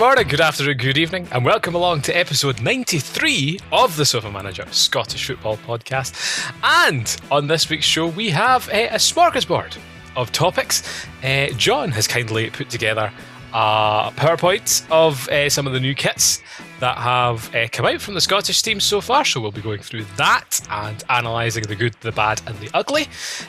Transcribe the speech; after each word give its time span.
Good 0.00 0.06
morning, 0.06 0.28
good 0.28 0.40
afternoon, 0.40 0.78
good 0.78 0.96
evening, 0.96 1.28
and 1.30 1.44
welcome 1.44 1.74
along 1.74 2.00
to 2.02 2.16
episode 2.16 2.62
93 2.62 3.58
of 3.70 3.98
the 3.98 4.06
Sofa 4.06 4.30
Manager 4.32 4.66
Scottish 4.70 5.26
Football 5.26 5.58
Podcast. 5.58 6.16
And 6.62 7.14
on 7.30 7.48
this 7.48 7.68
week's 7.68 7.84
show, 7.84 8.06
we 8.06 8.30
have 8.30 8.66
a, 8.70 8.88
a 8.88 8.94
smorgasbord 8.94 9.76
of 10.16 10.32
topics. 10.32 11.06
Uh, 11.22 11.48
John 11.48 11.90
has 11.90 12.08
kindly 12.08 12.48
put 12.48 12.70
together 12.70 13.12
a 13.52 14.12
PowerPoint 14.16 14.88
of 14.90 15.28
uh, 15.28 15.48
some 15.50 15.66
of 15.66 15.72
the 15.72 15.80
new 15.80 15.94
kits 15.94 16.42
that 16.80 16.96
have 16.96 17.54
uh, 17.54 17.68
come 17.70 17.86
out 17.86 18.00
from 18.00 18.14
the 18.14 18.20
Scottish 18.20 18.62
team 18.62 18.80
so 18.80 19.00
far. 19.00 19.24
So 19.24 19.40
we'll 19.40 19.52
be 19.52 19.60
going 19.60 19.80
through 19.80 20.04
that 20.16 20.60
and 20.70 21.02
analysing 21.08 21.64
the 21.64 21.76
good, 21.76 21.94
the 22.00 22.12
bad, 22.12 22.40
and 22.46 22.58
the 22.58 22.70
ugly. 22.74 23.08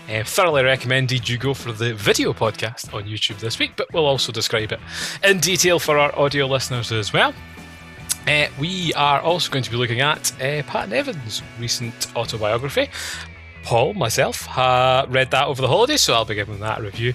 Uh, 0.10 0.24
thoroughly 0.24 0.64
recommended 0.64 1.28
you 1.30 1.38
go 1.38 1.54
for 1.54 1.72
the 1.72 1.94
video 1.94 2.34
podcast 2.34 2.94
on 2.94 3.04
YouTube 3.04 3.40
this 3.40 3.58
week, 3.60 3.72
but 3.76 3.88
we'll 3.94 4.06
also 4.06 4.32
describe 4.32 4.72
it 4.72 4.80
in 5.24 5.40
detail 5.40 5.80
for 5.80 5.98
our 5.98 6.18
audio 6.18 6.46
listeners 6.46 6.92
as 6.92 7.14
well. 7.14 7.34
Uh, 8.28 8.48
we 8.60 8.94
are 8.94 9.20
also 9.22 9.52
going 9.52 9.64
to 9.64 9.72
be 9.72 9.78
looking 9.78 10.02
at 10.02 10.32
uh, 10.42 10.62
Pat 10.64 10.90
Nevin's 10.90 11.42
recent 11.60 12.16
autobiography. 12.16 12.90
Paul, 13.64 13.94
myself, 13.94 14.48
uh, 14.58 15.06
read 15.10 15.32
that 15.32 15.48
over 15.48 15.62
the 15.62 15.68
holidays, 15.68 16.02
so 16.02 16.14
I'll 16.14 16.26
be 16.26 16.36
giving 16.36 16.60
that 16.60 16.80
a 16.80 16.82
review. 16.82 17.14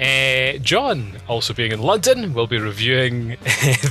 Uh, 0.00 0.58
John, 0.58 1.12
also 1.26 1.54
being 1.54 1.72
in 1.72 1.80
London, 1.80 2.34
will 2.34 2.46
be 2.46 2.58
reviewing 2.58 3.28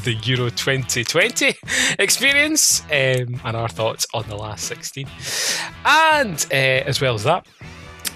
the 0.03 0.17
Euro 0.23 0.50
2020 0.50 1.56
experience 1.97 2.81
um, 2.92 3.42
and 3.44 3.58
our 3.58 3.67
thoughts 3.67 4.06
on 4.14 4.28
the 4.30 4.36
last 4.36 4.66
16. 4.66 5.08
And 5.84 6.45
uh, 6.52 6.56
as 6.56 7.02
well 7.02 7.16
as 7.16 7.23
that, 7.23 7.47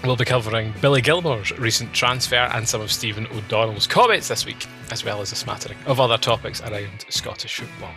we'll 0.04 0.16
be 0.16 0.24
covering 0.24 0.72
Billy 0.80 1.02
Gilmour's 1.02 1.50
recent 1.58 1.92
transfer 1.92 2.36
and 2.36 2.68
some 2.68 2.80
of 2.80 2.92
Stephen 2.92 3.26
O'Donnell's 3.32 3.88
comments 3.88 4.28
this 4.28 4.46
week, 4.46 4.66
as 4.92 5.04
well 5.04 5.20
as 5.20 5.32
a 5.32 5.36
smattering 5.36 5.78
of 5.86 5.98
other 5.98 6.16
topics 6.16 6.62
around 6.62 7.04
Scottish 7.08 7.56
football. 7.56 7.92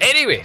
Anyway, 0.00 0.44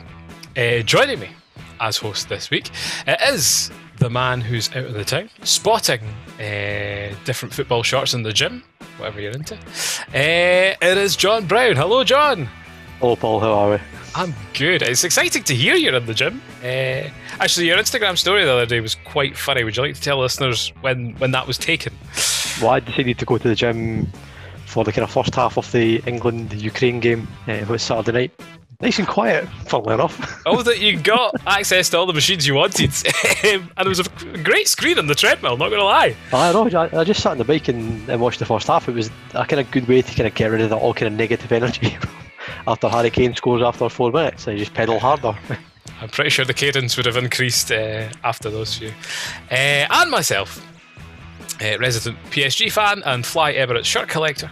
uh, 0.56 0.84
joining 0.84 1.20
me 1.20 1.30
as 1.80 1.98
host 1.98 2.30
this 2.30 2.50
week 2.50 2.70
it 3.08 3.20
is 3.34 3.72
the 3.98 4.10
man 4.10 4.42
who's 4.42 4.70
out 4.76 4.86
of 4.86 4.94
the 4.94 5.06
town, 5.06 5.30
spotting 5.44 6.02
uh, 6.40 7.16
different 7.26 7.54
football 7.54 7.84
shorts 7.84 8.14
in 8.14 8.24
the 8.24 8.34
gym, 8.34 8.64
whatever 8.98 9.22
you're 9.22 9.32
into. 9.32 9.56
Uh, 9.56 10.76
it 10.82 10.98
is 10.98 11.16
John 11.16 11.46
Brown. 11.46 11.76
Hello, 11.76 12.04
John. 12.04 12.50
Hello, 13.00 13.16
Paul. 13.16 13.40
How 13.40 13.54
are 13.54 13.72
we? 13.72 13.78
I'm 14.16 14.34
good. 14.54 14.82
It's 14.82 15.04
exciting 15.04 15.44
to 15.44 15.56
hear 15.56 15.76
you're 15.76 15.96
in 15.96 16.06
the 16.06 16.14
gym. 16.14 16.42
Uh, 16.62 17.10
actually, 17.40 17.68
your 17.68 17.78
Instagram 17.78 18.18
story 18.18 18.44
the 18.46 18.52
other 18.52 18.66
day 18.66 18.80
was 18.80 18.96
quite 18.96 19.38
funny. 19.38 19.64
Would 19.64 19.78
you 19.78 19.84
like 19.84 19.96
to 19.96 20.02
tell 20.02 20.20
listeners 20.20 20.74
when, 20.82 21.14
when 21.16 21.32
that 21.32 21.48
was 21.48 21.58
taken? 21.58 21.94
Well, 22.62 22.72
I 22.72 22.80
decided 22.80 23.18
to 23.20 23.26
go 23.26 23.38
to 23.38 23.48
the 23.48 23.56
gym 23.56 24.08
for 24.66 24.84
the 24.84 24.92
kind 24.92 25.04
of 25.04 25.12
first 25.12 25.34
half 25.36 25.58
of 25.58 25.72
the 25.72 26.02
England 26.06 26.54
Ukraine 26.54 27.00
game. 27.00 27.28
Uh, 27.48 27.54
it 27.54 27.68
was 27.68 27.82
Saturday 27.82 28.12
night. 28.12 28.32
Nice 28.84 29.00
and 29.00 29.08
quiet, 29.08 29.48
funnily 29.66 29.94
enough. 29.94 30.42
oh, 30.46 30.62
that 30.62 30.82
you 30.82 31.00
got 31.00 31.34
access 31.48 31.90
to 31.92 31.98
all 31.98 32.06
the 32.06 32.12
machines 32.12 32.46
you 32.46 32.54
wanted, 32.54 32.92
and 33.46 33.72
there 33.78 33.88
was 33.88 34.02
a 34.02 34.38
great 34.44 34.68
screen 34.68 35.00
on 35.00 35.08
the 35.08 35.16
treadmill. 35.16 35.56
Not 35.56 35.70
gonna 35.70 35.86
lie. 35.86 36.14
I 36.34 36.52
know. 36.52 36.68
I, 36.68 37.00
I 37.00 37.06
just 37.06 37.24
sat 37.24 37.32
on 37.32 37.38
the 37.38 37.46
bike 37.46 37.70
and, 37.70 38.10
and 38.10 38.20
watched 38.20 38.40
the 38.40 38.46
first 38.46 38.68
half. 38.68 38.90
It 38.90 38.94
was 38.94 39.10
a 39.36 39.46
kind 39.46 39.62
of 39.62 39.72
good 39.72 39.88
way 39.88 40.02
to 40.02 40.14
kind 40.14 40.28
of 40.28 40.36
get 40.36 40.52
rid 40.52 40.60
of 40.60 40.70
that 40.70 40.76
all 40.76 40.94
kind 40.94 41.08
of 41.08 41.18
negative 41.18 41.50
energy 41.54 41.98
after 42.68 42.90
Harry 42.90 43.10
Kane 43.10 43.34
scores 43.36 43.62
after 43.62 43.88
four 43.88 44.12
minutes. 44.12 44.50
I 44.50 44.58
just 44.58 44.74
pedal 44.74 45.00
harder. 45.00 45.34
I'm 46.02 46.10
pretty 46.10 46.32
sure 46.32 46.44
the 46.44 46.54
cadence 46.54 46.98
would 46.98 47.06
have 47.06 47.16
increased 47.16 47.72
uh, 47.72 48.10
after 48.26 48.50
those 48.50 48.78
few. 48.78 48.92
Uh, 49.50 49.88
and 49.90 50.12
myself, 50.12 50.62
uh, 51.62 51.78
resident 51.80 52.18
PSG 52.32 52.70
fan 52.70 53.02
and 53.06 53.26
Fly 53.26 53.54
Emirates 53.54 53.86
shirt 53.86 54.10
collector, 54.10 54.52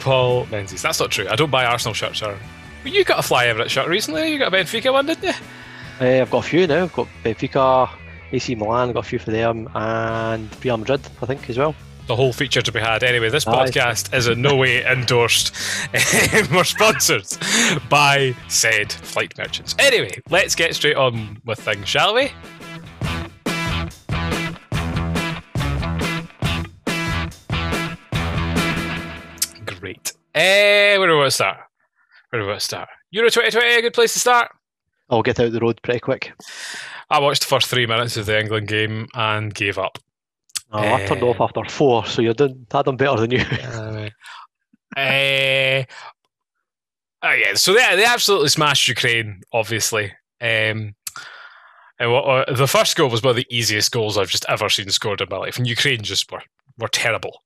Paul 0.00 0.46
Menzies. 0.46 0.82
That's 0.82 0.98
not 0.98 1.12
true. 1.12 1.28
I 1.28 1.36
don't 1.36 1.52
buy 1.52 1.64
Arsenal 1.64 1.94
shirts. 1.94 2.22
Or 2.22 2.36
you 2.86 3.04
got 3.04 3.18
a 3.18 3.22
Fly 3.22 3.46
Emirates 3.46 3.70
shot 3.70 3.88
recently. 3.88 4.32
You 4.32 4.38
got 4.38 4.52
a 4.52 4.56
Benfica 4.56 4.92
one, 4.92 5.06
didn't 5.06 5.24
you? 5.24 5.32
Uh, 6.00 6.22
I've 6.22 6.30
got 6.30 6.44
a 6.44 6.48
few 6.48 6.66
now. 6.66 6.84
I've 6.84 6.92
got 6.92 7.08
Benfica, 7.24 7.90
AC 8.32 8.54
Milan. 8.54 8.88
I've 8.88 8.94
got 8.94 9.04
a 9.04 9.08
few 9.08 9.18
for 9.18 9.30
them, 9.30 9.68
and 9.74 10.64
Real 10.64 10.76
Madrid, 10.76 11.00
I 11.22 11.26
think, 11.26 11.48
as 11.50 11.58
well. 11.58 11.74
The 12.06 12.14
whole 12.14 12.32
feature 12.32 12.62
to 12.62 12.70
be 12.70 12.78
had. 12.78 13.02
Anyway, 13.02 13.30
this 13.30 13.44
podcast 13.44 14.14
is 14.14 14.28
in 14.28 14.40
no 14.40 14.54
way 14.54 14.84
endorsed 14.86 15.52
or 16.54 16.62
sponsored 16.64 17.26
by 17.88 18.34
said 18.48 18.92
flight 18.92 19.36
merchants. 19.36 19.74
Anyway, 19.78 20.20
let's 20.30 20.54
get 20.54 20.74
straight 20.74 20.96
on 20.96 21.40
with 21.44 21.58
things, 21.58 21.88
shall 21.88 22.14
we? 22.14 22.30
Great. 29.80 30.12
Uh, 30.34 30.98
where 30.98 31.06
do 31.06 31.12
we 31.12 31.18
want 31.18 31.26
to 31.26 31.30
start? 31.32 31.65
Where 32.30 32.42
do 32.42 32.52
to 32.52 32.60
start? 32.60 32.88
Euro 33.10 33.30
2020, 33.30 33.78
a 33.78 33.82
good 33.82 33.94
place 33.94 34.12
to 34.14 34.20
start. 34.20 34.50
I'll 35.08 35.22
get 35.22 35.38
out 35.38 35.52
the 35.52 35.60
road 35.60 35.80
pretty 35.82 36.00
quick. 36.00 36.32
I 37.10 37.20
watched 37.20 37.42
the 37.42 37.46
first 37.46 37.68
three 37.68 37.86
minutes 37.86 38.16
of 38.16 38.26
the 38.26 38.38
England 38.38 38.68
game 38.68 39.06
and 39.14 39.54
gave 39.54 39.78
up. 39.78 39.98
Oh, 40.72 40.78
uh, 40.78 40.96
I 40.96 41.06
turned 41.06 41.22
off 41.22 41.40
after 41.40 41.64
four, 41.64 42.04
so 42.06 42.22
you're 42.22 42.34
doing 42.34 42.66
that 42.70 42.84
done 42.84 42.96
better 42.96 43.20
than 43.20 43.30
you. 43.30 43.38
uh, 43.62 44.10
uh, 44.98 45.84
oh 47.22 47.32
yeah, 47.32 47.54
so 47.54 47.72
they 47.72 47.96
they 47.96 48.04
absolutely 48.04 48.48
smashed 48.48 48.88
Ukraine, 48.88 49.42
obviously. 49.52 50.06
Um, 50.40 50.96
and 51.98 52.12
what, 52.12 52.24
uh, 52.24 52.52
the 52.52 52.66
first 52.66 52.96
goal 52.96 53.08
was 53.08 53.22
one 53.22 53.30
of 53.30 53.36
the 53.36 53.46
easiest 53.48 53.92
goals 53.92 54.18
I've 54.18 54.28
just 54.28 54.44
ever 54.48 54.68
seen 54.68 54.90
scored 54.90 55.20
in 55.20 55.28
my 55.30 55.36
life, 55.36 55.56
and 55.56 55.68
Ukraine 55.68 56.02
just 56.02 56.32
were 56.32 56.42
were 56.78 56.88
terrible, 56.88 57.42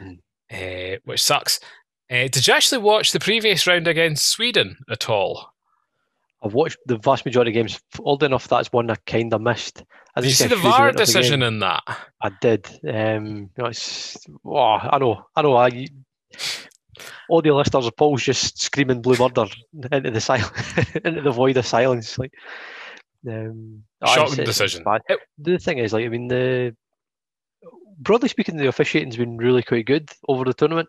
mm. 0.00 0.98
which 1.04 1.22
sucks. 1.22 1.60
Uh, 2.10 2.28
did 2.28 2.46
you 2.46 2.54
actually 2.54 2.78
watch 2.78 3.12
the 3.12 3.20
previous 3.20 3.66
round 3.66 3.88
against 3.88 4.28
Sweden 4.28 4.76
at 4.90 5.08
all? 5.08 5.54
I've 6.42 6.52
watched 6.52 6.76
the 6.86 6.98
vast 6.98 7.24
majority 7.24 7.50
of 7.52 7.54
games. 7.54 7.80
Old 8.00 8.22
enough 8.22 8.48
that's 8.48 8.70
one 8.70 8.90
I 8.90 8.96
kind 9.06 9.32
of 9.32 9.40
missed. 9.40 9.82
I 10.14 10.20
did 10.20 10.28
you 10.28 10.34
see 10.34 10.46
the 10.46 10.56
VAR 10.56 10.92
decision 10.92 11.42
in 11.42 11.60
that? 11.60 11.82
I 12.20 12.30
did. 12.40 12.66
Um, 12.86 13.50
you 13.56 13.64
know, 13.64 13.70
oh, 14.44 14.58
I 14.58 14.98
know, 14.98 15.26
I 15.34 15.42
know. 15.42 15.56
I, 15.56 15.86
audio 17.30 17.56
listeners 17.56 17.86
of 17.86 17.96
Paul's 17.96 18.22
just 18.22 18.60
screaming 18.60 19.00
blue 19.00 19.16
murder 19.16 19.46
into 19.90 20.10
the 20.10 20.20
silence, 20.20 20.52
into 21.04 21.22
the 21.22 21.32
void 21.32 21.56
of 21.56 21.66
silence. 21.66 22.18
Like, 22.18 22.34
um, 23.26 23.82
shocking 24.04 24.40
it's, 24.40 24.50
decision. 24.50 24.84
It's 25.08 25.22
the 25.38 25.58
thing 25.58 25.78
is, 25.78 25.94
like, 25.94 26.04
I 26.04 26.08
mean, 26.08 26.28
the 26.28 26.76
broadly 27.98 28.28
speaking, 28.28 28.58
the 28.58 28.68
officiating's 28.68 29.16
been 29.16 29.38
really 29.38 29.62
quite 29.62 29.86
good 29.86 30.10
over 30.28 30.44
the 30.44 30.54
tournament 30.54 30.88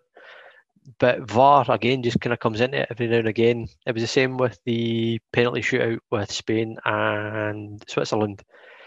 but 1.00 1.30
VAR 1.30 1.66
again 1.70 2.04
just 2.04 2.20
kind 2.20 2.34
of 2.34 2.40
comes 2.40 2.62
into 2.62 2.82
it 2.82 2.88
every 2.90 3.08
now 3.08 3.18
and 3.18 3.28
again. 3.28 3.68
It 3.86 3.94
was 3.94 4.04
the 4.04 4.08
same 4.08 4.38
with 4.38 4.60
the 4.66 5.20
penalty 5.34 5.62
shootout 5.62 6.00
with 6.12 6.32
Spain 6.32 6.78
and 6.86 7.84
Switzerland. 7.88 8.44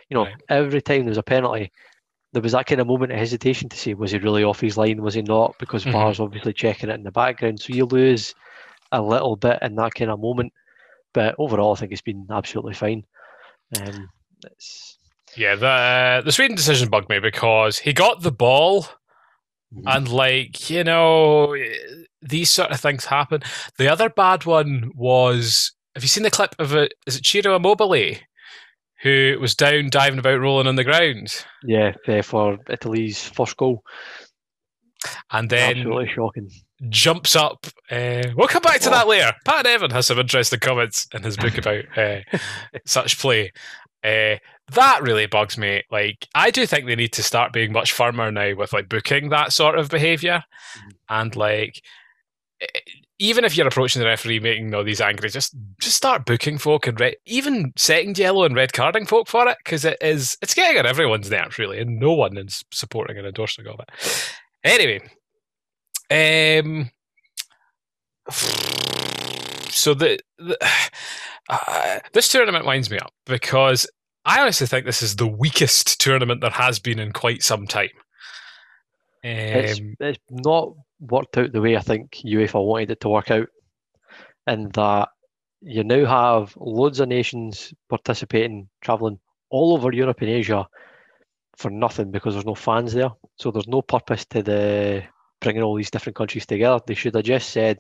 You 0.09 0.17
know, 0.17 0.25
right. 0.25 0.35
every 0.49 0.81
time 0.81 1.01
there 1.01 1.11
was 1.11 1.19
a 1.19 1.23
penalty, 1.23 1.71
there 2.33 2.43
was 2.43 2.53
that 2.53 2.67
kind 2.67 2.81
of 2.81 2.87
moment 2.87 3.13
of 3.13 3.19
hesitation 3.19 3.69
to 3.69 3.77
say, 3.77 3.95
was 3.95 4.13
he 4.13 4.19
really 4.19 4.45
off 4.45 4.61
his 4.61 4.77
line? 4.77 5.03
Was 5.03 5.15
he 5.15 5.23
not? 5.23 5.55
Because 5.59 5.83
mm-hmm. 5.83 5.93
VAR's 5.93 6.21
obviously 6.21 6.53
checking 6.53 6.91
it 6.91 6.95
in 6.95 7.03
the 7.03 7.11
background. 7.11 7.61
So 7.61 7.75
you 7.75 7.85
lose 7.85 8.35
a 8.93 9.03
little 9.03 9.37
bit 9.37 9.59
in 9.63 9.75
that 9.77 9.95
kind 9.95 10.11
of 10.11 10.21
moment. 10.21 10.53
But 11.13 11.35
overall, 11.39 11.73
I 11.73 11.77
think 11.77 11.93
it's 11.93 12.03
been 12.03 12.27
absolutely 12.31 12.75
fine. 12.75 13.05
Um, 13.81 14.09
yeah, 15.37 15.57
the 15.57 15.67
uh, 15.67 16.21
the 16.23 16.33
Sweden 16.33 16.57
decision 16.57 16.89
bugged 16.89 17.09
me 17.09 17.19
because 17.19 17.79
he 17.79 17.93
got 17.93 18.23
the 18.23 18.33
ball 18.33 18.87
Mm-hmm. 19.75 19.89
And 19.89 20.09
like, 20.09 20.71
you 20.71 20.85
know, 20.85 21.55
these 22.23 22.51
sort 22.51 22.71
of 22.71 22.81
things 22.81 23.05
happen. 23.05 23.43
The 23.77 23.89
other 23.89 24.09
bad 24.09 24.47
one 24.47 24.91
was 24.95 25.73
have 25.95 26.05
you 26.05 26.09
seen 26.09 26.23
the 26.23 26.31
clip 26.31 26.55
of 26.59 26.75
it? 26.75 26.95
Is 27.07 27.17
it 27.17 27.27
Ciro 27.27 27.57
Immobile 27.57 28.15
who 29.03 29.37
was 29.41 29.55
down 29.55 29.91
diving 29.91 30.19
about 30.19 30.41
rolling 30.41 30.67
on 30.67 30.77
the 30.77 30.85
ground? 30.85 31.45
Yeah, 31.65 31.93
for 32.23 32.59
Italy's 32.69 33.23
first 33.23 33.57
goal. 33.57 33.83
And 35.31 35.49
then 35.51 35.79
absolutely 35.79 36.11
shocking. 36.15 36.51
Jumps 36.89 37.37
up. 37.37 37.67
Uh, 37.91 38.23
we'll 38.37 38.49
come 38.49 38.63
back 38.63 38.81
to 38.81 38.89
oh. 38.89 38.93
that 38.93 39.09
later. 39.09 39.33
Pat 39.45 39.65
Nevin 39.65 39.91
has 39.91 40.07
some 40.07 40.19
interesting 40.19 40.61
comments 40.61 41.07
in 41.13 41.23
his 41.23 41.37
book 41.37 41.59
about 41.59 41.85
uh, 41.97 42.21
such 42.87 43.19
play. 43.19 43.53
Uh, 44.03 44.37
that 44.73 45.03
really 45.03 45.27
bugs 45.27 45.57
me. 45.57 45.83
Like, 45.91 46.29
I 46.35 46.51
do 46.51 46.67
think 46.67 46.87
they 46.87 46.97
need 46.97 47.13
to 47.15 47.23
start 47.23 47.53
being 47.53 47.73
much 47.73 47.93
firmer 47.93 48.31
now 48.31 48.55
with 48.55 48.73
like 48.73 48.89
booking 48.89 49.31
that 49.31 49.53
sort 49.53 49.79
of 49.79 49.89
behavior, 49.89 50.45
mm-hmm. 50.77 50.89
and 51.09 51.37
like, 51.37 51.83
even 53.19 53.45
if 53.45 53.57
you're 53.57 53.67
approaching 53.67 54.01
the 54.01 54.07
referee 54.07 54.41
making 54.41 54.75
all 54.75 54.85
these 54.85 55.01
angry, 55.01 55.31
just 55.31 55.55
just 55.81 55.97
start 55.97 56.27
booking 56.27 56.59
folk 56.59 56.87
and 56.87 57.01
re- 57.01 57.17
even 57.27 57.73
second 57.77 58.19
yellow 58.19 58.45
and 58.45 58.55
red 58.55 58.73
carding 58.73 59.07
folk 59.07 59.27
for 59.29 59.49
it 59.49 59.57
because 59.65 59.85
it 59.85 59.99
is 60.01 60.37
it's 60.43 60.55
getting 60.55 60.79
on 60.79 60.87
everyone's 60.87 61.31
nerves 61.31 61.59
really, 61.59 61.81
and 61.81 61.99
no 61.99 62.13
one 62.13 62.37
is 62.37 62.65
supporting 62.73 63.17
and 63.17 63.27
endorsing 63.27 63.67
of 63.67 63.81
it. 63.81 63.91
Anyway, 64.65 65.01
um, 66.11 66.91
so 69.71 69.95
the, 69.95 70.19
the 70.39 70.59
uh, 71.49 71.99
this 72.13 72.29
tournament 72.29 72.67
winds 72.67 72.91
me 72.91 72.99
up 72.99 73.13
because 73.27 73.87
I 74.25 74.41
honestly 74.41 74.67
think 74.67 74.85
this 74.85 75.03
is 75.03 75.17
the 75.17 75.27
weakest 75.27 76.01
tournament 76.01 76.41
there 76.41 76.51
has 76.51 76.79
been 76.79 76.99
in 76.99 77.13
quite 77.13 77.43
some 77.43 77.67
time. 77.67 77.91
Um, 79.25 79.31
it's, 79.31 79.81
it's 80.01 80.19
not 80.31 80.75
worked 81.01 81.37
out 81.39 81.53
the 81.53 81.61
way 81.61 81.77
I 81.77 81.81
think 81.81 82.17
UEFA 82.25 82.65
wanted 82.65 82.91
it 82.91 83.01
to 83.01 83.09
work 83.09 83.31
out. 83.31 83.49
in 84.47 84.69
that 84.71 85.09
you 85.61 85.83
now 85.85 86.05
have 86.05 86.55
loads 86.57 87.01
of 87.01 87.09
nations 87.09 87.73
participating, 87.89 88.69
travelling 88.81 89.19
all 89.51 89.75
over 89.75 89.93
Europe 89.93 90.21
and 90.21 90.31
Asia 90.31 90.67
for 91.57 91.71
nothing 91.71 92.11
because 92.11 92.35
there's 92.35 92.47
no 92.47 92.55
fans 92.55 92.93
there. 92.93 93.11
So 93.37 93.51
there's 93.51 93.69
no 93.69 93.83
purpose 93.83 94.25
to 94.27 94.43
the 94.43 95.03
bringing 95.41 95.63
all 95.63 95.77
these 95.77 95.91
different 95.91 96.17
countries 96.17 96.47
together. 96.47 96.81
They 96.87 96.95
should 96.95 97.15
have 97.15 97.25
just 97.25 97.51
said, 97.51 97.79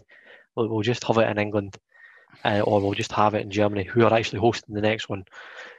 well, 0.57 0.69
we'll 0.69 0.83
just 0.83 1.05
have 1.05 1.19
it 1.19 1.29
in 1.29 1.39
England. 1.39 1.77
Uh, 2.45 2.61
or 2.61 2.81
we'll 2.81 2.93
just 2.93 3.13
have 3.13 3.35
it 3.35 3.43
in 3.43 3.51
Germany, 3.51 3.85
who 3.85 4.05
are 4.05 4.15
actually 4.15 4.39
hosting 4.39 4.75
the 4.75 4.81
next 4.81 5.09
one. 5.09 5.25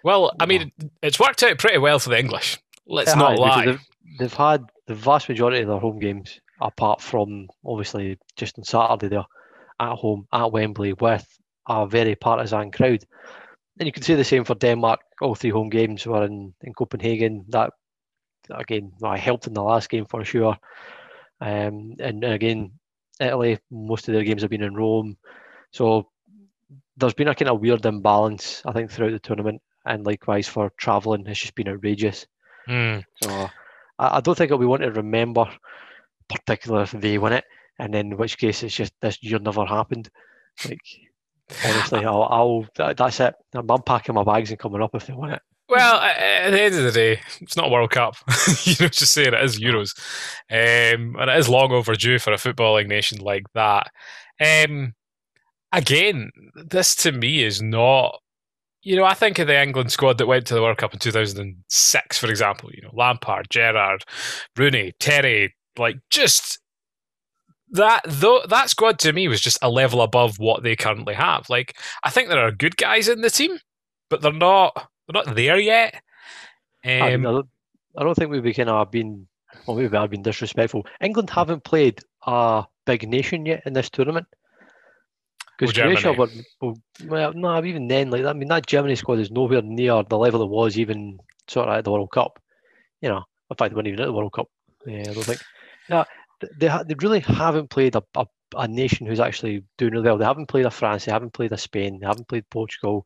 Well, 0.04 0.34
I 0.40 0.46
mean, 0.46 0.72
it's 1.01 1.19
worked 1.19 1.42
out 1.44 1.57
pretty 1.57 1.78
well 1.78 2.00
for 2.00 2.10
the 2.10 2.19
English. 2.19 2.57
Let's 2.86 3.16
not 3.16 3.40
lie. 3.40 3.66
They've, 3.66 3.81
they've, 4.19 4.34
had 4.34 4.66
the 4.88 4.96
vast 4.96 5.30
majority 5.30 5.62
of 5.62 5.68
their 5.68 5.80
home 5.80 6.00
games, 6.00 6.42
apart 6.62 7.01
from 7.01 7.48
obviously 7.66 8.18
just 8.36 8.57
on 8.57 8.66
Saturday 8.66 9.07
there, 9.07 9.25
at 9.80 9.96
home 9.96 10.28
at 10.34 10.51
Wembley 10.51 10.94
with 10.94 11.40
a 11.68 11.88
very 11.88 12.16
partisan 12.16 12.72
crowd. 12.72 13.04
And 13.80 13.86
you 13.86 13.94
can 13.94 14.04
say 14.04 14.16
the 14.16 14.24
same 14.24 14.44
for 14.44 14.56
Denmark. 14.56 15.00
All 15.22 15.36
three 15.36 15.51
home 15.51 15.69
games 15.69 16.06
were 16.06 16.25
in, 16.25 16.54
in 16.62 16.74
Copenhagen. 16.74 17.46
That 17.50 17.72
again, 18.50 18.92
I 19.04 19.18
helped 19.18 19.48
in 19.48 19.54
the 19.54 19.63
last 19.63 19.90
game 19.90 20.06
for 20.06 20.25
sure. 20.25 20.57
Um, 21.40 21.96
and 22.00 22.24
again, 22.24 22.72
Italy, 23.19 23.60
most 23.72 24.07
of 24.07 24.13
their 24.13 24.24
games 24.24 24.42
have 24.42 24.51
been 24.51 24.63
in 24.63 24.75
Rome. 24.75 25.18
So 25.72 26.10
there's 27.00 27.13
been 27.13 27.28
a 27.28 27.36
kind 27.36 27.50
of 27.50 27.62
weird 27.62 27.86
imbalance, 27.86 28.62
I 28.66 28.72
think, 28.74 28.92
throughout 28.92 29.12
the 29.12 29.19
tournament. 29.19 29.62
And 29.86 30.06
likewise 30.06 30.48
for 30.48 30.72
travelling, 30.78 31.25
it's 31.28 31.40
just 31.40 31.56
been 31.56 31.69
outrageous. 31.69 32.28
Mm. 32.68 33.04
So 33.24 33.50
I, 33.98 34.18
I, 34.18 34.22
don't 34.22 34.38
think 34.38 34.51
we 34.51 34.66
want 34.66 34.84
to 34.84 34.92
remember, 34.92 35.46
particularly 36.28 36.84
if 36.84 36.92
they 36.92 37.18
win 37.18 37.34
it, 37.34 37.46
and 37.80 37.94
then 37.94 38.12
in 38.12 38.18
which 38.18 38.38
case 38.38 38.62
it's 38.62 38.75
just 38.75 38.94
this 39.01 39.18
year 39.24 39.40
never 39.40 39.66
happened. 39.66 40.10
Like, 40.66 40.80
honestly, 41.66 42.06
I'll, 42.06 42.24
I'll 42.24 42.94
that's 42.96 43.19
it. 43.22 43.34
I'm 43.54 43.69
unpacking 43.69 44.16
my 44.16 44.24
bags 44.24 44.51
and 44.51 44.60
coming 44.60 44.81
up 44.81 44.94
if 44.94 45.07
they 45.07 45.13
win 45.13 45.31
it. 45.31 45.42
Well, 45.69 46.00
at 46.00 46.50
the 46.50 46.62
end 46.62 46.75
of 46.75 46.84
the 46.84 46.92
day, 46.92 47.22
it's 47.42 47.56
not 47.56 47.68
a 47.68 47.69
World 47.69 47.92
Cup. 47.92 48.16
you 48.63 48.75
know, 48.80 48.88
just 48.88 49.13
saying 49.13 49.34
it 49.34 49.44
is 49.44 49.60
Euros, 49.60 49.98
um, 50.50 51.16
and 51.19 51.30
it 51.30 51.38
is 51.38 51.48
long 51.48 51.72
overdue 51.72 52.18
for 52.18 52.34
a 52.34 52.38
footballing 52.38 52.88
nation 52.88 53.19
like 53.19 53.46
that. 53.54 53.92
Um, 54.42 54.96
again, 55.71 56.31
this 56.56 56.95
to 56.95 57.12
me 57.12 57.44
is 57.44 57.62
not. 57.62 58.19
You 58.81 58.95
know, 58.95 59.04
I 59.04 59.13
think 59.13 59.39
of 59.39 59.48
the 59.48 59.62
England 59.62 59.92
squad 59.92 60.18
that 60.18 60.27
went 60.27 60.48
to 60.48 60.54
the 60.54 60.62
World 60.62 60.77
Cup 60.77 60.94
in 60.94 61.00
2006, 61.00 62.18
for 62.18 62.27
example. 62.27 62.69
You 62.74 62.81
know, 62.83 62.92
Lampard, 62.94 63.50
Gerrard, 63.50 64.06
Rooney, 64.56 64.94
Terry, 65.00 65.54
like 65.77 65.98
just 66.10 66.60
that 67.71 68.01
though 68.07 68.42
that 68.48 68.69
squad 68.69 68.98
to 69.00 69.13
me 69.13 69.27
was 69.27 69.42
just 69.42 69.60
a 69.62 69.69
level 69.69 70.01
above 70.01 70.39
what 70.39 70.63
they 70.63 70.75
currently 70.75 71.13
have. 71.13 71.50
Like 71.50 71.75
I 72.04 72.10
think 72.10 72.30
there 72.30 72.39
are 72.39 72.51
good 72.51 72.77
guys 72.77 73.10
in 73.10 73.22
the 73.22 73.30
team, 73.30 73.60
but 74.10 74.22
they're 74.22 74.31
not 74.31 74.89
they're 75.07 75.25
not 75.25 75.36
there 75.36 75.60
yet. 75.60 75.95
Um, 76.86 77.01
I, 77.01 77.18
don't, 77.18 77.48
I 77.98 78.04
don't 78.04 78.15
think 78.15 78.31
we've 78.31 78.56
kind 78.56 78.69
of 78.69 78.92
been, 78.92 79.27
well, 79.65 79.75
maybe 79.75 79.95
I've 79.98 80.10
been 80.10 80.22
disrespectful. 80.22 80.86
England 81.01 81.30
haven't 81.30 81.63
played 81.63 82.00
a 82.25 82.65
big 82.86 83.07
nation 83.07 83.45
yet 83.45 83.63
in 83.65 83.74
this 83.74 83.89
tournament. 83.89 84.27
Because 85.60 85.74
Croatia 85.74 86.14
were, 86.14 86.30
well, 87.06 87.34
no, 87.34 87.64
even 87.64 87.88
then, 87.88 88.10
like 88.10 88.24
I 88.24 88.34
mean, 88.34 88.48
that 88.48 88.66
Germany 88.66 88.96
squad 88.96 89.20
is 89.20 89.30
nowhere 89.30 89.62
near 89.62 90.04
the 90.04 90.18
level 90.18 90.42
it 90.42 90.50
was 90.50 90.80
even 90.80 91.20
sort 91.48 91.68
of 91.68 91.76
at 91.76 91.84
the 91.84 91.92
World 91.92 92.12
Cup. 92.12 92.40
You 93.02 93.10
know, 93.10 93.24
in 93.50 93.56
fact, 93.58 93.72
they 93.72 93.76
weren't 93.76 93.88
even 93.88 94.00
at 94.00 94.06
the 94.06 94.14
World 94.14 94.32
Cup. 94.34 94.50
Yeah, 94.86 95.02
I 95.10 95.14
don't 95.14 95.24
think. 95.24 95.42
Yeah, 95.90 96.06
they 96.58 96.68
they 96.88 96.96
really 97.02 97.20
haven't 97.20 97.70
played 97.70 97.96
a, 97.96 98.04
a, 98.16 98.26
a 98.56 98.68
nation 98.68 99.06
who's 99.06 99.20
actually 99.20 99.64
doing 99.78 99.92
really 99.92 100.06
well. 100.06 100.18
They 100.18 100.26
haven't 100.26 100.48
played 100.48 100.66
a 100.66 100.72
France. 100.72 101.06
They 101.06 101.12
haven't 101.12 101.34
played 101.34 101.52
a 101.52 101.58
Spain. 101.58 102.00
They 102.00 102.08
haven't 102.08 102.30
played 102.30 102.50
Portugal 102.50 103.06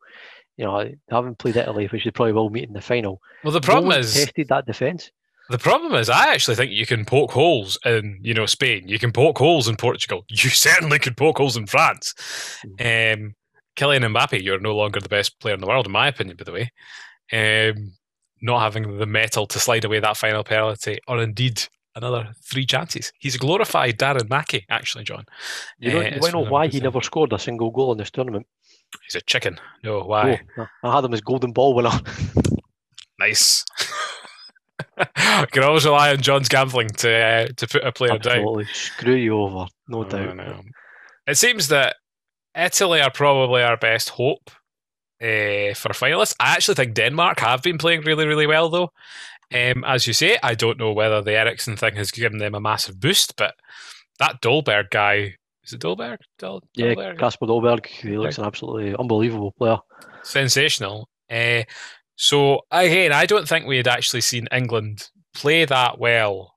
you 0.56 0.64
know, 0.64 0.84
they 0.84 0.96
haven't 1.10 1.38
played 1.38 1.56
Italy, 1.56 1.86
which 1.86 2.04
they 2.04 2.10
probably 2.10 2.32
will 2.32 2.50
meet 2.50 2.68
in 2.68 2.74
the 2.74 2.80
final. 2.80 3.20
Well, 3.42 3.52
the 3.52 3.60
problem 3.60 3.90
no 3.90 3.98
is 3.98 4.14
tested 4.14 4.48
that 4.48 4.66
defence. 4.66 5.10
The 5.50 5.58
problem 5.58 5.94
is, 5.94 6.08
I 6.08 6.32
actually 6.32 6.56
think 6.56 6.72
you 6.72 6.86
can 6.86 7.04
poke 7.04 7.32
holes 7.32 7.78
in, 7.84 8.18
you 8.22 8.32
know, 8.32 8.46
Spain. 8.46 8.88
You 8.88 8.98
can 8.98 9.12
poke 9.12 9.38
holes 9.38 9.68
in 9.68 9.76
Portugal. 9.76 10.24
You 10.30 10.50
certainly 10.50 10.98
could 10.98 11.16
poke 11.16 11.38
holes 11.38 11.56
in 11.56 11.66
France. 11.66 12.14
Mm. 12.78 13.14
Um, 13.14 13.34
Kylian 13.76 14.14
Mbappe, 14.14 14.42
you're 14.42 14.60
no 14.60 14.74
longer 14.74 15.00
the 15.00 15.08
best 15.08 15.38
player 15.40 15.54
in 15.54 15.60
the 15.60 15.66
world, 15.66 15.86
in 15.86 15.92
my 15.92 16.08
opinion, 16.08 16.36
by 16.36 16.44
the 16.44 16.52
way. 16.52 16.72
Um, 17.32 17.92
not 18.40 18.60
having 18.60 18.98
the 18.98 19.06
metal 19.06 19.46
to 19.46 19.58
slide 19.58 19.84
away 19.84 20.00
that 20.00 20.16
final 20.16 20.44
penalty, 20.44 20.98
or 21.08 21.22
indeed 21.22 21.62
another 21.96 22.34
three 22.42 22.66
chances. 22.66 23.12
He's 23.18 23.34
a 23.34 23.38
glorified 23.38 23.98
Darren 23.98 24.28
Mackie, 24.28 24.66
actually, 24.68 25.04
John. 25.04 25.24
You 25.78 25.90
don't, 25.92 26.12
uh, 26.12 26.26
you 26.26 26.32
know 26.32 26.44
why 26.44 26.68
he 26.68 26.80
never 26.80 27.00
scored 27.00 27.32
a 27.32 27.38
single 27.38 27.70
goal 27.70 27.92
in 27.92 27.98
this 27.98 28.10
tournament? 28.10 28.46
He's 29.06 29.14
a 29.14 29.20
chicken. 29.22 29.58
No, 29.82 30.00
why? 30.00 30.40
Oh, 30.58 30.66
I 30.82 30.94
had 30.94 31.04
him 31.04 31.14
as 31.14 31.20
golden 31.20 31.52
ball 31.52 31.74
winner. 31.74 31.90
nice. 33.18 33.64
can 35.50 35.62
always 35.62 35.84
rely 35.84 36.10
on 36.10 36.20
John's 36.20 36.48
gambling 36.48 36.88
to 36.88 37.12
uh, 37.12 37.46
to 37.56 37.66
put 37.66 37.84
a 37.84 37.92
player 37.92 38.12
Absolutely. 38.12 38.64
down. 38.64 38.74
Screw 38.74 39.14
you 39.14 39.38
over, 39.38 39.66
no 39.88 39.98
oh, 40.00 40.04
doubt. 40.04 40.36
No. 40.36 40.60
It 41.26 41.36
seems 41.36 41.68
that 41.68 41.96
Italy 42.56 43.00
are 43.00 43.10
probably 43.10 43.62
our 43.62 43.76
best 43.76 44.10
hope 44.10 44.50
uh, 45.20 45.74
for 45.74 45.92
finalists. 45.92 46.36
I 46.38 46.52
actually 46.52 46.74
think 46.76 46.94
Denmark 46.94 47.40
have 47.40 47.62
been 47.62 47.78
playing 47.78 48.02
really, 48.02 48.26
really 48.26 48.46
well, 48.46 48.68
though. 48.68 48.90
Um, 49.52 49.84
as 49.84 50.06
you 50.06 50.12
say, 50.12 50.38
I 50.42 50.54
don't 50.54 50.78
know 50.78 50.92
whether 50.92 51.22
the 51.22 51.36
Eriksen 51.36 51.76
thing 51.76 51.96
has 51.96 52.10
given 52.10 52.38
them 52.38 52.54
a 52.54 52.60
massive 52.60 53.00
boost, 53.00 53.36
but 53.36 53.54
that 54.18 54.40
Dolberg 54.40 54.90
guy 54.90 55.36
is 55.64 55.72
it 55.72 55.80
Dolberg? 55.80 56.18
Dol- 56.38 56.62
yeah, 56.74 57.14
Kasper 57.14 57.46
Dolberg. 57.46 57.86
He 57.86 58.18
looks 58.18 58.36
an 58.36 58.44
absolutely 58.44 58.94
unbelievable 58.98 59.52
player. 59.52 59.78
Sensational. 60.22 61.08
Uh, 61.30 61.62
so 62.16 62.60
again, 62.70 63.12
I 63.12 63.26
don't 63.26 63.48
think 63.48 63.66
we 63.66 63.76
had 63.76 63.88
actually 63.88 64.20
seen 64.20 64.46
England 64.52 65.08
play 65.34 65.64
that 65.64 65.98
well. 65.98 66.54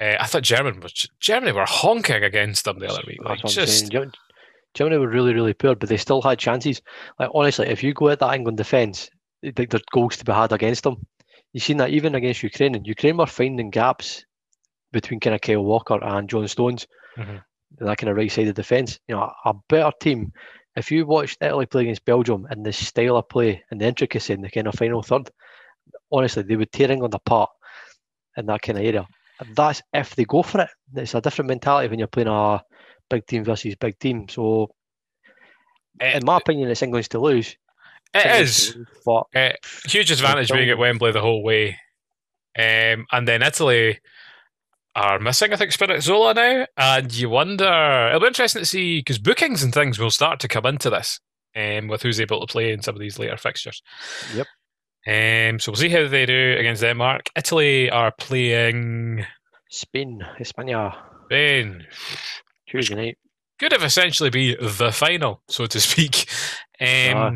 Uh, 0.00 0.16
I 0.18 0.26
thought 0.26 0.42
Germany 0.42 0.78
was 0.78 1.08
Germany 1.20 1.52
were 1.52 1.66
honking 1.66 2.24
against 2.24 2.64
them 2.64 2.78
the 2.78 2.88
other 2.88 3.02
week. 3.06 3.22
Like 3.22 3.44
just 3.44 3.92
Germany 4.74 4.98
were 4.98 5.08
really, 5.08 5.34
really 5.34 5.52
poor, 5.52 5.74
but 5.74 5.88
they 5.88 5.96
still 5.96 6.22
had 6.22 6.38
chances. 6.38 6.80
Like 7.18 7.30
honestly, 7.34 7.66
if 7.66 7.82
you 7.82 7.92
go 7.92 8.08
at 8.08 8.20
that 8.20 8.34
England 8.34 8.56
defence, 8.56 9.10
think 9.42 9.70
there's 9.70 9.82
goals 9.92 10.16
to 10.18 10.24
be 10.24 10.32
had 10.32 10.52
against 10.52 10.84
them. 10.84 11.06
You've 11.52 11.64
seen 11.64 11.78
that 11.78 11.90
even 11.90 12.14
against 12.14 12.42
Ukraine, 12.42 12.74
and 12.76 12.86
Ukraine 12.86 13.16
were 13.16 13.26
finding 13.26 13.70
gaps 13.70 14.24
between 14.92 15.20
kind 15.20 15.34
of 15.34 15.40
Kyle 15.40 15.64
Walker 15.64 15.98
and 16.02 16.28
John 16.28 16.46
Stones. 16.46 16.86
Mm-hmm 17.18 17.38
that 17.78 17.98
kind 17.98 18.10
of 18.10 18.16
right 18.16 18.30
side 18.30 18.48
of 18.48 18.54
defence. 18.54 18.98
You 19.08 19.16
know, 19.16 19.32
a, 19.44 19.54
better 19.68 19.92
team. 20.00 20.32
If 20.76 20.90
you 20.90 21.04
watched 21.06 21.38
Italy 21.42 21.66
play 21.66 21.82
against 21.82 22.04
Belgium 22.04 22.46
and 22.48 22.64
the 22.64 22.72
style 22.72 23.16
of 23.16 23.28
play 23.28 23.64
and 23.70 23.80
the 23.80 23.86
intricacy 23.86 24.32
in 24.32 24.40
the 24.40 24.50
kind 24.50 24.66
of 24.68 24.74
final 24.74 25.02
third, 25.02 25.30
honestly, 26.12 26.42
they 26.42 26.56
would 26.56 26.72
tear 26.72 26.90
England 26.90 27.14
apart 27.14 27.50
in 28.36 28.46
that 28.46 28.62
kind 28.62 28.78
of 28.78 28.84
area. 28.84 29.06
That's 29.54 29.82
if 29.92 30.14
they 30.14 30.24
go 30.24 30.42
for 30.42 30.62
it. 30.62 30.68
It's 30.94 31.14
a 31.14 31.20
different 31.20 31.48
mentality 31.48 31.88
when 31.88 31.98
you're 31.98 32.08
playing 32.08 32.28
a 32.28 32.62
big 33.08 33.26
team 33.26 33.44
versus 33.44 33.74
big 33.74 33.98
team. 33.98 34.28
So, 34.28 34.70
it, 36.00 36.16
in 36.16 36.24
my 36.24 36.36
opinion, 36.36 36.70
it's 36.70 36.82
England's 36.82 37.08
to 37.08 37.20
lose. 37.20 37.56
It 38.12 38.40
is, 38.40 38.76
lose, 38.76 38.86
but 39.04 39.24
uh, 39.34 39.52
huge 39.86 40.10
advantage 40.10 40.50
being 40.50 40.70
at 40.70 40.78
Wembley 40.78 41.12
the 41.12 41.20
whole 41.20 41.42
way. 41.42 41.78
Um, 42.58 43.06
and 43.12 43.26
then 43.26 43.42
Italy 43.42 44.00
are 45.00 45.18
missing, 45.18 45.52
I 45.52 45.56
think, 45.56 45.72
Spinazzola 45.72 46.34
now, 46.34 46.66
and 46.76 47.12
you 47.12 47.30
wonder. 47.30 48.08
It'll 48.08 48.20
be 48.20 48.26
interesting 48.26 48.60
to 48.60 48.66
see 48.66 48.98
because 48.98 49.18
bookings 49.18 49.62
and 49.62 49.72
things 49.72 49.98
will 49.98 50.10
start 50.10 50.40
to 50.40 50.48
come 50.48 50.66
into 50.66 50.90
this 50.90 51.20
um, 51.56 51.88
with 51.88 52.02
who's 52.02 52.20
able 52.20 52.40
to 52.40 52.46
play 52.46 52.72
in 52.72 52.82
some 52.82 52.94
of 52.94 53.00
these 53.00 53.18
later 53.18 53.36
fixtures. 53.36 53.82
Yep. 54.34 54.46
Um, 55.06 55.58
so 55.58 55.72
we'll 55.72 55.80
see 55.80 55.88
how 55.88 56.06
they 56.06 56.26
do 56.26 56.56
against 56.58 56.82
Denmark. 56.82 57.30
Italy 57.34 57.90
are 57.90 58.12
playing 58.12 59.24
Spain, 59.70 60.20
España. 60.38 60.94
Spain. 61.26 61.86
Tuesday 62.68 62.94
night. 62.94 63.18
Could 63.58 63.72
have 63.72 63.82
essentially 63.82 64.30
be 64.30 64.54
the 64.56 64.92
final, 64.92 65.42
so 65.48 65.66
to 65.66 65.80
speak. 65.80 66.26
Um, 66.80 67.16
uh. 67.16 67.30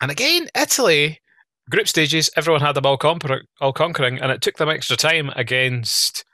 And 0.00 0.10
again, 0.10 0.48
Italy 0.54 1.20
group 1.70 1.88
stages, 1.88 2.30
everyone 2.36 2.60
had 2.60 2.72
them 2.72 2.86
all, 2.86 2.96
conquer- 2.96 3.44
all 3.60 3.72
conquering, 3.72 4.20
and 4.20 4.30
it 4.30 4.42
took 4.42 4.56
them 4.56 4.68
extra 4.68 4.96
time 4.96 5.30
against 5.36 6.24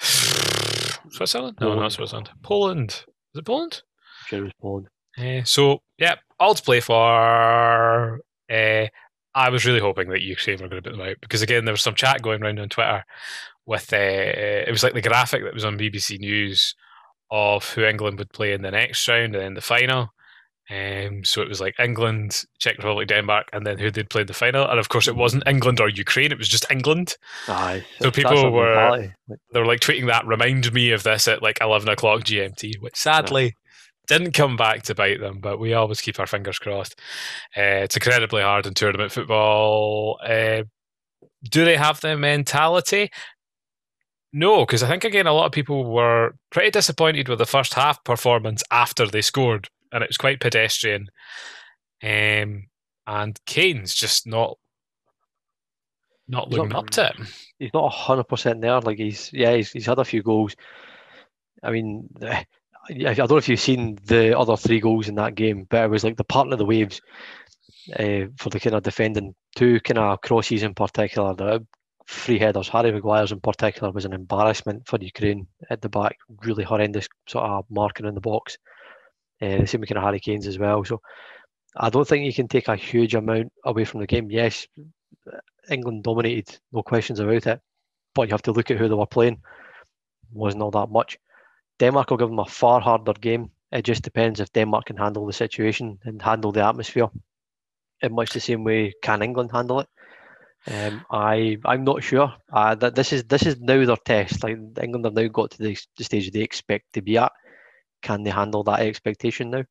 Switzerland? 1.10 1.58
No, 1.60 1.66
Poland. 1.66 1.80
not 1.80 1.92
Switzerland. 1.92 2.30
Poland. 2.42 2.90
Is 2.90 3.38
it 3.38 3.44
Poland? 3.44 3.82
sure 4.26 4.40
it 4.40 4.42
was 4.42 4.52
Poland. 4.60 4.88
Uh, 5.18 5.44
so, 5.44 5.82
yeah, 5.98 6.16
all 6.38 6.54
to 6.54 6.62
play 6.62 6.80
for. 6.80 8.20
Uh, 8.50 8.86
I 9.34 9.50
was 9.50 9.66
really 9.66 9.80
hoping 9.80 10.08
that 10.10 10.22
Ukraine 10.22 10.60
were 10.60 10.68
going 10.68 10.82
to 10.82 10.90
put 10.90 10.96
them 10.96 11.06
out 11.06 11.16
because, 11.20 11.42
again, 11.42 11.64
there 11.64 11.72
was 11.72 11.82
some 11.82 11.94
chat 11.94 12.22
going 12.22 12.42
around 12.42 12.60
on 12.60 12.68
Twitter 12.68 13.04
with. 13.66 13.92
Uh, 13.92 13.96
it 13.96 14.70
was 14.70 14.82
like 14.82 14.94
the 14.94 15.02
graphic 15.02 15.42
that 15.44 15.54
was 15.54 15.64
on 15.64 15.78
BBC 15.78 16.18
News 16.18 16.74
of 17.30 17.68
who 17.72 17.84
England 17.84 18.18
would 18.18 18.32
play 18.32 18.52
in 18.52 18.62
the 18.62 18.70
next 18.70 19.06
round 19.08 19.34
and 19.34 19.44
then 19.44 19.54
the 19.54 19.60
final. 19.60 20.12
Um, 20.70 21.24
so 21.24 21.40
it 21.40 21.48
was 21.48 21.60
like 21.60 21.74
England, 21.78 22.44
Czech 22.58 22.76
Republic, 22.76 23.08
Denmark, 23.08 23.48
and 23.52 23.66
then 23.66 23.78
who 23.78 23.90
they'd 23.90 24.10
played 24.10 24.26
the 24.26 24.34
final. 24.34 24.68
And 24.68 24.78
of 24.78 24.90
course, 24.90 25.08
it 25.08 25.16
wasn't 25.16 25.46
England 25.46 25.80
or 25.80 25.88
Ukraine; 25.88 26.30
it 26.30 26.38
was 26.38 26.48
just 26.48 26.70
England. 26.70 27.16
Aye, 27.48 27.84
so 28.00 28.10
people 28.10 28.52
were 28.52 29.10
they 29.52 29.60
were 29.60 29.66
like 29.66 29.80
tweeting 29.80 30.06
that. 30.08 30.26
Remind 30.26 30.72
me 30.72 30.90
of 30.92 31.04
this 31.04 31.26
at 31.26 31.42
like 31.42 31.58
eleven 31.60 31.88
o'clock 31.88 32.22
GMT, 32.24 32.80
which 32.80 32.96
sadly 32.96 33.54
didn't 34.08 34.32
come 34.32 34.56
back 34.56 34.82
to 34.84 34.94
bite 34.94 35.20
them, 35.20 35.38
but 35.38 35.58
we 35.58 35.74
always 35.74 36.00
keep 36.00 36.18
our 36.18 36.26
fingers 36.26 36.58
crossed. 36.58 36.98
Uh, 37.56 37.84
it's 37.84 37.96
incredibly 37.96 38.42
hard 38.42 38.66
in 38.66 38.74
tournament 38.74 39.12
football. 39.12 40.18
Uh, 40.22 40.64
do 41.44 41.64
they 41.64 41.76
have 41.76 42.00
the 42.00 42.16
mentality? 42.16 43.10
No, 44.32 44.66
because 44.66 44.82
I 44.82 44.88
think 44.88 45.04
again 45.04 45.26
a 45.26 45.32
lot 45.32 45.46
of 45.46 45.52
people 45.52 45.84
were 45.84 46.34
pretty 46.50 46.70
disappointed 46.70 47.28
with 47.28 47.38
the 47.38 47.46
first 47.46 47.74
half 47.74 48.02
performance 48.04 48.62
after 48.70 49.06
they 49.06 49.22
scored, 49.22 49.68
and 49.92 50.02
it 50.02 50.08
was 50.08 50.16
quite 50.16 50.40
pedestrian. 50.40 51.08
Um, 52.02 52.68
and 53.06 53.38
Kane's 53.46 53.94
just 53.94 54.26
not 54.26 54.58
not 56.28 56.50
looking 56.50 56.68
not, 56.68 56.84
up 56.84 56.90
to 56.90 57.06
it. 57.06 57.16
He's 57.58 57.74
not 57.74 57.88
hundred 57.88 58.24
percent 58.24 58.60
there. 58.60 58.80
Like 58.80 58.98
he's 58.98 59.32
yeah, 59.32 59.54
he's, 59.54 59.72
he's 59.72 59.86
had 59.86 59.98
a 59.98 60.04
few 60.04 60.22
goals. 60.22 60.54
I 61.62 61.70
mean, 61.70 62.08
I 62.22 63.14
don't 63.14 63.30
know 63.30 63.36
if 63.36 63.48
you've 63.48 63.60
seen 63.60 63.98
the 64.04 64.38
other 64.38 64.56
three 64.56 64.80
goals 64.80 65.08
in 65.08 65.16
that 65.16 65.34
game, 65.34 65.66
but 65.68 65.84
it 65.84 65.90
was 65.90 66.04
like 66.04 66.16
the 66.16 66.24
part 66.24 66.52
of 66.52 66.58
the 66.58 66.64
waves 66.64 67.00
uh, 67.98 68.26
for 68.38 68.50
the 68.50 68.60
kind 68.60 68.76
of 68.76 68.82
defending 68.82 69.34
two 69.56 69.80
kind 69.80 69.98
of 69.98 70.20
crosses 70.20 70.62
in 70.62 70.74
particular. 70.74 71.34
The 71.34 71.66
free 72.06 72.38
headers, 72.38 72.68
Harry 72.68 72.92
Maguire's 72.92 73.32
in 73.32 73.40
particular, 73.40 73.90
was 73.92 74.04
an 74.04 74.12
embarrassment 74.12 74.86
for 74.86 74.98
Ukraine 75.00 75.46
at 75.70 75.82
the 75.82 75.88
back. 75.88 76.16
Really 76.44 76.64
horrendous 76.64 77.08
sort 77.26 77.44
of 77.44 77.64
marking 77.70 78.06
in 78.06 78.14
the 78.14 78.20
box. 78.20 78.56
Uh, 79.40 79.58
the 79.58 79.66
same 79.66 79.80
with 79.80 79.88
kind 79.88 79.98
of 79.98 80.04
Harry 80.04 80.20
Kane's 80.20 80.46
as 80.46 80.58
well. 80.58 80.84
So 80.84 81.00
I 81.76 81.90
don't 81.90 82.06
think 82.06 82.24
you 82.24 82.34
can 82.34 82.48
take 82.48 82.68
a 82.68 82.76
huge 82.76 83.14
amount 83.14 83.52
away 83.64 83.84
from 83.84 84.00
the 84.00 84.06
game. 84.06 84.30
Yes, 84.30 84.66
England 85.70 86.02
dominated, 86.04 86.58
no 86.72 86.82
questions 86.82 87.20
about 87.20 87.46
it. 87.46 87.60
But 88.14 88.28
you 88.28 88.32
have 88.32 88.42
to 88.42 88.52
look 88.52 88.70
at 88.70 88.78
who 88.78 88.88
they 88.88 88.94
were 88.94 89.06
playing. 89.06 89.40
Wasn't 90.32 90.62
all 90.62 90.70
that 90.72 90.90
much. 90.90 91.18
Denmark 91.78 92.10
will 92.10 92.16
give 92.16 92.28
them 92.28 92.38
a 92.38 92.46
far 92.46 92.80
harder 92.80 93.12
game. 93.12 93.50
It 93.70 93.82
just 93.82 94.02
depends 94.02 94.40
if 94.40 94.52
Denmark 94.52 94.86
can 94.86 94.96
handle 94.96 95.26
the 95.26 95.32
situation 95.32 95.98
and 96.04 96.20
handle 96.20 96.52
the 96.52 96.66
atmosphere 96.66 97.08
in 98.00 98.14
much 98.14 98.30
the 98.30 98.40
same 98.40 98.64
way 98.64 98.94
can 99.02 99.22
England 99.22 99.50
handle 99.52 99.80
it. 99.80 99.88
Um, 100.66 101.04
I 101.10 101.58
I'm 101.64 101.84
not 101.84 102.02
sure. 102.02 102.32
Uh, 102.52 102.74
that 102.74 102.94
this 102.94 103.12
is 103.12 103.24
this 103.24 103.44
is 103.44 103.60
now 103.60 103.84
their 103.84 103.96
test. 103.96 104.42
Like 104.42 104.58
England 104.82 105.04
have 105.04 105.14
now 105.14 105.28
got 105.28 105.52
to 105.52 105.62
the, 105.62 105.78
the 105.96 106.04
stage 106.04 106.30
they 106.30 106.40
expect 106.40 106.92
to 106.94 107.02
be 107.02 107.18
at. 107.18 107.32
Can 108.02 108.22
they 108.22 108.30
handle 108.30 108.62
that 108.64 108.80
expectation 108.80 109.50
now? 109.50 109.64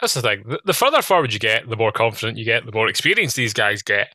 That's 0.00 0.14
the 0.14 0.22
thing. 0.22 0.44
The, 0.46 0.60
the 0.64 0.72
further 0.72 1.02
forward 1.02 1.32
you 1.32 1.38
get, 1.38 1.68
the 1.68 1.76
more 1.76 1.92
confident 1.92 2.38
you 2.38 2.44
get, 2.44 2.66
the 2.66 2.72
more 2.72 2.88
experience 2.88 3.34
these 3.34 3.52
guys 3.52 3.82
get. 3.82 4.14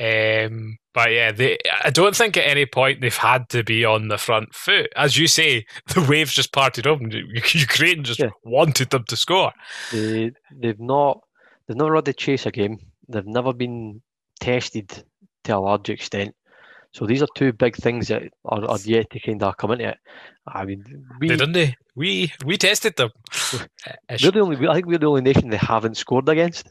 Um, 0.00 0.78
but 0.94 1.12
yeah, 1.12 1.32
they, 1.32 1.58
I 1.84 1.90
don't 1.90 2.16
think 2.16 2.36
at 2.36 2.46
any 2.46 2.66
point 2.66 3.00
they've 3.00 3.16
had 3.16 3.48
to 3.50 3.62
be 3.62 3.84
on 3.84 4.08
the 4.08 4.18
front 4.18 4.54
foot. 4.54 4.90
As 4.96 5.18
you 5.18 5.26
say, 5.26 5.66
the 5.94 6.06
waves 6.08 6.32
just 6.32 6.52
parted 6.52 6.86
open. 6.86 7.10
Ukraine 7.52 8.04
just 8.04 8.20
yeah. 8.20 8.30
wanted 8.44 8.90
them 8.90 9.04
to 9.08 9.16
score. 9.16 9.52
They, 9.92 10.32
they've 10.50 10.80
not 10.80 11.20
they've 11.66 11.76
never 11.76 11.94
had 11.96 12.06
to 12.06 12.12
chase 12.12 12.46
a 12.46 12.50
game. 12.50 12.78
They've 13.08 13.26
never 13.26 13.52
been 13.52 14.02
tested 14.40 15.04
to 15.44 15.56
a 15.56 15.58
large 15.58 15.90
extent. 15.90 16.34
So 16.92 17.06
these 17.06 17.22
are 17.22 17.28
two 17.34 17.52
big 17.52 17.76
things 17.76 18.08
that 18.08 18.22
are, 18.44 18.64
are 18.64 18.78
yet 18.84 19.10
to 19.10 19.20
kind 19.20 19.42
of 19.42 19.56
come 19.56 19.72
into 19.72 19.88
it. 19.88 19.98
I 20.46 20.64
mean, 20.64 20.84
we 21.20 21.28
didn't 21.28 21.52
they? 21.52 21.76
We 21.96 22.32
we 22.44 22.56
tested 22.58 22.96
them. 22.96 23.10
we're 24.10 24.30
the 24.30 24.40
only. 24.40 24.68
I 24.68 24.74
think 24.74 24.86
we're 24.86 24.98
the 24.98 25.06
only 25.06 25.22
nation 25.22 25.50
they 25.50 25.56
haven't 25.56 25.96
scored 25.96 26.28
against. 26.28 26.70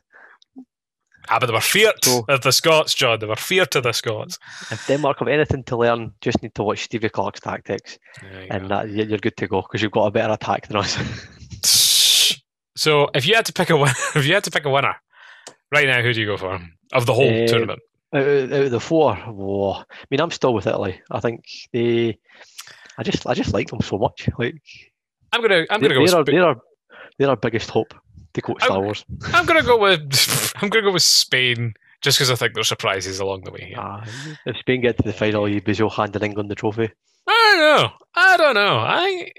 Ah, 1.29 1.39
but 1.39 1.45
they 1.45 1.53
were 1.53 1.61
feared 1.61 2.03
so, 2.03 2.25
of 2.27 2.41
the 2.41 2.51
Scots, 2.51 2.93
John. 2.93 3.19
They 3.19 3.27
were 3.27 3.35
feared 3.35 3.71
to 3.71 3.81
the 3.81 3.91
Scots. 3.91 4.39
If 4.71 4.87
Denmark 4.87 5.19
have 5.19 5.27
anything 5.27 5.63
to 5.65 5.77
learn, 5.77 6.13
just 6.21 6.41
need 6.41 6.55
to 6.55 6.63
watch 6.63 6.83
Stevie 6.83 7.09
Clarke's 7.09 7.39
tactics, 7.39 7.99
and 8.49 8.69
that, 8.69 8.89
you're 8.89 9.19
good 9.19 9.37
to 9.37 9.47
go 9.47 9.61
because 9.61 9.81
you've 9.81 9.91
got 9.91 10.07
a 10.07 10.11
better 10.11 10.33
attack 10.33 10.67
than 10.67 10.77
us. 10.77 10.97
so, 12.75 13.07
if 13.13 13.27
you 13.27 13.35
had 13.35 13.45
to 13.45 13.53
pick 13.53 13.69
a 13.69 13.77
winner, 13.77 13.93
if 14.15 14.25
you 14.25 14.33
had 14.33 14.43
to 14.45 14.51
pick 14.51 14.65
a 14.65 14.69
winner 14.69 14.95
right 15.71 15.87
now, 15.87 16.01
who 16.01 16.13
do 16.13 16.19
you 16.19 16.27
go 16.27 16.37
for 16.37 16.59
of 16.93 17.05
the 17.05 17.13
whole 17.13 17.43
uh, 17.43 17.47
tournament? 17.47 17.79
Out, 18.13 18.23
out 18.23 18.51
of 18.51 18.71
the 18.71 18.79
four, 18.79 19.15
whoa. 19.15 19.71
I 19.71 19.85
mean, 20.09 20.19
I'm 20.19 20.31
still 20.31 20.53
with 20.53 20.67
Italy. 20.67 21.01
I 21.09 21.19
think 21.19 21.45
they. 21.71 22.17
I 22.97 23.03
just, 23.03 23.25
I 23.25 23.33
just 23.33 23.53
like 23.53 23.69
them 23.69 23.81
so 23.81 23.97
much. 23.97 24.29
Like, 24.37 24.61
I'm 25.31 25.41
gonna, 25.41 25.65
I'm 25.69 25.81
gonna 25.81 25.95
go. 25.95 26.05
They're, 26.05 26.23
they're, 26.23 26.45
our, 26.45 26.57
they're 27.17 27.29
our 27.29 27.37
biggest 27.37 27.69
hope 27.69 27.93
to 28.33 28.41
quote 28.41 28.61
Star 28.61 28.77
I'm, 28.77 28.83
Wars. 28.83 29.05
I'm 29.33 29.45
gonna 29.45 29.63
go 29.63 29.77
with 29.77 30.53
I'm 30.61 30.69
gonna 30.69 30.85
go 30.85 30.91
with 30.91 31.03
Spain 31.03 31.73
just 32.01 32.17
because 32.17 32.31
I 32.31 32.35
think 32.35 32.53
there's 32.53 32.67
surprises 32.67 33.19
along 33.19 33.43
the 33.43 33.51
way. 33.51 33.75
Uh, 33.77 34.03
if 34.45 34.57
Spain 34.57 34.81
get 34.81 34.97
to 34.97 35.03
the 35.03 35.13
final, 35.13 35.47
you'd 35.47 35.63
be 35.63 35.73
so 35.73 35.89
handing 35.89 36.23
England 36.23 36.49
the 36.49 36.55
trophy. 36.55 36.89
I 37.27 37.51
don't 37.51 37.59
know. 37.59 37.91
I 38.15 38.37
don't 38.37 38.55
know. 38.55 38.77
I 38.77 39.31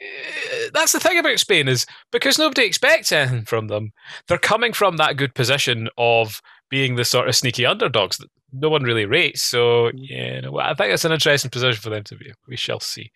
that's 0.72 0.92
the 0.92 1.00
thing 1.00 1.18
about 1.18 1.38
Spain 1.38 1.68
is 1.68 1.86
because 2.10 2.38
nobody 2.38 2.64
expects 2.64 3.12
anything 3.12 3.44
from 3.44 3.68
them. 3.68 3.92
They're 4.28 4.38
coming 4.38 4.72
from 4.72 4.96
that 4.96 5.16
good 5.16 5.34
position 5.34 5.88
of 5.98 6.40
being 6.70 6.94
the 6.94 7.04
sort 7.04 7.28
of 7.28 7.36
sneaky 7.36 7.66
underdogs 7.66 8.18
that 8.18 8.30
no 8.52 8.68
one 8.68 8.82
really 8.82 9.06
rates. 9.06 9.42
So 9.42 9.90
yeah, 9.94 10.40
no, 10.40 10.58
I 10.58 10.74
think 10.74 10.92
it's 10.92 11.04
an 11.04 11.12
interesting 11.12 11.50
position 11.50 11.80
for 11.80 11.90
them 11.90 12.04
to 12.04 12.16
be. 12.16 12.32
We 12.46 12.56
shall 12.56 12.80
see. 12.80 13.10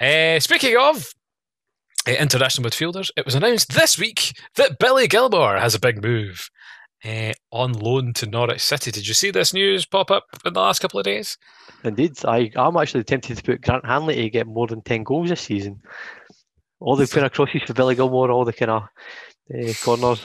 Uh, 0.00 0.40
speaking 0.40 0.76
of 0.78 1.12
uh, 2.06 2.12
international 2.12 2.68
midfielders, 2.68 3.10
it 3.16 3.24
was 3.24 3.34
announced 3.34 3.74
this 3.74 3.98
week 3.98 4.32
that 4.56 4.78
Billy 4.78 5.08
Gilmour 5.08 5.58
has 5.58 5.74
a 5.74 5.80
big 5.80 6.02
move 6.02 6.50
uh, 7.04 7.32
on 7.50 7.72
loan 7.72 8.12
to 8.14 8.26
Norwich 8.26 8.60
City. 8.60 8.90
Did 8.90 9.06
you 9.06 9.14
see 9.14 9.30
this 9.30 9.54
news 9.54 9.86
pop 9.86 10.10
up 10.10 10.24
in 10.44 10.52
the 10.52 10.60
last 10.60 10.80
couple 10.80 10.98
of 10.98 11.04
days? 11.04 11.38
Indeed, 11.84 12.12
I, 12.24 12.50
I'm 12.56 12.76
actually 12.76 13.04
tempted 13.04 13.36
to 13.36 13.42
put 13.42 13.60
Grant 13.62 13.86
Hanley 13.86 14.16
to 14.16 14.30
get 14.30 14.46
more 14.46 14.66
than 14.66 14.82
10 14.82 15.04
goals 15.04 15.28
this 15.28 15.40
season. 15.40 15.80
All 16.80 16.96
the 16.96 17.06
kind 17.06 17.24
of 17.24 17.32
crosses 17.32 17.62
for 17.62 17.74
Billy 17.74 17.94
Gilmour, 17.94 18.30
all 18.30 18.44
the 18.44 18.52
kind 18.52 18.70
of 18.70 18.82
uh, 19.54 19.72
corners. 19.82 20.20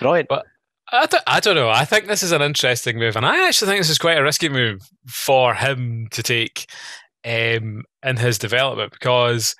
Brilliant. 0.00 0.28
But 0.28 0.46
I 0.92 1.06
don't, 1.06 1.22
I 1.26 1.40
don't 1.40 1.54
know. 1.54 1.70
I 1.70 1.84
think 1.84 2.06
this 2.06 2.22
is 2.22 2.32
an 2.32 2.42
interesting 2.42 2.98
move, 2.98 3.16
and 3.16 3.24
I 3.24 3.48
actually 3.48 3.68
think 3.68 3.80
this 3.80 3.90
is 3.90 3.98
quite 3.98 4.18
a 4.18 4.22
risky 4.22 4.48
move 4.48 4.82
for 5.06 5.54
him 5.54 6.08
to 6.10 6.22
take 6.22 6.70
um, 7.24 7.84
in 8.02 8.16
his 8.18 8.38
development 8.38 8.92
because 8.92 9.54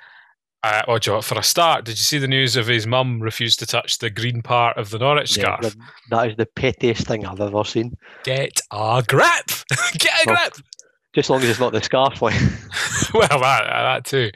uh, 0.65 0.83
oh, 0.87 0.99
Joe, 0.99 1.21
for 1.21 1.39
a 1.39 1.43
start, 1.43 1.85
did 1.85 1.93
you 1.93 2.05
see 2.05 2.19
the 2.19 2.29
news 2.29 2.55
of 2.55 2.69
his 2.69 2.87
mum 2.87 3.21
refused 3.21 3.59
to 3.59 3.67
touch 3.67 3.99
the 3.99 4.11
green 4.11 4.43
part 4.43 4.77
of 4.77 4.91
the 4.91 4.99
Norwich 4.99 5.37
yeah, 5.37 5.57
scarf? 5.57 5.77
That 6.11 6.31
is 6.31 6.37
the 6.37 6.47
pettiest 6.47 7.07
thing 7.07 7.27
I've 7.27 7.41
ever 7.41 7.65
seen. 7.65 7.97
Get 8.23 8.61
a 8.71 9.03
grip! 9.07 9.27
Get 9.99 10.13
a 10.13 10.25
well, 10.27 10.37
grip! 10.37 10.55
Just 11.15 11.27
as 11.27 11.31
long 11.31 11.43
as 11.43 11.49
it's 11.51 11.61
not 11.61 11.73
the 11.73 11.83
scarf, 11.83 12.23
like. 12.23 12.35
well, 13.15 13.41
that, 13.41 13.65
that 13.65 14.05
too. 14.05 14.31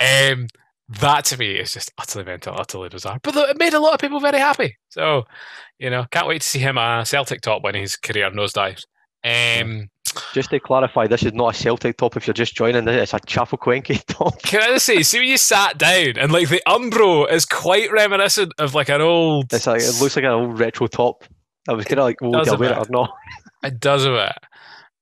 Um, 0.00 0.48
that 0.88 1.24
to 1.26 1.38
me 1.38 1.52
is 1.52 1.72
just 1.72 1.92
utterly 1.98 2.24
mental, 2.24 2.54
utterly 2.58 2.88
bizarre. 2.88 3.18
But 3.22 3.36
it 3.36 3.58
made 3.58 3.74
a 3.74 3.80
lot 3.80 3.94
of 3.94 4.00
people 4.00 4.20
very 4.20 4.38
happy. 4.38 4.76
So, 4.90 5.24
you 5.78 5.90
know, 5.90 6.04
can't 6.10 6.26
wait 6.26 6.42
to 6.42 6.46
see 6.46 6.58
him 6.58 6.76
a 6.76 7.04
Celtic 7.06 7.40
top 7.40 7.62
when 7.62 7.74
his 7.74 7.96
career 7.96 8.30
nosedives. 8.30 8.84
Um, 9.24 9.88
just 10.34 10.50
to 10.50 10.60
clarify, 10.60 11.06
this 11.06 11.22
is 11.22 11.32
not 11.32 11.54
a 11.54 11.58
Celtic 11.58 11.96
top. 11.96 12.16
If 12.16 12.26
you're 12.26 12.34
just 12.34 12.54
joining, 12.54 12.86
it's 12.86 13.14
a 13.14 13.20
Chapecoense 13.20 14.04
top. 14.06 14.40
Can 14.42 14.62
I 14.62 14.66
just 14.74 14.84
say, 14.84 15.02
see 15.02 15.20
when 15.20 15.28
you 15.28 15.38
sat 15.38 15.78
down 15.78 16.18
and 16.18 16.30
like 16.30 16.50
the 16.50 16.62
Umbro 16.68 17.30
is 17.30 17.46
quite 17.46 17.90
reminiscent 17.90 18.52
of 18.58 18.74
like 18.74 18.90
an 18.90 19.00
old. 19.00 19.52
It's 19.52 19.66
like 19.66 19.80
it 19.80 20.00
looks 20.00 20.16
like 20.16 20.26
an 20.26 20.32
old 20.32 20.58
retro 20.58 20.86
top. 20.86 21.24
I 21.66 21.72
was 21.72 21.86
kind 21.86 21.98
of 21.98 22.04
like, 22.04 22.18
oh, 22.22 22.44
do 22.44 22.52
I 22.52 22.56
wear 22.56 22.72
it 22.72 22.78
or 22.78 22.86
not? 22.90 23.10
It 23.62 23.80
does 23.80 24.04
a 24.04 24.32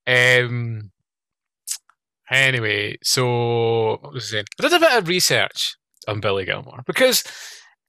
bit. 0.07 0.45
Um. 0.45 0.92
Anyway, 2.29 2.97
so 3.03 3.99
what 4.01 4.13
was 4.13 4.25
I 4.25 4.27
saying? 4.27 4.45
I 4.59 4.63
did 4.63 4.73
a 4.73 4.79
bit 4.79 4.97
of 4.97 5.07
research 5.07 5.75
on 6.07 6.19
Billy 6.19 6.45
Gilmour 6.45 6.83
because 6.85 7.23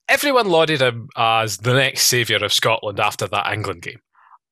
everyone 0.07 0.47
lauded 0.47 0.81
him 0.81 1.09
as 1.15 1.57
the 1.57 1.73
next 1.73 2.03
saviour 2.03 2.43
of 2.43 2.53
Scotland 2.53 2.99
after 2.99 3.27
that 3.27 3.51
England 3.51 3.81
game. 3.81 3.99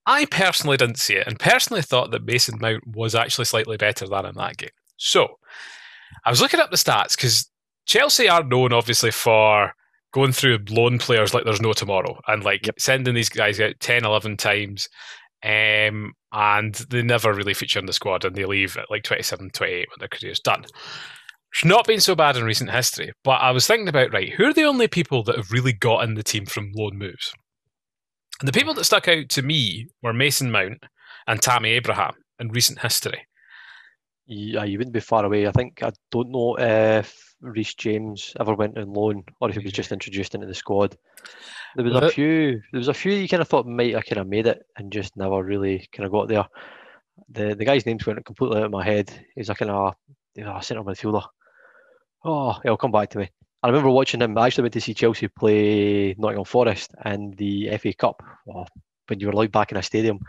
I 0.05 0.25
personally 0.25 0.77
didn't 0.77 0.99
see 0.99 1.15
it 1.15 1.27
and 1.27 1.39
personally 1.39 1.81
thought 1.81 2.11
that 2.11 2.25
Mason 2.25 2.57
Mount 2.59 2.85
was 2.87 3.15
actually 3.15 3.45
slightly 3.45 3.77
better 3.77 4.07
than 4.07 4.25
in 4.25 4.35
that 4.35 4.57
game. 4.57 4.69
So 4.97 5.39
I 6.25 6.29
was 6.29 6.41
looking 6.41 6.59
up 6.59 6.71
the 6.71 6.77
stats 6.77 7.15
because 7.15 7.49
Chelsea 7.85 8.27
are 8.27 8.43
known 8.43 8.73
obviously 8.73 9.11
for 9.11 9.73
going 10.13 10.31
through 10.31 10.59
loan 10.69 10.99
players 10.99 11.33
like 11.33 11.43
there's 11.43 11.61
no 11.61 11.73
tomorrow 11.73 12.19
and 12.27 12.43
like 12.43 12.65
yep. 12.65 12.79
sending 12.79 13.15
these 13.15 13.29
guys 13.29 13.59
out 13.59 13.79
10, 13.79 14.05
11 14.05 14.37
times. 14.37 14.87
Um, 15.43 16.13
and 16.31 16.73
they 16.89 17.01
never 17.01 17.33
really 17.33 17.53
feature 17.53 17.79
in 17.79 17.85
the 17.85 17.93
squad 17.93 18.23
and 18.23 18.35
they 18.35 18.45
leave 18.45 18.77
at 18.77 18.89
like 18.89 19.03
27, 19.03 19.49
28 19.49 19.75
when 19.75 19.85
their 19.99 20.07
career's 20.07 20.39
done. 20.39 20.63
It's 21.53 21.65
not 21.65 21.85
been 21.85 21.99
so 21.99 22.15
bad 22.15 22.35
in 22.35 22.43
recent 22.43 22.71
history, 22.71 23.11
but 23.23 23.41
I 23.41 23.51
was 23.51 23.67
thinking 23.67 23.87
about 23.87 24.13
right, 24.13 24.33
who 24.33 24.45
are 24.45 24.53
the 24.53 24.63
only 24.63 24.87
people 24.87 25.21
that 25.23 25.35
have 25.35 25.51
really 25.51 25.73
got 25.73 26.03
in 26.03 26.15
the 26.15 26.23
team 26.23 26.45
from 26.45 26.71
loan 26.73 26.97
moves? 26.97 27.33
And 28.39 28.47
the 28.47 28.57
people 28.57 28.73
that 28.73 28.85
stuck 28.85 29.07
out 29.07 29.29
to 29.29 29.41
me 29.41 29.87
were 30.01 30.13
Mason 30.13 30.51
Mount 30.51 30.83
and 31.27 31.41
Tammy 31.41 31.69
Abraham 31.71 32.13
in 32.39 32.49
recent 32.49 32.79
history. 32.79 33.27
Yeah, 34.25 34.63
you 34.63 34.77
wouldn't 34.77 34.93
be 34.93 34.99
far 35.01 35.25
away. 35.25 35.47
I 35.47 35.51
think 35.51 35.83
I 35.83 35.91
don't 36.11 36.31
know 36.31 36.57
if 36.57 37.35
Reece 37.41 37.75
James 37.75 38.33
ever 38.39 38.55
went 38.55 38.77
on 38.77 38.93
loan 38.93 39.23
or 39.41 39.49
if 39.49 39.55
he 39.55 39.63
was 39.63 39.73
just 39.73 39.91
introduced 39.91 40.33
into 40.33 40.47
the 40.47 40.53
squad. 40.53 40.97
There 41.75 41.85
was 41.85 41.95
a 41.95 42.09
few. 42.09 42.61
There 42.71 42.79
was 42.79 42.87
a 42.87 42.93
few 42.93 43.13
you 43.13 43.27
kind 43.27 43.41
of 43.41 43.47
thought 43.47 43.65
might 43.65 43.95
I 43.95 44.01
kind 44.01 44.19
of 44.19 44.27
made 44.27 44.47
it 44.47 44.63
and 44.77 44.91
just 44.91 45.17
never 45.17 45.43
really 45.43 45.87
kind 45.91 46.05
of 46.05 46.11
got 46.11 46.27
there. 46.27 46.45
The 47.29 47.55
the 47.55 47.65
guy's 47.65 47.85
names 47.85 48.05
went 48.05 48.23
completely 48.25 48.57
out 48.57 48.65
of 48.65 48.71
my 48.71 48.83
head. 48.83 49.11
He's 49.35 49.49
a 49.49 49.55
kind 49.55 49.71
of 49.71 49.95
know, 50.35 50.59
centre 50.61 50.83
midfielder. 50.83 51.23
Oh, 52.23 52.57
he'll 52.63 52.77
come 52.77 52.91
back 52.91 53.09
to 53.11 53.19
me. 53.19 53.29
I 53.61 53.67
remember 53.67 53.89
watching 53.89 54.21
him. 54.21 54.37
I 54.37 54.47
actually 54.47 54.63
went 54.63 54.73
to 54.73 54.81
see 54.81 54.93
Chelsea 54.93 55.27
play 55.27 56.15
Nottingham 56.17 56.45
Forest 56.45 56.93
in 57.05 57.31
the 57.37 57.77
FA 57.77 57.93
Cup 57.93 58.21
oh, 58.53 58.65
when 59.07 59.19
you 59.19 59.27
were 59.27 59.33
allowed 59.33 59.51
back 59.51 59.71
in 59.71 59.77
a 59.77 59.83
stadium. 59.83 60.19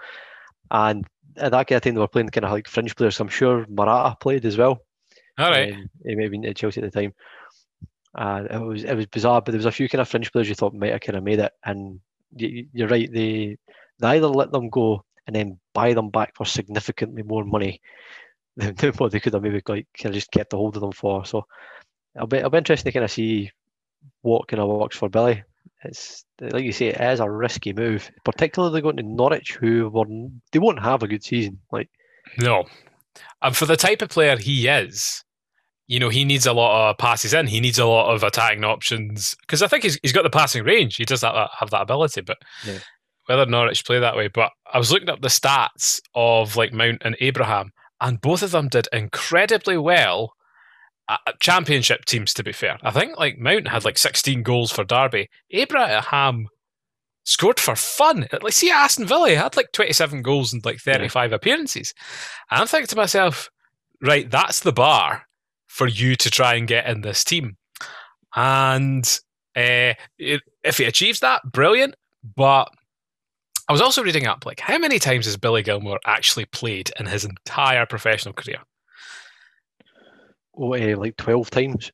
And 0.71 1.05
at 1.37 1.51
that 1.51 1.67
kind 1.67 1.77
of 1.77 1.83
time, 1.83 1.95
they 1.95 2.01
were 2.01 2.09
playing 2.09 2.29
kind 2.29 2.45
of 2.45 2.53
like 2.53 2.69
fringe 2.69 2.95
players. 2.95 3.19
I'm 3.21 3.29
sure 3.29 3.67
Morata 3.69 4.17
played 4.21 4.45
as 4.45 4.57
well. 4.57 4.81
All 5.39 5.51
right. 5.51 5.73
Um, 5.73 5.91
he 6.05 6.15
may 6.15 6.25
have 6.25 6.33
been 6.33 6.45
at 6.45 6.57
Chelsea 6.57 6.81
at 6.81 6.93
the 6.93 7.01
time. 7.01 7.13
Uh, 8.15 8.45
it 8.51 8.59
was 8.59 8.85
it 8.85 8.95
was 8.95 9.07
bizarre, 9.07 9.43
but 9.43 9.53
there 9.53 9.59
was 9.59 9.67
a 9.67 9.73
few 9.73 9.89
kind 9.89 10.01
of 10.01 10.09
fringe 10.09 10.31
players 10.31 10.49
you 10.49 10.55
thought 10.55 10.75
might 10.75 10.93
have 10.93 11.01
kind 11.01 11.17
of 11.17 11.25
made 11.25 11.41
it. 11.41 11.53
And 11.65 12.01
you, 12.37 12.67
you're 12.73 12.89
right, 12.89 13.11
they, 13.13 13.59
they 13.99 14.09
either 14.09 14.29
let 14.29 14.53
them 14.53 14.71
go 14.71 15.05
and 15.27 15.35
then 15.35 15.59
buy 15.73 15.95
them 15.95 16.11
back 16.11 16.35
for 16.37 16.47
significantly 16.47 17.23
more 17.23 17.45
money 17.45 17.81
than, 18.57 18.75
than 18.77 18.93
what 18.93 19.13
they 19.13 19.21
could 19.21 19.35
have 19.35 19.43
maybe 19.43 19.63
like 19.69 19.87
kind 19.99 20.15
of 20.15 20.15
just 20.15 20.31
kept 20.31 20.53
a 20.53 20.57
hold 20.57 20.77
of 20.77 20.83
them 20.83 20.93
for. 20.93 21.25
So 21.25 21.47
it'll 22.15 22.29
be 22.29 22.39
it'll 22.39 22.51
be 22.51 22.59
interesting 22.59 22.91
to 22.91 22.93
kind 22.93 23.05
of 23.05 23.11
see 23.11 23.51
what 24.23 24.49
kind 24.49 24.61
of 24.61 24.69
works 24.69 24.97
for 24.97 25.09
Billy. 25.09 25.43
It's 25.83 26.25
like 26.41 26.65
you 26.65 26.73
say, 26.73 26.89
it 26.89 27.01
is 27.01 27.21
a 27.21 27.31
risky 27.31 27.73
move, 27.73 28.11
particularly 28.25 28.81
going 28.81 28.97
to 28.97 29.03
Norwich, 29.03 29.55
who 29.55 29.89
were 29.91 30.07
they 30.53 30.59
won't 30.59 30.83
have 30.83 31.03
a 31.03 31.09
good 31.09 31.23
season. 31.23 31.61
Like 31.71 31.91
no, 32.39 32.65
and 33.43 33.57
for 33.57 33.67
the 33.67 33.77
type 33.77 34.03
of 34.03 34.09
player 34.09 34.37
he 34.37 34.67
is, 34.67 35.25
you 35.87 35.99
know, 35.99 36.09
he 36.09 36.25
needs 36.25 36.47
a 36.47 36.53
lot 36.53 36.91
of 36.91 36.99
passes 36.99 37.35
in. 37.35 37.47
He 37.47 37.61
needs 37.61 37.79
a 37.79 37.87
lot 37.87 38.15
of 38.15 38.23
attacking 38.23 38.65
options 38.65 39.35
because 39.41 39.63
I 39.63 39.67
think 39.67 39.85
he's 39.85 39.99
he's 40.03 40.13
got 40.13 40.23
the 40.23 40.31
passing 40.31 40.65
range. 40.65 40.97
He 40.97 41.05
does 41.05 41.21
that 41.21 41.51
have 41.59 41.71
that 41.71 41.83
ability, 41.83 42.23
but. 42.23 42.39
Yeah. 42.67 42.79
Whether 43.27 43.47
Norwich 43.47 43.87
play 43.87 43.99
that 44.01 44.17
way, 44.17 44.29
but 44.29 44.51
I 44.71 44.77
was 44.77 44.93
looking 44.93 45.09
up 45.09 45.23
the 45.23 45.29
stats 45.29 45.99
of 46.15 46.57
like 46.57 46.75
Mount 46.75 47.01
and 47.07 47.17
Abraham, 47.21 47.71
and 47.99 48.21
both 48.21 48.43
of 48.43 48.51
them 48.51 48.69
did 48.69 48.87
incredibly 48.93 49.79
well 49.79 50.35
at 51.09 51.41
championship 51.41 52.05
teams, 52.05 52.33
to 52.35 52.43
be 52.43 52.53
fair. 52.53 52.79
I 52.83 52.91
think 52.91 53.19
like 53.19 53.39
Mount 53.39 53.69
had 53.69 53.85
like 53.85 53.99
16 53.99 54.43
goals 54.43 54.71
for 54.73 54.85
Derby. 54.85 55.29
Abraham 55.51 56.49
scored 57.25 57.61
for 57.61 57.77
fun. 57.77 58.27
Like, 58.43 58.53
see, 58.53 58.71
Aston 58.71 59.07
Villa 59.07 59.35
had 59.35 59.57
like 59.57 59.73
27 59.73 60.23
goals 60.23 60.53
and 60.53 60.65
like 60.65 60.79
35 60.79 61.31
yeah. 61.31 61.37
appearances. 61.37 61.95
And 62.51 62.61
I'm 62.61 62.67
thinking 62.67 62.89
to 62.89 62.97
myself, 62.97 63.51
right, 64.03 64.31
that's 64.31 64.61
the 64.61 64.73
bar 64.73 65.25
for 65.75 65.89
you 65.89 66.15
to 66.15 66.31
try 66.31 66.55
and 66.55 66.69
get 66.69 66.87
in 66.87 67.01
this 67.01 67.25
team. 67.25 67.57
And 68.37 69.05
uh, 69.57 69.95
it, 70.19 70.43
if 70.63 70.79
he 70.79 70.85
achieves 70.85 71.19
that, 71.19 71.43
brilliant. 71.51 71.97
But 72.37 72.71
I 73.69 73.73
was 73.73 73.81
also 73.81 74.05
reading 74.05 74.29
up, 74.29 74.47
like, 74.47 74.61
how 74.61 74.79
many 74.79 75.01
times 75.01 75.27
has 75.27 75.37
Billy 75.37 75.65
Gilmour 75.65 75.99
actually 76.07 76.45
played 76.45 76.93
in 77.01 77.07
his 77.07 77.25
entire 77.25 77.87
professional 77.87 78.35
career? 78.35 78.59
oh, 80.57 80.75
uh, 80.75 80.97
like 80.97 81.17
12 81.17 81.51
times. 81.51 81.91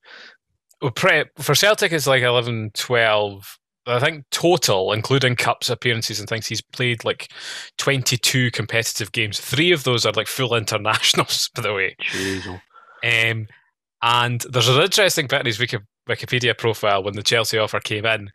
Well, 0.83 0.93
for 1.39 1.55
Celtic, 1.55 1.93
it's 1.93 2.07
like 2.07 2.23
11, 2.23 2.73
12. 2.75 3.59
I 3.87 3.99
think 3.99 4.27
total, 4.31 4.93
including 4.93 5.37
cups 5.37 5.71
appearances 5.71 6.21
and 6.21 6.29
things, 6.29 6.47
he's 6.47 6.61
played 6.61 7.03
like 7.03 7.33
22 7.79 8.51
competitive 8.51 9.13
games. 9.13 9.41
Three 9.41 9.73
of 9.73 9.85
those 9.85 10.05
are 10.05 10.13
like 10.13 10.27
full 10.27 10.55
internationals, 10.55 11.49
by 11.55 11.63
the 11.63 11.73
way. 11.73 11.97
Um, 13.03 13.47
and 14.03 14.41
there's 14.51 14.69
an 14.69 14.81
interesting 14.81 15.27
bit 15.27 15.41
in 15.41 15.47
his 15.47 15.59
Wikipedia 15.59 16.57
profile 16.57 17.03
when 17.03 17.15
the 17.15 17.23
Chelsea 17.23 17.59
offer 17.59 17.81
came 17.81 18.07
in, 18.07 18.31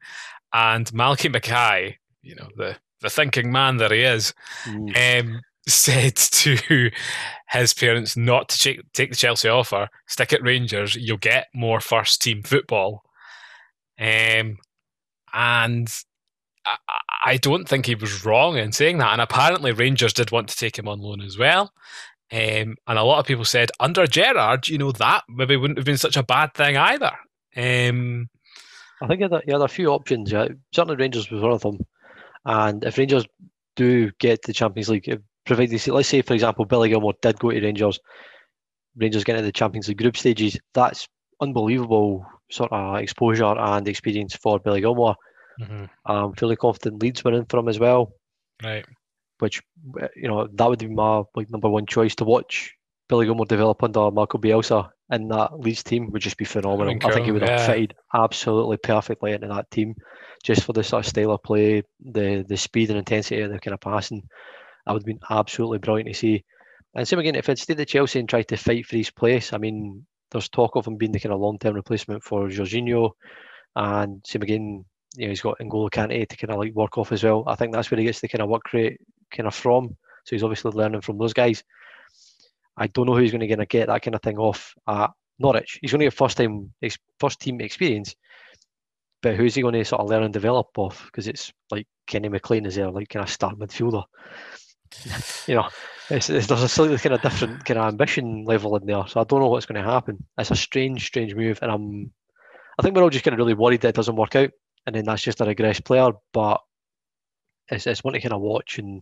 and 0.54 0.88
Malky 0.88 1.32
Mackay, 1.32 1.98
you 2.22 2.36
know, 2.36 2.48
the, 2.56 2.78
the 3.02 3.10
thinking 3.10 3.52
man 3.52 3.78
that 3.78 3.92
he 3.92 4.02
is, 4.02 4.34
um, 4.68 5.42
said 5.68 6.16
to 6.16 6.92
his 7.50 7.74
parents 7.74 8.16
not 8.16 8.50
to 8.50 8.60
take, 8.60 8.94
take 8.94 9.10
the 9.10 9.16
Chelsea 9.16 9.50
offer, 9.50 9.90
stick 10.08 10.32
at 10.32 10.44
Rangers, 10.44 10.96
you'll 10.96 11.18
get 11.18 11.48
more 11.54 11.82
first 11.82 12.22
team 12.22 12.44
football. 12.44 13.04
Um, 14.00 14.58
and 15.34 15.90
I, 16.66 16.78
I, 17.26 17.38
don't 17.38 17.68
think 17.68 17.86
he 17.86 17.96
was 17.96 18.26
wrong 18.26 18.58
in 18.58 18.72
saying 18.72 18.98
that. 19.00 19.14
And 19.14 19.22
apparently, 19.22 19.72
Rangers 19.72 20.14
did 20.14 20.32
want 20.32 20.50
to 20.50 20.58
take 20.58 20.78
him 20.78 20.88
on 20.88 21.00
loan 21.00 21.22
as 21.22 21.38
well. 21.38 21.72
Um, 22.32 22.76
and 22.88 22.98
a 22.98 23.04
lot 23.04 23.20
of 23.20 23.26
people 23.26 23.46
said 23.46 23.70
under 23.80 24.08
Gerrard, 24.08 24.68
you 24.68 24.78
know, 24.78 24.92
that 24.94 25.24
maybe 25.30 25.58
wouldn't 25.58 25.78
have 25.78 25.86
been 25.86 25.98
such 25.98 26.18
a 26.18 26.24
bad 26.24 26.54
thing 26.54 26.76
either. 26.76 27.12
Um, 27.56 28.30
I 29.02 29.08
think 29.08 29.20
he 29.20 29.24
had, 29.24 29.34
a, 29.34 29.42
had 29.52 29.62
a 29.62 29.68
few 29.68 29.90
options. 29.90 30.32
Yeah. 30.32 30.48
Certainly, 30.74 30.98
Rangers 30.98 31.30
was 31.30 31.42
one 31.42 31.52
of 31.52 31.62
them. 31.62 31.78
And 32.46 32.84
if 32.84 32.98
Rangers 32.98 33.26
do 33.76 34.12
get 34.20 34.42
the 34.44 34.54
Champions 34.54 34.90
League, 34.90 35.22
provided, 35.46 35.88
let's 35.88 36.10
say, 36.10 36.22
for 36.22 36.34
example, 36.34 36.66
Billy 36.66 36.90
Gilmour 36.90 37.14
did 37.22 37.40
go 37.40 37.52
to 37.52 37.62
Rangers, 37.62 38.00
Rangers 38.96 39.24
get 39.24 39.36
into 39.36 39.46
the 39.46 39.52
Champions 39.52 39.88
League 39.88 39.98
group 39.98 40.18
stages, 40.18 40.58
that's 40.74 41.08
unbelievable 41.42 42.26
sort 42.50 42.72
of 42.72 42.98
exposure 42.98 43.46
and 43.58 43.88
experience 43.88 44.36
for 44.36 44.60
Billy 44.60 44.82
Gilmour. 44.82 45.16
Mm-hmm. 45.62 45.86
I'm 46.06 46.34
fully 46.34 46.56
confident 46.56 47.02
Leeds 47.02 47.24
were 47.24 47.34
in 47.34 47.46
for 47.46 47.60
him 47.60 47.68
as 47.68 47.80
well. 47.80 48.14
Right. 48.64 48.86
Which, 49.40 49.62
you 50.16 50.28
know, 50.28 50.48
that 50.54 50.70
would 50.70 50.80
be 50.80 50.88
my 50.88 51.24
like 51.36 51.50
number 51.50 51.70
one 51.70 51.86
choice 51.86 52.16
to 52.16 52.24
watch 52.24 52.74
Billy 53.10 53.26
Gilmour 53.26 53.48
develop 53.48 53.84
under 53.84 54.12
Marco 54.12 54.38
Bielsa 54.38 54.90
in 55.12 55.28
that 55.28 55.60
Leeds 55.60 55.84
team 55.84 56.12
would 56.12 56.22
just 56.22 56.38
be 56.38 56.46
phenomenal. 56.46 56.96
I 57.04 57.12
think 57.12 57.26
he 57.26 57.32
would 57.32 57.42
have 57.42 57.60
yeah. 57.60 57.68
fitted 57.68 57.96
absolutely 58.14 58.78
perfectly 58.78 59.34
into 59.34 59.48
that 59.48 59.70
team 59.70 59.96
just 60.44 60.64
for 60.64 60.74
the 60.74 60.84
sort 60.84 61.06
of 61.06 61.10
style 61.10 61.32
of 61.32 61.44
play, 61.44 61.84
the 62.04 62.46
the 62.48 62.58
speed 62.58 62.90
and 62.90 63.00
intensity 63.00 63.42
and 63.42 63.54
the 63.54 63.60
kind 63.60 63.74
of 63.74 63.82
passing 63.82 64.24
that 64.86 64.94
would 64.94 65.02
have 65.02 65.06
been 65.06 65.20
absolutely 65.30 65.80
brilliant 65.80 66.08
to 66.08 66.14
see. 66.14 66.44
And 66.94 67.08
same 67.08 67.20
again, 67.20 67.36
if 67.36 67.48
he'd 67.48 67.60
stayed 67.60 67.80
at 67.80 67.88
Chelsea 67.88 68.20
and 68.20 68.30
tried 68.30 68.48
to 68.50 68.58
fight 68.58 68.86
for 68.86 68.96
his 68.96 69.12
place, 69.12 69.52
I 69.54 69.58
mean, 69.58 70.06
there's 70.32 70.50
talk 70.50 70.76
of 70.76 70.88
him 70.88 70.98
being 70.98 71.12
the 71.12 71.20
kind 71.20 71.34
of 71.34 71.42
long 71.42 71.60
term 71.60 71.76
replacement 71.76 72.24
for 72.24 72.48
Jorginho. 72.48 73.12
And 73.76 74.24
same 74.26 74.44
again, 74.44 74.86
you 75.16 75.26
know, 75.26 75.30
he's 75.30 75.42
got 75.42 75.60
N'Golo 75.60 75.90
Kante 75.90 76.28
to 76.28 76.38
kind 76.38 76.52
of 76.52 76.60
like 76.60 76.74
work 76.74 76.98
off 76.98 77.12
as 77.12 77.24
well. 77.24 77.44
I 77.48 77.56
think 77.56 77.74
that's 77.74 77.92
where 77.92 78.00
he 78.00 78.06
gets 78.06 78.22
the 78.22 78.28
kind 78.28 78.42
of 78.42 78.50
work 78.50 78.72
rate 78.74 79.00
kind 79.36 79.48
of 79.48 79.56
from. 79.56 79.96
So 80.26 80.36
he's 80.36 80.44
obviously 80.44 80.72
learning 80.72 81.02
from 81.02 81.18
those 81.18 81.34
guys. 81.34 81.64
I 82.78 82.88
don't 82.88 83.06
know 83.06 83.14
who 83.14 83.22
he's 83.22 83.32
going 83.32 83.48
to 83.48 83.66
get 83.66 83.88
that 83.88 84.02
kind 84.02 84.16
of 84.16 84.22
thing 84.22 84.38
off 84.38 84.74
at 84.88 85.12
Norwich. 85.40 85.80
He's 85.82 85.92
going 85.92 86.00
to 86.00 86.06
get 86.08 86.14
first 86.14 86.38
time, 86.38 86.74
first 87.20 87.40
team 87.40 87.62
experience, 87.62 88.16
but 89.22 89.36
who's 89.36 89.56
he 89.56 89.62
going 89.62 89.74
to 89.74 89.86
sort 89.86 90.02
of 90.02 90.10
learn 90.10 90.24
and 90.24 90.34
develop 90.34 90.68
off? 90.78 91.06
Because 91.06 91.28
it's 91.28 91.52
like 91.72 91.88
Kenny 92.08 92.30
McLean 92.30 92.66
is 92.66 92.76
there, 92.76 92.92
like 92.92 93.10
kind 93.10 93.24
of 93.24 93.30
star 93.30 93.54
midfielder. 93.54 94.04
you 95.48 95.56
know, 95.56 95.70
it's, 96.10 96.30
it's, 96.30 96.48
there's 96.48 96.64
a 96.64 96.70
slightly 96.70 96.98
kind 96.98 97.16
of 97.16 97.22
different 97.22 97.66
kind 97.66 97.80
of 97.80 97.88
ambition 97.88 98.46
level 98.46 98.76
in 98.76 98.86
there. 98.86 99.08
So 99.08 99.20
I 99.20 99.24
don't 99.24 99.40
know 99.40 99.48
what's 99.48 99.66
going 99.66 99.84
to 99.84 99.90
happen. 99.90 100.24
It's 100.38 100.52
a 100.52 100.56
strange, 100.56 101.06
strange 101.06 101.34
move, 101.34 101.60
and 101.62 101.72
I'm, 101.72 102.12
I 102.78 102.84
think 102.84 102.96
we're 102.96 103.04
all 103.04 103.10
just 103.10 103.24
kind 103.24 103.34
of 103.34 103.40
really 103.40 103.54
worried 103.54 103.82
that 103.82 103.90
it 103.90 103.96
doesn't 103.96 104.16
work 104.16 104.36
out, 104.36 104.52
and 104.86 104.96
then 104.96 105.06
that's 105.06 105.24
just 105.24 105.42
a 105.42 105.46
regress 105.46 105.80
player. 105.80 106.12
But 106.34 106.62
it's 107.70 107.88
it's 107.88 108.04
one 108.04 108.14
to 108.14 108.22
kind 108.22 108.34
of 108.34 108.42
watch, 108.42 108.78
and 108.78 109.02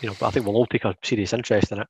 you 0.00 0.08
know, 0.08 0.16
but 0.18 0.26
I 0.26 0.30
think 0.30 0.46
we'll 0.46 0.56
all 0.56 0.66
take 0.66 0.84
a 0.84 0.94
serious 1.02 1.32
interest 1.32 1.72
in 1.72 1.80
it. 1.80 1.88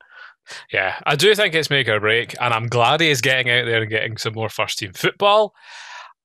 Yeah, 0.72 0.96
I 1.07 1.16
do 1.16 1.35
think 1.35 1.55
it's 1.55 1.70
make 1.70 1.88
or 1.88 2.00
break, 2.00 2.35
and 2.40 2.53
I'm 2.53 2.66
glad 2.66 3.00
he 3.00 3.11
is 3.11 3.20
getting 3.20 3.50
out 3.50 3.64
there 3.64 3.81
and 3.81 3.90
getting 3.90 4.16
some 4.16 4.35
more 4.35 4.48
first 4.48 4.79
team 4.79 4.92
football. 4.92 5.55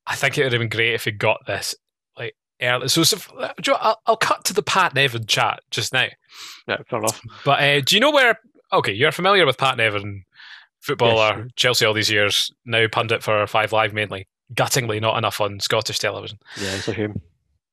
I 0.05 0.15
think 0.15 0.37
it 0.37 0.43
would 0.43 0.53
have 0.53 0.59
been 0.59 0.69
great 0.69 0.93
if 0.93 1.05
he 1.05 1.11
got 1.11 1.45
this 1.47 1.75
like 2.17 2.35
early. 2.61 2.89
So, 2.89 3.03
so 3.03 3.17
I'll, 3.67 4.01
I'll, 4.05 4.17
cut 4.17 4.43
to 4.45 4.53
the 4.53 4.63
Pat 4.63 4.93
Nevin 4.93 5.25
chat 5.25 5.61
just 5.71 5.93
now. 5.93 6.07
Yeah, 6.67 6.77
fair 6.89 6.99
enough. 6.99 7.21
But 7.45 7.61
uh, 7.61 7.81
do 7.81 7.95
you 7.95 7.99
know 7.99 8.11
where? 8.11 8.39
Okay, 8.73 8.91
you're 8.91 9.11
familiar 9.11 9.45
with 9.45 9.57
Pat 9.57 9.77
Nevin, 9.77 10.23
footballer, 10.81 11.43
yes. 11.43 11.47
Chelsea 11.55 11.85
all 11.85 11.93
these 11.93 12.11
years, 12.11 12.51
now 12.65 12.87
pundit 12.91 13.23
for 13.23 13.45
Five 13.47 13.71
Live 13.71 13.93
mainly. 13.93 14.27
Guttingly, 14.53 14.99
not 14.99 15.17
enough 15.17 15.39
on 15.39 15.59
Scottish 15.59 15.99
television. 15.99 16.39
Yeah, 16.59 16.75
it's 16.75 16.87
a 16.87 16.93
shame. 16.93 17.21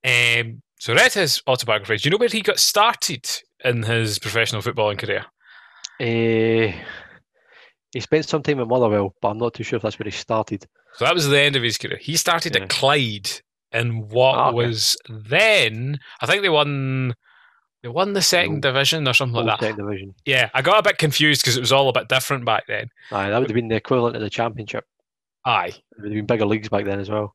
Um, 0.05 0.63
so, 0.79 0.95
read 0.95 1.15
his 1.15 1.43
autobiography. 1.49 1.97
Do 1.97 2.07
you 2.07 2.11
know 2.11 2.19
where 2.19 2.29
he 2.29 2.43
got 2.43 2.59
started 2.59 3.27
in 3.67 3.83
his 3.83 4.19
professional 4.19 4.63
footballing 4.63 4.99
career? 4.99 5.27
Uh, 6.01 6.73
he 7.93 8.01
spent 8.01 8.27
some 8.27 8.43
time 8.43 8.61
at 8.61 8.69
Motherwell, 8.69 9.15
but 9.21 9.29
I'm 9.29 9.39
not 9.39 9.55
too 9.55 9.63
sure 9.63 9.77
if 9.77 9.83
that's 9.83 9.99
where 9.99 10.05
he 10.05 10.11
started. 10.11 10.67
So 10.95 11.05
that 11.05 11.15
was 11.15 11.29
the 11.29 11.41
end 11.41 11.57
of 11.57 11.63
his 11.63 11.79
career. 11.79 11.99
He 12.01 12.17
started 12.17 12.55
yeah. 12.55 12.63
at 12.63 12.69
Clyde 12.69 13.31
in 13.73 14.09
what 14.09 14.39
oh, 14.39 14.49
okay. 14.49 14.55
was 14.55 14.97
then 15.09 15.99
I 16.21 16.27
think 16.27 16.43
they 16.43 16.49
won 16.49 17.15
they 17.83 17.89
won 17.89 18.15
the 18.15 18.23
second 18.23 18.63
division 18.63 19.07
or 19.07 19.15
something 19.15 19.45
like 19.45 19.61
that. 19.61 19.65
Second 19.65 19.87
division. 19.87 20.15
Yeah, 20.25 20.51
I 20.55 20.63
got 20.63 20.79
a 20.79 20.83
bit 20.83 20.99
confused 20.99 21.43
because 21.43 21.57
it 21.57 21.61
was 21.61 21.73
all 21.73 21.89
a 21.89 21.93
bit 21.93 22.09
different 22.09 22.45
back 22.45 22.65
then. 22.67 22.89
Aye, 23.13 23.31
that 23.31 23.39
would 23.39 23.51
have 23.51 23.55
been 23.55 23.69
the 23.69 23.77
equivalent 23.77 24.17
of 24.17 24.23
the 24.23 24.31
championship. 24.31 24.85
Aye, 25.45 25.69
it 25.69 25.83
would 25.99 26.07
have 26.07 26.15
been 26.15 26.27
bigger 26.27 26.47
leagues 26.47 26.69
back 26.69 26.85
then 26.85 27.01
as 27.01 27.11
well. 27.11 27.35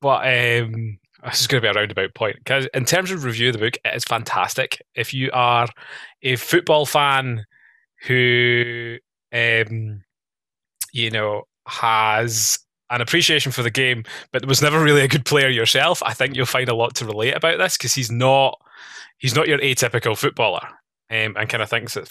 But 0.00 0.26
um, 0.26 0.98
this 1.24 1.40
is 1.40 1.46
going 1.46 1.62
to 1.62 1.66
be 1.66 1.70
a 1.70 1.80
roundabout 1.80 2.14
point 2.14 2.36
because 2.36 2.66
in 2.74 2.84
terms 2.84 3.10
of 3.10 3.24
review 3.24 3.48
of 3.48 3.54
the 3.54 3.58
book, 3.58 3.76
it 3.84 3.94
is 3.94 4.04
fantastic. 4.04 4.82
If 4.94 5.14
you 5.14 5.30
are 5.32 5.68
a 6.22 6.36
football 6.36 6.86
fan 6.86 7.46
who, 8.06 8.96
um, 9.32 10.02
you 10.92 11.10
know, 11.10 11.44
has 11.66 12.58
an 12.90 13.00
appreciation 13.00 13.52
for 13.52 13.62
the 13.62 13.70
game, 13.70 14.04
but 14.32 14.46
was 14.46 14.62
never 14.62 14.82
really 14.82 15.00
a 15.00 15.08
good 15.08 15.24
player 15.24 15.48
yourself, 15.48 16.02
I 16.02 16.12
think 16.12 16.36
you'll 16.36 16.46
find 16.46 16.68
a 16.68 16.74
lot 16.74 16.94
to 16.96 17.06
relate 17.06 17.34
about 17.34 17.58
this 17.58 17.76
because 17.76 17.94
he's 17.94 18.10
not 18.10 18.60
he's 19.18 19.34
not 19.34 19.48
your 19.48 19.58
atypical 19.58 20.16
footballer, 20.16 20.66
um, 21.10 21.36
and 21.36 21.48
kind 21.48 21.62
of 21.62 21.70
thinks 21.70 21.94
that 21.94 22.08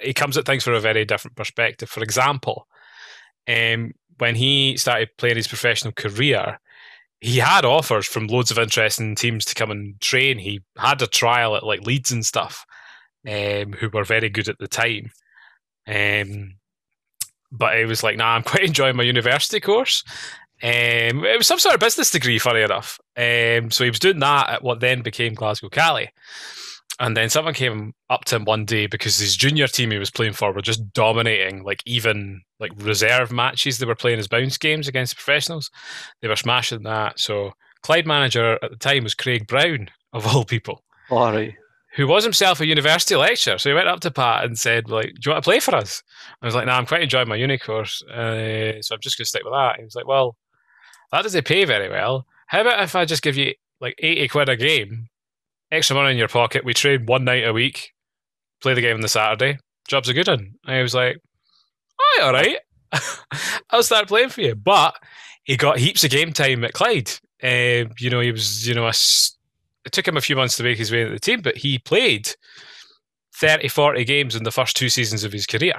he 0.00 0.14
comes 0.14 0.36
at 0.36 0.46
things 0.46 0.62
from 0.64 0.74
a 0.74 0.80
very 0.80 1.04
different 1.04 1.36
perspective. 1.36 1.88
For 1.88 2.02
example, 2.02 2.68
um, 3.48 3.92
when 4.18 4.36
he 4.36 4.76
started 4.76 5.10
playing 5.18 5.36
his 5.36 5.48
professional 5.48 5.92
career, 5.92 6.58
he 7.24 7.38
had 7.38 7.64
offers 7.64 8.06
from 8.06 8.26
loads 8.26 8.50
of 8.50 8.58
interesting 8.58 9.14
teams 9.14 9.46
to 9.46 9.54
come 9.54 9.70
and 9.70 9.98
train. 10.02 10.36
He 10.36 10.60
had 10.76 11.00
a 11.00 11.06
trial 11.06 11.56
at 11.56 11.64
like 11.64 11.80
Leeds 11.80 12.12
and 12.12 12.24
stuff, 12.24 12.66
um, 13.26 13.72
who 13.72 13.88
were 13.88 14.04
very 14.04 14.28
good 14.28 14.46
at 14.46 14.58
the 14.58 14.68
time. 14.68 15.10
Um, 15.86 16.56
but 17.50 17.78
it 17.78 17.86
was 17.86 18.02
like, 18.02 18.18
nah, 18.18 18.34
I'm 18.34 18.42
quite 18.44 18.64
enjoying 18.64 18.96
my 18.96 19.04
university 19.04 19.58
course. 19.58 20.04
Um, 20.62 21.24
it 21.24 21.38
was 21.38 21.46
some 21.46 21.58
sort 21.58 21.74
of 21.74 21.80
business 21.80 22.10
degree, 22.10 22.38
funny 22.38 22.60
enough. 22.60 23.00
Um, 23.16 23.70
so 23.70 23.84
he 23.84 23.90
was 23.90 24.00
doing 24.00 24.18
that 24.18 24.50
at 24.50 24.62
what 24.62 24.80
then 24.80 25.00
became 25.00 25.32
Glasgow 25.32 25.70
Caley. 25.70 26.10
And 27.00 27.16
then 27.16 27.28
someone 27.28 27.54
came 27.54 27.92
up 28.08 28.24
to 28.26 28.36
him 28.36 28.44
one 28.44 28.64
day 28.64 28.86
because 28.86 29.18
his 29.18 29.36
junior 29.36 29.66
team 29.66 29.90
he 29.90 29.98
was 29.98 30.10
playing 30.10 30.34
for 30.34 30.52
were 30.52 30.62
just 30.62 30.92
dominating, 30.92 31.64
like 31.64 31.82
even 31.86 32.42
like 32.60 32.70
reserve 32.76 33.32
matches 33.32 33.78
they 33.78 33.86
were 33.86 33.96
playing 33.96 34.20
as 34.20 34.28
bounce 34.28 34.58
games 34.58 34.86
against 34.86 35.16
professionals. 35.16 35.70
They 36.22 36.28
were 36.28 36.36
smashing 36.36 36.84
that. 36.84 37.18
So 37.18 37.52
Clyde 37.82 38.06
manager 38.06 38.58
at 38.62 38.70
the 38.70 38.76
time 38.76 39.02
was 39.02 39.14
Craig 39.14 39.46
Brown, 39.48 39.90
of 40.12 40.26
all 40.26 40.44
people. 40.44 40.84
All 41.10 41.32
right 41.32 41.54
who 41.94 42.08
was 42.08 42.24
himself 42.24 42.60
a 42.60 42.66
university 42.66 43.14
lecturer. 43.14 43.56
So 43.56 43.70
he 43.70 43.74
went 43.74 43.88
up 43.88 44.00
to 44.00 44.10
Pat 44.10 44.44
and 44.44 44.58
said, 44.58 44.90
like, 44.90 45.14
do 45.14 45.20
you 45.24 45.32
want 45.32 45.44
to 45.44 45.48
play 45.48 45.60
for 45.60 45.74
us? 45.76 46.02
I 46.42 46.46
was 46.46 46.54
like, 46.54 46.66
no, 46.66 46.72
nah, 46.72 46.78
I'm 46.78 46.86
quite 46.86 47.02
enjoying 47.02 47.28
my 47.28 47.36
uni 47.36 47.56
course. 47.56 48.02
Uh, 48.02 48.82
so 48.82 48.94
I'm 48.94 49.00
just 49.00 49.16
going 49.16 49.24
to 49.24 49.28
stick 49.28 49.44
with 49.44 49.52
that. 49.52 49.76
He 49.78 49.84
was 49.84 49.94
like, 49.94 50.06
well, 50.06 50.36
that 51.12 51.22
doesn't 51.22 51.46
pay 51.46 51.64
very 51.64 51.88
well. 51.88 52.26
How 52.48 52.62
about 52.62 52.82
if 52.82 52.96
I 52.96 53.04
just 53.04 53.22
give 53.22 53.36
you 53.36 53.54
like 53.80 53.94
80 53.98 54.28
quid 54.28 54.48
a 54.48 54.56
game, 54.56 55.08
extra 55.74 55.96
money 55.96 56.12
in 56.12 56.18
your 56.18 56.28
pocket, 56.28 56.64
we 56.64 56.74
train 56.74 57.06
one 57.06 57.24
night 57.24 57.46
a 57.46 57.52
week, 57.52 57.92
play 58.60 58.74
the 58.74 58.80
game 58.80 58.96
on 58.96 59.00
the 59.00 59.08
Saturday, 59.08 59.58
job's 59.88 60.08
a 60.08 60.14
good 60.14 60.28
one. 60.28 60.54
And 60.66 60.82
was 60.82 60.94
like, 60.94 61.18
aye, 62.00 62.20
all 62.22 62.32
right. 62.32 62.58
I'll 63.70 63.82
start 63.82 64.08
playing 64.08 64.30
for 64.30 64.40
you. 64.40 64.54
But 64.54 64.94
he 65.44 65.56
got 65.56 65.78
heaps 65.78 66.04
of 66.04 66.10
game 66.10 66.32
time 66.32 66.64
at 66.64 66.72
Clyde. 66.72 67.10
Uh, 67.42 67.90
you 67.98 68.10
know, 68.10 68.20
he 68.20 68.32
was, 68.32 68.66
you 68.66 68.74
know, 68.74 68.86
a 68.86 68.92
it 69.84 69.92
took 69.92 70.08
him 70.08 70.16
a 70.16 70.22
few 70.22 70.36
months 70.36 70.56
to 70.56 70.62
make 70.62 70.78
his 70.78 70.90
way 70.90 71.02
into 71.02 71.12
the 71.12 71.20
team, 71.20 71.42
but 71.42 71.58
he 71.58 71.78
played 71.78 72.30
30, 73.36 73.68
40 73.68 74.04
games 74.04 74.34
in 74.34 74.44
the 74.44 74.50
first 74.50 74.76
two 74.76 74.88
seasons 74.88 75.24
of 75.24 75.32
his 75.32 75.46
career. 75.46 75.74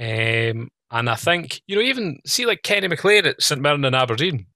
Um, 0.00 0.70
and 0.90 1.08
I 1.08 1.14
think, 1.14 1.62
you 1.66 1.76
know, 1.76 1.82
even 1.82 2.18
see 2.26 2.46
like 2.46 2.62
Kenny 2.62 2.88
McLean 2.88 3.26
at 3.26 3.40
St 3.40 3.60
Mirren 3.60 3.84
and 3.84 3.94
Aberdeen, 3.94 4.46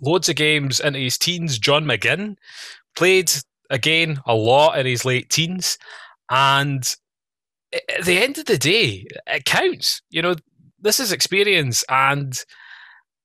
loads 0.00 0.28
of 0.28 0.36
games 0.36 0.80
into 0.80 0.98
his 0.98 1.18
teens. 1.18 1.58
John 1.58 1.84
McGinn 1.84 2.36
played 2.96 3.30
again 3.70 4.20
a 4.26 4.34
lot 4.34 4.78
in 4.78 4.86
his 4.86 5.04
late 5.04 5.30
teens. 5.30 5.78
And 6.30 6.82
at 7.72 8.04
the 8.04 8.18
end 8.18 8.38
of 8.38 8.46
the 8.46 8.58
day, 8.58 9.06
it 9.26 9.44
counts. 9.44 10.02
You 10.10 10.22
know, 10.22 10.34
this 10.80 11.00
is 11.00 11.12
experience 11.12 11.84
and 11.88 12.38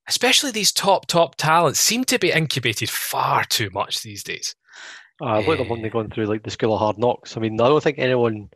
especially 0.08 0.52
these 0.52 0.72
top 0.72 1.06
top 1.08 1.36
talents 1.36 1.80
seem 1.80 2.04
to 2.06 2.20
be 2.20 2.32
incubated 2.32 2.90
far 2.90 3.44
too 3.46 3.70
much 3.72 4.02
these 4.02 4.24
days. 4.24 4.56
Uh, 5.22 5.40
look 5.40 5.60
at 5.60 5.64
the 5.64 5.70
one 5.70 5.82
they're 5.82 5.92
going 5.92 6.10
through, 6.10 6.26
like 6.26 6.44
the 6.44 6.50
school 6.50 6.74
of 6.74 6.80
hard 6.80 6.98
knocks. 6.98 7.38
I 7.38 7.40
mean, 7.40 7.60
I 7.62 7.68
don't 7.68 7.84
think 7.84 8.00
anyone. 8.00 8.50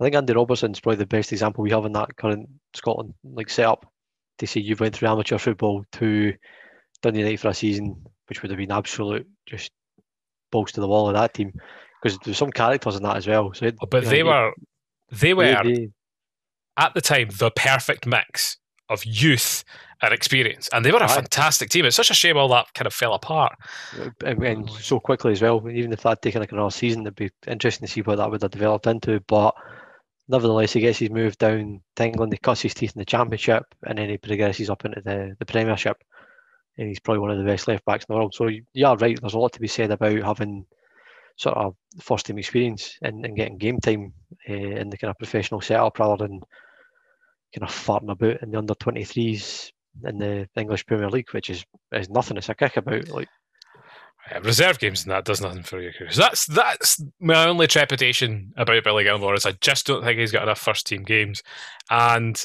I 0.00 0.04
think 0.04 0.16
Andy 0.16 0.32
Robertson's 0.32 0.80
probably 0.80 0.96
the 0.96 1.06
best 1.06 1.32
example 1.32 1.62
we 1.62 1.70
have 1.70 1.84
in 1.84 1.92
that 1.92 2.16
current 2.16 2.48
Scotland 2.74 3.14
like 3.22 3.50
setup. 3.50 3.86
To 4.38 4.46
see 4.46 4.60
you've 4.60 4.80
went 4.80 4.94
through 4.94 5.08
amateur 5.08 5.38
football 5.38 5.84
to 5.92 6.34
Dun 7.02 7.14
United 7.14 7.40
for 7.40 7.48
a 7.48 7.54
season, 7.54 8.04
which 8.28 8.42
would 8.42 8.50
have 8.50 8.58
been 8.58 8.72
absolute 8.72 9.26
just 9.46 9.70
balls 10.56 10.72
to 10.72 10.80
the 10.80 10.88
wall 10.88 11.08
of 11.08 11.14
that 11.14 11.34
team 11.34 11.52
because 12.02 12.18
there's 12.24 12.38
some 12.38 12.50
characters 12.50 12.96
in 12.96 13.02
that 13.02 13.16
as 13.16 13.26
well. 13.26 13.52
So, 13.52 13.66
oh, 13.66 13.86
but 13.90 14.04
they 14.04 14.22
were, 14.22 14.52
they 15.10 15.34
were 15.34 15.62
they, 15.62 15.88
at 16.76 16.94
the 16.94 17.00
time 17.00 17.28
the 17.38 17.50
perfect 17.50 18.06
mix 18.06 18.58
of 18.88 19.04
youth 19.04 19.64
and 20.02 20.12
experience. 20.12 20.68
And 20.72 20.84
they 20.84 20.92
were 20.92 20.98
a 20.98 21.08
fantastic 21.08 21.70
team. 21.70 21.84
It's 21.84 21.96
such 21.96 22.10
a 22.10 22.14
shame 22.14 22.36
all 22.36 22.48
that 22.48 22.72
kind 22.74 22.86
of 22.86 22.94
fell 22.94 23.14
apart. 23.14 23.56
Uh, 23.98 24.10
and 24.24 24.70
so 24.70 25.00
quickly 25.00 25.32
as 25.32 25.42
well. 25.42 25.68
Even 25.68 25.92
if 25.92 26.02
that 26.02 26.22
taken 26.22 26.40
like 26.40 26.52
another 26.52 26.70
season, 26.70 27.02
it'd 27.02 27.16
be 27.16 27.30
interesting 27.46 27.86
to 27.86 27.92
see 27.92 28.02
what 28.02 28.16
that 28.18 28.30
would 28.30 28.42
have 28.42 28.50
developed 28.50 28.86
into. 28.86 29.20
But 29.26 29.54
nevertheless, 30.28 30.72
he 30.72 30.80
gets 30.80 30.98
his 30.98 31.10
move 31.10 31.36
down 31.38 31.80
to 31.96 32.04
England, 32.04 32.32
he 32.32 32.38
cuts 32.38 32.60
his 32.60 32.74
teeth 32.74 32.92
in 32.94 33.00
the 33.00 33.04
championship, 33.04 33.64
and 33.86 33.98
then 33.98 34.10
he 34.10 34.18
progresses 34.18 34.70
up 34.70 34.84
into 34.84 35.00
the, 35.00 35.34
the 35.38 35.46
premiership. 35.46 35.96
And 36.78 36.88
he's 36.88 37.00
probably 37.00 37.20
one 37.20 37.30
of 37.30 37.38
the 37.38 37.44
best 37.44 37.68
left 37.68 37.84
backs 37.84 38.04
in 38.08 38.12
the 38.12 38.18
world. 38.18 38.34
So 38.34 38.48
you 38.48 38.86
are 38.86 38.96
right, 38.96 39.18
there's 39.20 39.34
a 39.34 39.38
lot 39.38 39.52
to 39.54 39.60
be 39.60 39.68
said 39.68 39.90
about 39.90 40.22
having 40.22 40.66
sort 41.36 41.56
of 41.56 41.74
first 42.00 42.26
team 42.26 42.38
experience 42.38 42.98
and, 43.02 43.24
and 43.24 43.36
getting 43.36 43.58
game 43.58 43.78
time 43.78 44.12
uh, 44.48 44.52
in 44.52 44.90
the 44.90 44.96
kind 44.96 45.10
of 45.10 45.18
professional 45.18 45.60
setup 45.60 45.98
rather 45.98 46.26
than 46.26 46.40
kind 47.54 47.62
of 47.62 47.70
farting 47.70 48.10
about 48.10 48.42
in 48.42 48.50
the 48.50 48.58
under 48.58 48.74
23s 48.74 49.70
in 50.04 50.18
the 50.18 50.48
English 50.56 50.86
Premier 50.86 51.10
League, 51.10 51.30
which 51.32 51.50
is 51.50 51.64
is 51.92 52.10
nothing 52.10 52.36
It's 52.36 52.48
a 52.48 52.54
kick 52.54 52.76
about. 52.76 53.08
Like 53.08 53.28
reserve 54.42 54.78
games 54.78 55.04
and 55.04 55.12
that 55.12 55.24
does 55.24 55.40
nothing 55.40 55.62
for 55.62 55.80
you. 55.80 55.92
That's 56.14 56.46
that's 56.46 57.02
my 57.20 57.46
only 57.46 57.66
trepidation 57.66 58.52
about 58.56 58.84
Billy 58.84 59.04
Gilmour 59.04 59.34
is 59.34 59.46
I 59.46 59.52
just 59.52 59.86
don't 59.86 60.04
think 60.04 60.18
he's 60.18 60.32
got 60.32 60.42
enough 60.42 60.58
first 60.58 60.86
team 60.86 61.02
games, 61.04 61.42
and 61.90 62.42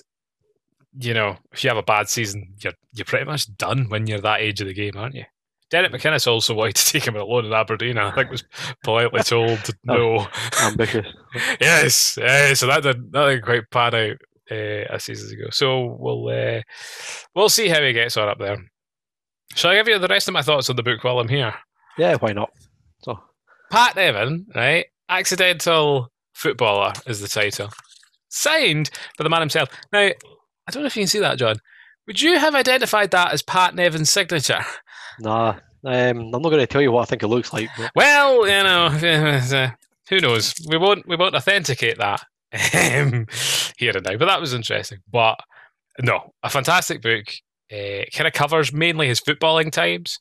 you 0.99 1.13
know 1.13 1.37
if 1.51 1.63
you 1.63 1.69
have 1.69 1.77
a 1.77 1.83
bad 1.83 2.09
season, 2.09 2.53
you're 2.59 2.73
you're 2.93 3.05
pretty 3.05 3.25
much 3.25 3.55
done 3.57 3.89
when 3.89 4.07
you're 4.07 4.19
that 4.21 4.41
age 4.41 4.61
of 4.61 4.67
the 4.67 4.73
game, 4.73 4.93
aren't 4.97 5.15
you? 5.15 5.25
Derek 5.69 5.93
McInnes 5.93 6.27
also 6.27 6.53
wanted 6.53 6.75
to 6.75 6.85
take 6.85 7.07
him 7.07 7.15
at 7.15 7.27
loan 7.27 7.45
in 7.45 7.53
Aberdeen. 7.53 7.97
I 7.97 8.11
think 8.11 8.29
was 8.29 8.43
politely 8.83 9.23
told 9.25 9.69
no. 9.85 10.27
Ambitious. 10.61 11.07
yes, 11.61 12.17
yeah, 12.21 12.53
so 12.53 12.67
that 12.67 12.83
did 12.83 13.11
that 13.13 13.27
didn't 13.27 13.45
quite 13.45 13.69
pan 13.71 13.95
out 13.95 14.17
uh, 14.51 14.85
a 14.89 14.99
season 14.99 15.39
ago. 15.39 15.49
So 15.51 15.95
we'll 15.97 16.27
uh, 16.27 16.61
we'll 17.33 17.49
see 17.49 17.69
how 17.69 17.81
he 17.81 17.93
gets 17.93 18.17
on 18.17 18.27
up 18.27 18.39
there. 18.39 18.57
Shall 19.55 19.71
I 19.71 19.75
give 19.75 19.87
you 19.87 19.99
the 19.99 20.07
rest 20.07 20.27
of 20.27 20.33
my 20.33 20.41
thoughts 20.41 20.69
on 20.69 20.75
the 20.75 20.83
book 20.83 21.03
while 21.03 21.19
I'm 21.19 21.27
here? 21.27 21.53
Yeah, 21.97 22.15
why 22.17 22.33
not? 22.33 22.51
So 23.03 23.19
Pat 23.71 23.95
Nevin, 23.95 24.47
right? 24.53 24.85
Accidental 25.09 26.11
footballer 26.33 26.93
is 27.07 27.21
the 27.21 27.27
title. 27.27 27.69
Signed 28.29 28.89
by 29.17 29.23
the 29.23 29.29
man 29.29 29.41
himself. 29.41 29.69
Now, 29.91 30.09
I 30.67 30.71
don't 30.71 30.83
know 30.83 30.87
if 30.87 30.95
you 30.95 31.01
can 31.01 31.07
see 31.07 31.19
that, 31.19 31.37
John. 31.37 31.57
Would 32.07 32.21
you 32.21 32.39
have 32.39 32.55
identified 32.55 33.11
that 33.11 33.31
as 33.31 33.41
Pat 33.41 33.75
Nevin's 33.75 34.09
signature? 34.09 34.61
Nah, 35.19 35.55
um, 35.83 36.19
I'm 36.19 36.31
not 36.31 36.43
going 36.43 36.59
to 36.59 36.67
tell 36.67 36.81
you 36.81 36.91
what 36.91 37.03
I 37.03 37.05
think 37.05 37.23
it 37.23 37.27
looks 37.27 37.53
like. 37.53 37.69
But... 37.77 37.91
Well, 37.95 38.47
you 38.47 38.63
know, 38.63 38.89
who 40.09 40.19
knows? 40.19 40.55
We 40.67 40.77
won't 40.77 41.07
we 41.07 41.15
won't 41.15 41.35
authenticate 41.35 41.97
that 41.97 42.23
um, 42.53 43.27
here 43.77 43.95
and 43.95 44.05
now. 44.05 44.17
But 44.17 44.25
that 44.25 44.41
was 44.41 44.53
interesting. 44.53 44.99
But 45.11 45.39
no, 45.99 46.33
a 46.43 46.49
fantastic 46.49 47.01
book. 47.01 47.25
Uh, 47.71 48.03
kind 48.13 48.27
of 48.27 48.33
covers 48.33 48.73
mainly 48.73 49.07
his 49.07 49.21
footballing 49.21 49.71
times. 49.71 50.19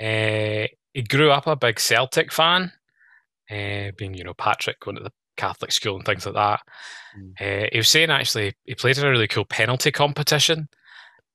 Uh, 0.00 0.68
he 0.94 1.02
grew 1.06 1.30
up 1.30 1.46
a 1.46 1.56
big 1.56 1.78
Celtic 1.78 2.32
fan, 2.32 2.72
uh, 3.50 3.92
being 3.96 4.14
you 4.14 4.24
know 4.24 4.34
Patrick 4.34 4.80
going 4.80 4.96
to 4.96 5.02
the 5.02 5.12
Catholic 5.36 5.72
school 5.72 5.96
and 5.96 6.04
things 6.04 6.24
like 6.24 6.34
that. 6.34 6.60
Mm. 7.16 7.68
he 7.72 7.78
was 7.78 7.88
saying 7.88 8.10
actually 8.10 8.54
he 8.64 8.74
played 8.74 8.98
in 8.98 9.04
a 9.04 9.10
really 9.10 9.28
cool 9.28 9.44
penalty 9.44 9.90
competition, 9.90 10.68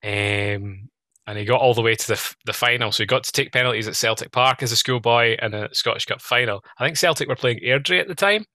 um, 0.03 0.89
and 1.25 1.37
he 1.37 1.45
got 1.45 1.61
all 1.61 1.73
the 1.73 1.81
way 1.81 1.95
to 1.95 2.07
the 2.07 2.35
the 2.45 2.53
final. 2.53 2.91
So 2.91 3.03
he 3.03 3.07
got 3.07 3.23
to 3.23 3.31
take 3.31 3.51
penalties 3.51 3.87
at 3.87 3.95
Celtic 3.95 4.31
Park 4.31 4.61
as 4.61 4.71
a 4.71 4.75
schoolboy 4.75 5.37
in 5.41 5.53
a 5.53 5.73
Scottish 5.73 6.05
Cup 6.05 6.21
final. 6.21 6.63
I 6.77 6.85
think 6.85 6.97
Celtic 6.97 7.27
were 7.27 7.35
playing 7.35 7.59
Airdrie 7.59 8.01
at 8.01 8.07
the 8.07 8.15
time. 8.15 8.45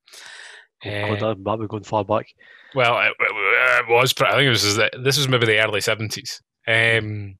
Oh, 0.85 1.17
God, 1.17 1.45
that, 1.45 1.59
would 1.59 1.69
going 1.69 1.83
far 1.83 2.05
back. 2.05 2.27
Well, 2.75 3.01
it, 3.01 3.13
it, 3.19 3.89
was. 3.89 4.15
I 4.21 4.33
think 4.33 4.47
it 4.47 4.49
was. 4.49 4.77
This 4.77 5.19
was 5.19 5.29
maybe 5.29 5.47
the 5.47 5.59
early 5.59 5.81
seventies. 5.81 6.41
Um, 6.67 7.37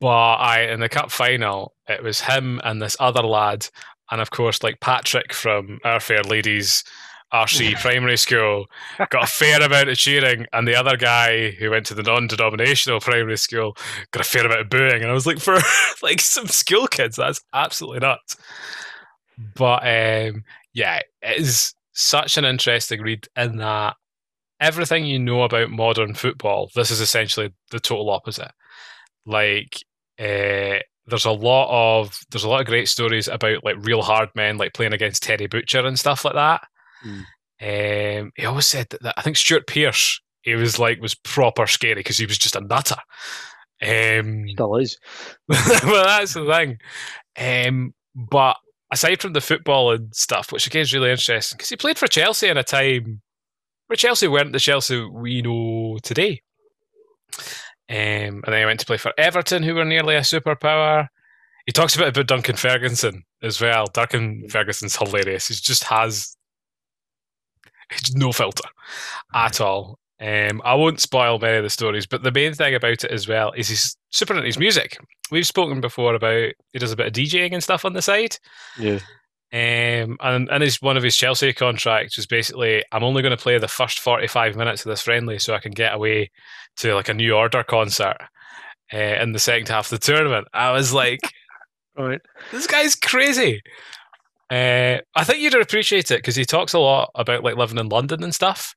but 0.00 0.34
I 0.34 0.62
in 0.70 0.80
the 0.80 0.88
cup 0.88 1.10
final, 1.10 1.74
it 1.88 2.02
was 2.02 2.20
him 2.20 2.60
and 2.64 2.80
this 2.80 2.96
other 3.00 3.22
lad, 3.22 3.66
and 4.10 4.20
of 4.20 4.30
course, 4.30 4.62
like 4.62 4.80
Patrick 4.80 5.32
from 5.32 5.78
Our 5.84 6.00
Fair 6.00 6.22
Ladies 6.22 6.84
RC 7.32 7.74
primary 7.80 8.16
school, 8.16 8.66
got 9.10 9.24
a 9.24 9.26
fair 9.26 9.60
amount 9.60 9.88
of 9.88 9.96
cheering, 9.96 10.46
and 10.52 10.68
the 10.68 10.76
other 10.76 10.96
guy 10.96 11.50
who 11.50 11.70
went 11.70 11.86
to 11.86 11.94
the 11.94 12.02
non-denominational 12.02 13.00
primary 13.00 13.36
school 13.36 13.76
got 14.12 14.24
a 14.24 14.28
fair 14.28 14.46
amount 14.46 14.60
of 14.60 14.70
booing. 14.70 15.02
And 15.02 15.10
I 15.10 15.14
was 15.14 15.26
like, 15.26 15.40
for 15.40 15.58
like 16.02 16.20
some 16.20 16.46
school 16.46 16.86
kids, 16.86 17.16
that's 17.16 17.40
absolutely 17.52 18.00
nuts. 18.00 18.36
But 19.56 19.82
um, 19.82 20.44
yeah, 20.72 21.00
it 21.22 21.40
is 21.40 21.74
such 21.92 22.36
an 22.36 22.44
interesting 22.44 23.00
read 23.00 23.26
in 23.36 23.56
that 23.56 23.96
everything 24.60 25.04
you 25.04 25.18
know 25.18 25.42
about 25.42 25.70
modern 25.70 26.14
football, 26.14 26.70
this 26.74 26.90
is 26.90 27.00
essentially 27.00 27.52
the 27.70 27.80
total 27.80 28.10
opposite. 28.10 28.52
Like, 29.26 29.76
uh, 30.18 30.78
there's 31.06 31.24
a 31.24 31.32
lot 31.32 31.68
of 31.70 32.18
there's 32.30 32.44
a 32.44 32.48
lot 32.48 32.60
of 32.60 32.66
great 32.66 32.88
stories 32.88 33.28
about 33.28 33.64
like 33.64 33.76
real 33.80 34.02
hard 34.02 34.30
men, 34.34 34.56
like 34.56 34.72
playing 34.72 34.92
against 34.92 35.22
Terry 35.22 35.46
Butcher 35.46 35.84
and 35.84 35.98
stuff 35.98 36.24
like 36.24 36.34
that. 36.34 36.62
Mm. 37.04 37.24
Um, 37.62 38.32
he 38.36 38.44
always 38.44 38.66
said 38.66 38.88
that, 38.90 39.02
that, 39.02 39.14
I 39.16 39.22
think 39.22 39.36
Stuart 39.36 39.66
Pearce, 39.66 40.20
he 40.42 40.54
was 40.54 40.78
like 40.78 41.00
was 41.00 41.14
proper 41.14 41.66
scary 41.66 41.94
because 41.94 42.18
he 42.18 42.26
was 42.26 42.38
just 42.38 42.56
a 42.56 42.60
nutter. 42.60 42.96
Um, 43.82 44.46
Still 44.48 44.76
is. 44.76 44.98
well, 45.48 46.04
that's 46.04 46.34
the 46.34 46.46
thing. 46.46 46.78
Um, 47.38 47.94
but 48.14 48.56
aside 48.92 49.20
from 49.20 49.32
the 49.32 49.40
football 49.40 49.92
and 49.92 50.14
stuff, 50.14 50.52
which 50.52 50.66
again 50.66 50.82
is 50.82 50.94
really 50.94 51.10
interesting 51.10 51.56
because 51.56 51.68
he 51.68 51.76
played 51.76 51.98
for 51.98 52.06
Chelsea 52.06 52.48
in 52.48 52.56
a 52.56 52.62
time 52.62 53.20
where 53.86 53.96
Chelsea 53.96 54.28
weren't 54.28 54.52
the 54.52 54.60
Chelsea 54.60 55.00
we 55.04 55.42
know 55.42 55.98
today. 56.02 56.42
Um, 57.90 58.42
and 58.44 58.44
then 58.46 58.60
he 58.60 58.64
went 58.64 58.80
to 58.80 58.86
play 58.86 58.96
for 58.96 59.12
Everton, 59.18 59.62
who 59.62 59.74
were 59.74 59.84
nearly 59.84 60.14
a 60.14 60.20
superpower. 60.20 61.08
He 61.66 61.72
talks 61.72 61.94
a 61.94 61.98
bit 61.98 62.08
about 62.08 62.26
Duncan 62.26 62.56
Ferguson 62.56 63.24
as 63.42 63.60
well. 63.60 63.86
Duncan 63.92 64.48
Ferguson's 64.48 64.96
hilarious. 64.96 65.48
He 65.48 65.54
just 65.54 65.84
has 65.84 66.33
no 68.14 68.32
filter 68.32 68.68
at 69.34 69.60
all. 69.60 69.98
Um, 70.20 70.62
I 70.64 70.74
won't 70.74 71.00
spoil 71.00 71.38
many 71.38 71.56
of 71.58 71.64
the 71.64 71.70
stories, 71.70 72.06
but 72.06 72.22
the 72.22 72.32
main 72.32 72.54
thing 72.54 72.74
about 72.74 73.04
it 73.04 73.10
as 73.10 73.26
well 73.28 73.52
is 73.52 73.68
he's 73.68 73.96
super 74.10 74.34
into 74.34 74.46
his 74.46 74.58
music. 74.58 74.96
We've 75.30 75.46
spoken 75.46 75.80
before 75.80 76.14
about 76.14 76.52
he 76.72 76.78
does 76.78 76.92
a 76.92 76.96
bit 76.96 77.08
of 77.08 77.12
DJing 77.12 77.52
and 77.52 77.62
stuff 77.62 77.84
on 77.84 77.92
the 77.94 78.02
side. 78.02 78.36
Yeah. 78.78 79.00
Um, 79.52 80.16
and 80.20 80.48
and 80.50 80.62
his 80.62 80.80
one 80.80 80.96
of 80.96 81.02
his 81.02 81.16
Chelsea 81.16 81.52
contracts 81.52 82.16
was 82.16 82.26
basically 82.26 82.84
I'm 82.90 83.04
only 83.04 83.22
going 83.22 83.36
to 83.36 83.42
play 83.42 83.58
the 83.58 83.68
first 83.68 84.00
45 84.00 84.56
minutes 84.56 84.84
of 84.84 84.90
this 84.90 85.02
friendly 85.02 85.38
so 85.38 85.54
I 85.54 85.60
can 85.60 85.72
get 85.72 85.94
away 85.94 86.30
to 86.78 86.94
like 86.94 87.08
a 87.08 87.14
New 87.14 87.34
Order 87.34 87.62
concert 87.62 88.16
uh, 88.92 88.96
in 88.96 89.32
the 89.32 89.38
second 89.38 89.68
half 89.68 89.92
of 89.92 90.00
the 90.00 90.04
tournament. 90.06 90.48
I 90.52 90.72
was 90.72 90.92
like, 90.92 91.20
Right. 91.96 92.20
this 92.50 92.66
guy's 92.66 92.96
crazy. 92.96 93.62
Uh, 94.50 94.98
I 95.16 95.24
think 95.24 95.40
you'd 95.40 95.54
appreciate 95.54 96.10
it 96.10 96.18
because 96.18 96.36
he 96.36 96.44
talks 96.44 96.72
a 96.74 96.78
lot 96.78 97.10
about 97.14 97.42
like 97.44 97.56
living 97.56 97.78
in 97.78 97.88
London 97.88 98.22
and 98.22 98.34
stuff, 98.34 98.74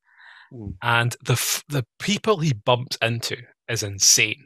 Mm. 0.53 0.75
and 0.81 1.15
the 1.25 1.33
f- 1.33 1.63
the 1.67 1.85
people 1.99 2.37
he 2.39 2.53
bumps 2.53 2.97
into 3.01 3.35
is 3.67 3.83
insane. 3.83 4.45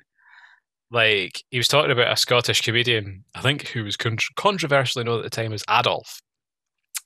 Like 0.90 1.44
he 1.52 1.58
was 1.58 1.68
talking 1.68 1.92
about 1.92 2.12
a 2.12 2.18
Scottish 2.18 2.62
comedian, 2.62 3.24
I 3.36 3.42
think, 3.42 3.68
who 3.68 3.84
was 3.84 3.96
con- 3.98 4.18
controversially 4.36 5.06
known 5.06 5.20
at 5.20 5.24
the 5.24 5.30
time 5.30 5.54
as 5.54 5.64
Adolf, 5.70 6.20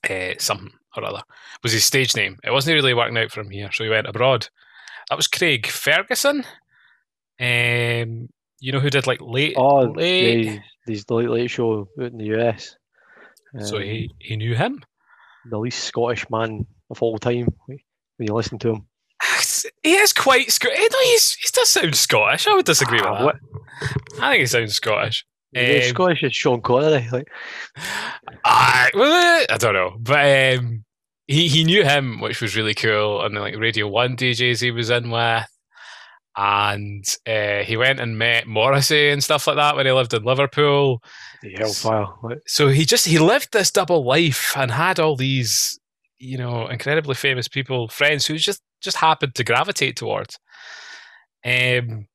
uh, 0.08 0.32
something 0.38 0.72
or 0.96 1.04
other 1.04 1.22
was 1.62 1.72
his 1.72 1.84
stage 1.84 2.16
name. 2.16 2.38
It 2.42 2.50
wasn't 2.52 2.74
really 2.74 2.94
working 2.94 3.18
out 3.18 3.30
for 3.30 3.40
him 3.40 3.50
here, 3.50 3.70
so 3.70 3.84
he 3.84 3.90
went 3.90 4.06
abroad. 4.08 4.48
That 5.10 5.16
was 5.16 5.28
Craig 5.28 5.66
Ferguson. 5.66 6.44
Um, 7.38 8.28
you 8.60 8.72
know 8.72 8.80
who 8.80 8.88
did 8.90 9.06
like 9.06 9.20
late, 9.20 9.54
Oh, 9.58 9.82
late. 9.82 10.44
yeah, 10.46 10.58
these 10.86 11.04
the 11.04 11.14
late 11.14 11.28
late 11.28 11.50
show 11.50 11.80
out 12.00 12.12
in 12.12 12.16
the 12.18 12.34
US. 12.38 12.76
So 13.64 13.76
Um, 13.76 13.82
he 13.82 14.10
he 14.18 14.36
knew 14.36 14.54
him. 14.54 14.82
the 15.50 15.58
least 15.58 15.84
Scottish 15.84 16.28
man 16.30 16.66
of 16.90 17.02
all 17.02 17.18
time 17.18 17.46
when 17.66 17.78
you 18.18 18.34
listen 18.34 18.58
to 18.60 18.70
him. 18.70 18.86
He 19.82 19.94
is 19.94 20.12
quite 20.12 20.50
Scottish. 20.50 20.78
No, 20.92 20.98
he's, 21.04 21.34
he 21.34 21.48
does 21.52 21.68
sound 21.68 21.94
Scottish. 21.96 22.46
I 22.46 22.54
would 22.54 22.66
disagree 22.66 23.00
Ah, 23.02 23.10
with 23.10 23.18
that. 23.18 23.24
what- 23.24 24.22
I 24.22 24.30
think 24.32 24.40
he 24.40 24.46
sounds 24.46 24.74
Scottish. 24.74 25.24
Um, 25.56 25.80
Scottish 25.82 26.22
is 26.22 26.34
Sean 26.34 26.60
Connery. 26.60 27.08
Like, 27.10 27.28
I, 28.44 28.90
well, 28.94 29.46
I 29.50 29.56
don't 29.56 29.74
know, 29.74 29.96
but 29.98 30.58
um, 30.58 30.84
he 31.26 31.48
he 31.48 31.64
knew 31.64 31.84
him, 31.84 32.20
which 32.20 32.40
was 32.42 32.56
really 32.56 32.74
cool. 32.74 33.24
And 33.24 33.34
like 33.34 33.56
Radio 33.56 33.88
One 33.88 34.16
DJs 34.16 34.60
he 34.60 34.70
was 34.70 34.90
in 34.90 35.10
with, 35.10 35.46
and 36.36 37.04
uh, 37.26 37.62
he 37.64 37.76
went 37.76 38.00
and 38.00 38.18
met 38.18 38.46
Morrissey 38.46 39.10
and 39.10 39.22
stuff 39.24 39.46
like 39.46 39.56
that 39.56 39.76
when 39.76 39.86
he 39.86 39.92
lived 39.92 40.14
in 40.14 40.24
Liverpool. 40.24 41.02
The 41.46 41.56
hellfire. 41.58 42.06
So 42.46 42.68
he 42.68 42.84
just 42.84 43.06
he 43.06 43.18
lived 43.18 43.52
this 43.52 43.70
double 43.70 44.04
life 44.04 44.56
and 44.56 44.70
had 44.70 44.98
all 44.98 45.16
these, 45.16 45.78
you 46.18 46.38
know, 46.38 46.66
incredibly 46.66 47.14
famous 47.14 47.48
people, 47.48 47.88
friends 47.88 48.26
who 48.26 48.36
just 48.36 48.62
just 48.80 48.96
happened 48.98 49.34
to 49.34 49.44
gravitate 49.44 49.96
towards. 49.96 50.38
Um, 51.44 52.06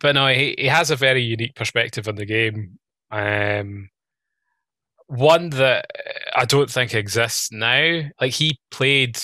but 0.00 0.14
no, 0.14 0.28
he, 0.28 0.54
he 0.58 0.66
has 0.66 0.90
a 0.90 0.96
very 0.96 1.22
unique 1.22 1.54
perspective 1.54 2.08
on 2.08 2.16
the 2.16 2.26
game. 2.26 2.78
Um, 3.10 3.88
one 5.06 5.50
that 5.50 5.86
I 6.34 6.44
don't 6.44 6.70
think 6.70 6.94
exists 6.94 7.50
now. 7.52 8.02
Like 8.20 8.32
he 8.32 8.58
played 8.70 9.18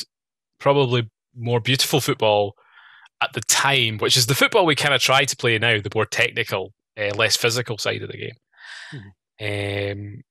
probably 0.58 1.08
more 1.36 1.60
beautiful 1.60 2.00
football 2.00 2.54
at 3.22 3.32
the 3.32 3.40
time, 3.42 3.98
which 3.98 4.16
is 4.16 4.26
the 4.26 4.34
football 4.34 4.66
we 4.66 4.74
kind 4.74 4.94
of 4.94 5.00
try 5.00 5.24
to 5.24 5.36
play 5.36 5.58
now, 5.58 5.80
the 5.80 5.90
more 5.94 6.06
technical, 6.06 6.72
uh, 6.98 7.14
less 7.16 7.36
physical 7.36 7.78
side 7.78 8.02
of 8.02 8.10
the 8.10 8.18
game. 8.18 8.36
Um, 9.40 10.22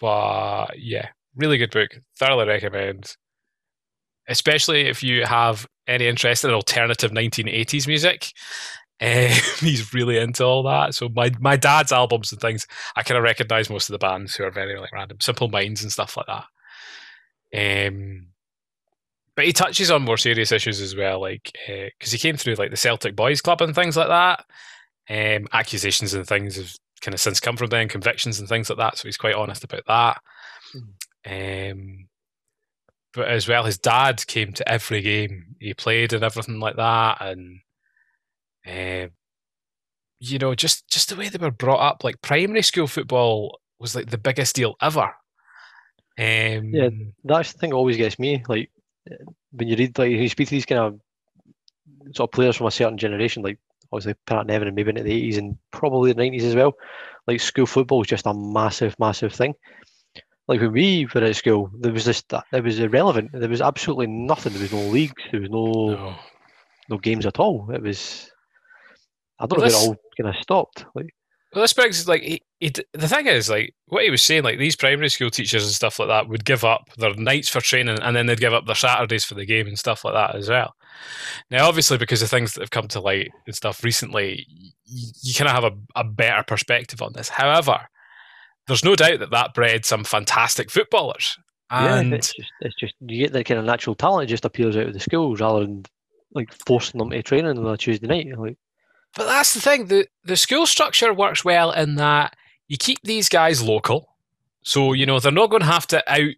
but 0.00 0.78
yeah, 0.78 1.08
really 1.36 1.58
good 1.58 1.70
book. 1.70 1.90
Thoroughly 2.18 2.46
recommend. 2.46 3.16
Especially 4.28 4.82
if 4.82 5.02
you 5.02 5.24
have 5.24 5.66
any 5.86 6.06
interest 6.06 6.44
in 6.44 6.50
alternative 6.50 7.10
1980s 7.10 7.86
music. 7.86 8.32
Um, 9.00 9.30
he's 9.60 9.92
really 9.92 10.18
into 10.18 10.44
all 10.44 10.62
that. 10.64 10.94
So 10.94 11.08
my 11.08 11.30
my 11.40 11.56
dad's 11.56 11.92
albums 11.92 12.32
and 12.32 12.40
things, 12.40 12.66
I 12.96 13.02
kind 13.02 13.18
of 13.18 13.24
recognize 13.24 13.70
most 13.70 13.88
of 13.88 13.94
the 13.94 13.98
bands 13.98 14.34
who 14.34 14.44
are 14.44 14.50
very 14.50 14.78
like 14.78 14.92
random, 14.92 15.20
Simple 15.20 15.48
Minds 15.48 15.82
and 15.82 15.92
stuff 15.92 16.16
like 16.16 16.26
that. 16.26 16.44
Um, 17.88 18.28
but 19.34 19.44
he 19.44 19.52
touches 19.52 19.90
on 19.90 20.02
more 20.02 20.18
serious 20.18 20.52
issues 20.52 20.80
as 20.80 20.94
well, 20.94 21.20
like 21.20 21.52
because 21.66 22.12
he 22.12 22.18
came 22.18 22.36
through 22.36 22.54
like 22.54 22.70
the 22.70 22.76
Celtic 22.76 23.16
Boys 23.16 23.40
Club 23.40 23.60
and 23.60 23.74
things 23.74 23.96
like 23.96 24.08
that. 24.08 24.44
Um, 25.10 25.48
accusations 25.52 26.14
and 26.14 26.26
things 26.26 26.56
have 26.56 26.72
kind 27.02 27.14
of 27.14 27.20
since 27.20 27.40
come 27.40 27.56
from 27.56 27.68
them, 27.68 27.88
convictions 27.88 28.38
and 28.40 28.48
things 28.48 28.70
like 28.70 28.78
that. 28.78 28.96
So 28.96 29.08
he's 29.08 29.16
quite 29.16 29.34
honest 29.34 29.64
about 29.64 29.84
that. 29.86 30.20
Um, 31.24 32.08
but 33.12 33.28
as 33.28 33.46
well, 33.46 33.64
his 33.64 33.78
dad 33.78 34.26
came 34.26 34.52
to 34.54 34.68
every 34.68 35.02
game 35.02 35.56
he 35.60 35.74
played 35.74 36.12
and 36.12 36.24
everything 36.24 36.60
like 36.60 36.76
that, 36.76 37.18
and 37.20 37.60
um, 38.66 39.10
you 40.18 40.38
know, 40.38 40.54
just 40.54 40.88
just 40.88 41.08
the 41.08 41.16
way 41.16 41.28
they 41.28 41.38
were 41.38 41.50
brought 41.50 41.80
up, 41.80 42.04
like 42.04 42.22
primary 42.22 42.62
school 42.62 42.86
football 42.86 43.60
was 43.78 43.94
like 43.94 44.10
the 44.10 44.18
biggest 44.18 44.54
deal 44.56 44.76
ever. 44.80 45.12
Um, 46.18 46.72
Yeah. 46.72 46.90
that's 47.24 47.52
the 47.52 47.58
thing 47.58 47.70
that 47.70 47.76
always 47.76 47.96
gets 47.96 48.18
me. 48.18 48.42
Like 48.48 48.70
when 49.50 49.68
you 49.68 49.76
read, 49.76 49.98
like 49.98 50.10
you 50.10 50.28
speak 50.28 50.48
to 50.48 50.54
these 50.54 50.66
kind 50.66 50.80
of 50.80 51.00
sort 52.14 52.28
of 52.28 52.32
players 52.32 52.56
from 52.56 52.68
a 52.68 52.70
certain 52.70 52.98
generation, 52.98 53.42
like 53.42 53.58
obviously 53.92 54.14
Pat 54.26 54.46
Nevin 54.46 54.68
and 54.68 54.74
maybe 54.74 54.90
into 54.90 55.02
the 55.02 55.12
eighties 55.12 55.38
and 55.38 55.56
probably 55.70 56.12
the 56.12 56.22
nineties 56.22 56.44
as 56.44 56.54
well. 56.54 56.72
Like 57.26 57.40
school 57.40 57.66
football 57.66 57.98
was 57.98 58.08
just 58.08 58.26
a 58.26 58.34
massive, 58.34 58.96
massive 58.98 59.32
thing. 59.32 59.54
Like 60.48 60.60
when 60.60 60.72
we 60.72 61.06
were 61.14 61.22
at 61.22 61.36
school, 61.36 61.70
there 61.78 61.92
was 61.92 62.04
just 62.04 62.28
that. 62.30 62.44
it 62.52 62.64
was 62.64 62.80
irrelevant. 62.80 63.30
There 63.32 63.48
was 63.48 63.60
absolutely 63.60 64.08
nothing. 64.08 64.52
There 64.52 64.62
was 64.62 64.72
no 64.72 64.80
leagues. 64.88 65.22
There 65.30 65.40
was 65.40 65.50
no 65.50 65.66
no. 65.94 66.14
no 66.88 66.98
games 66.98 67.26
at 67.26 67.38
all. 67.38 67.70
It 67.70 67.82
was. 67.82 68.30
I 69.38 69.46
don't 69.46 69.58
Well, 69.58 69.60
know 69.60 69.66
if 69.66 69.72
this- 69.72 69.84
it 69.84 69.88
all 69.88 69.96
kind 70.20 70.36
of 70.36 70.42
stopped. 70.42 70.84
Like 70.94 71.14
Well, 71.52 71.62
this 71.62 71.74
brings 71.74 72.08
like 72.08 72.22
he, 72.22 72.42
he, 72.60 72.72
the 72.92 73.08
thing 73.08 73.26
is 73.26 73.50
like 73.50 73.74
what 73.88 74.04
he 74.04 74.10
was 74.10 74.22
saying 74.22 74.42
like 74.42 74.58
these 74.58 74.74
primary 74.74 75.10
school 75.10 75.30
teachers 75.30 75.64
and 75.64 75.72
stuff 75.72 75.98
like 75.98 76.08
that 76.08 76.28
would 76.28 76.46
give 76.46 76.64
up 76.64 76.88
their 76.96 77.14
nights 77.14 77.50
for 77.50 77.60
training 77.60 77.98
and 78.00 78.16
then 78.16 78.26
they'd 78.26 78.40
give 78.40 78.54
up 78.54 78.64
their 78.66 78.74
Saturdays 78.74 79.24
for 79.24 79.34
the 79.34 79.44
game 79.44 79.66
and 79.66 79.78
stuff 79.78 80.04
like 80.04 80.14
that 80.14 80.34
as 80.34 80.48
well. 80.48 80.74
Now, 81.50 81.68
obviously, 81.68 81.98
because 81.98 82.22
of 82.22 82.30
things 82.30 82.54
that 82.54 82.62
have 82.62 82.70
come 82.70 82.88
to 82.88 83.00
light 83.00 83.30
and 83.46 83.54
stuff 83.54 83.84
recently, 83.84 84.46
you, 84.86 85.12
you 85.22 85.34
kind 85.34 85.48
of 85.48 85.54
have 85.54 85.72
a, 85.72 86.00
a 86.00 86.04
better 86.04 86.42
perspective 86.42 87.02
on 87.02 87.12
this. 87.12 87.28
However, 87.28 87.80
there's 88.66 88.84
no 88.84 88.96
doubt 88.96 89.18
that 89.18 89.30
that 89.30 89.54
bred 89.54 89.84
some 89.84 90.04
fantastic 90.04 90.70
footballers. 90.70 91.36
And 91.70 92.10
yeah, 92.10 92.16
it's 92.16 92.34
just 92.34 92.52
it's 92.60 92.76
just 92.78 92.94
you 93.00 93.24
get 93.24 93.32
that 93.32 93.44
kind 93.44 93.58
of 93.58 93.66
natural 93.66 93.94
talent. 93.94 94.24
It 94.24 94.32
just 94.32 94.44
appears 94.44 94.76
out 94.76 94.86
of 94.86 94.92
the 94.92 95.00
schools 95.00 95.40
rather 95.40 95.60
than 95.60 95.84
like 96.34 96.52
forcing 96.66 96.98
them 96.98 97.10
to 97.10 97.22
training 97.22 97.58
on 97.58 97.66
a 97.66 97.76
Tuesday 97.76 98.06
night. 98.06 98.26
Like 98.38 98.56
But 99.14 99.26
that's 99.26 99.54
the 99.54 99.60
thing. 99.60 99.86
The 99.86 100.06
the 100.24 100.36
school 100.36 100.66
structure 100.66 101.12
works 101.12 101.44
well 101.44 101.72
in 101.72 101.96
that 101.96 102.34
you 102.68 102.76
keep 102.78 103.00
these 103.02 103.28
guys 103.28 103.62
local. 103.62 104.08
So, 104.62 104.92
you 104.92 105.06
know, 105.06 105.20
they're 105.20 105.32
not 105.32 105.50
going 105.50 105.60
to 105.60 105.66
have 105.66 105.86
to 105.88 106.02
out, 106.10 106.34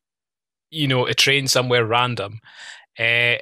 you 0.71 0.89
know, 0.89 1.07
to 1.07 1.15
train 1.15 1.47
somewhere 1.47 1.85
random. 1.85 2.41
Uh, 2.99 3.37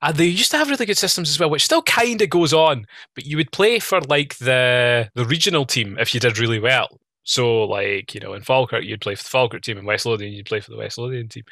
and 0.00 0.14
they 0.14 0.26
used 0.26 0.50
to 0.52 0.58
have 0.58 0.70
really 0.70 0.86
good 0.86 0.98
systems 0.98 1.30
as 1.30 1.40
well, 1.40 1.50
which 1.50 1.64
still 1.64 1.82
kind 1.82 2.22
of 2.22 2.30
goes 2.30 2.52
on. 2.52 2.86
But 3.14 3.26
you 3.26 3.36
would 3.36 3.50
play 3.50 3.78
for 3.80 4.00
like 4.02 4.38
the 4.38 5.10
the 5.14 5.24
regional 5.24 5.64
team 5.64 5.96
if 5.98 6.14
you 6.14 6.20
did 6.20 6.38
really 6.38 6.60
well. 6.60 7.00
So, 7.24 7.64
like 7.64 8.14
you 8.14 8.20
know, 8.20 8.34
in 8.34 8.42
Falkirk, 8.42 8.84
you'd 8.84 9.00
play 9.00 9.14
for 9.16 9.24
the 9.24 9.28
Falkirk 9.30 9.62
team. 9.62 9.78
In 9.78 9.84
West 9.84 10.06
Lothian, 10.06 10.32
you'd 10.32 10.46
play 10.46 10.60
for 10.60 10.70
the 10.70 10.76
West 10.76 10.98
Lothian 10.98 11.28
team. 11.28 11.44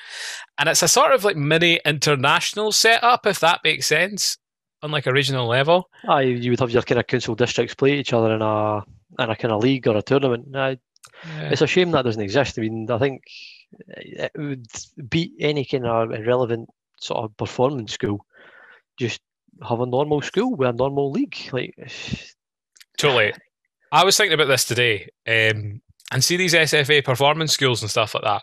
And 0.59 0.69
it's 0.69 0.83
a 0.83 0.89
sort 0.89 1.13
of 1.13 1.25
like 1.25 1.37
mini 1.37 1.81
international 1.85 2.71
setup, 2.71 3.27
if 3.27 3.41
that 3.41 3.61
makes 3.65 3.87
sense, 3.87 4.39
on 4.87 4.93
like 4.93 5.07
a 5.07 5.13
regional 5.13 5.47
level. 5.47 5.91
ah, 6.09 6.19
you, 6.19 6.37
you 6.37 6.51
would 6.51 6.61
have 6.61 6.71
your 6.71 6.83
kind 6.83 6.99
of 6.99 7.07
council 7.07 7.35
districts 7.35 7.75
play 7.75 7.99
each 7.99 8.13
other 8.13 8.33
in 8.35 8.41
a 8.43 8.79
in 9.23 9.31
a 9.31 9.37
kind 9.37 9.53
of 9.53 9.63
league 9.63 9.87
or 9.87 9.97
a 9.97 10.03
tournament. 10.03 10.55
Uh, 10.55 10.77
Yeah. 11.39 11.51
It's 11.51 11.63
a 11.63 11.67
shame 11.67 11.91
that 11.93 12.03
doesn't 12.05 12.23
exist. 12.23 12.59
I 12.59 12.63
mean, 12.63 12.91
I 12.91 12.99
think 12.99 13.23
it 13.89 14.33
would 14.37 14.67
beat 15.09 15.33
any 15.41 15.65
kind 15.65 15.87
of 15.87 16.13
irrelevant 16.13 16.69
sort 17.01 17.25
of 17.25 17.37
performance 17.37 17.93
school. 17.93 18.25
Just 18.99 19.21
have 19.67 19.81
a 19.81 19.87
normal 19.87 20.21
school 20.21 20.55
with 20.55 20.69
a 20.69 20.73
normal 20.73 21.11
league. 21.11 21.37
Like 21.53 21.75
Totally. 22.99 23.33
I 23.93 24.05
was 24.05 24.17
thinking 24.17 24.35
about 24.35 24.49
this 24.49 24.65
today, 24.65 25.09
um, 25.27 25.81
and 26.13 26.23
see 26.25 26.37
these 26.37 26.55
SFA 26.55 27.05
performance 27.05 27.53
schools 27.53 27.83
and 27.83 27.91
stuff 27.91 28.15
like 28.15 28.25
that. 28.25 28.43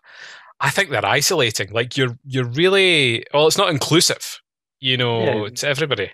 I 0.59 0.69
think 0.69 0.89
they're 0.89 1.05
isolating. 1.05 1.71
Like 1.71 1.97
you're 1.97 2.17
you're 2.25 2.45
really 2.49 3.25
well. 3.33 3.47
It's 3.47 3.57
not 3.57 3.69
inclusive. 3.69 4.39
You 4.79 4.97
know, 4.97 5.45
Yeah. 5.45 5.49
to 5.49 5.67
everybody. 5.67 6.11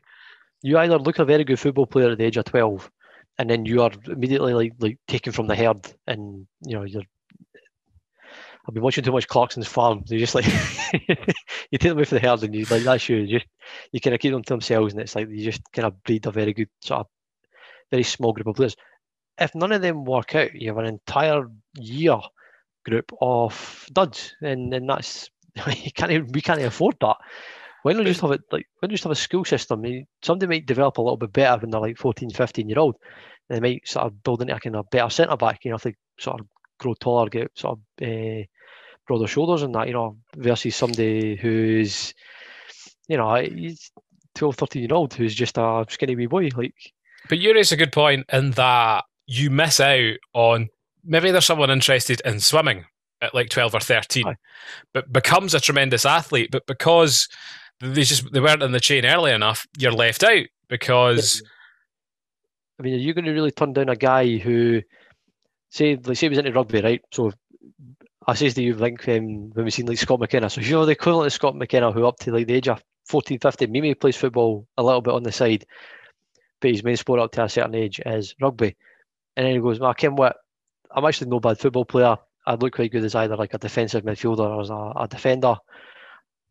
You 0.61 0.77
either 0.77 0.97
look 0.97 1.19
a 1.19 1.25
very 1.25 1.43
good 1.43 1.59
football 1.59 1.85
player 1.85 2.11
at 2.11 2.17
the 2.17 2.25
age 2.25 2.37
of 2.37 2.45
twelve, 2.45 2.89
and 3.37 3.49
then 3.49 3.65
you 3.65 3.81
are 3.81 3.91
immediately 4.07 4.53
like 4.53 4.73
like 4.79 4.97
taken 5.07 5.33
from 5.33 5.47
the 5.47 5.55
herd, 5.55 5.91
and 6.07 6.47
you 6.65 6.75
know 6.75 6.83
you're. 6.83 7.03
I've 8.67 8.73
been 8.73 8.83
watching 8.83 9.03
too 9.03 9.11
much 9.11 9.27
Clarkson's 9.27 9.67
farm. 9.67 10.03
They 10.07 10.17
just 10.17 10.35
like 10.35 10.45
you 10.93 11.77
take 11.77 11.79
them 11.79 11.97
away 11.97 12.03
for 12.03 12.15
the 12.15 12.21
herd 12.21 12.43
and 12.43 12.53
you 12.53 12.65
like 12.65 12.83
that's 12.83 13.09
you 13.09 13.25
just 13.25 13.47
you 13.91 13.99
kind 13.99 14.13
of 14.13 14.19
keep 14.19 14.31
them 14.31 14.43
to 14.43 14.53
themselves 14.53 14.93
and 14.93 15.01
it's 15.01 15.15
like 15.15 15.27
you 15.27 15.43
just 15.43 15.61
kind 15.73 15.87
of 15.87 16.03
breed 16.03 16.27
a 16.27 16.31
very 16.31 16.53
good 16.53 16.69
sort 16.81 16.99
of 16.99 17.07
very 17.89 18.03
small 18.03 18.33
group 18.33 18.47
of 18.47 18.55
players. 18.55 18.75
If 19.39 19.55
none 19.55 19.71
of 19.71 19.81
them 19.81 20.05
work 20.05 20.35
out, 20.35 20.53
you 20.53 20.67
have 20.69 20.77
an 20.77 20.85
entire 20.85 21.49
year 21.79 22.19
group 22.85 23.11
of 23.21 23.85
duds, 23.91 24.35
and 24.41 24.71
then 24.71 24.85
that's 24.85 25.29
you 25.67 25.91
can't 25.91 26.11
even, 26.11 26.31
we 26.31 26.41
can't 26.41 26.61
afford 26.61 26.97
that. 27.01 27.17
Why 27.83 27.91
you 27.91 28.03
just 28.03 28.21
have 28.21 28.31
it 28.31 28.41
like 28.51 28.65
why 28.79 28.87
you 28.87 28.91
just 28.91 29.03
have 29.03 29.11
a 29.11 29.15
school 29.15 29.45
system? 29.45 29.79
I 29.79 29.81
mean, 29.81 30.07
somebody 30.21 30.47
might 30.47 30.65
develop 30.65 30.97
a 30.97 31.01
little 31.01 31.17
bit 31.17 31.33
better 31.33 31.61
when 31.61 31.71
they're 31.71 31.81
like 31.81 31.97
14, 31.97 32.29
15 32.31 32.69
year 32.69 32.79
old. 32.79 32.95
They 33.49 33.59
might 33.59 33.87
sort 33.87 34.05
of 34.05 34.21
build 34.23 34.41
into 34.41 34.55
a 34.55 34.59
kind 34.59 34.75
of 34.75 34.89
better 34.89 35.09
centre 35.09 35.37
back, 35.37 35.63
you 35.63 35.71
know, 35.71 35.77
if 35.77 35.83
they 35.83 35.95
sort 36.19 36.39
of 36.39 36.47
grow 36.79 36.93
taller, 36.93 37.29
get 37.29 37.51
sort 37.55 37.79
of 37.79 38.07
uh, 38.07 38.43
broader 39.07 39.27
shoulders 39.27 39.63
and 39.63 39.73
that, 39.75 39.87
you 39.87 39.93
know, 39.93 40.17
versus 40.35 40.75
somebody 40.75 41.35
who's, 41.35 42.13
you 43.07 43.17
know, 43.17 43.35
he's 43.35 43.91
12, 44.35 44.55
13 44.55 44.81
year 44.83 44.93
old 44.93 45.13
who's 45.13 45.33
just 45.33 45.57
a 45.57 45.85
skinny 45.89 46.15
wee 46.15 46.27
boy. 46.27 46.49
Like, 46.55 46.75
but 47.27 47.39
you 47.39 47.53
raise 47.53 47.71
a 47.71 47.77
good 47.77 47.91
point 47.91 48.25
in 48.31 48.51
that 48.51 49.05
you 49.25 49.49
miss 49.49 49.79
out 49.79 50.15
on 50.33 50.69
maybe 51.03 51.31
there's 51.31 51.45
someone 51.45 51.69
interested 51.69 52.21
in 52.25 52.39
swimming 52.39 52.85
at 53.21 53.33
like 53.33 53.49
12 53.49 53.75
or 53.75 53.79
13, 53.79 54.27
Aye. 54.27 54.35
but 54.93 55.11
becomes 55.11 55.53
a 55.53 55.59
tremendous 55.59 56.05
athlete, 56.05 56.49
but 56.51 56.65
because 56.65 57.27
they 57.81 58.03
just 58.03 58.31
they 58.31 58.39
weren't 58.39 58.63
in 58.63 58.71
the 58.71 58.79
chain 58.79 59.05
early 59.05 59.31
enough, 59.31 59.65
you're 59.77 59.91
left 59.91 60.23
out 60.23 60.45
because. 60.67 61.41
I 62.79 62.81
mean, 62.81 62.93
are 62.93 62.97
you 62.97 63.13
going 63.13 63.25
to 63.25 63.33
really 63.33 63.51
turn 63.51 63.73
down 63.73 63.89
a 63.89 63.95
guy 63.95 64.37
who, 64.37 64.81
say, 65.69 65.97
like 65.97 66.15
say 66.15 66.27
he 66.27 66.29
was 66.29 66.37
into 66.37 66.53
rugby, 66.53 66.81
right? 66.81 67.01
So 67.11 67.33
I 68.25 68.35
says 68.35 68.53
to 68.53 68.63
you, 68.63 68.75
like 68.75 69.07
um, 69.09 69.49
when 69.51 69.65
we 69.65 69.71
seen 69.71 69.85
like 69.85 69.97
Scott 69.97 70.19
McKenna. 70.19 70.49
So 70.49 70.61
you 70.61 70.71
know 70.71 70.85
the 70.85 70.93
equivalent 70.93 71.27
of 71.27 71.33
Scott 71.33 71.55
McKenna, 71.55 71.91
who 71.91 72.05
up 72.05 72.19
to 72.19 72.31
like 72.31 72.47
the 72.47 72.53
age 72.53 72.67
of 72.67 72.81
14, 73.07 73.39
15, 73.39 73.71
maybe 73.71 73.93
plays 73.95 74.15
football 74.15 74.67
a 74.77 74.83
little 74.83 75.01
bit 75.01 75.13
on 75.13 75.23
the 75.23 75.31
side, 75.31 75.65
but 76.61 76.71
his 76.71 76.83
main 76.83 76.95
sport 76.95 77.19
up 77.19 77.31
to 77.33 77.43
a 77.43 77.49
certain 77.49 77.75
age 77.75 77.99
is 78.05 78.35
rugby. 78.39 78.75
And 79.35 79.45
then 79.45 79.55
he 79.55 79.59
goes, 79.59 79.79
well, 79.79 79.93
Kim, 79.93 80.15
what? 80.15 80.37
I'm 80.95 81.05
actually 81.05 81.29
no 81.29 81.39
bad 81.39 81.59
football 81.59 81.85
player. 81.85 82.17
I'd 82.45 82.61
look 82.61 82.75
quite 82.75 82.91
good 82.91 83.03
as 83.03 83.15
either 83.15 83.35
like 83.35 83.53
a 83.53 83.57
defensive 83.57 84.03
midfielder 84.03 84.39
or 84.39 84.61
as 84.61 84.69
a, 84.69 84.93
a 84.95 85.07
defender. 85.07 85.55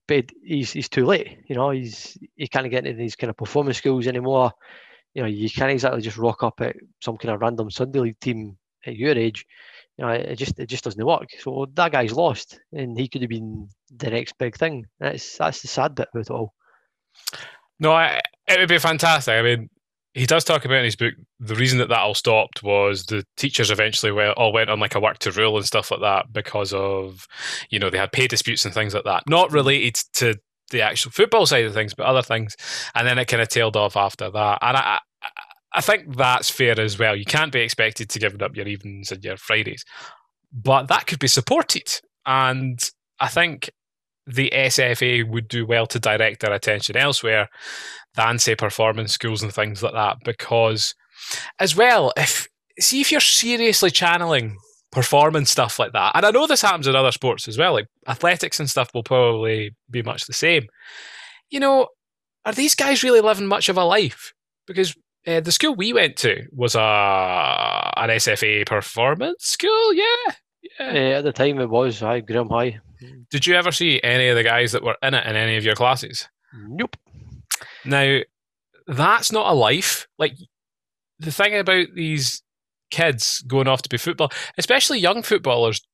But 0.09 0.31
he's 0.43 0.73
he's 0.73 0.89
too 0.89 1.07
late. 1.07 1.39
You 1.49 1.55
know, 1.55 1.71
he's 1.71 2.19
he 2.35 2.49
can't 2.49 2.71
get 2.71 2.87
into 2.87 2.99
these 2.99 3.15
kind 3.15 3.31
of 3.31 3.37
performance 3.37 3.79
skills 3.79 4.09
anymore. 4.09 4.53
You 5.15 5.23
know, 5.23 5.29
you 5.29 5.49
can't 5.51 5.71
exactly 5.71 6.01
just 6.01 6.17
rock 6.17 6.43
up 6.43 6.61
at 6.61 6.77
some 7.01 7.17
kind 7.17 7.35
of 7.35 7.41
random 7.41 7.71
Sunday 7.71 8.01
league 8.01 8.21
team 8.21 8.57
at 8.87 8.97
your 8.97 9.13
age. 9.13 9.47
You 9.97 10.07
know, 10.07 10.13
it 10.13 10.37
just 10.37 10.59
it 10.59 10.67
just 10.67 10.85
doesn't 10.85 11.05
work. 11.05 11.29
So 11.39 11.67
that 11.75 11.93
guy's 11.93 12.13
lost, 12.13 12.61
and 12.73 12.99
he 12.99 13.09
could 13.09 13.23
have 13.23 13.31
been 13.31 13.69
the 13.95 14.11
next 14.11 14.39
big 14.39 14.57
thing. 14.57 14.87
That's 14.99 15.37
that's 15.37 15.63
the 15.63 15.69
sad 15.69 15.95
bit 15.95 16.09
about 16.13 16.27
it 16.27 16.31
all. 16.31 16.55
No, 17.81 17.93
I, 17.93 18.21
it 18.47 18.59
would 18.59 18.69
be 18.69 18.79
fantastic. 18.79 19.35
I 19.35 19.43
mean, 19.43 19.71
he 20.15 20.27
does 20.27 20.45
talk 20.45 20.65
about 20.65 20.79
in 20.79 20.85
his 20.85 20.97
book 20.97 21.15
the 21.39 21.55
reason 21.55 21.79
that 21.79 21.89
that 21.89 22.01
all 22.01 22.15
stopped 22.15 22.63
was 22.63 23.05
the 23.05 23.25
teachers 23.37 23.71
eventually 23.71 24.11
all 24.37 24.53
went 24.53 24.71
on 24.71 24.81
like 24.81 24.95
a 24.95 25.01
work 25.01 25.19
to 25.19 25.31
rule 25.31 25.57
and 25.57 25.67
stuff 25.67 25.91
like 25.91 26.01
that 26.01 26.33
because 26.33 26.73
of 26.73 27.27
you 27.71 27.79
know 27.79 27.91
they 27.91 27.99
had 27.99 28.13
pay 28.13 28.27
disputes 28.27 28.65
and 28.65 28.75
things 28.75 28.95
like 28.95 29.05
that. 29.05 29.25
Not 29.29 29.53
related 29.53 29.97
to 30.15 30.35
the 30.71 30.83
actual 30.83 31.11
football 31.11 31.47
side 31.47 31.65
of 31.65 31.75
things 31.75 31.95
but 31.95 32.07
other 32.07 32.23
things. 32.23 32.57
And 32.95 33.07
then 33.07 33.19
it 33.19 33.27
kind 33.27 33.43
of 33.43 33.49
tailed 33.49 33.77
off 33.77 33.97
after 33.97 34.31
that. 34.31 34.59
And 34.63 34.77
I, 34.77 34.99
I 35.75 35.81
think 35.81 36.17
that's 36.17 36.51
fair 36.51 36.79
as 36.81 36.99
well. 36.99 37.17
You 37.17 37.25
can't 37.25 37.53
be 37.53 37.61
expected 37.61 38.09
to 38.11 38.19
give 38.19 38.41
up 38.43 38.57
your 38.57 38.67
evenings 38.67 39.13
and 39.13 39.23
your 39.25 39.37
Fridays. 39.37 39.85
But 40.53 40.89
that 40.89 41.07
could 41.07 41.19
be 41.19 41.29
supported. 41.29 41.89
And 42.27 42.81
I 43.21 43.29
think 43.29 43.71
the 44.29 44.53
SFA 44.55 45.29
would 45.29 45.49
do 45.49 45.65
well 45.65 45.87
to 45.87 45.99
direct 45.99 46.41
their 46.41 46.53
attention 46.53 46.97
elsewhere 46.97 47.49
than 48.15 48.39
say 48.39 48.55
performance 48.55 49.13
schools 49.13 49.43
and 49.43 49.53
things 49.53 49.83
like 49.83 49.95
that 49.95 50.19
because 50.25 50.95
as 51.59 51.75
well 51.75 52.13
if 52.17 52.47
see 52.79 53.01
if 53.01 53.11
you're 53.11 53.21
seriously 53.21 53.91
channeling 53.91 54.57
performance 54.91 55.51
stuff 55.51 55.79
like 55.79 55.93
that 55.93 56.13
and 56.15 56.25
i 56.25 56.31
know 56.31 56.47
this 56.47 56.63
happens 56.63 56.87
in 56.87 56.97
other 56.97 57.13
sports 57.13 57.47
as 57.47 57.59
well 57.59 57.75
like 57.75 57.87
athletics 58.09 58.59
and 58.59 58.71
stuff 58.71 58.91
will 58.95 59.03
probably 59.03 59.75
be 59.91 60.03
much 60.03 60.27
the 60.27 60.33
same 60.33 60.67
you 61.51 61.61
know 61.61 61.87
are 62.47 62.55
these 62.55 62.75
guys 62.75 63.03
really 63.03 63.21
living 63.21 63.47
much 63.47 63.69
of 63.69 63.77
a 63.77 63.85
life 63.85 64.33
because 64.67 64.97
uh, 65.27 65.41
the 65.41 65.53
school 65.53 65.75
we 65.75 65.93
went 65.93 66.17
to 66.17 66.43
was 66.53 66.75
a 66.75 67.93
an 67.97 68.09
sfa 68.11 68.65
performance 68.67 69.45
school 69.45 69.93
yeah 69.93 70.33
yeah. 70.81 70.87
Uh, 70.87 71.19
at 71.19 71.23
the 71.23 71.33
time 71.33 71.61
it 71.61 71.69
was 71.69 72.01
high 72.01 72.21
Graeme 72.21 72.49
High. 72.49 72.81
Did 73.31 73.47
you 73.47 73.55
ever 73.55 73.73
see 73.73 74.01
any 74.03 74.29
of 74.29 74.37
the 74.37 74.43
guys 74.43 74.73
that 74.73 74.83
were 74.83 74.97
in 75.03 75.15
it 75.15 75.27
in 75.27 75.37
any 75.37 75.57
of 75.57 75.65
your 75.65 75.75
classes? 75.75 76.29
Nope. 76.53 76.97
Now, 77.85 78.21
that's 78.87 79.33
not 79.33 79.51
a 79.51 79.55
life. 79.55 80.07
Like 80.19 80.35
the 81.19 81.33
thing 81.33 81.57
about 81.57 81.89
these 81.95 82.43
kids 82.91 83.43
going 83.47 83.69
off 83.69 83.83
to 83.83 83.89
be 83.89 83.99
football, 83.99 84.31
especially 84.57 84.99
young 84.99 85.23
footballers, 85.23 85.87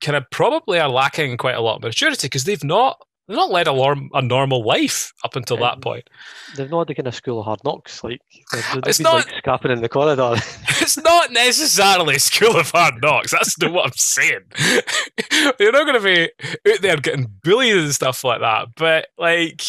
kind 0.00 0.16
of 0.16 0.24
probably 0.30 0.78
are 0.78 0.88
lacking 0.88 1.36
quite 1.36 1.54
a 1.54 1.60
lot 1.60 1.76
of 1.76 1.82
maturity 1.82 2.26
because 2.26 2.44
they've 2.44 2.64
not 2.64 3.00
they've 3.30 3.36
not 3.36 3.52
led 3.52 3.68
a, 3.68 3.94
a 4.14 4.22
normal 4.22 4.64
life 4.64 5.12
up 5.22 5.36
until 5.36 5.58
um, 5.58 5.60
that 5.60 5.80
point. 5.80 6.10
They've 6.56 6.68
not 6.68 6.88
had 6.88 6.90
a 6.90 6.94
kind 6.96 7.06
of 7.06 7.14
school 7.14 7.38
of 7.38 7.44
hard 7.44 7.60
knocks, 7.64 8.02
like 8.02 8.20
they've, 8.52 8.64
it's 8.86 8.98
not 8.98 9.26
like 9.26 9.36
scapping 9.38 9.70
in 9.70 9.82
the 9.82 9.88
corridor. 9.88 10.34
it's 10.80 10.96
not 10.96 11.30
necessarily 11.30 12.18
school 12.18 12.56
of 12.56 12.72
hard 12.72 13.00
knocks. 13.00 13.30
That's 13.30 13.56
not 13.60 13.72
what 13.72 13.86
I'm 13.86 13.92
saying. 13.94 14.40
You're 15.60 15.70
not 15.70 15.86
going 15.86 16.00
to 16.00 16.32
be 16.64 16.72
out 16.72 16.82
there 16.82 16.96
getting 16.96 17.32
bullied 17.44 17.76
and 17.76 17.94
stuff 17.94 18.24
like 18.24 18.40
that, 18.40 18.74
but 18.74 19.06
like 19.16 19.62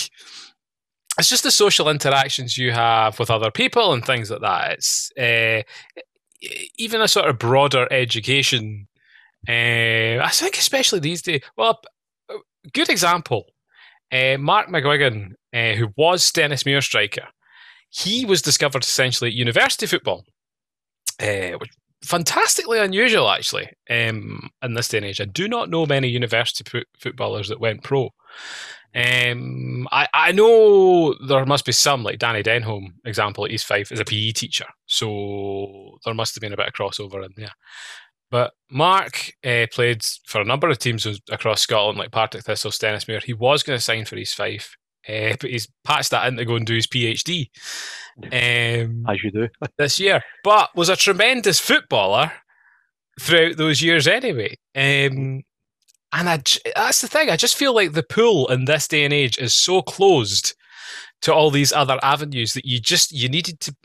it's 1.20 1.30
just 1.30 1.44
the 1.44 1.52
social 1.52 1.88
interactions 1.88 2.58
you 2.58 2.72
have 2.72 3.20
with 3.20 3.30
other 3.30 3.52
people 3.52 3.94
and 3.94 4.04
things 4.04 4.32
like 4.32 4.42
that. 4.42 4.72
It's 4.72 5.12
uh, 5.20 5.62
even 6.80 7.00
a 7.00 7.08
sort 7.08 7.30
of 7.30 7.38
broader 7.38 7.88
education. 7.92 8.88
Uh, 9.48 10.18
I 10.18 10.30
think, 10.32 10.58
especially 10.58 11.00
these 11.00 11.22
days. 11.22 11.42
Well, 11.56 11.80
good 12.74 12.90
example. 12.90 13.46
Uh, 14.12 14.38
Mark 14.38 14.68
McGuigan, 14.68 15.34
uh, 15.54 15.74
who 15.74 15.90
was 15.96 16.30
Stenhousemuir 16.30 16.84
striker, 16.84 17.28
he 17.90 18.26
was 18.26 18.42
discovered 18.42 18.84
essentially 18.84 19.30
at 19.30 19.36
university 19.36 19.86
football, 19.86 20.26
uh, 21.20 21.52
which 21.58 21.72
fantastically 22.04 22.80
unusual 22.80 23.30
actually 23.30 23.70
um, 23.90 24.50
in 24.64 24.74
this 24.74 24.88
day 24.88 24.98
and 24.98 25.06
age. 25.06 25.22
I 25.22 25.26
do 25.26 25.48
not 25.48 25.70
know 25.70 25.86
many 25.86 26.08
university 26.08 26.84
footballers 26.98 27.50
that 27.50 27.60
went 27.60 27.84
pro. 27.84 28.10
Um, 28.94 29.88
I, 29.92 30.08
I 30.14 30.32
know 30.32 31.16
there 31.28 31.46
must 31.46 31.66
be 31.66 31.72
some, 31.72 32.04
like 32.04 32.20
Danny 32.20 32.44
Denholm, 32.44 32.94
example 33.06 33.46
at 33.46 33.52
East 33.52 33.66
Fife, 33.66 33.92
is 33.92 34.00
a 34.00 34.06
PE 34.06 34.32
teacher. 34.32 34.66
So 34.86 35.98
there 36.04 36.14
must 36.14 36.36
have 36.36 36.42
been 36.42 36.54
a 36.54 36.58
bit 36.58 36.68
of 36.68 36.74
crossover 36.74 37.24
in 37.24 37.32
there. 37.38 37.52
But 38.32 38.54
Mark 38.72 39.34
uh, 39.46 39.68
played 39.72 40.04
for 40.26 40.40
a 40.40 40.46
number 40.46 40.70
of 40.70 40.80
teams 40.80 41.06
across 41.30 41.62
Scotland, 41.62 42.00
like 42.00 42.12
Partick 42.12 42.46
Thistle, 42.46 42.72
Stenhousemuir. 42.72 43.22
He 43.22 43.34
was 43.34 43.62
going 43.62 43.78
to 43.78 43.84
sign 43.84 44.06
for 44.06 44.16
East 44.16 44.36
Fife, 44.36 44.78
uh, 45.08 45.36
but 45.40 45.50
he's 45.50 45.68
patched 45.84 46.12
that 46.12 46.26
in 46.28 46.38
to 46.38 46.46
go 46.46 46.56
and 46.56 46.66
do 46.66 46.76
his 46.76 46.88
PhD. 46.88 47.50
Um, 48.24 49.06
As 49.08 49.22
you 49.22 49.32
do. 49.32 49.50
this 49.78 50.00
year. 50.00 50.24
But 50.46 50.74
was 50.76 50.88
a 50.88 50.96
tremendous 50.96 51.60
footballer 51.60 52.32
throughout 53.20 53.58
those 53.58 53.82
years 53.82 54.08
anyway. 54.08 54.58
Um, 54.76 55.44
and 56.14 56.30
I, 56.30 56.42
that's 56.76 57.02
the 57.02 57.10
thing. 57.10 57.30
I 57.30 57.36
just 57.36 57.58
feel 57.58 57.76
like 57.76 57.92
the 57.92 58.04
pool 58.04 58.48
in 58.48 58.64
this 58.64 58.88
day 58.88 59.04
and 59.04 59.14
age 59.14 59.38
is 59.40 59.54
so 59.54 59.82
closed 59.82 60.56
to 61.24 61.34
all 61.34 61.52
these 61.52 61.74
other 61.74 62.00
avenues 62.02 62.54
that 62.54 62.66
you 62.66 62.80
just 62.80 63.12
you 63.12 63.28
needed 63.28 63.60
to. 63.62 63.76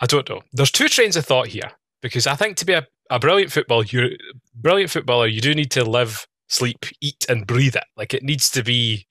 I 0.00 0.06
don't 0.06 0.28
know. 0.28 0.40
There's 0.52 0.70
two 0.70 0.88
trains 0.88 1.16
of 1.16 1.26
thought 1.26 1.48
here 1.48 1.72
because 2.02 2.26
I 2.26 2.34
think 2.34 2.56
to 2.58 2.66
be 2.66 2.74
a, 2.74 2.86
a 3.10 3.18
brilliant 3.18 3.52
football, 3.52 3.84
you 3.84 4.16
brilliant 4.54 4.90
footballer, 4.90 5.26
you 5.26 5.40
do 5.40 5.54
need 5.54 5.70
to 5.70 5.84
live, 5.84 6.26
sleep, 6.48 6.84
eat, 7.00 7.24
and 7.28 7.46
breathe 7.46 7.76
it. 7.76 7.84
Like 7.96 8.12
it 8.12 8.22
needs 8.22 8.50
to 8.50 8.62
be 8.62 9.06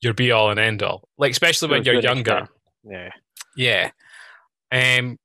your 0.00 0.14
be 0.14 0.32
all 0.32 0.50
and 0.50 0.58
end 0.58 0.82
all. 0.82 1.08
Like 1.18 1.30
especially 1.30 1.68
when 1.68 1.84
you're 1.84 2.00
younger. 2.00 2.48
Yeah. 2.82 3.10
Yeah. 3.56 3.90
Um. 4.72 5.18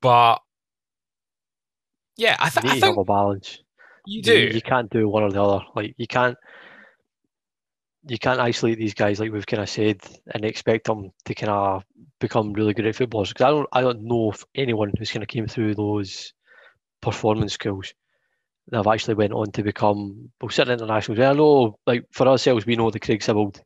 But 0.00 0.38
yeah, 2.16 2.36
I, 2.38 2.48
th- 2.48 2.64
you 2.64 2.70
I 2.70 2.80
think 2.80 3.06
balance. 3.06 3.58
You 4.06 4.22
do. 4.22 4.38
You, 4.38 4.48
you 4.50 4.62
can't 4.62 4.90
do 4.90 5.08
one 5.08 5.24
or 5.24 5.30
the 5.30 5.42
other. 5.42 5.64
Like 5.74 5.94
you 5.96 6.06
can't 6.06 6.36
you 8.06 8.18
can't 8.18 8.40
isolate 8.40 8.78
these 8.78 8.94
guys 8.94 9.20
like 9.20 9.30
we've 9.32 9.46
kind 9.46 9.62
of 9.62 9.68
said 9.68 10.00
and 10.32 10.44
expect 10.44 10.86
them 10.86 11.10
to 11.26 11.34
kind 11.34 11.50
of 11.50 11.84
become 12.18 12.52
really 12.52 12.72
good 12.72 12.86
at 12.86 12.96
footballers 12.96 13.28
because 13.28 13.44
I 13.44 13.50
don't 13.50 13.68
I 13.72 13.80
don't 13.82 14.02
know 14.04 14.30
if 14.30 14.44
anyone 14.54 14.92
who's 14.98 15.10
kind 15.10 15.22
of 15.22 15.28
came 15.28 15.46
through 15.46 15.74
those 15.74 16.32
performance 17.02 17.54
skills 17.54 17.92
that 18.68 18.76
have 18.78 18.86
actually 18.86 19.14
went 19.14 19.32
on 19.32 19.50
to 19.52 19.62
become 19.62 20.30
well 20.40 20.48
certain 20.50 20.74
internationals. 20.74 21.18
I 21.20 21.32
know 21.32 21.78
like 21.86 22.04
for 22.12 22.26
ourselves 22.28 22.66
we 22.66 22.76
know 22.76 22.90
that 22.90 23.00
Craig 23.02 23.20
Sibbald 23.20 23.60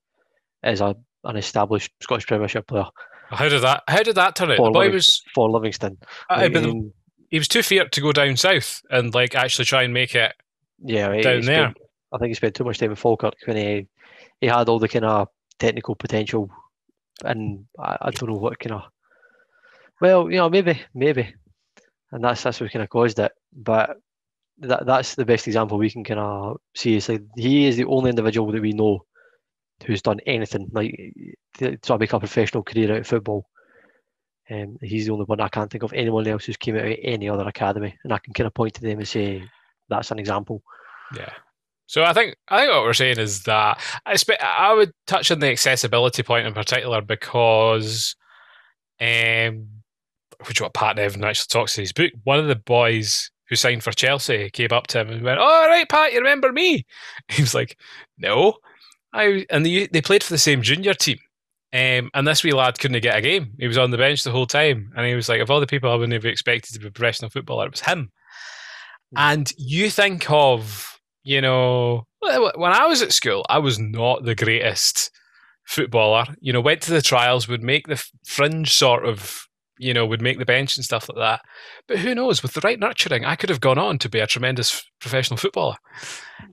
is 0.65 0.81
a 0.81 0.97
an 1.25 1.37
established 1.37 1.93
Scottish 2.03 2.27
Premiership 2.27 2.67
player. 2.67 2.87
How 3.31 3.49
did 3.49 3.63
that 3.63 3.83
how 3.89 4.03
did 4.03 4.17
that 4.17 4.37
turn 4.37 4.51
out? 4.51 4.57
For, 4.59 4.69
the 4.69 4.73
boy 4.73 4.91
was 4.91 5.23
for 5.35 5.51
Livingston. 5.51 5.97
I, 6.29 6.43
like, 6.43 6.53
been, 6.53 6.93
he 7.31 7.39
was 7.39 7.49
too 7.49 7.63
feared 7.63 7.93
to 7.93 8.01
go 8.01 8.13
down 8.13 8.37
south 8.37 8.83
and 8.91 9.15
like 9.15 9.35
actually 9.35 9.65
try 9.65 9.83
and 9.85 9.95
make 9.95 10.15
it 10.15 10.33
Yeah, 10.81 11.09
down 11.21 11.41
there. 11.43 11.71
spent- 11.71 11.79
I 12.13 12.19
think 12.19 12.29
he 12.29 12.35
spent 12.35 12.55
too 12.55 12.63
much 12.65 12.79
time 12.79 12.91
in 12.91 12.97
Falkirk 12.97 13.35
when 13.45 13.57
he 13.57 13.89
he 14.45 14.51
had 14.51 14.69
all 14.69 14.79
the 14.79 14.89
kind 14.89 15.07
of 15.07 15.29
technical 15.59 15.95
potential, 15.95 16.51
and 17.25 17.65
I, 17.79 17.97
I 18.03 18.11
don't 18.11 18.29
know 18.29 18.37
what 18.37 18.59
kind 18.59 18.75
of. 18.75 18.83
Well, 20.01 20.31
you 20.31 20.37
know, 20.37 20.51
maybe, 20.51 20.83
maybe, 20.95 21.35
and 22.13 22.23
that's 22.23 22.43
that's 22.43 22.61
what 22.61 22.71
kind 22.71 22.83
of 22.83 22.91
caused 22.91 23.19
it. 23.19 23.33
But 23.53 23.97
that 24.59 24.85
that's 24.85 25.15
the 25.15 25.25
best 25.25 25.47
example 25.47 25.79
we 25.79 25.91
can 25.91 26.05
kind 26.05 26.21
of 26.21 26.59
see. 26.77 27.01
Like 27.01 27.23
he 27.37 27.67
is 27.67 27.77
the 27.77 27.87
only 27.87 28.11
individual 28.11 28.53
that 28.53 28.61
we 28.61 28.73
know 28.73 29.07
who's 29.87 30.03
done 30.03 30.21
anything 30.27 30.69
like 30.73 30.95
to 31.59 31.77
to 31.79 31.99
make 31.99 32.13
a 32.13 32.19
professional 32.19 32.63
career 32.63 32.93
out 32.93 33.01
of 33.01 33.07
football. 33.07 33.47
Um, 34.51 34.77
he's 34.83 35.07
the 35.07 35.13
only 35.13 35.25
one 35.25 35.41
I 35.41 35.49
can't 35.49 35.71
think 35.71 35.85
of 35.85 35.95
anyone 35.95 36.27
else 36.29 36.45
who's 36.45 36.59
came 36.59 36.77
out 36.77 36.85
of 36.85 36.99
any 37.03 37.31
other 37.31 37.49
academy, 37.49 37.97
and 38.05 38.13
I 38.13 38.19
can 38.19 38.35
kind 38.35 38.47
of 38.47 38.53
point 38.53 38.75
to 38.75 38.83
them 38.83 38.99
and 38.99 39.09
say 39.09 39.43
that's 39.89 40.11
an 40.11 40.19
example. 40.19 40.63
Yeah. 41.17 41.33
So 41.87 42.03
I 42.03 42.13
think 42.13 42.37
I 42.49 42.61
think 42.61 42.73
what 42.73 42.83
we're 42.83 42.95
saying 42.95 43.19
is 43.19 43.43
that 43.45 43.81
I 44.07 44.17
spe- 44.17 44.41
I 44.41 44.73
would 44.75 44.93
touch 45.07 45.31
on 45.31 45.41
the 45.41 45.51
accessibility 45.51 46.23
point 46.23 46.47
in 46.47 46.55
particular 46.55 47.01
because, 47.03 48.17
um, 49.01 49.69
which 50.47 50.61
what 50.61 50.75
Pat 50.75 50.97
Nevin 50.97 51.25
actually 51.25 51.49
talks 51.51 51.77
in 51.77 51.83
his 51.83 51.93
book. 51.93 52.13
One 52.25 52.39
of 52.39 52.47
the 52.47 52.57
boys 52.57 53.31
who 53.49 53.57
signed 53.57 53.83
for 53.85 53.93
Chelsea 53.93 54.51
came 54.51 54.73
up 54.73 54.87
to 54.89 55.01
him 55.01 55.11
and 55.11 55.23
went, 55.23 55.41
"All 55.41 55.69
right, 55.69 55.89
Pat, 55.89 56.13
you 56.13 56.19
remember 56.19 56.53
me?" 56.53 56.87
He 57.29 57.43
was 57.43 57.55
like, 57.55 57.79
"No." 58.19 58.57
I 59.13 59.47
and 59.51 59.65
they 59.65 59.87
they 59.87 60.03
played 60.03 60.25
for 60.25 60.33
the 60.33 60.39
same 60.39 60.63
junior 60.63 60.95
team. 60.95 61.19
Um, 61.73 62.09
and 62.15 62.27
this 62.27 62.45
wee 62.45 62.53
lad 62.53 62.79
couldn't 62.79 63.03
get 63.03 63.17
a 63.17 63.21
game. 63.21 63.53
He 63.59 63.67
was 63.67 63.79
on 63.79 63.91
the 63.91 63.97
bench 63.99 64.23
the 64.23 64.31
whole 64.31 64.47
time, 64.47 64.93
and 64.97 65.07
he 65.07 65.15
was 65.15 65.29
like, 65.29 65.41
"Of 65.41 65.51
all 65.51 65.61
the 65.61 65.67
people 65.67 65.91
I 65.91 65.95
wouldn't 65.97 66.13
have 66.13 66.25
expected 66.25 66.73
to 66.75 66.81
be 66.81 66.87
a 66.87 66.91
professional 66.91 67.31
footballer, 67.31 67.67
it 67.67 67.73
was 67.73 67.81
him." 67.81 68.11
And 69.17 69.53
you 69.57 69.91
think 69.91 70.31
of, 70.31 70.94
you 71.25 71.41
know, 71.41 72.07
when 72.21 72.73
I 72.73 72.87
was 72.87 73.03
at 73.03 73.13
school, 73.13 73.45
I 73.49 73.59
was 73.59 73.79
not 73.79 74.25
the 74.25 74.35
greatest 74.35 75.11
footballer. 75.65 76.27
You 76.41 76.53
know, 76.53 76.61
went 76.61 76.83
to 76.83 76.93
the 76.93 77.03
trials, 77.03 77.49
would 77.49 77.63
make 77.63 77.87
the 77.89 78.03
fringe 78.25 78.73
sort 78.73 79.07
of, 79.07 79.47
you 79.79 79.93
know, 79.95 80.07
would 80.07 80.23
make 80.23 80.39
the 80.39 80.45
bench 80.45 80.77
and 80.77 80.85
stuff 80.85 81.09
like 81.09 81.19
that. 81.19 81.41
But 81.89 81.99
who 81.99 82.15
knows? 82.15 82.43
With 82.43 82.53
the 82.53 82.61
right 82.61 82.79
nurturing, 82.79 83.25
I 83.25 83.37
could 83.37 83.49
have 83.51 83.61
gone 83.61 83.79
on 83.79 83.99
to 83.99 84.09
be 84.09 84.21
a 84.21 84.27
tremendous 84.27 84.85
professional 85.01 85.39
footballer. 85.39 85.77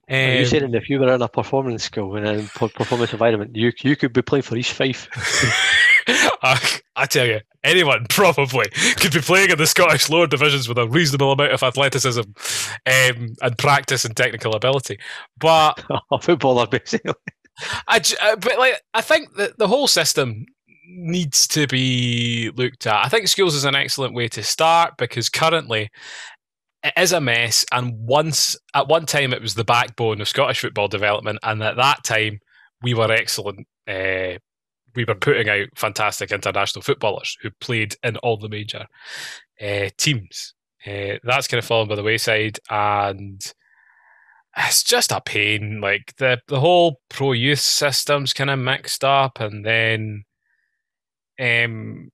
Are 0.10 0.16
you 0.34 0.40
Um, 0.40 0.46
saying 0.46 0.74
if 0.74 0.90
you 0.90 1.00
were 1.00 1.14
in 1.14 1.22
a 1.22 1.28
performance 1.28 1.84
school 1.84 2.16
and 2.16 2.26
a 2.28 2.44
performance 2.70 3.14
environment, 3.14 3.52
you 3.56 3.72
you 3.84 3.96
could 3.96 4.14
be 4.14 4.22
playing 4.22 4.44
for 4.44 4.56
East 4.58 4.74
Fife? 4.74 5.08
I, 6.08 6.80
I 6.96 7.06
tell 7.06 7.26
you, 7.26 7.40
anyone 7.64 8.06
probably 8.10 8.70
could 8.98 9.14
be 9.14 9.22
playing 9.22 9.52
in 9.52 9.58
the 9.58 9.68
Scottish 9.68 10.10
lower 10.10 10.28
divisions 10.28 10.68
with 10.68 10.78
a 10.78 10.88
reasonable 10.88 11.32
amount 11.32 11.54
of 11.54 11.64
athleticism 11.64 12.22
um, 12.22 13.36
and 13.42 13.58
practice 13.58 14.06
and 14.06 14.16
technical 14.16 14.56
ability. 14.56 15.00
But 15.38 15.84
a 16.12 16.20
footballer, 16.22 16.68
basically. 16.68 17.14
I, 17.88 18.02
uh, 18.22 18.36
but 18.38 18.58
like, 18.58 18.82
I 18.94 19.02
think 19.02 19.36
that 19.36 19.58
the 19.58 19.68
whole 19.68 19.88
system 19.88 20.46
needs 20.88 21.48
to 21.48 21.68
be 21.68 22.52
looked 22.56 22.88
at. 22.88 23.06
I 23.06 23.10
think 23.10 23.28
schools 23.28 23.56
is 23.56 23.66
an 23.66 23.76
excellent 23.76 24.14
way 24.14 24.28
to 24.30 24.44
start 24.44 24.98
because 24.98 25.30
currently 25.30 25.90
it 26.84 26.94
is 26.98 27.12
a 27.12 27.22
mess. 27.22 27.66
And 27.72 27.94
once 27.96 28.56
at 28.74 28.88
one 28.88 29.06
time 29.06 29.34
it 29.34 29.42
was 29.42 29.56
the 29.56 29.64
backbone 29.64 30.22
of 30.22 30.28
Scottish 30.28 30.60
football 30.60 30.88
development, 30.88 31.40
and 31.44 31.62
at 31.64 31.78
that 31.78 32.04
time 32.04 32.40
we 32.82 32.94
were 32.94 33.12
excellent. 33.12 33.68
Uh, 33.88 34.38
we 34.96 35.06
were 35.06 35.16
putting 35.16 35.50
out 35.50 35.68
fantastic 35.76 36.32
international 36.32 36.82
footballers 36.82 37.38
who 37.42 37.50
played 37.60 37.96
in 38.04 38.18
all 38.18 38.38
the 38.38 38.50
major 38.50 38.86
uh, 39.62 39.90
teams. 39.98 40.54
Uh, 40.86 41.18
that's 41.24 41.48
kind 41.48 41.60
of 41.60 41.66
fallen 41.66 41.88
by 41.88 41.96
the 41.96 42.04
wayside, 42.04 42.60
and 42.70 43.54
it's 44.58 44.84
just 44.84 45.12
a 45.12 45.22
pain. 45.22 45.80
Like 45.82 46.16
the 46.18 46.40
the 46.48 46.60
whole 46.60 47.00
pro 47.10 47.34
youth 47.34 47.60
system's 47.60 48.34
kind 48.34 48.50
of 48.50 48.60
mixed 48.60 49.04
up, 49.04 49.40
and 49.40 49.66
then 49.66 50.24
um, 51.40 52.10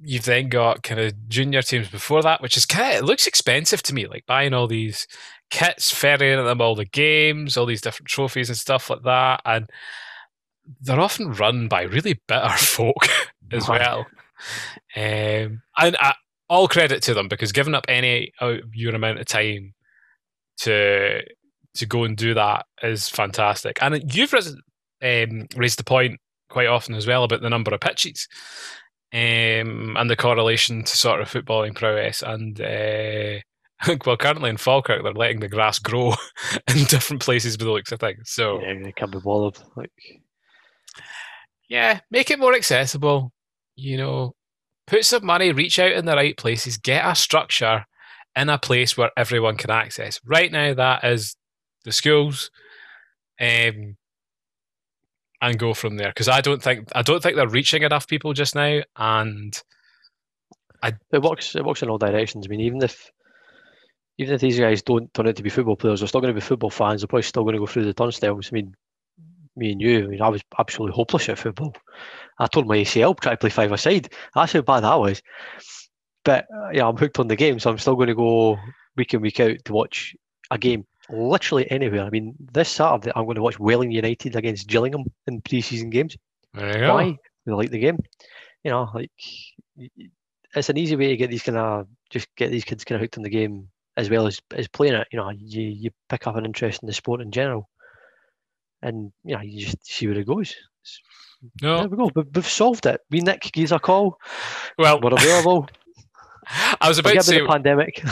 you've 0.00 0.24
then 0.24 0.48
got 0.48 0.82
kind 0.82 1.00
of 1.00 1.28
junior 1.28 1.62
teams 1.62 1.88
before 1.88 2.22
that, 2.22 2.40
which 2.40 2.56
is 2.56 2.66
kind 2.66 2.94
of 2.94 3.02
it 3.02 3.06
looks 3.06 3.26
expensive 3.26 3.82
to 3.84 3.94
me. 3.94 4.06
Like 4.06 4.24
buying 4.26 4.54
all 4.54 4.66
these 4.66 5.06
kits, 5.50 5.90
ferrying 5.90 6.44
them 6.44 6.60
all 6.60 6.74
the 6.74 6.84
games, 6.84 7.56
all 7.56 7.66
these 7.66 7.82
different 7.82 8.08
trophies 8.08 8.48
and 8.48 8.58
stuff 8.58 8.90
like 8.90 9.02
that, 9.02 9.42
and 9.44 9.68
they're 10.80 11.00
often 11.00 11.32
run 11.32 11.68
by 11.68 11.82
really 11.82 12.20
bitter 12.26 12.48
folk 12.56 13.08
as 13.52 13.68
well. 13.68 14.06
Um, 14.96 15.62
and 15.76 15.96
uh, 16.00 16.12
all 16.48 16.68
credit 16.68 17.02
to 17.02 17.14
them 17.14 17.28
because 17.28 17.52
giving 17.52 17.74
up 17.74 17.86
any 17.88 18.32
of 18.40 18.60
your 18.74 18.94
amount 18.94 19.20
of 19.20 19.26
time 19.26 19.74
to 20.58 21.22
to 21.74 21.86
go 21.86 22.04
and 22.04 22.16
do 22.16 22.34
that 22.34 22.66
is 22.82 23.08
fantastic. 23.08 23.78
And 23.80 24.14
you've 24.14 24.32
ris- 24.32 24.56
um, 25.02 25.46
raised 25.56 25.78
the 25.78 25.84
point 25.84 26.18
quite 26.48 26.66
often 26.66 26.94
as 26.94 27.06
well 27.06 27.24
about 27.24 27.42
the 27.42 27.50
number 27.50 27.72
of 27.72 27.80
pitches 27.80 28.26
um, 29.12 29.96
and 29.96 30.10
the 30.10 30.16
correlation 30.16 30.82
to 30.82 30.96
sort 30.96 31.20
of 31.20 31.30
footballing 31.30 31.74
prowess. 31.74 32.22
And 32.22 32.60
uh, 32.60 33.38
well, 34.06 34.16
currently 34.16 34.50
in 34.50 34.56
Falkirk, 34.56 35.02
they're 35.02 35.12
letting 35.12 35.40
the 35.40 35.48
grass 35.48 35.78
grow 35.78 36.14
in 36.68 36.84
different 36.84 37.22
places 37.22 37.56
by 37.56 37.64
the 37.64 37.72
looks 37.72 37.92
of 37.92 38.00
things. 38.00 38.30
So 38.30 38.60
Yeah, 38.60 38.74
they 38.82 38.92
can't 38.92 39.12
be 39.12 39.18
bothered. 39.20 39.58
Like, 39.76 39.92
yeah, 41.68 42.00
make 42.10 42.30
it 42.30 42.38
more 42.38 42.54
accessible. 42.54 43.32
You 43.76 43.96
know, 43.96 44.34
put 44.86 45.04
some 45.04 45.24
money, 45.24 45.52
reach 45.52 45.78
out 45.78 45.92
in 45.92 46.04
the 46.04 46.16
right 46.16 46.36
places, 46.36 46.78
get 46.78 47.06
a 47.06 47.14
structure 47.14 47.84
in 48.34 48.48
a 48.48 48.58
place 48.58 48.96
where 48.96 49.10
everyone 49.16 49.56
can 49.56 49.70
access. 49.70 50.20
Right 50.24 50.50
now, 50.50 50.74
that 50.74 51.04
is 51.04 51.36
the 51.84 51.92
schools, 51.92 52.50
um, 53.40 53.96
and 55.40 55.58
go 55.58 55.74
from 55.74 55.96
there. 55.96 56.08
Because 56.08 56.28
I 56.28 56.40
don't 56.40 56.62
think 56.62 56.88
I 56.94 57.02
don't 57.02 57.22
think 57.22 57.36
they're 57.36 57.48
reaching 57.48 57.82
enough 57.82 58.08
people 58.08 58.32
just 58.32 58.54
now, 58.54 58.80
and 58.96 59.60
I, 60.82 60.94
it 61.12 61.22
works. 61.22 61.54
It 61.54 61.64
works 61.64 61.82
in 61.82 61.90
all 61.90 61.98
directions. 61.98 62.46
I 62.46 62.48
mean, 62.48 62.60
even 62.60 62.82
if 62.82 63.10
even 64.18 64.34
if 64.34 64.40
these 64.40 64.58
guys 64.58 64.82
don't 64.82 65.12
turn 65.14 65.28
out 65.28 65.36
to 65.36 65.42
be 65.42 65.50
football 65.50 65.76
players, 65.76 66.00
they're 66.00 66.08
still 66.08 66.20
going 66.20 66.34
to 66.34 66.40
be 66.40 66.44
football 66.44 66.70
fans. 66.70 67.00
They're 67.00 67.08
probably 67.08 67.22
still 67.22 67.44
going 67.44 67.54
to 67.54 67.60
go 67.60 67.66
through 67.66 67.84
the 67.84 67.94
turnstiles. 67.94 68.50
I 68.50 68.54
mean, 68.54 68.74
me 69.58 69.72
and 69.72 69.80
you. 69.80 70.04
I 70.04 70.06
mean, 70.06 70.22
I 70.22 70.28
was 70.28 70.42
absolutely 70.58 70.94
hopeless 70.94 71.28
at 71.28 71.38
football. 71.38 71.74
I 72.38 72.46
tore 72.46 72.64
my 72.64 72.78
ACL 72.78 73.18
trying 73.18 73.34
to 73.36 73.40
play 73.40 73.50
five 73.50 73.72
aside. 73.72 74.12
That's 74.34 74.52
how 74.52 74.62
bad 74.62 74.80
that 74.80 74.94
was. 74.94 75.22
But 76.24 76.46
uh, 76.54 76.70
yeah, 76.72 76.86
I'm 76.86 76.96
hooked 76.96 77.18
on 77.18 77.28
the 77.28 77.36
game, 77.36 77.58
so 77.58 77.70
I'm 77.70 77.78
still 77.78 77.96
going 77.96 78.08
to 78.08 78.14
go 78.14 78.58
week 78.96 79.14
in 79.14 79.20
week 79.20 79.40
out 79.40 79.56
to 79.64 79.72
watch 79.72 80.14
a 80.50 80.58
game 80.58 80.86
literally 81.10 81.70
anywhere. 81.70 82.04
I 82.04 82.10
mean, 82.10 82.34
this 82.52 82.68
Saturday 82.68 83.12
I'm 83.14 83.24
going 83.24 83.36
to 83.36 83.42
watch 83.42 83.58
Welling 83.58 83.90
United 83.90 84.36
against 84.36 84.68
Gillingham 84.68 85.04
in 85.26 85.40
pre-season 85.40 85.90
games. 85.90 86.16
there 86.54 86.68
you 86.68 86.86
go. 86.86 86.94
Why? 86.94 87.16
They 87.46 87.52
like 87.52 87.70
the 87.70 87.78
game. 87.78 87.98
You 88.64 88.72
know, 88.72 88.90
like 88.92 89.10
it's 90.54 90.68
an 90.68 90.76
easy 90.76 90.96
way 90.96 91.08
to 91.08 91.16
get 91.16 91.30
these 91.30 91.42
kind 91.42 91.58
of 91.58 91.86
just 92.10 92.28
get 92.36 92.50
these 92.50 92.64
kids 92.64 92.84
kind 92.84 92.96
of 92.96 93.00
hooked 93.02 93.16
on 93.16 93.22
the 93.22 93.30
game 93.30 93.68
as 93.96 94.10
well 94.10 94.26
as 94.26 94.40
as 94.54 94.68
playing 94.68 94.94
it. 94.94 95.08
You 95.12 95.18
know, 95.18 95.30
you 95.30 95.62
you 95.62 95.90
pick 96.08 96.26
up 96.26 96.36
an 96.36 96.44
interest 96.44 96.82
in 96.82 96.86
the 96.86 96.92
sport 96.92 97.20
in 97.20 97.30
general, 97.30 97.68
and 98.82 99.12
you 99.24 99.34
know 99.34 99.42
you 99.42 99.66
just 99.66 99.86
see 99.86 100.06
where 100.06 100.18
it 100.18 100.26
goes. 100.26 100.54
No, 101.62 101.78
There 101.78 101.88
we 101.88 101.96
go. 101.96 102.10
We've, 102.14 102.26
we've 102.34 102.48
solved 102.48 102.86
it. 102.86 103.00
We 103.10 103.20
Nick 103.20 103.52
gives 103.52 103.70
a 103.70 103.78
call. 103.78 104.18
well, 104.76 105.00
We're 105.00 105.12
available. 105.14 105.68
I 106.80 106.88
was 106.88 106.98
about 106.98 107.12
to 107.14 107.22
say 107.22 107.40
the 107.40 107.46
pandemic. 107.46 108.02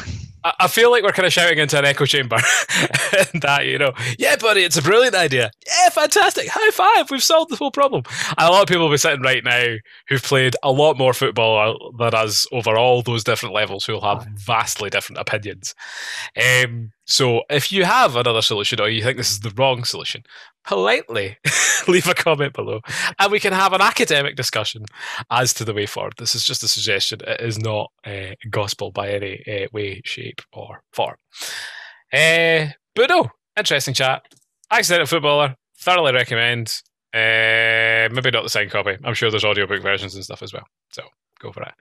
I 0.61 0.69
feel 0.69 0.91
like 0.91 1.03
we're 1.03 1.13
kind 1.13 1.27
of 1.27 1.33
shouting 1.33 1.59
into 1.59 1.79
an 1.79 1.85
echo 1.85 2.05
chamber. 2.05 2.37
that, 3.41 3.63
you 3.65 3.79
know, 3.79 3.93
yeah, 4.19 4.37
buddy, 4.37 4.63
it's 4.63 4.77
a 4.77 4.83
brilliant 4.83 5.15
idea. 5.15 5.51
Yeah, 5.67 5.89
fantastic. 5.89 6.47
High 6.49 6.71
five. 6.71 7.11
We've 7.11 7.23
solved 7.23 7.51
the 7.51 7.57
whole 7.57 7.71
problem. 7.71 8.05
And 8.39 8.49
a 8.49 8.51
lot 8.51 8.63
of 8.63 8.69
people 8.69 8.85
will 8.85 8.93
be 8.93 8.99
sitting 8.99 9.23
right 9.23 9.43
now 9.43 9.77
who've 10.09 10.23
played 10.23 10.55
a 10.63 10.71
lot 10.71 10.99
more 10.99 11.15
football 11.15 11.93
than 11.99 12.15
us 12.15 12.47
over 12.53 12.77
all 12.77 13.03
those 13.03 13.25
different 13.25 13.55
levels 13.55 13.85
who 13.85 13.95
will 13.95 14.03
have 14.03 14.27
vastly 14.35 14.91
different 14.91 15.19
opinions. 15.19 15.75
Um, 16.37 16.93
so 17.07 17.43
if 17.49 17.71
you 17.71 17.85
have 17.85 18.17
another 18.17 18.43
solution 18.43 18.81
or 18.81 18.89
you 18.89 19.03
think 19.03 19.17
this 19.17 19.31
is 19.31 19.41
the 19.41 19.53
wrong 19.57 19.85
solution, 19.85 20.25
politely 20.65 21.39
leave 21.89 22.09
a 22.09 22.15
comment 22.15 22.53
below 22.53 22.81
and 23.19 23.31
we 23.31 23.39
can 23.39 23.53
have 23.53 23.73
an 23.73 23.81
academic 23.81 24.35
discussion 24.35 24.85
as 25.31 25.55
to 25.55 25.65
the 25.65 25.73
way 25.73 25.87
forward. 25.87 26.15
This 26.19 26.35
is 26.35 26.45
just 26.45 26.65
a 26.65 26.69
suggestion. 26.69 27.21
It 27.25 27.41
is 27.41 27.59
not 27.59 27.93
uh, 28.05 28.35
gospel 28.51 28.91
by 28.91 29.11
any 29.11 29.41
uh, 29.47 29.69
way, 29.73 30.03
shape, 30.05 30.43
or 30.53 30.83
form. 30.93 31.17
Uh, 32.13 32.67
but 32.97 33.09
no, 33.09 33.29
interesting 33.57 33.95
chat. 33.95 34.23
Accidental 34.71 35.07
footballer, 35.07 35.55
thoroughly 35.79 36.13
recommend. 36.13 36.83
Uh, 37.15 38.11
maybe 38.13 38.33
not 38.33 38.43
the 38.43 38.51
signed 38.51 38.73
copy. 38.73 38.97
I'm 39.05 39.15
sure 39.15 39.31
there's 39.31 39.45
audiobook 39.45 39.81
versions 39.81 40.17
and 40.17 40.25
stuff 40.25 40.43
as 40.43 40.53
well. 40.53 40.67
So 40.91 41.03
go 41.39 41.53
for 41.53 41.65
that. 41.65 41.75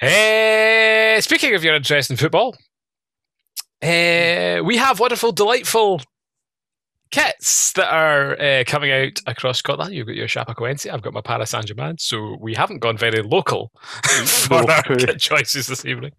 Uh, 0.00 1.20
speaking 1.20 1.54
of 1.54 1.64
your 1.64 1.74
interest 1.74 2.10
in 2.10 2.16
football, 2.16 2.56
uh, 3.82 4.62
we 4.64 4.76
have 4.76 5.00
wonderful, 5.00 5.32
delightful 5.32 6.00
kits 7.12 7.72
that 7.74 7.92
are 7.92 8.40
uh, 8.40 8.64
coming 8.66 8.90
out 8.90 9.20
across 9.26 9.58
Scotland. 9.58 9.94
You've 9.94 10.06
got 10.06 10.16
your 10.16 10.26
Chapecoense, 10.26 10.90
I've 10.90 11.02
got 11.02 11.12
my 11.12 11.20
Paris 11.20 11.50
Saint 11.50 11.66
Germain, 11.66 11.98
so 11.98 12.36
we 12.40 12.54
haven't 12.54 12.78
gone 12.78 12.96
very 12.96 13.22
local 13.22 13.70
for 14.24 14.68
our 14.68 14.82
kit 14.82 15.20
choices 15.20 15.66
this 15.66 15.84
evening. 15.84 16.12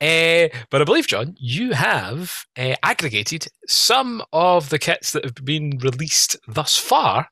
Uh, 0.00 0.48
but 0.70 0.80
I 0.80 0.84
believe, 0.84 1.08
John, 1.08 1.34
you 1.38 1.72
have 1.72 2.44
uh, 2.56 2.74
aggregated 2.82 3.46
some 3.66 4.22
of 4.32 4.68
the 4.68 4.78
kits 4.78 5.12
that 5.12 5.24
have 5.24 5.44
been 5.44 5.78
released 5.82 6.36
thus 6.46 6.76
far 6.76 7.28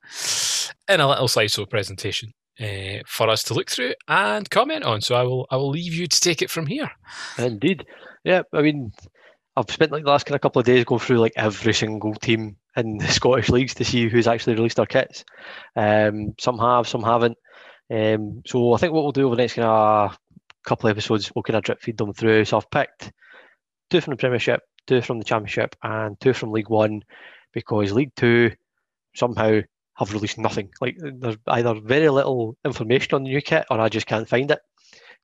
in 0.89 1.01
a 1.01 1.09
little 1.09 1.29
slideshow 1.29 1.69
presentation. 1.69 2.33
Uh, 2.59 3.01
for 3.07 3.29
us 3.29 3.43
to 3.43 3.53
look 3.53 3.69
through 3.69 3.93
and 4.09 4.49
comment 4.49 4.83
on, 4.83 5.03
so 5.03 5.15
I 5.15 5.25
will 5.25 5.47
I 5.51 5.57
will 5.57 5.69
leave 5.69 5.93
you 5.93 6.07
to 6.07 6.21
take 6.21 6.41
it 6.41 6.51
from 6.51 6.65
here. 6.65 6.91
Indeed, 7.37 7.85
yeah. 8.25 8.45
I 8.51 8.63
mean, 8.63 8.93
I've 9.57 9.71
spent 9.71 9.91
like 9.91 10.05
the 10.05 10.11
last 10.11 10.27
kind 10.27 10.35
of 10.35 10.43
couple 10.43 10.61
of 10.61 10.67
days 10.67 10.85
going 10.85 11.01
through 11.01 11.19
like 11.19 11.33
every 11.37 11.73
single 11.73 12.15
team 12.15 12.57
in 12.77 12.99
the 12.99 13.09
Scottish 13.09 13.49
leagues 13.49 13.75
to 13.75 13.85
see 13.85 14.09
who's 14.09 14.27
actually 14.27 14.55
released 14.55 14.77
their 14.77 14.87
kits. 14.87 15.25
Um, 15.75 16.35
some 16.39 16.59
have, 16.59 16.87
some 16.87 17.03
haven't. 17.03 17.39
Um, 17.91 18.43
so 18.47 18.75
I 18.75 18.79
think 18.79 18.93
what 18.93 19.03
we'll 19.03 19.13
do 19.13 19.27
over 19.27 19.37
the 19.37 19.43
next 19.43 19.55
kind 19.55 19.67
of 19.67 20.19
couple 20.65 20.91
of 20.91 20.97
episodes, 20.97 21.33
we'll 21.35 21.43
kind 21.43 21.57
of 21.57 21.63
drip 21.63 21.81
feed 21.81 21.97
them 21.97 22.13
through. 22.13 22.45
So 22.45 22.59
I've 22.59 22.71
picked 22.71 23.13
two 23.89 24.01
from 24.01 24.13
the 24.13 24.19
Premiership, 24.19 24.61
two 24.87 25.01
from 25.01 25.19
the 25.19 25.25
Championship, 25.25 25.75
and 25.83 26.21
two 26.21 26.35
from 26.35 26.53
League 26.53 26.69
One, 26.69 27.03
because 27.53 27.93
League 27.93 28.15
Two 28.15 28.53
somehow 29.15 29.61
have 29.95 30.13
released 30.13 30.37
nothing. 30.37 30.71
Like 30.81 30.97
there's 30.99 31.39
either 31.47 31.81
very 31.81 32.11
little 32.11 32.59
information 32.65 33.15
on 33.15 33.23
the 33.23 33.31
new 33.31 33.41
kit, 33.41 33.65
or 33.71 33.81
I 33.81 33.89
just 33.89 34.07
can't 34.07 34.29
find 34.29 34.51
it. 34.51 34.59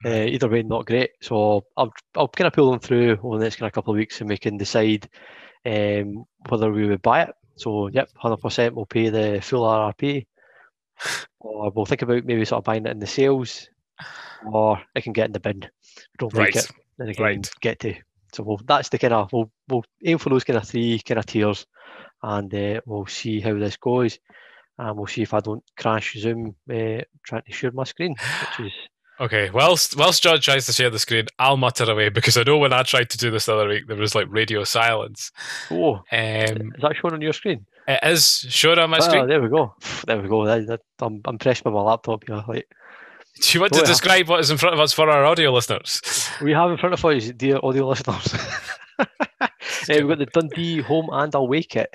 Uh, 0.05 0.27
either 0.27 0.49
way, 0.49 0.63
not 0.63 0.87
great. 0.87 1.11
So 1.21 1.65
I'll 1.77 1.93
I'll 2.17 2.29
kind 2.29 2.47
of 2.47 2.53
pull 2.53 2.71
them 2.71 2.81
through 2.81 3.19
over 3.23 3.39
the 3.39 3.45
next 3.45 3.57
kind 3.57 3.69
of 3.69 3.73
couple 3.73 3.93
of 3.93 3.99
weeks, 3.99 4.21
and 4.21 4.29
we 4.29 4.37
can 4.37 4.57
decide 4.57 5.09
um, 5.65 6.25
whether 6.49 6.73
we 6.73 6.89
would 6.89 7.03
buy 7.03 7.23
it. 7.23 7.35
So 7.57 7.89
yep, 7.89 8.11
hundred 8.17 8.39
percent, 8.39 8.75
we'll 8.75 8.87
pay 8.87 9.11
the 9.11 9.41
full 9.43 9.63
RRP, 9.63 10.27
or 11.41 11.71
we'll 11.71 11.87
think 11.87 12.03
about 12.03 12.25
maybe 12.25 12.45
sort 12.45 12.59
of 12.59 12.65
buying 12.65 12.87
it 12.87 12.91
in 12.91 12.99
the 12.99 13.07
sales, 13.07 13.69
or 14.45 14.81
it 14.95 15.03
can 15.03 15.13
get 15.13 15.27
in 15.27 15.33
the 15.33 15.41
bin. 15.41 15.69
don't 16.19 16.35
right. 16.35 16.55
like 16.55 16.65
it, 16.65 16.71
then 16.99 17.09
it 17.09 17.17
can 17.17 17.25
right. 17.25 17.51
get 17.61 17.79
to. 17.81 17.95
So 18.33 18.43
we'll, 18.43 18.61
that's 18.67 18.89
the 18.89 18.99
kind 18.99 19.13
of 19.13 19.33
we'll 19.33 19.51
we'll 19.69 19.85
aim 20.05 20.19
for 20.19 20.31
those 20.31 20.45
kind 20.45 20.57
of 20.57 20.67
three 20.67 20.99
kind 21.01 21.19
of 21.19 21.27
tiers, 21.27 21.67
and 22.23 22.53
uh, 22.53 22.81
we'll 22.87 23.07
see 23.07 23.41
how 23.41 23.55
this 23.55 23.77
goes, 23.77 24.19
and 24.79 24.97
we'll 24.97 25.07
see 25.07 25.23
if 25.23 25.35
I 25.35 25.41
don't 25.41 25.63
crash 25.79 26.15
Zoom 26.19 26.57
uh, 26.71 27.03
trying 27.25 27.43
to 27.47 27.53
share 27.53 27.73
my 27.73 27.85
screen, 27.85 28.17
which 28.59 28.67
is 28.67 28.73
Okay, 29.23 29.51
whilst 29.51 29.97
whilst 29.97 30.21
John 30.21 30.41
tries 30.41 30.67
to 30.67 30.73
share 30.73 30.91
the 30.91 30.99
screen, 30.99 31.27
I'll 31.39 31.57
mutter 31.57 31.89
away 31.89 32.09
because 32.09 32.37
I 32.37 32.43
know 32.43 32.59
when 32.59 32.73
I 32.73 32.83
tried 32.83 33.09
to 33.11 33.17
do 33.17 33.31
this 33.31 33.47
the 33.47 33.55
other 33.55 33.69
week, 33.69 33.87
there 33.87 33.97
was 33.97 34.17
like 34.17 34.27
radio 34.29 34.65
silence. 34.65 35.31
Oh, 35.71 35.95
um, 35.95 36.03
is 36.11 36.83
that 36.83 36.97
showing 37.01 37.15
on 37.15 37.21
your 37.21 37.33
screen? 37.33 37.65
It 37.87 38.01
is 38.03 38.45
showing 38.49 38.81
on 38.81 38.91
my 38.91 38.97
ah, 38.97 39.01
screen. 39.01 39.29
There 39.29 39.41
we 39.41 39.49
go. 39.49 39.77
There 40.07 40.21
we 40.21 40.29
go. 40.29 40.45
That, 40.45 40.67
that, 40.67 40.81
I'm, 41.25 41.39
pressed 41.39 41.63
by 41.63 41.71
my 41.71 41.83
laptop 41.83 42.25
here. 42.27 42.43
Like, 42.49 42.67
do 43.41 43.57
you 43.57 43.61
want 43.61 43.75
oh, 43.75 43.77
to 43.77 43.83
yeah. 43.83 43.87
describe 43.87 44.29
what 44.29 44.41
is 44.41 44.51
in 44.51 44.59
front 44.59 44.75
of 44.75 44.81
us 44.81 44.93
for 44.93 45.09
our 45.09 45.25
audio 45.25 45.53
listeners? 45.53 46.01
We 46.43 46.51
have 46.51 46.73
in 46.73 46.79
front 46.79 46.95
of 46.95 47.05
us, 47.05 47.31
dear 47.31 47.61
audio 47.63 47.89
listeners. 47.89 48.35
uh, 48.99 49.07
we've 49.89 50.09
got 50.09 50.19
the 50.19 50.27
Dundee 50.27 50.81
home 50.81 51.11
and 51.13 51.33
away 51.37 51.63
kit. 51.63 51.95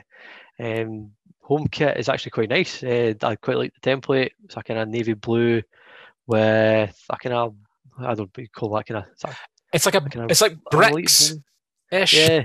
Um, 0.57 1.11
home 1.41 1.67
kit 1.67 1.97
is 1.97 2.07
actually 2.07 2.31
quite 2.31 2.49
nice. 2.49 2.81
Uh, 2.81 3.15
I 3.21 3.35
quite 3.35 3.57
like 3.57 3.73
the 3.73 3.89
template. 3.89 4.29
It's 4.45 4.55
a 4.55 4.63
kind 4.63 4.79
of 4.79 4.87
navy 4.87 5.13
blue 5.13 5.61
with 6.27 7.05
a 7.09 7.17
kind 7.17 7.33
of 7.33 7.55
I 7.99 8.13
don't 8.13 8.37
know, 8.37 8.45
call 8.55 8.75
that 8.75 8.85
kind 8.85 8.99
of. 8.99 9.05
It's 9.73 9.85
like 9.85 9.95
a, 9.95 10.01
kind 10.01 10.25
of 10.25 10.31
it's 10.31 10.41
like 10.41 10.57
bricks 10.69 11.35
ish. 11.91 12.13
Yeah, 12.13 12.43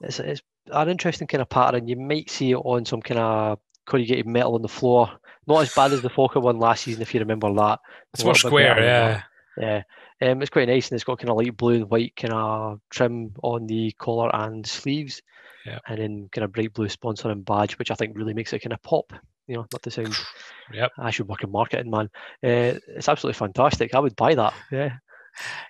it's 0.00 0.20
it's 0.20 0.42
an 0.70 0.88
interesting 0.88 1.26
kind 1.26 1.42
of 1.42 1.48
pattern. 1.48 1.88
You 1.88 1.96
might 1.96 2.30
see 2.30 2.52
it 2.52 2.56
on 2.56 2.84
some 2.84 3.02
kind 3.02 3.20
of 3.20 3.58
corrugated 3.86 4.26
metal 4.26 4.54
on 4.54 4.62
the 4.62 4.68
floor. 4.68 5.10
Not 5.46 5.62
as 5.62 5.74
bad 5.74 5.92
as 5.92 6.02
the 6.02 6.10
Falkirk 6.10 6.42
one 6.42 6.58
last 6.58 6.84
season, 6.84 7.02
if 7.02 7.14
you 7.14 7.20
remember 7.20 7.52
that. 7.54 7.80
It's 8.14 8.24
more 8.24 8.34
square, 8.34 8.80
yeah. 8.80 9.22
Yeah. 9.58 9.82
Um, 10.20 10.40
it's 10.40 10.50
quite 10.50 10.68
nice 10.68 10.88
and 10.88 10.96
it's 10.96 11.04
got 11.04 11.18
kind 11.18 11.30
of 11.30 11.36
light 11.36 11.56
blue 11.56 11.74
and 11.74 11.90
white 11.90 12.14
kind 12.16 12.32
of 12.32 12.80
trim 12.90 13.34
on 13.42 13.66
the 13.66 13.92
collar 13.98 14.30
and 14.34 14.64
sleeves. 14.66 15.20
Yeah. 15.66 15.78
And 15.86 15.98
then 15.98 16.28
kind 16.32 16.44
of 16.44 16.52
bright 16.52 16.72
blue 16.72 16.88
sponsor 16.88 17.30
and 17.30 17.44
badge, 17.44 17.78
which 17.78 17.90
I 17.90 17.94
think 17.94 18.16
really 18.16 18.34
makes 18.34 18.52
it 18.52 18.60
kind 18.60 18.72
of 18.72 18.82
pop 18.82 19.12
you 19.46 19.56
know, 19.56 19.66
not 19.72 19.82
to 19.82 19.90
sound. 19.90 20.16
Yep. 20.72 20.92
I 20.98 21.10
should 21.10 21.28
work 21.28 21.44
in 21.44 21.50
marketing, 21.50 21.90
man. 21.90 22.08
Uh, 22.42 22.78
it's 22.88 23.08
absolutely 23.08 23.36
fantastic. 23.36 23.94
I 23.94 23.98
would 23.98 24.16
buy 24.16 24.34
that. 24.34 24.54
Yeah. 24.70 24.92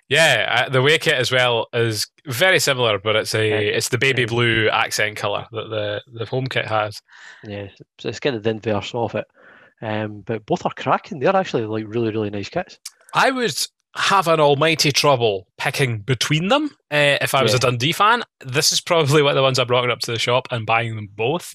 Yeah, 0.07 0.69
the 0.69 0.81
way 0.81 0.97
kit 0.97 1.15
as 1.15 1.29
well 1.29 1.67
is 1.73 2.07
very 2.25 2.59
similar, 2.59 2.99
but 2.99 3.15
it's 3.15 3.33
a 3.35 3.49
yeah. 3.49 3.55
it's 3.55 3.89
the 3.89 3.97
baby 3.97 4.25
blue 4.25 4.69
accent 4.69 5.17
color 5.17 5.45
that 5.51 5.69
the 5.69 6.01
the 6.19 6.25
home 6.25 6.47
kit 6.47 6.67
has. 6.67 7.01
Yeah, 7.43 7.67
so 7.99 8.09
it's 8.09 8.19
kind 8.19 8.35
of 8.35 8.43
the 8.43 8.51
inverse 8.51 8.93
of 8.93 9.15
it. 9.15 9.25
Um, 9.81 10.21
but 10.21 10.45
both 10.45 10.65
are 10.65 10.73
cracking. 10.73 11.19
They're 11.19 11.35
actually 11.35 11.65
like 11.65 11.85
really 11.87 12.11
really 12.11 12.29
nice 12.29 12.49
kits. 12.49 12.79
I 13.13 13.31
would 13.31 13.55
have 13.95 14.27
an 14.27 14.39
almighty 14.39 14.91
trouble 14.91 15.47
picking 15.57 15.99
between 15.99 16.47
them 16.47 16.65
uh, 16.91 17.17
if 17.21 17.35
I 17.35 17.43
was 17.43 17.51
yeah. 17.51 17.57
a 17.57 17.59
Dundee 17.59 17.91
fan. 17.91 18.23
This 18.43 18.71
is 18.71 18.81
probably 18.81 19.21
one 19.21 19.31
of 19.31 19.35
the 19.35 19.43
ones 19.43 19.59
I 19.59 19.65
brought 19.65 19.89
up 19.89 19.99
to 19.99 20.11
the 20.11 20.19
shop 20.19 20.47
and 20.51 20.65
buying 20.65 20.95
them 20.95 21.09
both. 21.15 21.53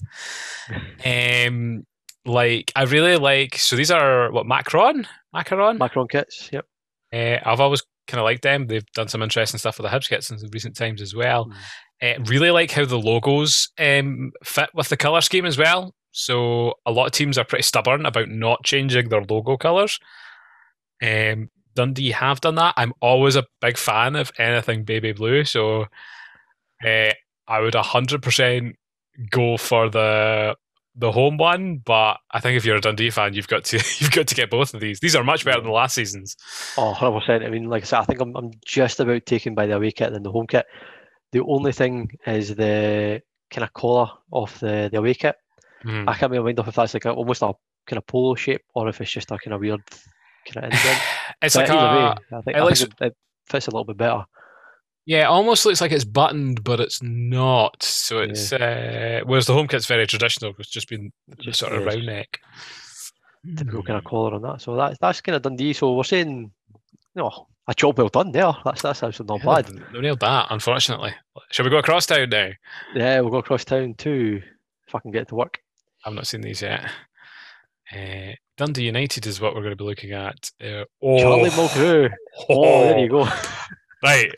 um, 1.05 1.85
like 2.25 2.71
I 2.75 2.83
really 2.83 3.17
like. 3.17 3.57
So 3.57 3.75
these 3.75 3.91
are 3.91 4.31
what 4.31 4.45
Macron, 4.45 5.07
Macaron, 5.35 5.77
Macron 5.77 6.07
kits. 6.07 6.49
Yep. 6.51 6.65
Uh, 7.13 7.37
I've 7.43 7.59
always 7.59 7.83
kind 8.07 8.19
of 8.19 8.25
liked 8.25 8.43
them. 8.43 8.67
They've 8.67 8.85
done 8.93 9.07
some 9.07 9.21
interesting 9.21 9.59
stuff 9.59 9.77
with 9.77 9.89
the 9.89 9.95
Hibs 9.95 10.09
kits 10.09 10.29
in 10.29 10.37
recent 10.51 10.75
times 10.75 11.01
as 11.01 11.15
well. 11.15 11.51
Mm. 12.01 12.19
Uh, 12.19 12.23
really 12.25 12.51
like 12.51 12.71
how 12.71 12.85
the 12.85 12.99
logos 12.99 13.69
um, 13.77 14.31
fit 14.43 14.69
with 14.73 14.89
the 14.89 14.97
color 14.97 15.21
scheme 15.21 15.45
as 15.45 15.57
well. 15.57 15.93
So 16.11 16.75
a 16.85 16.91
lot 16.91 17.07
of 17.07 17.11
teams 17.11 17.37
are 17.37 17.45
pretty 17.45 17.63
stubborn 17.63 18.05
about 18.05 18.29
not 18.29 18.63
changing 18.63 19.09
their 19.09 19.23
logo 19.23 19.57
colors. 19.57 19.99
Um, 21.01 21.49
Dundee 21.75 22.11
have 22.11 22.41
done 22.41 22.55
that. 22.55 22.73
I'm 22.77 22.93
always 23.01 23.35
a 23.35 23.45
big 23.61 23.77
fan 23.77 24.15
of 24.15 24.31
anything 24.37 24.83
baby 24.83 25.13
blue, 25.13 25.45
so 25.45 25.85
uh, 26.85 27.11
I 27.47 27.59
would 27.59 27.75
hundred 27.75 28.21
percent 28.21 28.75
go 29.29 29.57
for 29.57 29.89
the 29.89 30.55
the 30.99 31.11
home 31.13 31.37
one, 31.37 31.77
but 31.77 32.17
I 32.31 32.41
think 32.41 32.57
if 32.57 32.65
you're 32.65 32.75
a 32.75 32.81
Dundee 32.81 33.09
fan, 33.09 33.33
you've 33.33 33.47
got 33.47 33.63
to 33.65 33.77
you've 33.99 34.11
got 34.11 34.27
to 34.27 34.35
get 34.35 34.49
both 34.49 34.73
of 34.73 34.81
these. 34.81 34.99
These 34.99 35.15
are 35.15 35.23
much 35.23 35.45
better 35.45 35.59
than 35.59 35.67
the 35.67 35.73
last 35.73 35.95
season's. 35.95 36.35
Oh, 36.77 36.87
100 36.87 37.19
percent. 37.19 37.43
I 37.43 37.49
mean, 37.49 37.69
like 37.69 37.83
I 37.83 37.85
said, 37.85 37.99
I 37.99 38.03
think 38.03 38.21
I'm 38.21 38.35
I'm 38.35 38.51
just 38.65 38.99
about 38.99 39.25
taken 39.25 39.55
by 39.55 39.65
the 39.65 39.75
away 39.75 39.91
kit 39.91 40.11
than 40.11 40.23
the 40.23 40.31
home 40.31 40.47
kit. 40.47 40.65
The 41.31 41.43
only 41.43 41.71
thing 41.71 42.11
is 42.27 42.55
the 42.55 43.21
kind 43.49 43.63
of 43.63 43.73
collar 43.73 44.09
of 44.33 44.59
the 44.59 44.89
the 44.91 44.99
away 44.99 45.13
kit. 45.13 45.35
Mm. 45.85 46.09
I 46.09 46.15
can't 46.15 46.31
make 46.31 46.41
my 46.41 46.45
mind 46.45 46.59
up 46.59 46.67
if 46.67 46.75
that's 46.75 46.93
like 46.93 47.05
a, 47.05 47.11
almost 47.11 47.41
a 47.41 47.53
kind 47.87 47.97
of 47.97 48.05
polo 48.05 48.35
shape 48.35 48.61
or 48.75 48.89
if 48.89 48.99
it's 48.99 49.11
just 49.11 49.31
a 49.31 49.37
kind 49.37 49.53
of 49.53 49.61
weird 49.61 49.81
kind 50.45 50.57
of 50.57 50.63
indent. 50.65 51.01
it's 51.41 51.55
but 51.55 51.69
like 51.69 51.69
a, 51.69 51.73
way, 51.73 51.79
I 51.79 52.41
think, 52.41 52.57
I 52.57 52.73
think 52.73 52.81
it, 52.81 53.05
it 53.05 53.15
fits 53.47 53.67
a 53.67 53.71
little 53.71 53.85
bit 53.85 53.97
better. 53.97 54.25
Yeah, 55.09 55.23
it 55.23 55.31
almost 55.31 55.65
looks 55.65 55.81
like 55.81 55.91
it's 55.91 56.05
buttoned, 56.05 56.63
but 56.63 56.79
it's 56.79 57.01
not. 57.01 57.81
So 57.81 58.19
it's 58.19 58.51
yeah. 58.51 59.21
uh, 59.23 59.25
whereas 59.25 59.47
the 59.47 59.55
home 59.55 59.67
kit's 59.67 59.87
very 59.87 60.05
traditional, 60.05 60.53
it's 60.59 60.69
just 60.69 60.87
been 60.87 61.11
just 61.39 61.57
sort 61.57 61.73
of 61.73 61.83
round 61.83 62.05
neck. 62.05 62.39
Typical 63.57 63.81
kind 63.81 63.97
of 63.97 64.03
collar 64.03 64.35
on 64.35 64.43
that. 64.43 64.61
So 64.61 64.75
that's 64.75 64.99
that's 64.99 65.21
kind 65.21 65.35
of 65.35 65.41
Dundee. 65.41 65.73
So 65.73 65.95
we're 65.95 66.03
saying, 66.03 66.51
you 66.69 66.79
know, 67.15 67.47
a 67.67 67.73
job 67.73 67.97
well 67.97 68.09
done 68.09 68.31
there. 68.31 68.53
That's 68.63 68.83
that's 68.83 69.01
actually 69.01 69.25
not 69.25 69.39
yeah, 69.39 69.61
bad. 69.63 69.83
They 69.91 69.99
nailed 69.99 70.19
that, 70.19 70.45
unfortunately. 70.51 71.15
Shall 71.49 71.63
we 71.63 71.71
go 71.71 71.79
across 71.79 72.05
town 72.05 72.29
now? 72.29 72.51
Yeah, 72.93 73.21
we'll 73.21 73.31
go 73.31 73.39
across 73.39 73.65
town 73.65 73.95
too. 73.95 74.43
If 74.87 74.93
I 74.93 74.99
can 74.99 75.09
get 75.09 75.27
to 75.29 75.35
work. 75.35 75.57
I've 76.05 76.13
not 76.13 76.27
seen 76.27 76.41
these 76.41 76.61
yet. 76.61 76.87
Uh, 77.91 78.33
Dundee 78.57 78.83
United 78.83 79.25
is 79.25 79.41
what 79.41 79.55
we're 79.55 79.61
going 79.61 79.75
to 79.75 79.83
be 79.83 79.85
looking 79.85 80.11
at. 80.11 80.51
Uh, 80.63 80.85
oh. 81.01 81.17
Charlie 81.17 81.49
Mulgrew. 81.49 82.11
Oh. 82.41 82.45
oh, 82.49 82.81
there 82.83 82.99
you 82.99 83.09
go. 83.09 83.27
right, 84.03 84.31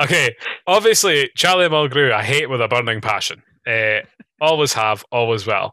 okay, 0.00 0.34
obviously 0.66 1.30
Charlie 1.36 1.68
Mulgrew, 1.68 2.12
I 2.12 2.22
hate 2.22 2.50
with 2.50 2.60
a 2.60 2.68
burning 2.68 3.00
passion. 3.00 3.42
Uh, 3.66 4.00
always 4.40 4.72
have, 4.74 5.04
always 5.10 5.46
will. 5.46 5.72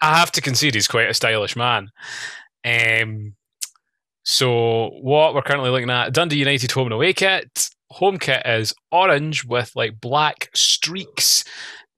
I 0.00 0.18
have 0.18 0.32
to 0.32 0.40
concede 0.40 0.74
he's 0.74 0.88
quite 0.88 1.08
a 1.08 1.14
stylish 1.14 1.56
man. 1.56 1.88
Um, 2.64 3.34
so 4.22 4.88
what 5.00 5.34
we're 5.34 5.42
currently 5.42 5.70
looking 5.70 5.90
at 5.90 6.12
Dundee 6.12 6.38
United 6.38 6.70
home 6.72 6.86
and 6.86 6.94
away 6.94 7.12
kit. 7.12 7.70
Home 7.90 8.18
kit 8.18 8.42
is 8.44 8.74
orange 8.90 9.44
with 9.44 9.70
like 9.74 10.00
black 10.00 10.50
streaks 10.54 11.44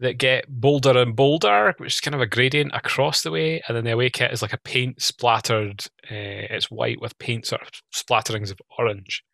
that 0.01 0.19
get 0.19 0.45
bolder 0.49 0.99
and 0.99 1.17
bolder, 1.17 1.75
which 1.79 1.95
is 1.95 2.01
kind 2.01 2.15
of 2.15 2.21
a 2.21 2.27
gradient 2.27 2.73
across 2.75 3.23
the 3.23 3.31
way. 3.31 3.63
And 3.67 3.77
then 3.77 3.85
the 3.85 3.93
away 3.93 4.11
kit 4.11 4.33
is 4.33 4.43
like 4.43 4.53
a 4.53 4.59
paint 4.59 5.01
splattered. 5.01 5.87
Uh, 6.11 6.51
it's 6.51 6.71
white 6.71 7.01
with 7.01 7.19
paint 7.19 7.47
sort 7.47 7.63
of 7.63 7.71
splatterings 7.95 8.51
of 8.51 8.61
orange. 8.79 9.25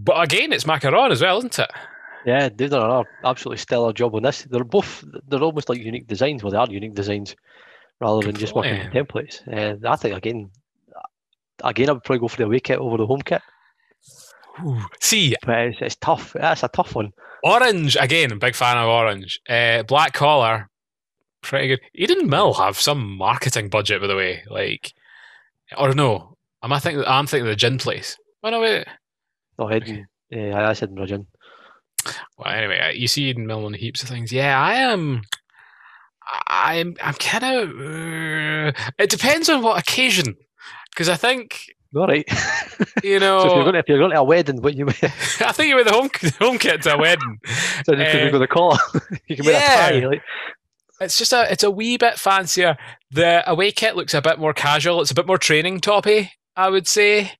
But 0.00 0.22
again, 0.22 0.52
it's 0.52 0.64
Macaron 0.64 1.10
as 1.10 1.22
well, 1.22 1.38
isn't 1.38 1.58
it? 1.58 1.70
Yeah, 2.24 2.48
they've 2.54 2.70
done 2.70 2.90
an 2.90 3.04
absolutely 3.24 3.58
stellar 3.58 3.92
job 3.92 4.14
on 4.14 4.22
this. 4.22 4.42
They're 4.42 4.62
both 4.62 5.04
they're 5.28 5.42
almost 5.42 5.68
like 5.68 5.78
unique 5.78 6.06
designs. 6.06 6.42
Well, 6.42 6.52
they 6.52 6.58
are 6.58 6.68
unique 6.70 6.94
designs 6.94 7.34
rather 8.00 8.24
than 8.24 8.36
just 8.36 8.54
working 8.54 8.78
with 8.78 8.92
templates. 8.92 9.46
And 9.48 9.84
uh, 9.84 9.90
I 9.90 9.96
think 9.96 10.16
again, 10.16 10.50
again, 11.64 11.88
I 11.88 11.92
would 11.92 12.04
probably 12.04 12.20
go 12.20 12.28
for 12.28 12.36
the 12.36 12.44
away 12.44 12.60
kit 12.60 12.78
over 12.78 12.96
the 12.96 13.06
home 13.06 13.22
kit. 13.22 13.42
Ooh. 14.64 14.80
See, 15.00 15.34
but 15.44 15.58
it's, 15.58 15.78
it's 15.80 15.96
tough. 15.96 16.32
That's 16.34 16.62
a 16.62 16.68
tough 16.68 16.94
one. 16.94 17.12
Orange 17.42 17.96
again. 17.96 18.38
Big 18.38 18.54
fan 18.54 18.76
of 18.76 18.88
orange. 18.88 19.40
Uh, 19.48 19.82
black 19.82 20.12
collar, 20.12 20.68
pretty 21.42 21.68
good. 21.68 21.80
Eden 21.94 22.28
Mill 22.28 22.54
have 22.54 22.78
some 22.78 23.16
marketing 23.16 23.68
budget, 23.68 24.00
by 24.00 24.06
the 24.06 24.16
way. 24.16 24.42
Like, 24.48 24.92
or 25.76 25.92
no, 25.92 26.36
am 26.62 26.72
I 26.72 26.78
thinking? 26.78 27.04
I'm 27.04 27.26
thinking 27.26 27.46
the 27.46 27.56
gin 27.56 27.78
place. 27.78 28.16
Oh 28.44 28.50
no, 28.50 28.60
wait. 28.60 28.86
No, 29.58 29.72
Eden. 29.72 30.06
Yeah, 30.30 30.68
I 30.68 30.72
said 30.74 30.90
Gin. 31.06 31.26
Well, 32.38 32.52
anyway, 32.54 32.78
uh, 32.78 32.88
you 32.90 33.08
see 33.08 33.24
Eden 33.24 33.46
Mill 33.46 33.64
on 33.64 33.74
heaps 33.74 34.02
of 34.02 34.08
things. 34.08 34.32
Yeah, 34.32 34.60
I 34.60 34.74
am. 34.74 35.22
I'm. 36.46 36.94
I'm 37.02 37.14
kind 37.14 37.44
of. 37.44 37.70
Uh, 37.70 38.72
it 38.98 39.10
depends 39.10 39.48
on 39.48 39.62
what 39.62 39.78
occasion, 39.78 40.36
because 40.90 41.08
I 41.08 41.16
think 41.16 41.62
All 41.96 42.06
right. 42.06 42.26
you 43.02 43.18
know. 43.18 43.40
so 43.40 43.46
if 43.46 43.54
you're, 43.54 43.62
going 43.64 43.72
to, 43.74 43.78
if 43.80 43.88
you're 43.88 43.98
going 43.98 44.10
to 44.12 44.18
a 44.20 44.24
wedding, 44.24 44.60
what 44.62 44.74
you 44.74 44.86
wear? 44.86 44.94
I 45.02 45.52
think 45.52 45.68
you 45.70 45.74
wear 45.74 45.84
the 45.84 45.92
home 45.92 46.10
home 46.38 46.58
kit 46.58 46.82
to 46.82 46.94
a 46.94 46.98
wedding. 46.98 47.38
So 47.84 47.94
you 47.94 48.02
Uh, 48.02 48.10
can 48.12 48.30
go 48.32 48.38
the 48.38 48.46
collar. 48.46 48.76
you 49.26 49.36
can 49.36 49.46
wear 49.46 49.54
yeah. 49.54 49.88
a 49.88 50.00
tie. 50.00 50.06
Like, 50.06 50.22
It's 51.00 51.16
just 51.18 51.32
a 51.32 51.50
it's 51.50 51.62
a 51.64 51.70
wee 51.70 51.96
bit 51.96 52.18
fancier. 52.18 52.76
The 53.10 53.48
away 53.50 53.72
kit 53.72 53.96
looks 53.96 54.12
a 54.14 54.20
bit 54.20 54.38
more 54.38 54.52
casual. 54.52 55.00
It's 55.00 55.10
a 55.10 55.14
bit 55.14 55.26
more 55.26 55.38
training 55.38 55.80
toppy, 55.80 56.32
I 56.56 56.68
would 56.68 56.86
say, 56.86 57.32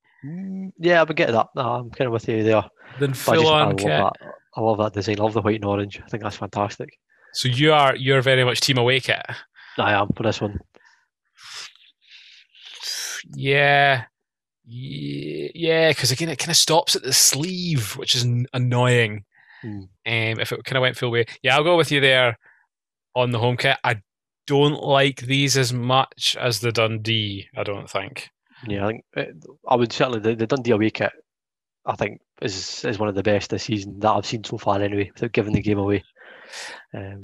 yeah, 0.79 1.01
I 1.01 1.05
would 1.05 1.17
get 1.17 1.33
that. 1.33 1.49
No, 1.55 1.63
I'm 1.63 1.91
kind 1.91 2.07
of 2.07 2.13
with 2.13 2.29
you 2.29 2.43
there. 2.43 2.65
Then 2.99 3.11
But 3.11 3.29
I, 3.29 3.37
just, 3.37 3.47
I 3.47 3.61
on 3.61 3.69
love 3.69 3.77
kit. 3.77 3.87
that. 3.89 4.13
I 4.57 4.61
love 4.61 4.79
that 4.79 4.93
design. 4.93 5.21
I 5.21 5.23
love 5.23 5.35
the 5.35 5.43
white 5.43 5.57
and 5.57 5.65
orange. 5.65 6.01
I 6.05 6.09
think 6.09 6.23
that's 6.23 6.37
fantastic. 6.37 6.99
So 7.33 7.49
you 7.49 7.73
are 7.73 7.95
you're 7.95 8.23
very 8.23 8.45
much 8.45 8.61
team 8.61 8.79
away 8.79 9.01
kit. 9.01 9.23
I 9.77 9.93
am 9.93 10.09
for 10.17 10.23
this 10.25 10.41
one. 10.41 10.59
Yeah. 13.35 14.05
Yeah, 14.65 15.91
because 15.91 16.11
again, 16.11 16.29
it 16.29 16.39
kind 16.39 16.51
of 16.51 16.57
stops 16.57 16.95
at 16.95 17.03
the 17.03 17.13
sleeve, 17.13 17.97
which 17.97 18.15
is 18.15 18.27
annoying. 18.53 19.25
Hmm. 19.63 19.81
Um, 20.07 20.41
if 20.41 20.53
it 20.53 20.65
kind 20.65 20.77
of 20.77 20.83
went 20.83 20.97
full 20.97 21.11
way, 21.11 21.25
yeah, 21.43 21.57
I'll 21.57 21.65
go 21.65 21.77
with 21.77 21.91
you 21.91 22.01
there 22.01 22.39
on 23.15 23.31
the 23.31 23.39
home 23.39 23.57
kit. 23.57 23.79
I 23.83 24.03
don't 24.47 24.83
like 24.83 25.23
these 25.23 25.57
as 25.57 25.73
much 25.73 26.37
as 26.39 26.61
the 26.61 26.71
Dundee. 26.73 27.49
I 27.57 27.63
don't 27.63 27.89
think. 27.89 28.31
Yeah, 28.67 28.85
I 28.87 28.89
think 28.89 29.05
uh, 29.17 29.23
I 29.69 29.77
would 29.77 29.93
certainly 29.93 30.21
the, 30.21 30.35
the 30.35 30.47
Dundee 30.47 30.73
away 30.73 30.91
kit. 30.91 31.13
I 31.87 31.97
think 31.97 32.21
is 32.43 32.85
is 32.85 32.99
one 32.99 33.09
of 33.09 33.15
the 33.15 33.23
best 33.23 33.51
this 33.51 33.65
season 33.65 33.99
that 34.01 34.11
I've 34.11 34.27
seen 34.27 34.45
so 34.45 34.59
far. 34.59 34.81
Anyway, 34.81 35.11
without 35.15 35.33
giving 35.33 35.53
the 35.55 35.63
game 35.63 35.79
away. 35.79 36.05
Um, 36.95 37.21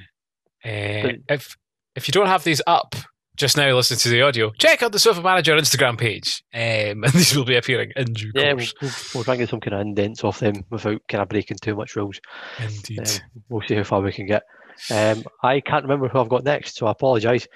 Uh, 0.65 1.03
But- 1.03 1.17
if 1.29 1.57
if 1.95 2.09
you 2.09 2.13
don't 2.13 2.27
have 2.27 2.45
these 2.45 2.63
up 2.67 2.95
just 3.37 3.57
now, 3.57 3.75
listen 3.75 3.97
to 3.99 4.09
the 4.09 4.23
audio. 4.23 4.51
Check 4.59 4.83
out 4.83 4.93
the 4.93 4.99
Sofa 4.99 5.21
Manager 5.21 5.57
Instagram 5.57 5.99
page, 5.99 6.43
um, 6.55 6.61
and 7.05 7.13
these 7.13 7.37
will 7.37 7.45
be 7.45 7.57
appearing 7.57 7.93
in 7.97 8.13
due 8.13 8.31
yeah, 8.35 8.53
we'll, 8.53 8.67
course. 8.67 8.75
we'll, 8.81 8.93
we'll 9.15 9.25
try 9.25 9.35
and 9.35 9.41
get 9.41 9.49
some 9.51 9.61
kind 9.61 9.75
of 9.75 9.81
indents 9.81 10.23
off 10.25 10.39
them 10.41 10.65
without 10.71 11.01
kind 11.09 11.21
of 11.23 11.29
breaking 11.29 11.59
too 11.61 11.75
much 11.75 11.97
rules. 11.97 12.21
Indeed. 12.61 13.01
Um, 13.01 13.43
we'll 13.49 13.67
see 13.69 13.75
how 13.75 13.83
far 13.85 14.01
we 14.01 14.13
can 14.13 14.27
get. 14.27 14.43
Um, 14.91 15.25
I 15.43 15.61
can't 15.61 15.85
remember 15.85 16.09
who 16.09 16.19
I've 16.21 16.29
got 16.29 16.45
next, 16.45 16.77
so 16.77 16.87
I 16.87 16.93
apologise. 16.93 17.47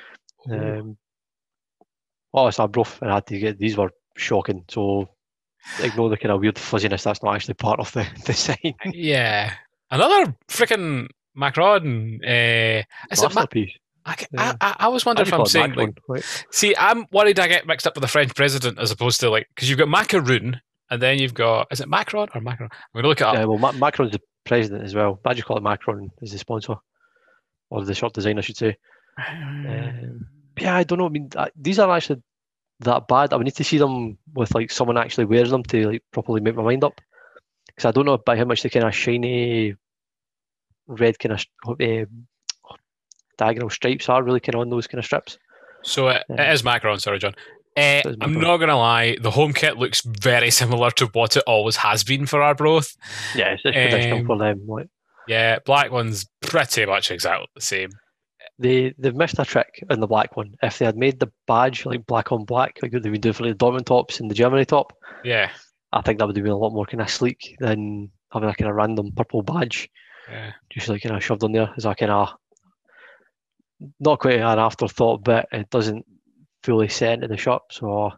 Um, 0.50 0.96
oh, 2.38 2.46
it's 2.48 2.58
Arbroath, 2.58 3.00
and 3.02 3.10
I 3.10 3.14
had 3.14 3.26
to 3.26 3.38
get 3.38 3.58
these 3.58 3.76
were 3.76 3.90
shocking. 4.16 4.64
So 4.68 5.08
ignore 5.82 6.08
the 6.08 6.16
kind 6.16 6.32
of 6.32 6.40
weird 6.40 6.58
fuzziness. 6.58 7.04
That's 7.04 7.22
not 7.22 7.34
actually 7.34 7.54
part 7.54 7.80
of 7.80 7.92
the 7.92 8.06
design. 8.24 8.74
yeah, 8.92 9.52
another 9.90 10.34
freaking 10.48 11.08
Macron. 11.34 12.20
Uh, 12.24 12.82
is 13.10 13.22
it 13.22 13.22
Ma- 13.22 13.28
Masterpiece. 13.28 13.72
I, 14.06 14.16
Yeah. 14.32 14.54
I, 14.60 14.76
I, 14.78 14.88
wondering 14.88 15.28
if 15.28 15.32
I'm 15.34 15.46
saying 15.46 15.74
like. 15.74 15.98
Right. 16.08 16.44
See, 16.50 16.74
I'm 16.78 17.06
worried 17.12 17.38
I 17.38 17.46
get 17.46 17.66
mixed 17.66 17.86
up 17.86 17.94
with 17.94 18.02
the 18.02 18.08
French 18.08 18.34
president 18.34 18.78
as 18.78 18.90
opposed 18.90 19.20
to 19.20 19.30
like 19.30 19.48
because 19.54 19.68
you've 19.68 19.78
got 19.78 19.88
macaroon 19.88 20.60
and 20.90 21.02
then 21.02 21.18
you've 21.18 21.34
got 21.34 21.66
is 21.70 21.80
it 21.80 21.88
Macron 21.88 22.28
or 22.34 22.40
Macron? 22.40 22.70
I'm 22.72 22.98
gonna 22.98 23.08
look 23.08 23.20
it 23.20 23.26
up. 23.26 23.36
Uh, 23.36 23.46
well, 23.46 23.58
Ma- 23.58 23.72
Macron's 23.72 24.12
the 24.12 24.20
president 24.46 24.84
as 24.84 24.94
well. 24.94 25.20
But 25.22 25.30
I 25.30 25.34
just 25.34 25.46
call 25.46 25.58
it 25.58 25.62
Macron 25.62 26.10
as 26.22 26.32
the 26.32 26.38
sponsor, 26.38 26.76
or 27.70 27.84
the 27.84 27.94
short 27.94 28.14
design, 28.14 28.38
I 28.38 28.42
should 28.42 28.56
say. 28.56 28.76
Um, 29.18 30.26
yeah, 30.60 30.76
I 30.76 30.82
don't 30.84 30.98
know. 30.98 31.06
I 31.06 31.10
mean, 31.10 31.30
these 31.56 31.78
aren't 31.78 31.92
actually 31.92 32.22
that 32.80 33.08
bad. 33.08 33.32
I 33.32 33.36
would 33.36 33.44
need 33.44 33.56
to 33.56 33.64
see 33.64 33.78
them 33.78 34.18
with 34.34 34.54
like 34.54 34.70
someone 34.70 34.96
actually 34.98 35.24
wears 35.26 35.50
them 35.50 35.62
to 35.64 35.88
like 35.88 36.02
properly 36.12 36.40
make 36.40 36.54
my 36.56 36.62
mind 36.62 36.84
up. 36.84 37.00
Because 37.66 37.84
I 37.86 37.90
don't 37.92 38.06
know 38.06 38.18
by 38.18 38.36
how 38.36 38.44
much 38.44 38.62
the 38.62 38.70
kind 38.70 38.86
of 38.86 38.94
shiny 38.94 39.74
red 40.86 41.18
kind 41.18 41.32
of 41.34 41.44
uh, 41.80 42.06
diagonal 43.36 43.70
stripes 43.70 44.08
are 44.08 44.22
really 44.22 44.40
kind 44.40 44.54
of 44.54 44.62
on 44.62 44.70
those 44.70 44.86
kind 44.86 44.98
of 44.98 45.04
strips. 45.04 45.38
So 45.82 46.08
it, 46.08 46.24
Yeah. 46.28 46.50
it 46.50 46.54
is 46.54 46.64
Macron, 46.64 46.98
sorry, 46.98 47.18
John. 47.18 47.34
Uh, 47.76 48.02
I'm 48.20 48.34
not 48.40 48.56
gonna 48.56 48.76
lie, 48.76 49.16
the 49.20 49.30
home 49.30 49.52
kit 49.52 49.76
looks 49.76 50.00
very 50.04 50.50
similar 50.62 50.90
to 50.92 51.06
what 51.06 51.36
it 51.36 51.44
always 51.46 51.76
has 51.76 52.02
been 52.02 52.26
for 52.26 52.42
Arbroath. 52.42 52.96
Yeah, 53.36 53.50
it's 53.52 53.62
just 53.62 53.74
traditional 53.74 54.18
Um, 54.20 54.26
for 54.26 54.38
them. 54.38 54.62
Like 54.66 54.88
Yeah, 55.28 55.58
black 55.64 55.92
one's 55.92 56.26
pretty 56.40 56.86
much 56.86 57.10
exactly 57.12 57.46
the 57.54 57.60
same. 57.60 57.90
They 58.58 58.94
they've 58.98 59.14
missed 59.14 59.38
a 59.38 59.44
trick 59.44 59.84
in 59.88 60.00
the 60.00 60.06
black 60.06 60.36
one. 60.36 60.54
If 60.62 60.78
they 60.78 60.86
had 60.86 60.96
made 60.96 61.20
the 61.20 61.30
badge 61.46 61.86
like 61.86 62.06
black 62.06 62.32
on 62.32 62.44
black, 62.44 62.78
like 62.82 62.92
they've 62.92 63.02
been 63.02 63.20
doing 63.20 63.32
for 63.32 63.46
the 63.46 63.54
Dortmund 63.54 63.86
tops 63.86 64.20
and 64.20 64.30
the 64.30 64.34
Germany 64.34 64.64
top, 64.64 64.92
Yeah, 65.24 65.50
I 65.92 66.02
think 66.02 66.18
that 66.18 66.26
would 66.26 66.36
have 66.36 66.44
been 66.44 66.52
a 66.52 66.56
lot 66.56 66.72
more 66.72 66.86
kind 66.86 67.00
of 67.00 67.10
sleek 67.10 67.56
than 67.60 68.10
having 68.32 68.48
a 68.48 68.54
kind 68.54 68.68
of 68.70 68.76
random 68.76 69.12
purple 69.12 69.42
badge 69.42 69.88
yeah. 70.30 70.52
just 70.70 70.88
like 70.88 71.02
kind 71.02 71.16
of 71.16 71.24
shoved 71.24 71.44
on 71.44 71.52
there 71.52 71.72
as 71.76 71.84
a 71.84 71.94
kind 71.94 72.12
of 72.12 72.34
not 74.00 74.18
quite 74.18 74.40
an 74.40 74.58
afterthought, 74.58 75.22
but 75.24 75.48
it 75.52 75.70
doesn't 75.70 76.04
fully 76.62 76.88
set 76.88 77.14
into 77.14 77.28
the 77.28 77.36
shop. 77.36 77.72
So 77.72 78.10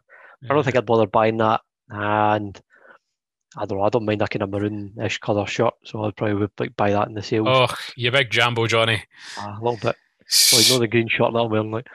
I 0.43 0.53
don't 0.53 0.63
think 0.63 0.75
I'd 0.75 0.85
bother 0.85 1.05
buying 1.05 1.37
that. 1.37 1.61
And 1.89 2.59
I 3.55 3.65
don't 3.65 3.77
know, 3.77 3.83
I 3.83 3.89
don't 3.89 4.05
mind 4.05 4.21
that 4.21 4.29
kind 4.29 4.43
of 4.43 4.49
maroon-ish 4.49 5.19
colour 5.19 5.45
shirt, 5.45 5.73
so 5.83 6.03
I'd 6.03 6.15
probably 6.15 6.35
would 6.35 6.51
like 6.57 6.75
buy 6.75 6.91
that 6.91 7.07
in 7.07 7.13
the 7.13 7.21
sales 7.21 7.47
Oh, 7.49 7.67
you 7.95 8.09
big 8.11 8.31
Jambo 8.31 8.65
Johnny. 8.65 9.03
uh, 9.37 9.57
a 9.59 9.61
little 9.61 9.77
bit. 9.77 9.95
You 10.53 10.73
know 10.73 10.79
the 10.79 10.87
green 10.87 11.07
shirt 11.09 11.33
that 11.33 11.39
I'm 11.39 11.49
wearing, 11.49 11.71
like 11.71 11.87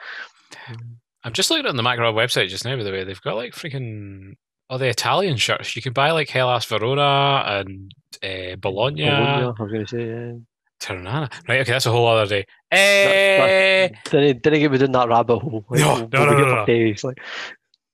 I'm 1.23 1.33
just 1.33 1.49
looking 1.49 1.65
on 1.65 1.75
the 1.75 1.83
Macron 1.83 2.13
website 2.15 2.49
just 2.49 2.65
now, 2.65 2.75
by 2.77 2.83
the 2.83 2.91
way. 2.91 3.03
They've 3.03 3.21
got 3.21 3.35
like 3.35 3.53
freaking 3.53 4.33
all 4.69 4.77
the 4.77 4.87
Italian 4.87 5.37
shirts. 5.37 5.75
You 5.75 5.81
can 5.81 5.93
buy 5.93 6.11
like 6.11 6.29
Hellas 6.29 6.65
Verona 6.65 7.43
and 7.47 7.91
uh, 8.23 8.55
Bologna, 8.57 9.05
Bologna, 9.09 9.43
I 9.43 9.45
was 9.47 9.55
going 9.71 9.85
to 9.85 9.87
say. 9.87 10.07
Yeah. 10.07 10.31
Ternana. 10.79 11.27
Right, 11.47 11.61
okay, 11.61 11.71
that's 11.71 11.87
a 11.87 11.91
whole 11.91 12.05
other 12.07 12.27
day. 12.27 12.45
Eh, 12.71 13.87
Didn't, 14.11 14.43
didn't 14.43 14.59
get 14.59 14.71
me 14.71 14.77
down 14.77 14.91
that 14.91 15.09
rabbit 15.09 15.39
hole. 15.39 15.65
Like, 15.69 15.79
No, 15.79 15.97
no, 16.11 16.25
no, 16.25 16.37
no, 16.37 16.55
no. 16.55 16.65
days. 16.67 17.03
Like, 17.03 17.17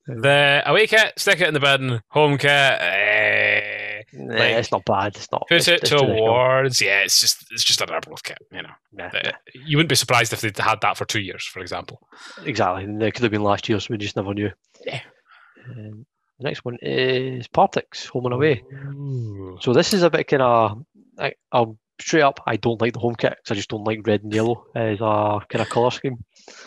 the 0.05 0.61
away 0.65 0.87
kit, 0.87 1.13
stick 1.17 1.39
it 1.39 1.47
in 1.47 1.53
the 1.53 1.61
bin. 1.61 2.01
Home 2.09 2.37
kit, 2.37 2.49
eh, 2.49 3.52
nah, 4.13 4.33
Like, 4.35 4.53
it's 4.53 4.71
not 4.71 4.85
bad. 4.85 5.15
It's 5.15 5.31
not. 5.31 5.45
put 5.47 5.55
it's, 5.57 5.67
it 5.67 5.79
traditional. 5.85 6.15
towards. 6.25 6.81
Yeah, 6.81 7.01
it's 7.01 7.19
just 7.19 7.45
it's 7.51 7.63
just 7.63 7.81
an 7.81 7.89
Arbroath 7.89 8.23
kit. 8.23 8.37
You 8.51 8.63
know, 8.63 8.69
Yeah, 8.97 9.09
The- 9.09 9.33
you 9.65 9.77
wouldn't 9.77 9.89
be 9.89 9.95
surprised 9.95 10.33
if 10.33 10.41
they'd 10.41 10.57
had 10.57 10.81
that 10.81 10.97
for 10.97 11.05
two 11.05 11.21
years, 11.21 11.43
for 11.45 11.59
example. 11.59 11.99
Exactly. 12.45 12.83
And 12.83 13.01
it 13.03 13.13
could 13.13 13.23
have 13.23 13.31
been 13.31 13.43
last 13.43 13.67
year, 13.69 13.79
so 13.79 13.87
we 13.91 13.97
just 13.97 14.15
never 14.15 14.33
knew. 14.33 14.51
Yeah. 14.85 15.01
Um, 15.69 16.05
the 16.39 16.43
next 16.45 16.65
one 16.65 16.77
is 16.81 17.47
Partick's, 17.47 18.07
home 18.07 18.25
and 18.25 18.33
away. 18.33 18.63
Ooh. 18.73 19.57
So 19.61 19.71
this 19.73 19.93
is 19.93 20.03
a 20.03 20.09
bit 20.09 20.27
kind 20.27 20.41
of, 20.41 20.83
I, 21.19 21.33
I'll 21.51 21.77
straight 22.01 22.23
up, 22.23 22.39
I 22.47 22.55
don't 22.57 22.81
like 22.81 22.93
the 22.93 22.99
home 22.99 23.15
kit 23.15 23.31
because 23.37 23.51
I 23.51 23.55
just 23.55 23.69
don't 23.69 23.83
like 23.83 24.05
red 24.05 24.23
and 24.23 24.33
yellow 24.33 24.65
as 24.75 24.99
a 24.99 25.39
kind 25.49 25.61
of 25.61 25.69
colour 25.69 25.91
scheme. 25.91 26.23
Just, 26.47 26.57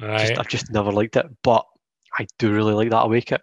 Right. 0.00 0.38
I've 0.38 0.48
just 0.48 0.70
never 0.70 0.92
liked 0.92 1.16
it, 1.16 1.26
but 1.42 1.64
I 2.18 2.26
do 2.38 2.52
really 2.52 2.74
like 2.74 2.90
that 2.90 3.04
away 3.04 3.20
kit. 3.22 3.40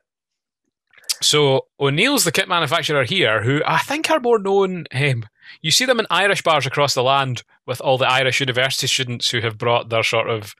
So 1.24 1.68
O'Neill's 1.80 2.24
the 2.24 2.32
kit 2.32 2.48
manufacturer 2.48 3.04
here, 3.04 3.44
who 3.44 3.62
I 3.66 3.80
think 3.80 4.10
are 4.12 4.20
more 4.20 4.40
known. 4.40 4.86
Um, 4.94 5.26
you 5.62 5.72
see 5.72 5.86
them 5.86 6.00
in 6.00 6.08
Irish 6.10 6.42
bars 6.42 6.66
across 6.66 6.94
the 6.94 7.04
land 7.04 7.44
with 7.66 7.82
all 7.82 7.98
the 7.98 8.10
Irish 8.10 8.40
university 8.40 8.88
students 8.88 9.30
who 9.30 9.42
have 9.42 9.58
brought 9.58 9.90
their 9.90 10.04
sort 10.04 10.30
of. 10.30 10.54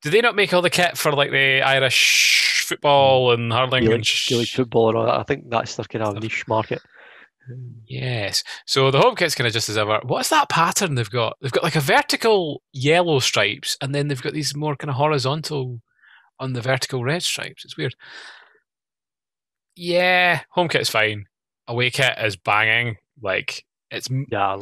Do 0.00 0.10
they 0.10 0.20
not 0.20 0.36
make 0.36 0.54
all 0.54 0.62
the 0.62 0.70
kit 0.70 0.96
for 0.96 1.12
like 1.12 1.32
the 1.32 1.60
Irish 1.62 2.64
football 2.68 3.32
and 3.32 3.52
hurling 3.52 3.84
Gaelic, 3.84 3.96
and 3.96 4.06
sh- 4.06 4.28
Gaelic 4.28 4.48
football 4.48 4.90
and 4.90 4.98
all 4.98 5.06
that. 5.06 5.18
I 5.18 5.22
think 5.22 5.48
that's 5.48 5.76
their 5.76 5.86
kind 5.86 6.04
of 6.04 6.22
niche 6.22 6.46
market. 6.46 6.82
Yes. 7.86 8.44
So 8.66 8.90
the 8.90 9.00
home 9.00 9.16
kit's 9.16 9.34
kind 9.34 9.46
of 9.46 9.54
just 9.54 9.70
as 9.70 9.78
ever. 9.78 10.00
What's 10.04 10.28
that 10.28 10.50
pattern 10.50 10.94
they've 10.94 11.10
got? 11.10 11.38
They've 11.40 11.50
got 11.50 11.64
like 11.64 11.76
a 11.76 11.80
vertical 11.80 12.62
yellow 12.72 13.18
stripes, 13.20 13.76
and 13.80 13.94
then 13.94 14.08
they've 14.08 14.22
got 14.22 14.34
these 14.34 14.54
more 14.54 14.76
kind 14.76 14.90
of 14.90 14.96
horizontal 14.96 15.80
on 16.38 16.52
the 16.52 16.60
vertical 16.60 17.02
red 17.02 17.22
stripes. 17.22 17.64
It's 17.64 17.76
weird. 17.76 17.96
Yeah, 19.80 20.40
home 20.50 20.68
kit's 20.68 20.90
fine. 20.90 21.26
Away 21.68 21.90
kit 21.90 22.14
is 22.18 22.34
banging. 22.36 22.96
Like 23.22 23.64
it's 23.90 24.08
Yeah, 24.28 24.58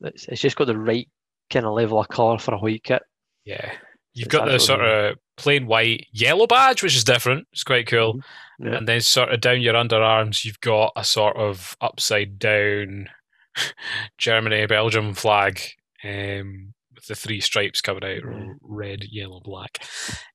it's, 0.00 0.26
it's 0.28 0.40
just 0.40 0.56
got 0.56 0.66
the 0.66 0.78
right 0.78 1.08
kind 1.50 1.66
of 1.66 1.74
level 1.74 2.00
of 2.00 2.08
colour 2.08 2.38
for 2.38 2.54
a 2.54 2.58
white 2.58 2.82
kit. 2.84 3.02
yeah. 3.44 3.72
You've 4.14 4.28
It's 4.28 4.32
got 4.32 4.46
the 4.46 4.58
sort 4.58 4.80
of 4.80 5.16
plain 5.36 5.66
white 5.66 6.06
yellow 6.10 6.46
badge, 6.46 6.82
which 6.82 6.96
is 6.96 7.04
different. 7.04 7.46
It's 7.52 7.64
quite 7.64 7.86
cool. 7.86 8.18
Yeah. 8.58 8.76
And 8.76 8.88
then 8.88 9.02
sort 9.02 9.30
of 9.30 9.42
down 9.42 9.60
your 9.60 9.74
underarms, 9.74 10.42
you've 10.42 10.60
got 10.62 10.92
a 10.96 11.04
sort 11.04 11.36
of 11.36 11.76
upside 11.82 12.38
down 12.38 13.10
Germany 14.18 14.64
Belgium 14.66 15.12
flag 15.12 15.60
um, 16.02 16.72
with 16.94 17.06
the 17.08 17.14
three 17.14 17.40
stripes 17.42 17.82
coming 17.82 18.04
out 18.04 18.22
Yeah. 18.24 18.52
red, 18.62 19.04
yellow, 19.04 19.40
black. 19.40 19.84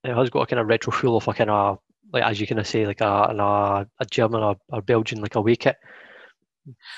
It 0.04 0.14
has 0.14 0.30
got 0.30 0.42
a 0.44 0.46
kind 0.46 0.60
of 0.60 0.68
retro 0.68 0.92
feel 0.94 1.18
of 1.18 1.28
a 1.28 1.34
kind 1.34 1.50
of 1.50 1.80
like 2.14 2.24
as 2.24 2.40
you 2.40 2.48
kind 2.48 2.60
of 2.60 2.68
say 2.68 2.86
like 2.86 3.02
a 3.02 3.28
an- 3.30 3.40
a, 3.40 3.88
a 4.00 4.06
German 4.10 4.42
or, 4.44 4.56
or 4.70 4.82
Belgian 4.82 5.22
like 5.22 5.36
away 5.36 5.56
kit. 5.56 5.76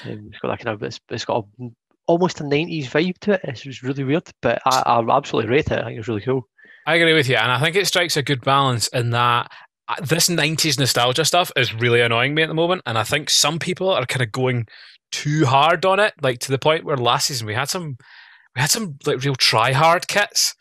Um, 0.05 0.29
it's 0.31 0.39
got 0.41 0.49
that 0.49 0.59
kind 0.63 0.73
of 0.75 0.83
it's, 0.83 0.99
it's 1.09 1.25
got 1.25 1.45
a, 1.61 1.67
almost 2.07 2.41
a 2.41 2.43
'90s 2.43 2.85
vibe 2.87 3.17
to 3.19 3.33
it. 3.33 3.41
It's, 3.43 3.65
it's 3.65 3.83
really 3.83 4.03
weird, 4.03 4.29
but 4.41 4.61
I, 4.65 4.81
I 4.85 5.17
absolutely 5.17 5.51
rate 5.51 5.71
it. 5.71 5.79
I 5.79 5.85
think 5.85 5.99
it's 5.99 6.07
really 6.07 6.21
cool. 6.21 6.47
I 6.85 6.95
agree 6.95 7.13
with 7.13 7.29
you, 7.29 7.35
and 7.37 7.51
I 7.51 7.59
think 7.61 7.75
it 7.75 7.87
strikes 7.87 8.17
a 8.17 8.23
good 8.23 8.41
balance 8.41 8.87
in 8.89 9.11
that 9.11 9.49
uh, 9.87 9.95
this 10.03 10.27
90s 10.27 10.77
nostalgia 10.77 11.23
stuff 11.23 11.49
is 11.55 11.73
really 11.73 12.01
annoying 12.01 12.35
me 12.35 12.43
at 12.43 12.47
the 12.49 12.53
moment, 12.53 12.81
and 12.85 12.97
I 12.97 13.03
think 13.03 13.29
some 13.29 13.57
people 13.57 13.89
are 13.89 14.05
kind 14.05 14.21
of 14.21 14.31
going 14.33 14.67
too 15.11 15.45
hard 15.45 15.85
on 15.85 15.99
it, 15.99 16.13
like 16.21 16.39
to 16.39 16.51
the 16.51 16.59
point 16.59 16.83
where 16.83 16.97
last 16.97 17.27
season 17.27 17.47
we 17.47 17.53
had 17.53 17.69
some 17.69 17.95
we 18.55 18.61
had 18.61 18.69
some 18.69 18.97
like 19.05 19.23
real 19.23 19.35
try 19.35 19.71
hard 19.71 20.07
kits 20.07 20.55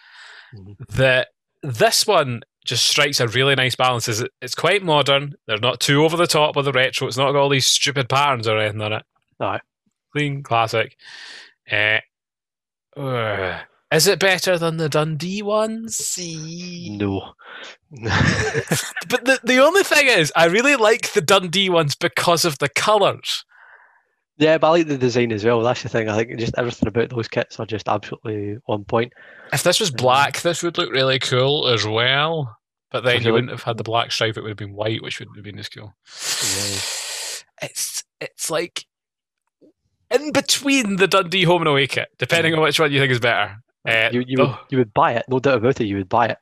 Mhm. 0.55 0.76
that 0.90 1.28
this 1.62 2.07
one 2.07 2.42
just 2.64 2.86
strikes 2.86 3.20
a 3.20 3.28
really 3.28 3.54
nice 3.54 3.74
balance. 3.74 4.08
Is 4.08 4.24
it's 4.40 4.54
quite 4.54 4.82
modern. 4.82 5.34
They're 5.46 5.58
not 5.58 5.80
too 5.80 6.04
over 6.04 6.16
the 6.16 6.26
top 6.26 6.56
with 6.56 6.64
the 6.64 6.72
retro. 6.72 7.08
It's 7.08 7.16
not 7.16 7.32
got 7.32 7.40
all 7.40 7.48
these 7.48 7.66
stupid 7.66 8.08
patterns 8.08 8.46
or 8.46 8.58
anything 8.58 8.80
on 8.80 8.92
it. 8.92 9.04
Aye. 9.40 9.60
Clean 10.12 10.42
classic. 10.42 10.96
Uh, 11.70 11.98
uh, 12.96 13.60
is 13.90 14.06
it 14.06 14.18
better 14.20 14.58
than 14.58 14.76
the 14.76 14.88
Dundee 14.88 15.42
ones? 15.42 15.96
See. 15.96 16.96
No. 16.96 17.32
But 19.08 19.26
the, 19.26 19.40
the 19.44 19.58
only 19.58 19.82
thing 19.82 20.06
is, 20.06 20.32
I 20.34 20.46
really 20.46 20.74
like 20.74 21.12
the 21.12 21.20
Dundee 21.20 21.68
ones 21.68 21.94
because 21.94 22.46
of 22.46 22.58
the 22.58 22.70
colours. 22.70 23.44
Yeah, 24.43 24.59
but 24.59 24.66
I 24.66 24.70
like 24.70 24.88
the 24.88 24.99
design 24.99 25.32
as 25.32 25.45
well. 25.45 25.61
That's 25.62 25.82
the 25.82 25.88
thing. 25.88 26.09
I 26.09 26.16
think 26.16 26.38
just 26.38 26.55
everything 26.59 26.88
about 26.88 27.11
those 27.11 27.28
kits 27.28 27.59
are 27.61 27.66
just 27.66 27.88
absolutely 27.88 28.59
on 28.66 28.84
point. 28.84 29.12
If 29.53 29.62
this 29.62 29.80
was 29.80 29.90
black, 29.90 30.40
this 30.43 30.62
would 30.62 30.76
look 30.78 30.90
really 30.93 31.18
cool 31.18 31.68
as 31.68 31.86
well. 31.86 32.57
But 32.90 33.05
then 33.05 33.22
you 33.22 33.32
wouldn't 33.32 33.51
have 33.51 33.62
had 33.62 33.78
the 33.78 33.84
black 33.84 34.12
stripe, 34.12 34.36
it 34.36 34.43
would 34.43 34.51
have 34.51 34.57
been 34.59 34.74
white, 34.74 35.03
which 35.03 35.18
wouldn't 35.18 35.36
have 35.36 35.45
been 35.45 35.59
as 35.59 35.68
cool. 35.68 35.95
It's 37.62 38.05
it's 38.20 38.51
like 38.51 38.84
in 40.11 40.32
between 40.32 40.97
the 40.97 41.09
Dundee 41.09 41.45
home 41.45 41.62
and 41.62 41.68
away 41.68 41.86
kit, 41.86 42.09
depending 42.18 42.55
on 42.55 42.61
which 42.61 42.78
one 42.78 42.93
you 42.93 43.01
think 43.01 43.12
is 43.12 43.20
better. 43.20 43.57
Uh, 43.88 44.11
you 44.12 44.24
you 44.26 44.36
the- 44.36 44.47
would, 44.47 44.57
you 44.70 44.78
would 44.78 44.93
buy 44.93 45.12
it, 45.12 45.24
no 45.28 45.38
doubt 45.38 45.59
about 45.59 45.80
it. 45.80 45.86
You 45.86 45.97
would 45.97 46.09
buy 46.09 46.26
it. 46.28 46.38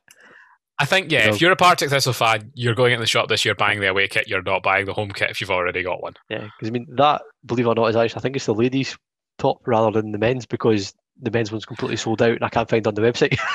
I 0.81 0.85
think, 0.85 1.11
yeah, 1.11 1.29
if 1.29 1.39
you're 1.39 1.51
a 1.51 1.55
Partick 1.55 1.89
Thistle 1.89 2.13
fan, 2.13 2.51
you're 2.55 2.75
going 2.75 2.93
in 2.93 2.99
the 2.99 3.05
shop 3.05 3.29
this 3.29 3.45
year 3.45 3.55
buying 3.55 3.79
the 3.79 3.87
away 3.89 4.07
kit. 4.07 4.27
You're 4.27 4.41
not 4.41 4.63
buying 4.63 4.85
the 4.85 4.93
home 4.93 5.11
kit 5.11 5.29
if 5.29 5.39
you've 5.39 5.51
already 5.51 5.83
got 5.83 6.01
one. 6.01 6.13
Yeah, 6.29 6.39
because 6.57 6.67
I 6.67 6.71
mean 6.71 6.87
that, 6.97 7.21
believe 7.45 7.65
it 7.65 7.69
or 7.69 7.75
not, 7.75 7.87
is 7.87 7.95
actually 7.95 8.19
I 8.19 8.21
think 8.21 8.35
it's 8.35 8.45
the 8.45 8.53
ladies' 8.55 8.97
top 9.37 9.57
rather 9.65 10.01
than 10.01 10.11
the 10.11 10.17
men's 10.17 10.45
because 10.45 10.93
the 11.21 11.31
men's 11.31 11.51
one's 11.51 11.65
completely 11.65 11.97
sold 11.97 12.21
out 12.21 12.31
and 12.31 12.43
I 12.43 12.49
can't 12.49 12.69
find 12.69 12.85
on 12.87 12.95
the 12.95 13.01
website. 13.01 13.37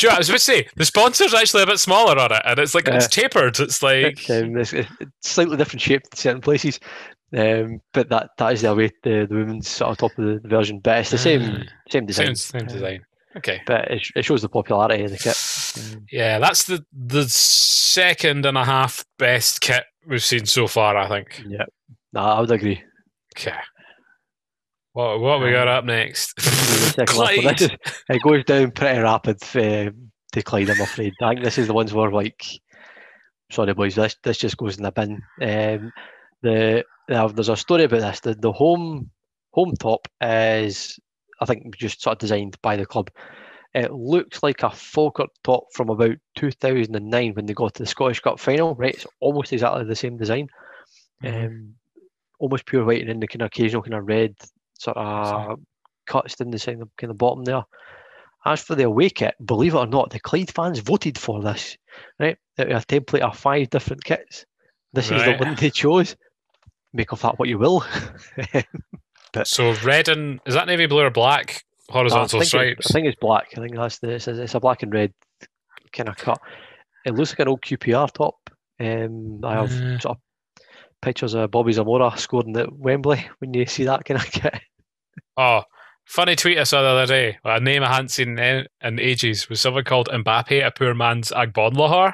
You 0.00 0.08
know 0.08 0.14
I 0.14 0.18
was 0.18 0.28
about 0.28 0.36
to 0.38 0.44
say? 0.44 0.68
The 0.76 0.84
sponsor's 0.84 1.34
actually 1.34 1.64
a 1.64 1.66
bit 1.66 1.80
smaller 1.80 2.16
on 2.16 2.30
it, 2.30 2.42
and 2.44 2.60
it's 2.60 2.76
like 2.76 2.86
it's 2.86 3.08
tapered. 3.08 3.58
It's 3.58 3.82
like 3.82 4.24
um, 4.30 4.56
it's, 4.56 4.72
it's 4.72 4.88
slightly 5.20 5.56
different 5.56 5.80
shape 5.80 6.02
in 6.12 6.16
certain 6.16 6.40
places, 6.40 6.78
um, 7.36 7.80
but 7.92 8.08
that 8.08 8.30
that 8.38 8.52
is 8.52 8.62
the 8.62 8.72
way 8.72 8.92
the, 9.02 9.26
the 9.28 9.34
women's 9.34 9.66
sort 9.68 9.90
of 9.90 9.98
top 9.98 10.16
of 10.16 10.24
the 10.42 10.48
version. 10.48 10.78
But 10.78 11.00
it's 11.00 11.10
the 11.10 11.18
same 11.18 11.42
Ah. 11.42 11.62
same 11.88 12.06
design. 12.06 12.36
same, 12.36 12.60
same 12.60 12.68
uh, 12.68 12.72
design. 12.72 13.04
Okay. 13.36 13.60
But 13.66 13.90
it, 13.90 14.06
it 14.16 14.24
shows 14.24 14.42
the 14.42 14.48
popularity 14.48 15.04
of 15.04 15.10
the 15.12 15.18
kit. 15.18 15.94
Um, 15.96 16.06
Yeah, 16.10 16.38
that's 16.38 16.64
the 16.64 16.84
the 16.92 17.24
second 17.28 18.44
and 18.46 18.58
a 18.58 18.64
half 18.64 19.04
best 19.18 19.60
kit 19.60 19.84
we've 20.06 20.22
seen 20.24 20.46
so 20.46 20.66
far. 20.66 20.96
I 20.96 21.08
think. 21.08 21.42
yeah, 21.46 21.64
no, 22.12 22.20
I 22.20 22.40
would 22.40 22.50
agree. 22.50 22.82
Okay. 23.38 23.54
What 24.92 25.20
what 25.20 25.40
we 25.40 25.52
got 25.52 25.68
up 25.68 25.84
next? 25.84 26.34
The 26.36 26.42
second 26.42 27.16
last 27.16 27.44
one. 27.44 27.54
Clyde. 27.56 27.62
Is- 27.62 27.70
it 28.08 28.22
goes 28.22 28.44
down 28.44 28.72
pretty 28.72 28.98
rapid 29.00 29.36
uh, 29.54 29.90
to 30.32 30.42
Clyde, 30.42 30.70
I'm 30.70 30.80
afraid. 30.80 31.12
I 31.22 31.28
think 31.30 31.44
this 31.44 31.58
is 31.58 31.68
the 31.68 31.74
ones 31.74 31.94
where 31.94 32.10
like, 32.10 32.44
sorry 33.52 33.72
boys, 33.74 33.94
this 33.94 34.16
this 34.24 34.38
just 34.38 34.56
goes 34.56 34.76
in 34.76 34.82
the 34.82 34.90
bin. 34.90 35.22
Um, 35.40 35.92
the 36.42 36.84
there's 37.08 37.48
a 37.48 37.56
story 37.56 37.84
about 37.84 38.00
this. 38.00 38.20
The 38.20 38.34
the 38.34 38.52
home 38.52 39.10
home 39.52 39.74
top 39.78 40.08
is 40.20 40.98
I 41.40 41.46
think 41.46 41.76
just 41.76 42.02
sort 42.02 42.14
of 42.14 42.18
designed 42.18 42.56
by 42.62 42.76
the 42.76 42.86
club. 42.86 43.10
It 43.72 43.92
looks 43.92 44.42
like 44.42 44.62
a 44.62 44.70
Falkirk 44.70 45.30
top 45.44 45.64
from 45.74 45.90
about 45.90 46.16
2009 46.36 47.34
when 47.34 47.46
they 47.46 47.54
got 47.54 47.74
to 47.74 47.82
the 47.82 47.86
Scottish 47.86 48.20
Cup 48.20 48.40
final. 48.40 48.74
Right, 48.74 48.94
it's 48.94 49.06
almost 49.20 49.52
exactly 49.52 49.84
the 49.84 49.94
same 49.96 50.16
design. 50.16 50.48
Mhm. 51.22 51.46
Um, 51.46 51.74
almost 52.38 52.66
pure 52.66 52.84
white 52.84 53.00
and 53.00 53.10
then 53.10 53.20
the 53.20 53.28
kind 53.28 53.42
of 53.42 53.46
occasional 53.46 53.82
kind 53.82 53.94
of 53.94 54.06
red 54.06 54.34
sort 54.78 54.96
of 54.96 55.26
Sorry. 55.26 55.56
cuts 56.06 56.36
down 56.36 56.50
the 56.50 56.58
side 56.58 56.80
of 56.80 56.88
kind 56.96 57.10
of 57.10 57.18
bottom 57.18 57.44
there. 57.44 57.62
As 58.44 58.62
for 58.62 58.74
the 58.74 58.84
away 58.84 59.10
kit, 59.10 59.34
believe 59.44 59.74
it 59.74 59.78
or 59.78 59.86
not, 59.86 60.10
the 60.10 60.18
Clyde 60.18 60.50
fans 60.50 60.78
voted 60.78 61.18
for 61.18 61.42
this. 61.42 61.76
Right, 62.18 62.38
a 62.58 62.64
template 62.64 63.20
of 63.20 63.38
five 63.38 63.68
different 63.70 64.02
kits. 64.02 64.46
This 64.92 65.10
is 65.10 65.22
the 65.22 65.36
one 65.36 65.54
they 65.56 65.70
chose. 65.70 66.16
Make 66.92 67.12
of 67.12 67.20
that 67.20 67.38
what 67.38 67.48
you 67.48 67.58
will. 67.58 67.84
So 69.44 69.74
red 69.84 70.08
and 70.08 70.40
is 70.46 70.54
that 70.54 70.66
navy 70.66 70.86
blue 70.86 71.02
or 71.02 71.10
black 71.10 71.64
horizontal 71.88 72.24
I 72.24 72.28
think, 72.28 72.42
it- 72.42 72.46
stripes? 72.46 72.90
I 72.90 72.92
think 72.92 73.06
it's 73.06 73.18
black. 73.20 73.48
I 73.56 73.60
think 73.60 73.74
that's 73.74 73.98
the 73.98 74.10
it's 74.10 74.28
a, 74.28 74.42
it's 74.42 74.54
a 74.54 74.60
black 74.60 74.82
and 74.82 74.92
red 74.92 75.12
kind 75.92 76.08
of 76.08 76.16
cut. 76.16 76.38
It 77.04 77.14
looks 77.14 77.30
like 77.32 77.40
an 77.40 77.48
old 77.48 77.62
QPR 77.62 78.12
top. 78.12 78.36
Um, 78.78 79.40
I 79.44 79.54
have 79.54 79.70
sort 80.02 80.16
of 80.16 80.18
pictures 81.02 81.34
of 81.34 81.50
Bobby 81.50 81.72
Zamora 81.72 82.12
scoring 82.16 82.56
at 82.56 82.72
Wembley 82.72 83.26
when 83.38 83.54
you 83.54 83.66
see 83.66 83.84
that 83.84 84.04
kind 84.04 84.20
of 84.20 84.30
kit. 84.30 84.54
Oh, 85.36 85.62
funny 86.04 86.36
tweet 86.36 86.58
I 86.58 86.64
saw 86.64 86.82
the 86.82 86.88
other 86.88 87.06
day. 87.06 87.38
A 87.44 87.60
name 87.60 87.82
I 87.82 87.88
hadn't 87.92 88.10
seen 88.10 88.38
in, 88.38 88.66
in 88.82 89.00
ages 89.00 89.48
was 89.48 89.60
someone 89.60 89.84
called 89.84 90.08
Mbappe, 90.08 90.66
a 90.66 90.70
poor 90.70 90.94
man's 90.94 91.30
Agbonlahor. 91.30 92.12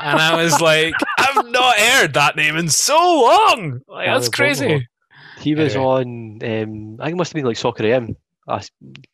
and 0.00 0.18
I 0.18 0.42
was 0.42 0.60
like, 0.60 0.94
I've 1.18 1.46
not 1.46 1.76
heard 1.76 2.14
that 2.14 2.36
name 2.36 2.56
in 2.56 2.68
so 2.68 2.96
long. 2.96 3.80
Like, 3.88 4.06
that's 4.08 4.28
crazy. 4.28 4.86
He 5.38 5.54
was 5.54 5.74
Anyway. 5.74 5.90
on. 5.90 6.02
Um, 6.42 6.96
I 7.00 7.04
think 7.04 7.14
it 7.14 7.16
must 7.16 7.32
have 7.32 7.36
been 7.36 7.44
like 7.46 7.56
Soccer 7.56 7.84
AM. 7.84 8.16
I 8.48 8.62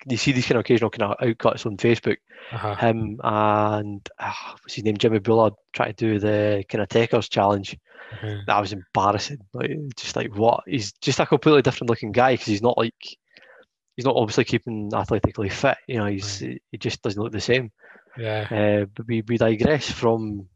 you 0.07 0.17
see 0.19 0.33
these 0.33 0.47
kind 0.47 0.57
of 0.57 0.61
occasional 0.61 0.91
kind 0.91 1.11
of 1.11 1.19
outcuts 1.19 1.65
on 1.65 1.77
Facebook. 1.79 2.19
Uh-huh. 2.53 2.75
Him 2.77 3.19
and 3.23 4.07
ah, 4.19 4.57
what's 4.61 4.75
his 4.75 4.85
name, 4.85 4.99
Jimmy 4.99 5.21
Bullard, 5.21 5.55
trying 5.73 5.95
to 5.95 5.95
do 5.95 6.19
the 6.19 6.65
kind 6.69 6.83
of 6.83 6.89
takers 6.89 7.29
challenge. 7.29 7.77
That 8.47 8.61
was 8.61 8.75
embarrassing. 8.75 9.39
Like 9.55 9.71
just 9.97 10.17
like 10.17 10.37
what? 10.37 10.65
He's 10.67 10.93
just 10.93 11.19
a 11.19 11.25
completely 11.25 11.63
different 11.63 11.89
looking 11.89 12.13
guy 12.13 12.35
because 12.35 12.47
he's 12.47 12.61
not 12.63 12.77
like 12.77 12.95
he's 13.97 14.05
not 14.05 14.17
obviously 14.17 14.45
keeping 14.45 14.91
athletically 14.95 15.49
fit. 15.49 15.79
You 15.89 15.99
know, 15.99 16.07
he's 16.07 16.41
he 16.41 16.61
just 16.79 17.01
doesn't 17.01 17.21
look 17.21 17.33
the 17.33 17.41
same. 17.41 17.73
Yeah. 18.19 18.83
Uh, 18.83 18.87
but 18.95 19.07
we, 19.07 19.23
we 19.27 19.39
digress 19.39 19.91
from 19.91 20.47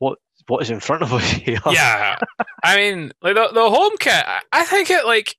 what 0.00 0.18
what 0.48 0.62
is 0.62 0.70
in 0.70 0.80
front 0.80 1.02
of 1.02 1.12
us 1.12 1.24
here. 1.30 1.58
yeah. 1.70 2.16
I 2.64 2.76
mean, 2.76 3.12
like 3.22 3.34
the, 3.34 3.48
the 3.52 3.70
home 3.70 3.92
kit, 3.98 4.24
I- 4.26 4.40
I 4.52 4.64
think 4.64 4.90
it 4.90 5.04
like 5.06 5.36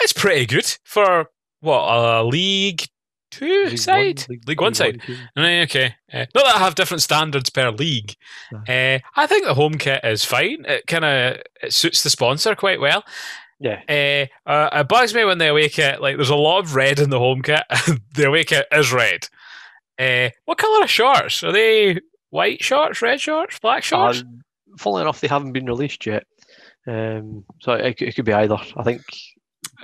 it's 0.00 0.12
pretty 0.12 0.46
good 0.46 0.66
for 0.84 1.26
what 1.60 1.80
a 1.82 2.24
league 2.24 2.82
two 3.30 3.46
League 3.46 3.68
One- 3.70 3.76
side, 3.78 4.26
league, 4.46 4.60
one 4.60 4.74
side. 4.74 5.00
team. 5.02 5.16
Right, 5.36 5.60
okay. 5.62 5.94
Uh, 6.12 6.26
not 6.34 6.44
that 6.44 6.56
I 6.56 6.58
have 6.58 6.74
different 6.74 7.02
standards 7.02 7.48
per 7.50 7.70
league. 7.70 8.14
Uh, 8.52 8.98
I 9.16 9.26
think 9.26 9.44
the 9.46 9.54
home 9.54 9.74
kit 9.78 10.00
is 10.04 10.24
fine. 10.24 10.64
It 10.66 10.86
kind 10.86 11.04
of 11.04 11.38
it 11.62 11.72
suits 11.72 12.02
the 12.02 12.10
sponsor 12.10 12.54
quite 12.54 12.80
well. 12.80 13.04
Yeah, 13.58 13.80
Uh, 13.88 14.50
uh, 14.50 14.68
it 14.80 14.88
bugs 14.88 15.14
me 15.14 15.24
when 15.24 15.38
the 15.38 15.48
away 15.50 15.68
kit 15.68 16.00
like 16.02 16.16
there's 16.16 16.28
a 16.30 16.34
lot 16.34 16.58
of 16.58 16.74
red 16.74 16.98
in 16.98 17.10
the 17.10 17.18
home 17.20 17.42
kit. 17.42 17.62
and 17.86 18.00
the 18.14 18.26
away 18.26 18.44
kit 18.44 18.66
is 18.72 18.92
red. 18.92 19.28
Uh, 19.98 20.30
what 20.46 20.58
color 20.58 20.82
are 20.84 20.88
shorts? 20.88 21.42
Are 21.44 21.52
they 21.52 22.00
white 22.32 22.62
shorts, 22.64 23.00
red 23.02 23.20
shorts, 23.20 23.58
black 23.60 23.82
shorts? 23.84 24.20
Uh, 24.22 24.76
funnily 24.78 25.02
enough, 25.02 25.20
they 25.20 25.28
haven't 25.28 25.52
been 25.52 25.66
released 25.66 26.04
yet. 26.06 26.24
Um, 26.86 27.44
so 27.60 27.72
it, 27.74 27.96
could- 27.96 28.08
it 28.08 28.16
could 28.16 28.24
be 28.24 28.32
either. 28.32 28.56
I 28.76 28.82
think. 28.82 29.02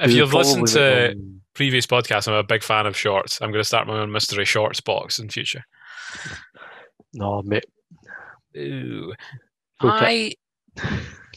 if 0.02 0.10
you've 0.12 0.34
listened 0.34 0.66
to 0.68 1.14
previous 1.54 1.86
podcasts, 1.86 2.26
I'm 2.26 2.34
a 2.34 2.42
big 2.42 2.62
fan 2.62 2.86
of 2.86 2.96
shorts. 2.96 3.40
I'm 3.40 3.50
going 3.52 3.60
to 3.62 3.68
start 3.68 3.86
my 3.86 3.98
own 3.98 4.10
mystery 4.10 4.44
shorts 4.44 4.80
box 4.80 5.18
in 5.18 5.28
future. 5.28 5.64
no, 7.14 7.42
mate. 7.42 7.66
Ooh. 8.56 9.12
I 9.80 10.32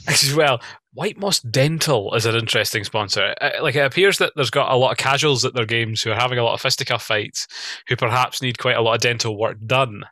as 0.07 0.34
well. 0.34 0.62
White 0.93 1.18
Moss 1.18 1.39
Dental 1.41 2.14
is 2.16 2.26
an 2.26 2.36
interesting 2.36 2.84
sponsor. 2.84 3.34
Uh, 3.39 3.51
Like 3.62 3.76
it 3.76 3.86
appears 3.86 4.18
that 4.18 4.34
there's 4.36 4.49
got 4.49 4.72
a 4.72 4.76
lot 4.76 4.91
of 4.91 4.97
casuals 4.97 5.45
at 5.45 5.53
their 5.53 5.66
games 5.66 6.01
who 6.01 6.12
are 6.12 6.16
having 6.16 6.38
a 6.39 6.43
lot 6.43 6.53
of 6.53 6.62
fisticuff 6.62 7.03
fights, 7.03 7.47
who 7.88 7.95
perhaps 7.95 8.41
need 8.41 8.57
quite 8.57 8.76
a 8.78 8.82
lot 8.82 8.95
of 8.95 9.01
dental 9.01 9.38
work 9.38 9.57
done. 9.66 10.03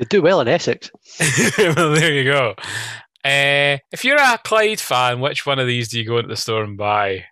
They 0.00 0.06
do 0.06 0.22
well 0.22 0.40
in 0.40 0.48
Essex. 0.48 0.90
well, 1.58 1.92
there 1.92 2.14
you 2.14 2.24
go. 2.24 2.54
Uh, 3.22 3.76
if 3.92 4.02
you're 4.02 4.16
a 4.16 4.38
Clyde 4.42 4.80
fan, 4.80 5.20
which 5.20 5.44
one 5.44 5.58
of 5.58 5.66
these 5.66 5.90
do 5.90 5.98
you 5.98 6.06
go 6.06 6.16
into 6.16 6.30
the 6.30 6.36
store 6.36 6.64
and 6.64 6.78
buy? 6.78 7.26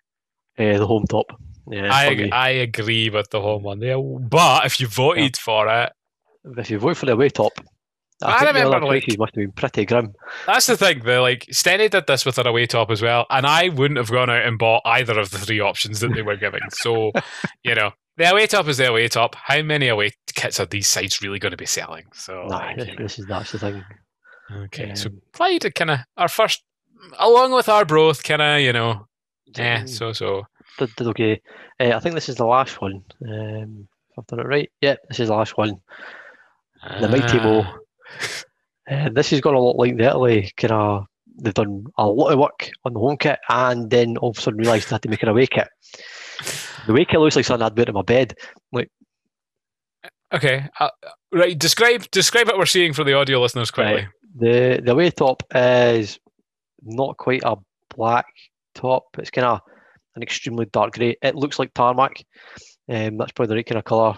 Uh, 0.58 0.76
the 0.76 0.86
home 0.86 1.06
top. 1.08 1.26
Yeah, 1.70 1.90
I 1.90 2.14
me. 2.14 2.30
I 2.30 2.50
agree 2.50 3.08
with 3.08 3.30
the 3.30 3.40
home 3.40 3.62
one 3.62 3.78
there, 3.78 3.98
but 3.98 4.66
if 4.66 4.80
you 4.80 4.86
voted 4.86 5.38
for 5.38 5.66
it, 5.66 5.92
if 6.58 6.68
you 6.68 6.78
vote 6.78 6.98
for 6.98 7.06
the 7.06 7.12
away 7.12 7.30
top, 7.30 7.52
I, 8.22 8.32
I 8.32 8.44
remember, 8.48 8.84
like- 8.84 9.06
must 9.18 9.34
have 9.34 9.42
been 9.42 9.52
pretty 9.52 9.86
grim. 9.86 10.12
That's 10.46 10.66
the 10.66 10.76
thing. 10.76 11.00
The 11.04 11.20
like 11.22 11.46
Stenny 11.46 11.88
did 11.88 12.06
this 12.06 12.26
with 12.26 12.36
an 12.36 12.46
away 12.46 12.66
top 12.66 12.90
as 12.90 13.00
well, 13.00 13.24
and 13.30 13.46
I 13.46 13.70
wouldn't 13.70 13.96
have 13.96 14.10
gone 14.10 14.28
out 14.28 14.44
and 14.44 14.58
bought 14.58 14.82
either 14.84 15.18
of 15.18 15.30
the 15.30 15.38
three 15.38 15.60
options 15.60 16.00
that 16.00 16.12
they 16.12 16.22
were 16.22 16.36
giving. 16.36 16.60
So, 16.70 17.12
you 17.62 17.74
know, 17.74 17.92
the 18.18 18.30
away 18.30 18.46
top 18.46 18.66
is 18.66 18.78
the 18.78 18.88
away 18.88 19.06
top. 19.08 19.36
How 19.36 19.62
many 19.62 19.88
away 19.88 20.10
kits 20.34 20.58
are 20.58 20.66
these 20.66 20.88
sites 20.88 21.22
really 21.22 21.38
going 21.38 21.52
to 21.52 21.56
be 21.56 21.66
selling? 21.66 22.04
So, 22.12 22.46
nah, 22.48 22.56
like, 22.56 22.76
this, 22.76 22.96
this 22.98 23.18
is 23.20 23.26
that's 23.26 23.52
the 23.52 23.58
thing. 23.60 23.84
okay. 24.52 24.94
So 24.94 25.08
um, 25.08 25.22
Clyde 25.32 25.74
kind 25.74 25.90
of 25.92 25.98
our 26.16 26.28
first, 26.28 26.64
along 27.18 27.52
with 27.52 27.68
our 27.68 27.78
Arbroath, 27.78 28.24
kind 28.24 28.42
of 28.42 28.60
you 28.60 28.72
know 28.72 29.06
Yeah, 29.56 29.84
so 29.86 30.12
so. 30.12 30.46
Did, 30.78 30.94
did 30.96 31.06
okay. 31.08 31.40
Uh, 31.80 31.92
I 31.94 32.00
think 32.00 32.16
this 32.16 32.28
is 32.28 32.36
the 32.36 32.46
last 32.46 32.80
one. 32.80 33.04
Um, 33.26 33.88
if 34.10 34.18
I've 34.18 34.26
done 34.26 34.40
it 34.40 34.46
right. 34.46 34.70
Yeah, 34.80 34.96
this 35.08 35.20
is 35.20 35.28
the 35.28 35.34
last 35.34 35.56
one. 35.56 35.76
The 37.00 37.08
Mighty 37.08 37.38
Mo. 37.38 37.62
Ah. 37.64 37.78
Uh, 38.90 39.08
this 39.12 39.30
has 39.30 39.40
got 39.40 39.54
a 39.54 39.60
lot 39.60 39.76
like 39.76 39.96
the 39.96 40.04
Italy 40.04 40.52
kind 40.56 40.72
of. 40.72 41.06
They've 41.40 41.54
done 41.54 41.84
a 41.96 42.06
lot 42.08 42.32
of 42.32 42.38
work 42.40 42.68
on 42.84 42.94
the 42.94 42.98
home 42.98 43.16
kit, 43.16 43.38
and 43.48 43.88
then 43.90 44.16
all 44.16 44.30
of 44.30 44.38
a 44.38 44.40
sudden 44.40 44.58
realised 44.58 44.90
they 44.90 44.94
had 44.94 45.02
to 45.02 45.08
make 45.08 45.22
an 45.22 45.28
away 45.28 45.46
kit. 45.46 45.68
The 46.86 46.92
away 46.92 47.12
it 47.12 47.18
looks 47.18 47.36
like 47.36 47.44
something 47.44 47.64
I'd 47.64 47.76
put 47.76 47.88
in 47.88 47.94
my 47.94 48.02
bed. 48.02 48.34
Like 48.72 48.90
Okay, 50.34 50.66
uh, 50.78 50.90
right. 51.32 51.58
Describe 51.58 52.10
describe 52.10 52.46
what 52.48 52.58
we're 52.58 52.66
seeing 52.66 52.92
for 52.92 53.02
the 53.04 53.14
audio 53.14 53.40
listeners 53.40 53.70
quickly. 53.70 53.94
Right. 53.94 54.08
the 54.38 54.82
the 54.84 54.94
way 54.94 55.10
top 55.10 55.42
is 55.54 56.18
not 56.82 57.16
quite 57.16 57.42
a 57.44 57.56
black 57.96 58.26
top. 58.74 59.04
It's 59.18 59.30
kind 59.30 59.46
of 59.46 59.60
an 60.16 60.22
extremely 60.22 60.66
dark 60.66 60.94
grey. 60.94 61.16
It 61.22 61.34
looks 61.34 61.58
like 61.58 61.72
tarmac. 61.74 62.22
Um, 62.90 63.16
that's 63.16 63.32
probably 63.32 63.48
the 63.48 63.54
right 63.56 63.66
kind 63.66 63.78
of 63.78 63.84
colour. 63.84 64.16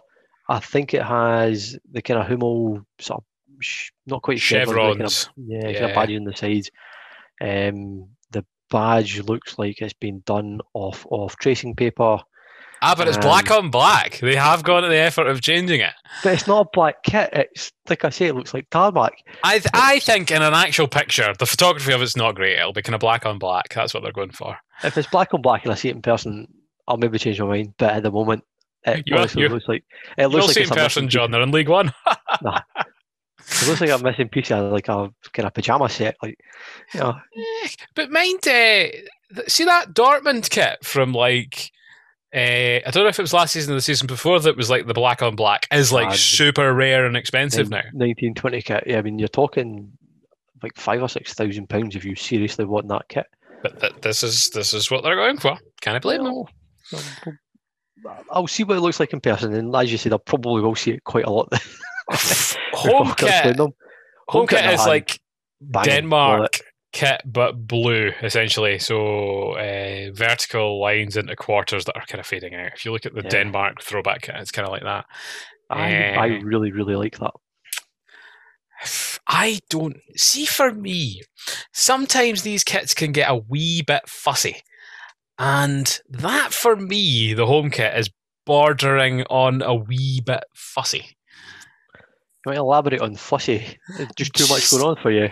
I 0.49 0.59
think 0.59 0.95
it 0.95 1.03
has 1.03 1.79
the 1.93 2.03
kind 2.03 2.19
of 2.21 2.27
Hummel 2.27 2.81
sort 2.99 3.19
of 3.19 3.25
sh- 3.61 3.91
not 4.07 4.23
quite 4.23 4.41
chevrons, 4.41 4.97
kind 4.97 5.03
of- 5.07 5.13
Chevrons. 5.13 5.31
yeah, 5.37 5.63
kind 5.63 5.75
Yeah. 5.77 5.87
of 5.87 5.95
badge 5.95 6.11
on 6.17 6.25
the 6.25 6.37
sides. 6.37 6.71
Um, 7.41 8.09
badge 8.71 9.21
looks 9.23 9.59
like 9.59 9.81
it's 9.81 9.93
been 9.93 10.23
done 10.27 10.61
off 10.75 11.07
of 11.11 11.37
tracing 11.37 11.75
paper, 11.77 12.19
Ah, 12.83 12.95
but 12.97 13.07
it's 13.09 13.19
black 13.19 13.51
on 13.51 13.69
black. 13.71 14.19
They 14.21 14.37
have 14.37 14.63
gone 14.63 14.83
to 14.85 14.89
the 14.89 14.97
effort 14.97 15.27
of 15.27 15.43
changing 15.43 15.81
it. 15.81 15.93
but 16.25 16.33
it's 16.33 16.47
not 16.47 16.67
a 16.67 16.69
black 16.73 17.03
kit. 17.03 17.29
It's 17.35 17.71
like 17.91 18.07
I 18.07 18.09
say, 18.11 18.27
it 18.27 18.35
looks 18.35 18.55
like 18.55 18.71
tarmac. 18.71 19.13
I 19.45 19.59
th- 19.59 19.67
I 19.75 19.99
think 19.99 20.31
in 20.31 20.41
an 20.41 20.55
actual 20.55 20.89
picture, 20.89 21.35
the 21.39 21.45
photography 21.45 21.93
of 21.93 22.01
it's 22.01 22.17
not 22.17 22.37
great. 22.37 22.59
It'll 22.59 22.73
be 22.73 22.81
kind 22.81 22.95
of 22.95 23.01
black 23.01 23.27
on 23.27 23.39
black. 23.39 23.75
That's 23.75 23.93
what 23.93 24.03
they're 24.03 24.13
going 24.13 24.31
for. 24.31 24.57
If 24.83 24.97
it's 24.97 25.09
black 25.11 25.35
on 25.35 25.43
black 25.43 25.65
and 25.65 25.73
I 25.73 25.75
see 25.75 25.91
it 25.91 25.95
in 25.97 26.01
person, 26.01 26.49
I'll 26.89 26.97
maybe 26.97 27.19
change 27.19 27.39
my 27.39 27.47
mind. 27.49 27.75
But 27.79 27.91
at 27.97 28.03
the 28.03 28.11
moment, 28.11 28.45
it 28.87 29.03
You 29.07 29.17
you- 29.37 29.49
looks 29.51 29.69
like 29.69 29.85
it 30.17 30.29
looks 30.29 30.47
like 30.47 30.55
see 30.55 30.61
it's 30.63 30.71
in 30.71 30.77
person, 30.77 31.09
John. 31.11 31.33
They're 31.33 31.43
in 31.43 31.51
League 31.51 31.69
One. 31.69 31.93
Piece. 32.43 32.90
It 33.63 33.69
looks 33.69 33.81
like 33.81 33.91
a 33.91 33.99
missing 34.03 34.29
piece 34.29 34.51
of 34.51 34.73
like 34.73 34.89
a 34.89 35.11
kind 35.33 35.47
of 35.47 35.55
pajama 35.55 35.89
set. 35.89 36.17
Like, 36.23 36.39
you 36.95 37.01
know, 37.01 37.15
But 37.95 38.11
mind, 38.11 38.47
uh, 38.47 38.89
see 39.49 39.65
that 39.65 39.93
Dortmund 39.93 40.49
kit 40.51 40.79
from 40.85 41.13
like, 41.13 41.71
uh, 42.35 42.39
I 42.39 42.91
don't 42.93 43.03
know 43.03 43.09
if 43.09 43.19
it 43.19 43.23
was 43.23 43.33
last 43.35 43.53
season 43.53 43.73
or 43.73 43.77
the 43.77 43.81
season 43.83 44.07
before 44.07 44.39
that 44.41 44.57
was 44.57 44.71
like 44.71 44.87
the 44.87 44.95
black 44.95 45.21
on 45.21 45.35
black 45.37 45.67
is 45.73 45.93
like 45.93 46.11
the- 46.11 46.17
super 46.17 46.73
rare 46.73 47.05
and 47.07 47.17
expensive 47.17 47.69
now. 47.71 47.83
nineteen 47.93 48.35
twenty 48.35 48.63
kit. 48.63 48.85
Yeah, 48.87 48.99
I 48.99 49.03
mean, 49.03 49.19
you're 49.19 49.29
talking 49.29 49.91
like 50.63 50.77
five 50.77 51.03
or 51.03 51.09
six 51.09 51.35
thousand 51.35 51.69
pounds 51.69 51.97
if 51.97 52.05
you 52.05 52.15
seriously 52.15 52.65
want 52.67 52.87
that 52.89 53.09
kit. 53.09 53.27
But 53.63 53.81
th- 53.81 53.95
this 54.01 54.23
is 54.23 54.51
this 54.51 54.73
is 54.73 54.91
what 54.91 55.03
they're 55.03 55.17
going 55.17 55.39
for. 55.39 55.59
Can 55.81 55.97
I 55.97 55.99
blame 55.99 56.23
them? 56.25 56.35
Um, 56.95 57.39
I'll 58.31 58.47
see 58.47 58.65
what 58.65 58.77
it 58.79 58.81
looks 58.81 59.01
like 59.01 59.13
in 59.13 59.21
person, 59.21 59.53
and 59.53 59.75
as 59.77 59.93
you 59.93 59.99
said, 59.99 60.13
I 60.13 60.17
probably 60.19 60.63
will 60.63 60.75
see 60.77 60.93
it 60.93 61.05
quite 61.05 61.25
a 61.27 61.31
lot. 61.31 61.53
Home 62.11 63.09
before 63.09 63.29
I 63.29 63.33
explain 63.33 63.43
kit, 63.43 63.57
them. 63.57 63.71
home 64.29 64.47
kit 64.47 64.65
no, 64.65 64.73
is 64.73 64.87
like 64.87 65.21
banging, 65.61 65.91
Denmark 65.91 66.61
kit, 66.93 67.23
but 67.25 67.67
blue 67.67 68.13
essentially. 68.23 68.79
So 68.79 69.53
uh, 69.53 70.11
vertical 70.13 70.81
lines 70.81 71.17
into 71.17 71.37
quarters 71.37 71.85
that 71.85 71.97
are 71.97 72.05
kind 72.07 72.21
of 72.21 72.27
fading 72.27 72.55
out. 72.55 72.73
If 72.75 72.85
you 72.85 72.93
look 72.93 73.07
at 73.07 73.15
the 73.15 73.23
Yeah. 73.23 73.31
Denmark 73.31 73.83
throwback 73.83 74.23
kit, 74.23 74.35
it's 74.39 74.51
kind 74.51 74.67
of 74.67 74.73
like 74.73 74.83
that. 74.83 75.05
I, 75.69 76.15
I 76.15 76.29
Eh. 76.31 76.41
really, 76.43 76.73
really 76.73 76.97
like 76.97 77.19
that. 77.19 77.33
I 79.27 79.61
don't 79.69 79.99
see 80.17 80.47
for 80.47 80.73
me. 80.73 81.23
Sometimes 81.73 82.43
these 82.43 82.65
kits 82.65 82.95
can 82.95 83.13
get 83.13 83.31
a 83.31 83.37
wee 83.37 83.83
bit 83.83 84.09
fussy, 84.09 84.57
and 85.39 86.01
that 86.09 86.53
for 86.53 86.75
me, 86.77 87.35
the 87.35 87.47
home 87.47 87.71
kit 87.71 87.95
is 87.97 88.11
bordering 88.47 89.23
on 89.25 89.63
a 89.63 89.75
wee 89.75 90.21
bit 90.25 90.43
fussy. 90.55 91.17
You 92.47 92.53
might 92.53 92.59
elaborate 92.59 93.01
on 93.01 93.17
fussy. 93.17 93.79
There's 93.97 94.09
just 94.17 94.33
too 94.35 94.47
much 94.49 94.71
going 94.71 94.83
on 94.83 94.97
for 95.03 95.11
you. 95.11 95.29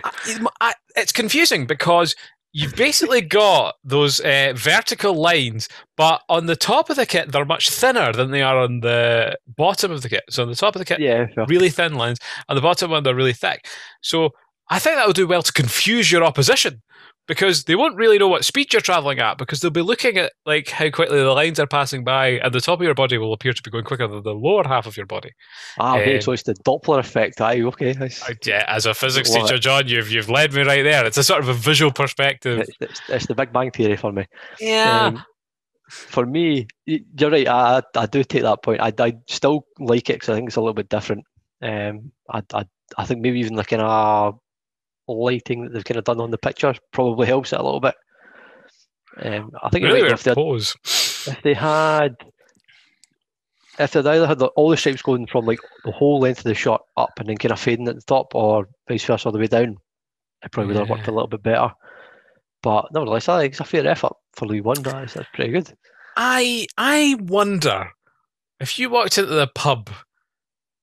It's 0.95 1.11
confusing 1.11 1.65
because 1.65 2.15
you've 2.51 2.75
basically 2.75 3.21
got 3.21 3.75
those 3.83 4.19
uh, 4.19 4.53
vertical 4.55 5.13
lines, 5.15 5.69
but 5.97 6.21
on 6.29 6.45
the 6.45 6.55
top 6.55 6.89
of 6.89 6.95
the 6.97 7.05
kit, 7.05 7.31
they're 7.31 7.45
much 7.45 7.69
thinner 7.69 8.11
than 8.11 8.31
they 8.31 8.41
are 8.41 8.57
on 8.57 8.81
the 8.81 9.37
bottom 9.57 9.91
of 9.91 10.01
the 10.01 10.09
kit. 10.09 10.23
So 10.29 10.43
on 10.43 10.49
the 10.49 10.55
top 10.55 10.75
of 10.75 10.79
the 10.79 10.85
kit, 10.85 10.99
Yeah, 10.99 11.27
fair. 11.33 11.45
really 11.47 11.69
thin 11.69 11.95
lines, 11.95 12.19
and 12.47 12.57
the 12.57 12.61
bottom 12.61 12.91
one 12.91 13.03
they're 13.03 13.15
really 13.15 13.33
thick. 13.33 13.65
So 14.01 14.31
I 14.69 14.77
think 14.79 14.95
that 14.95 15.05
will 15.07 15.13
do 15.13 15.27
well 15.27 15.41
to 15.43 15.53
confuse 15.53 16.11
your 16.11 16.23
opposition 16.23 16.81
because 17.29 17.65
they 17.65 17.75
won't 17.75 17.95
really 17.95 18.17
know 18.17 18.27
what 18.27 18.43
speed 18.43 18.73
you're 18.73 18.81
traveling 18.81 19.19
at 19.19 19.37
because 19.37 19.61
they'll 19.61 19.69
be 19.69 19.83
looking 19.83 20.17
at 20.17 20.33
like 20.47 20.67
how 20.69 20.89
quickly 20.89 21.19
the 21.19 21.31
lines 21.31 21.59
are 21.59 21.67
passing 21.67 22.03
by, 22.03 22.31
and 22.39 22.51
the 22.53 22.59
top 22.59 22.79
of 22.79 22.83
your 22.83 22.95
body 22.95 23.17
will 23.19 23.31
appear 23.31 23.53
to 23.53 23.61
be 23.61 23.69
going 23.69 23.85
quicker 23.85 24.07
than 24.07 24.23
the 24.23 24.33
lower 24.33 24.67
half 24.67 24.87
of 24.87 24.97
your 24.97 25.05
body. 25.05 25.31
Ah, 25.77 25.97
okay, 25.99 26.15
Um, 26.15 26.21
so 26.21 26.31
it's 26.31 26.43
the 26.43 26.55
Doppler 26.65 26.97
effect. 26.99 27.39
Aye, 27.39 27.61
okay. 27.61 27.95
I- 28.01 28.35
yeah, 28.43 28.65
as 28.67 28.85
a 28.87 28.93
physics 28.95 29.29
Love 29.29 29.47
teacher, 29.47 29.59
John, 29.59 29.87
you've 29.87 30.11
you've 30.11 30.29
led 30.29 30.51
me 30.53 30.63
right 30.63 30.81
there. 30.83 31.05
It's 31.05 31.17
a 31.17 31.23
sort 31.23 31.41
of 31.41 31.47
a 31.47 31.53
visual 31.53 31.91
perspective. 31.91 32.59
it's, 32.59 32.71
it's, 32.81 33.01
it's 33.09 33.25
the 33.27 33.35
Big 33.35 33.53
Bang 33.53 33.69
Theory 33.71 33.95
for 33.95 34.11
me. 34.11 34.25
Yeah. 34.59 35.05
Um, 35.05 35.23
for 35.87 36.25
me, 36.25 36.67
you're 36.85 37.29
right. 37.31 37.47
I, 37.47 37.77
I 37.77 37.81
I 37.95 38.05
do 38.07 38.23
take 38.23 38.41
that 38.41 38.63
point. 38.63 38.81
I, 38.81 38.91
I 38.99 39.13
still 39.27 39.65
like 39.79 40.09
it 40.09 40.13
because 40.13 40.29
I 40.29 40.35
think 40.35 40.47
it's 40.49 40.55
a 40.55 40.61
little 40.61 40.73
bit 40.73 40.89
different. 40.89 41.23
Um, 41.61 42.11
I, 42.29 42.41
I, 42.53 42.65
I 42.97 43.05
think 43.05 43.21
maybe 43.21 43.39
even 43.39 43.55
like 43.55 43.71
in 43.71 43.79
of 43.81 44.39
lighting 45.09 45.63
that 45.63 45.73
they've 45.73 45.83
kind 45.83 45.97
of 45.97 46.03
done 46.03 46.21
on 46.21 46.31
the 46.31 46.37
picture 46.37 46.73
probably 46.91 47.27
helps 47.27 47.51
it 47.53 47.59
a 47.59 47.63
little 47.63 47.79
bit. 47.79 47.95
Um, 49.21 49.51
I 49.61 49.69
think 49.69 49.83
really 49.83 50.03
right, 50.03 50.17
though, 50.19 50.35
weird 50.35 50.61
if, 50.61 50.83
they 50.83 50.93
had, 51.25 51.35
if 51.35 51.41
they 51.41 51.53
had, 51.53 52.15
if 53.79 53.91
they'd 53.91 54.05
either 54.07 54.27
had 54.27 54.39
the, 54.39 54.47
all 54.47 54.69
the 54.69 54.77
stripes 54.77 55.01
going 55.01 55.27
from 55.27 55.45
like 55.45 55.59
the 55.83 55.91
whole 55.91 56.19
length 56.19 56.39
of 56.39 56.43
the 56.45 56.53
shot 56.53 56.83
up 56.95 57.11
and 57.17 57.27
then 57.27 57.37
kind 57.37 57.51
of 57.51 57.59
fading 57.59 57.87
at 57.87 57.95
the 57.95 58.01
top, 58.03 58.33
or 58.35 58.69
vice 58.87 59.03
versa 59.03 59.27
all 59.27 59.31
the 59.33 59.39
way 59.39 59.47
down, 59.47 59.77
it 60.43 60.51
probably 60.51 60.73
would 60.73 60.79
have 60.79 60.89
worked 60.89 61.07
a 61.07 61.11
little 61.11 61.27
bit 61.27 61.43
better. 61.43 61.71
But 62.61 62.87
nevertheless, 62.93 63.27
I 63.27 63.39
think 63.39 63.53
it's 63.53 63.59
a 63.59 63.65
fair 63.65 63.87
effort 63.87 64.13
for 64.33 64.45
League 64.45 64.63
One. 64.63 64.81
That's, 64.81 65.13
that's 65.13 65.29
pretty 65.33 65.51
good. 65.51 65.73
I 66.15 66.67
I 66.77 67.15
wonder 67.19 67.91
if 68.59 68.77
you 68.77 68.89
walked 68.89 69.17
into 69.17 69.33
the 69.33 69.47
pub, 69.47 69.89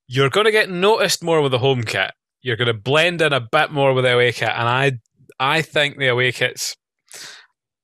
you're 0.09 0.31
going 0.31 0.47
to 0.47 0.53
get 0.53 0.71
noticed 0.71 1.23
more 1.23 1.43
with 1.43 1.53
a 1.53 1.59
home 1.59 1.83
kit. 1.83 2.13
You're 2.47 2.55
going 2.57 2.69
to 2.69 2.75
blend 2.75 3.23
in 3.23 3.33
a 3.33 3.41
bit 3.41 3.73
more 3.73 3.93
with 3.93 4.05
the 4.05 4.15
away 4.15 4.31
kit, 4.31 4.51
and 4.51 4.69
I 4.69 4.93
I 5.41 5.63
think 5.63 5.99
the 5.99 6.07
away 6.07 6.31
kit's 6.31 6.77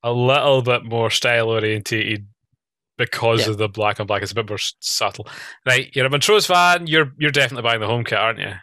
a 0.03 0.13
little 0.13 0.61
bit 0.61 0.85
more 0.85 1.09
style 1.09 1.49
orientated 1.49 2.27
because 2.97 3.41
Yeah. 3.41 3.49
of 3.49 3.57
the 3.57 3.67
black 3.67 3.99
and 3.99 4.07
black. 4.07 4.21
It's 4.21 4.31
a 4.31 4.35
bit 4.35 4.47
more 4.47 4.57
subtle. 4.79 5.27
Right, 5.65 5.93
you're 5.93 6.05
a 6.05 6.09
Montrose 6.09 6.45
fan. 6.45 6.87
You're 6.87 7.11
you're 7.17 7.29
definitely 7.31 7.63
buying 7.67 7.81
the 7.81 7.87
home 7.87 8.05
kit, 8.05 8.17
aren't 8.17 8.39
you? 8.39 8.53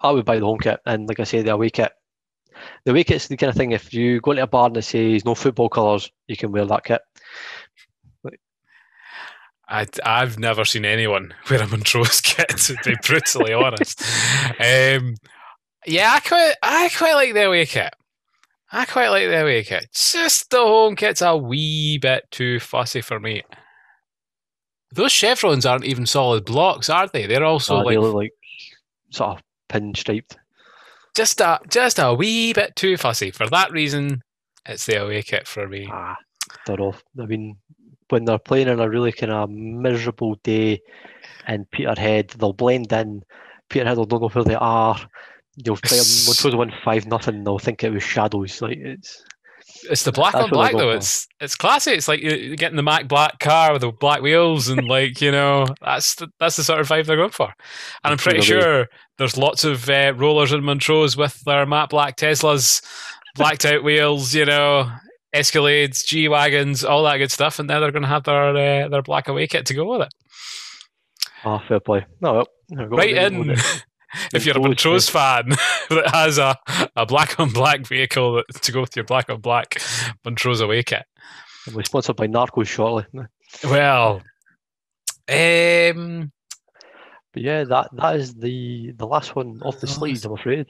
I 0.00 0.10
would 0.10 0.24
buy 0.24 0.38
the 0.38 0.46
home 0.46 0.58
kit, 0.58 0.80
and 0.86 1.06
like 1.06 1.20
I 1.20 1.24
say, 1.24 1.42
the 1.42 1.52
away 1.52 1.68
kit. 1.68 1.92
The 2.86 2.92
away 2.92 3.04
kit's 3.04 3.28
the 3.28 3.36
kind 3.36 3.50
of 3.50 3.56
thing. 3.56 3.72
If 3.72 3.92
you 3.92 4.22
go 4.22 4.30
into 4.30 4.42
a 4.44 4.46
bar 4.46 4.68
and 4.68 4.76
it 4.78 4.82
says 4.82 5.24
no 5.26 5.34
football 5.34 5.68
colours, 5.68 6.10
you 6.28 6.36
can 6.38 6.50
wear 6.50 6.64
that 6.64 6.84
kit. 6.84 7.02
I, 9.68 9.86
I've 10.04 10.38
never 10.38 10.64
seen 10.64 10.84
anyone 10.84 11.32
wear 11.50 11.62
a 11.62 11.66
Montrose 11.66 12.20
kit, 12.24 12.48
to 12.48 12.76
be 12.84 12.94
brutally 13.06 13.52
honest. 13.52 14.02
Um, 14.60 15.14
yeah, 15.86 16.12
I 16.14 16.20
quite, 16.20 16.54
I 16.62 16.90
quite 16.96 17.14
like 17.14 17.34
the 17.34 17.46
away 17.46 17.66
kit. 17.66 17.92
I 18.72 18.84
quite 18.86 19.08
like 19.08 19.28
the 19.28 19.42
away 19.42 19.62
kit. 19.64 19.88
Just 19.92 20.50
the 20.50 20.58
home 20.58 20.96
kit's 20.96 21.22
a 21.22 21.36
wee 21.36 21.98
bit 21.98 22.24
too 22.30 22.58
fussy 22.60 23.00
for 23.00 23.20
me. 23.20 23.42
Those 24.94 25.12
chevrons 25.12 25.64
aren't 25.66 25.84
even 25.84 26.06
solid 26.06 26.44
blocks, 26.44 26.88
are 26.90 27.08
they? 27.08 27.26
They're 27.26 27.44
also 27.44 27.76
Uh, 27.76 27.84
they 27.84 27.96
like 27.96 27.98
look 27.98 28.14
like 28.14 28.32
sort 29.10 29.38
of 29.38 29.42
pinstriped. 29.68 30.36
just 31.14 31.40
a 31.40 31.60
just 31.68 31.98
a 31.98 32.12
wee 32.14 32.52
bit 32.52 32.76
too 32.76 32.96
fussy. 32.96 33.30
For 33.30 33.46
that 33.48 33.72
reason, 33.72 34.22
it's 34.66 34.86
the 34.86 35.02
away 35.02 35.22
kit 35.22 35.46
for 35.46 35.66
me. 35.68 35.88
Ah, 35.90 36.16
they're 36.66 36.80
off. 36.80 37.02
I 37.20 37.24
mean, 37.26 37.56
when 38.10 38.24
they're 38.26 38.38
playing 38.38 38.68
on 38.68 38.80
a 38.80 38.88
really 38.88 39.12
kind 39.12 39.32
of 39.32 39.48
miserable 39.50 40.36
day 40.42 40.80
in 41.48 41.64
Peterhead, 41.72 42.28
they'll 42.38 42.52
blend 42.52 42.92
in. 42.92 43.22
Peterhead 43.70 43.96
will 43.96 44.04
don't 44.04 44.20
know 44.22 44.28
where 44.28 44.44
they 44.44 44.54
are. 44.54 44.98
You'll 45.56 45.76
play. 45.76 45.98
Montrose 46.26 46.54
win 46.56 46.72
five 46.84 47.06
nothing. 47.06 47.44
They'll 47.44 47.58
think 47.58 47.82
it 47.84 47.90
was 47.90 48.02
shadows. 48.02 48.62
Like 48.62 48.78
it's 48.78 49.22
It's 49.90 50.04
the 50.04 50.12
black 50.12 50.34
on 50.34 50.48
black 50.50 50.72
though. 50.72 50.90
It's 50.90 51.26
it's 51.40 51.54
classy. 51.54 51.90
It's 51.92 52.08
like 52.08 52.20
you- 52.20 52.30
you're 52.30 52.56
getting 52.56 52.76
the 52.76 52.82
Mac 52.82 53.08
Black 53.08 53.38
car 53.38 53.72
with 53.72 53.82
the 53.82 53.92
black 53.92 54.22
wheels 54.22 54.68
and 54.68 54.86
like 54.88 55.20
you 55.20 55.30
know 55.32 55.66
that's 55.82 56.14
the, 56.16 56.28
that's 56.40 56.56
the 56.56 56.64
sort 56.64 56.80
of 56.80 56.88
vibe 56.88 57.06
they're 57.06 57.16
going 57.16 57.30
for. 57.30 57.52
And 58.04 58.12
I'm 58.12 58.18
pretty 58.18 58.38
sure 58.46 58.86
there's 59.18 59.36
lots 59.36 59.64
of 59.64 59.88
uh, 59.90 60.14
rollers 60.16 60.52
in 60.52 60.64
Montrose 60.64 61.16
with 61.16 61.40
their 61.44 61.66
matte 61.66 61.90
black 61.90 62.16
Teslas, 62.16 62.82
blacked 63.36 63.64
out 63.66 63.84
wheels. 63.84 64.34
You 64.34 64.46
know, 64.46 64.90
Escalades, 65.34 66.04
G 66.06 66.28
wagons, 66.28 66.82
all 66.84 67.02
that 67.04 67.18
good 67.18 67.30
stuff. 67.30 67.58
And 67.58 67.68
now 67.68 67.80
they're 67.80 67.92
going 67.92 68.02
to 68.02 68.08
have 68.08 68.24
their 68.24 68.84
uh, 68.84 68.88
their 68.88 69.02
black 69.02 69.28
away 69.28 69.46
kit 69.48 69.66
to 69.66 69.74
go 69.74 69.84
with 69.90 70.02
it. 70.06 70.14
ah 71.44 71.62
fair 71.68 71.80
play. 71.80 72.06
No, 72.22 72.46
Right 72.70 73.14
in. 73.16 73.54
If 74.34 74.44
you're 74.46 74.56
a 74.56 74.60
Montrose, 74.60 75.08
fan 75.08 75.48
that 75.90 76.10
has 76.12 76.38
a, 76.38 76.56
a 76.96 77.06
black 77.06 77.38
on 77.40 77.50
black 77.50 77.86
vehicle 77.86 78.34
that, 78.34 78.62
to 78.62 78.72
go 78.72 78.80
with 78.82 78.94
your 78.96 79.04
black 79.04 79.30
on 79.30 79.40
black 79.40 79.80
Montrose 80.24 80.60
away 80.60 80.82
kit. 80.82 81.04
We're 81.72 81.84
sponsored 81.84 82.16
by 82.16 82.26
Narcos 82.26 82.66
shortly. 82.66 83.06
Well, 83.64 84.22
um, 85.28 86.32
But 87.32 87.42
yeah, 87.42 87.64
that 87.64 87.88
that 87.94 88.16
is 88.16 88.34
the 88.34 88.92
the 88.96 89.06
last 89.06 89.34
one 89.36 89.60
off 89.62 89.80
the 89.80 89.86
Last. 89.86 89.96
sleeve, 89.98 90.24
I'm 90.24 90.32
afraid. 90.32 90.66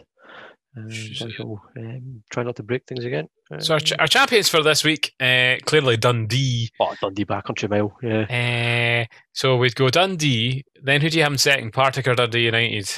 Um, 0.75 0.89
shall 0.91 1.63
um, 1.77 2.23
try 2.31 2.43
not 2.45 2.57
to 2.57 2.63
break 2.63 2.87
things 2.87 3.05
again. 3.05 3.29
so 3.59 3.75
our, 3.75 3.79
Um, 3.79 3.85
ch- 3.85 3.93
our 3.99 4.07
champions 4.07 4.49
for 4.49 4.63
this 4.63 4.83
week, 4.83 5.13
uh, 5.21 5.57
clearly 5.67 5.99
Dundee. 5.99 6.71
oh, 6.81 6.95
Dundee 7.01 7.25
back 7.25 7.45
country 7.45 7.69
mile. 7.69 7.95
Yeah. 8.03 9.03
Uh, 9.03 9.15
so 9.35 9.57
we'd 9.59 9.75
go 9.75 9.91
Dundee. 9.91 10.65
Then 10.83 11.03
who 11.03 11.11
do 11.11 11.19
you 11.19 11.25
have 11.25 11.33
in 11.33 11.37
second? 11.39 11.73
Partick 11.75 12.09
or 12.09 12.15
Dundee 12.15 12.47
United? 12.47 12.91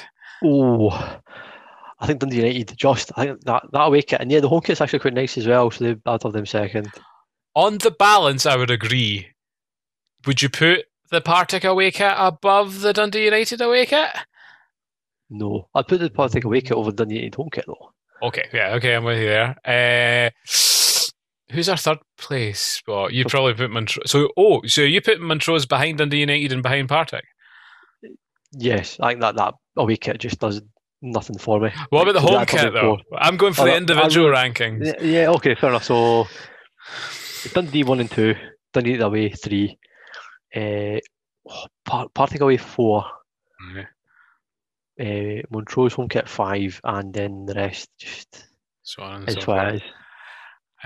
Oh, 0.44 0.90
I 2.00 2.06
think 2.06 2.20
Dundee 2.20 2.36
United. 2.36 2.76
Just 2.76 3.12
I 3.16 3.26
think 3.26 3.40
that 3.44 3.64
that 3.72 3.80
away 3.80 4.02
kit, 4.02 4.20
and 4.20 4.30
yeah, 4.30 4.40
the 4.40 4.48
home 4.48 4.60
kit's 4.60 4.80
actually 4.80 4.98
quite 4.98 5.14
nice 5.14 5.38
as 5.38 5.46
well. 5.46 5.70
So 5.70 5.84
they, 5.84 5.96
have 6.06 6.20
them 6.32 6.46
second. 6.46 6.90
On 7.54 7.78
the 7.78 7.90
balance, 7.90 8.44
I 8.46 8.56
would 8.56 8.70
agree. 8.70 9.28
Would 10.26 10.42
you 10.42 10.48
put 10.50 10.84
the 11.10 11.20
Partick 11.20 11.64
away 11.64 11.90
kit 11.90 12.14
above 12.16 12.80
the 12.80 12.92
Dundee 12.92 13.24
United 13.24 13.60
away 13.60 13.86
kit? 13.86 14.10
No, 15.30 15.68
I'd 15.74 15.88
put 15.88 16.00
the 16.00 16.10
Partick 16.10 16.44
away 16.44 16.60
kit 16.60 16.72
over 16.72 16.92
Dundee 16.92 17.16
United 17.16 17.36
home 17.36 17.48
kit 17.50 17.64
though. 17.66 17.92
Okay, 18.22 18.48
yeah, 18.52 18.74
okay, 18.74 18.94
I'm 18.94 19.04
with 19.04 19.18
you 19.18 19.26
there. 19.26 19.56
Uh, 19.64 20.30
who's 21.50 21.68
our 21.68 21.76
third 21.76 21.98
place 22.18 22.60
spot? 22.60 23.12
You'd 23.12 23.28
probably 23.28 23.54
put 23.54 23.70
Montrose. 23.70 24.10
So, 24.10 24.30
oh, 24.36 24.62
so 24.66 24.82
you 24.82 25.00
put 25.00 25.20
Montrose 25.20 25.66
behind 25.66 25.98
Dundee 25.98 26.20
United 26.20 26.52
and 26.52 26.62
behind 26.62 26.88
Partick. 26.88 27.24
Yes, 28.52 28.98
I 29.00 29.10
think 29.10 29.20
that 29.22 29.36
that 29.36 29.54
away 29.76 29.96
kit 29.96 30.18
just 30.18 30.38
does 30.38 30.62
nothing 31.02 31.38
for 31.38 31.60
me. 31.60 31.70
What 31.90 32.02
about 32.02 32.14
the 32.20 32.26
So 32.26 32.34
home 32.36 32.46
kit 32.46 32.72
though? 32.72 32.98
I'm 33.16 33.36
going 33.36 33.52
for 33.52 33.62
Oh, 33.62 33.64
the 33.66 33.76
individual 33.76 34.28
rankings. 34.30 34.94
Yeah, 35.00 35.30
okay, 35.30 35.54
fair 35.54 35.70
enough. 35.70 35.84
So 35.84 36.26
Dundee 37.52 37.84
one 37.84 38.00
and 38.00 38.10
two, 38.10 38.34
Dundee 38.72 38.98
away 38.98 39.30
three, 39.30 39.78
uh, 40.54 40.98
oh, 41.48 41.66
Par- 41.84 42.08
Partick 42.14 42.40
away 42.40 42.56
four, 42.56 43.04
uh, 45.00 45.42
Montrose 45.50 45.94
home 45.94 46.08
kit 46.08 46.28
five, 46.28 46.80
and 46.84 47.12
then 47.12 47.46
the 47.46 47.54
rest 47.54 47.90
just 47.98 48.46
So 48.82 49.02
on 49.02 49.22
and 49.24 49.32
so 49.32 49.40
forth. 49.40 49.82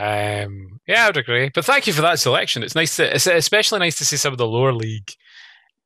Um, 0.01 0.79
yeah, 0.87 1.05
I 1.05 1.07
would 1.09 1.17
agree. 1.17 1.51
But 1.53 1.65
thank 1.65 1.89
you 1.89 1.93
for 1.93 2.03
that 2.03 2.21
selection. 2.21 2.63
It's 2.63 2.77
nice 2.77 2.95
to, 2.97 3.15
it's 3.15 3.27
especially 3.27 3.81
nice 3.81 3.99
to 3.99 4.05
see 4.05 4.17
some 4.17 4.33
of 4.33 4.39
the 4.39 4.47
lower 4.47 4.73
league 4.73 5.11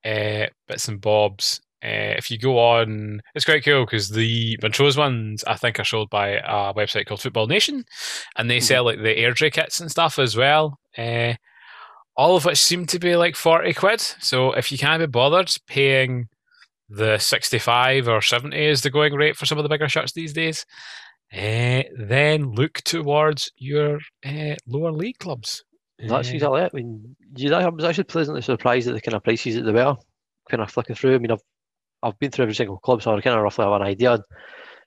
uh, 0.04 0.46
bits 0.68 0.86
and 0.88 1.00
bobs. 1.00 1.62
Uh, 1.82 2.14
if 2.16 2.30
you 2.30 2.38
go 2.38 2.58
on, 2.58 3.20
it's 3.34 3.44
quite 3.44 3.64
cool 3.64 3.84
because 3.84 4.10
the 4.10 4.56
Montrose 4.62 4.96
ones 4.96 5.42
I 5.44 5.54
think 5.56 5.80
are 5.80 5.84
sold 5.84 6.10
by 6.10 6.28
a 6.28 6.72
website 6.74 7.06
called 7.06 7.20
Football 7.20 7.48
Nation, 7.48 7.84
and 8.36 8.48
they 8.48 8.58
Mhm. 8.58 8.62
sell 8.62 8.84
like 8.84 8.98
the 8.98 9.16
Airdrie 9.16 9.52
kits 9.52 9.80
and 9.80 9.90
stuff 9.90 10.18
as 10.18 10.36
well. 10.36 10.78
Uh, 10.96 11.34
all 12.16 12.36
of 12.36 12.44
which 12.44 12.58
seem 12.58 12.86
to 12.86 12.98
be 12.98 13.16
like 13.16 13.34
forty 13.34 13.72
quid. 13.72 14.00
So 14.00 14.52
if 14.52 14.70
you 14.70 14.78
can't 14.78 15.00
be 15.00 15.06
bothered 15.06 15.50
paying 15.66 16.28
the 16.88 17.18
sixty-five 17.18 18.06
or 18.06 18.20
seventy 18.22 18.64
is 18.64 18.82
the 18.82 18.90
going 18.90 19.14
rate 19.14 19.36
for 19.36 19.46
some 19.46 19.58
of 19.58 19.64
the 19.64 19.68
bigger 19.68 19.88
shirts 19.88 20.12
these 20.12 20.32
days, 20.34 20.66
uh, 21.32 21.82
then 21.98 22.52
look 22.52 22.82
towards 22.82 23.50
your 23.56 23.98
uh, 24.24 24.54
lower 24.66 24.92
league 24.92 25.18
clubs. 25.18 25.64
That's 25.98 26.30
Uh, 26.30 26.34
exactly 26.34 26.60
it. 26.62 26.70
I 26.72 26.76
mean, 26.76 27.16
you, 27.36 27.48
know, 27.48 27.58
I 27.58 27.68
was 27.68 27.84
actually 27.84 28.04
pleasantly 28.04 28.42
surprised 28.42 28.88
at 28.88 28.94
the 28.94 29.00
kind 29.00 29.14
of 29.14 29.24
prices 29.24 29.54
that 29.56 29.62
they 29.62 29.72
were. 29.72 29.96
Kind 30.50 30.62
of 30.62 30.70
flicking 30.70 30.96
through. 30.96 31.14
I 31.14 31.18
mean, 31.18 31.30
I've 31.30 31.40
I've 32.02 32.18
been 32.18 32.30
through 32.30 32.44
every 32.44 32.54
single 32.54 32.78
club, 32.78 33.02
so 33.02 33.14
I 33.16 33.20
kind 33.20 33.36
of 33.36 33.42
roughly 33.42 33.64
have 33.64 33.74
an 33.74 33.82
idea. 33.82 34.18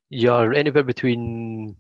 You're 0.09 0.53
anywhere 0.53 0.83
between 0.83 1.75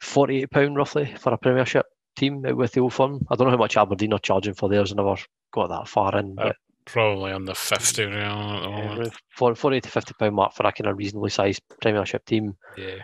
forty-eight 0.00 0.50
pound 0.50 0.76
roughly 0.76 1.14
for 1.18 1.32
a 1.32 1.38
Premiership 1.38 1.86
team 2.16 2.42
with 2.42 2.72
the 2.72 2.80
old 2.80 2.92
firm. 2.94 3.20
I 3.30 3.36
don't 3.36 3.46
know 3.46 3.52
how 3.52 3.56
much 3.56 3.76
Aberdeen 3.76 4.12
are 4.12 4.18
charging 4.18 4.54
for 4.54 4.68
theirs. 4.68 4.92
I 4.92 4.96
never 4.96 5.16
got 5.52 5.68
that 5.68 5.88
far 5.88 6.16
in, 6.18 6.36
Uh, 6.38 6.44
but 6.48 6.56
probably 6.84 7.32
on 7.32 7.44
the 7.44 7.54
fifty 7.54 8.04
real 8.04 8.16
at 8.16 8.62
the 8.62 8.68
yeah, 8.68 8.88
moment. 8.88 9.14
40, 9.36 9.58
40 9.58 9.80
to 9.82 9.88
fifty 9.88 10.14
pound 10.18 10.34
mark 10.34 10.54
for 10.54 10.66
a 10.66 10.72
kind 10.72 10.88
of 10.90 10.96
reasonably 10.98 11.30
sized 11.30 11.62
Premiership 11.80 12.24
team. 12.24 12.56
Yeah. 12.76 12.96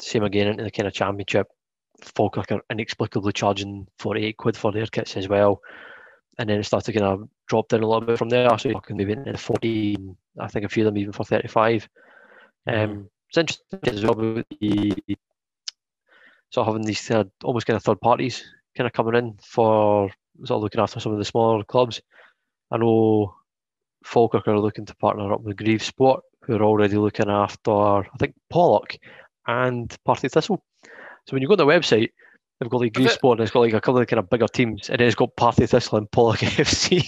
Same 0.00 0.24
again 0.24 0.48
into 0.48 0.64
the 0.64 0.70
kind 0.70 0.86
of 0.86 0.92
Championship. 0.92 1.46
Falkirk 2.14 2.52
are 2.52 2.60
inexplicably 2.70 3.32
charging 3.32 3.86
48 3.98 4.36
quid 4.36 4.56
for 4.56 4.70
their 4.70 4.84
kits 4.86 5.16
as 5.16 5.28
well. 5.28 5.60
And 6.38 6.48
then 6.48 6.60
it 6.60 6.64
started 6.64 6.92
to 6.92 6.98
kind 6.98 7.12
of 7.12 7.28
drop 7.48 7.68
down 7.68 7.82
a 7.82 7.86
little 7.86 8.06
bit 8.06 8.18
from 8.18 8.28
there. 8.28 8.58
So 8.58 8.70
talking 8.70 8.96
maybe 8.96 9.12
into 9.12 9.32
the 9.32 9.38
40, 9.38 9.96
I 10.38 10.48
think 10.48 10.64
a 10.64 10.68
few 10.68 10.86
of 10.86 10.92
them 10.92 10.98
even 10.98 11.12
for 11.12 11.24
35. 11.24 11.88
Um, 12.66 13.08
it's 13.28 13.38
interesting 13.38 13.94
as 13.94 14.02
well 14.02 14.12
about 14.12 14.46
the 14.60 14.94
sort 16.50 16.66
of 16.66 16.74
having 16.74 16.86
these 16.86 17.06
kind 17.06 17.20
of, 17.22 17.30
almost 17.42 17.66
kind 17.66 17.76
of 17.76 17.82
third 17.82 18.00
parties 18.00 18.44
kind 18.76 18.86
of 18.86 18.92
coming 18.92 19.14
in 19.14 19.38
for 19.42 20.10
sort 20.44 20.58
of 20.58 20.62
looking 20.62 20.80
after 20.80 21.00
some 21.00 21.12
of 21.12 21.18
the 21.18 21.24
smaller 21.24 21.64
clubs. 21.64 22.00
I 22.70 22.76
know 22.76 23.34
Falkirk 24.04 24.46
are 24.48 24.58
looking 24.58 24.86
to 24.86 24.96
partner 24.96 25.32
up 25.32 25.40
with 25.40 25.56
Greaves 25.56 25.86
Sport, 25.86 26.22
who 26.42 26.54
are 26.56 26.62
already 26.62 26.96
looking 26.96 27.30
after, 27.30 27.70
I 27.70 28.16
think, 28.18 28.34
Pollok 28.52 28.98
and 29.46 29.94
Partick 30.04 30.32
Thistle. 30.32 30.62
So 30.82 31.32
when 31.32 31.42
you 31.42 31.48
go 31.48 31.54
on 31.54 31.58
the 31.58 31.66
website, 31.66 32.10
they've 32.60 32.70
got 32.70 32.80
like 32.80 32.92
Greaves 32.94 33.12
it- 33.12 33.16
Sport 33.16 33.38
and 33.38 33.44
it's 33.44 33.52
got 33.52 33.60
like 33.60 33.72
a 33.74 33.80
couple 33.80 34.00
of 34.00 34.06
kind 34.06 34.18
of 34.18 34.30
bigger 34.30 34.48
teams, 34.48 34.88
and 34.88 34.98
then 34.98 35.06
it's 35.06 35.14
got 35.16 35.36
Partick 35.36 35.68
Thistle 35.70 35.98
and 35.98 36.10
Pollok 36.10 36.38
FC. 36.40 37.06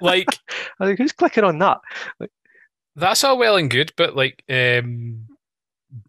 like 0.00 0.28
I 0.80 0.86
think 0.86 0.98
who's 0.98 1.12
clicking 1.12 1.44
on 1.44 1.58
that? 1.58 1.78
that's 2.96 3.24
all 3.24 3.38
well 3.38 3.56
and 3.56 3.70
good, 3.70 3.92
but 3.96 4.14
like 4.16 4.42
um, 4.50 5.26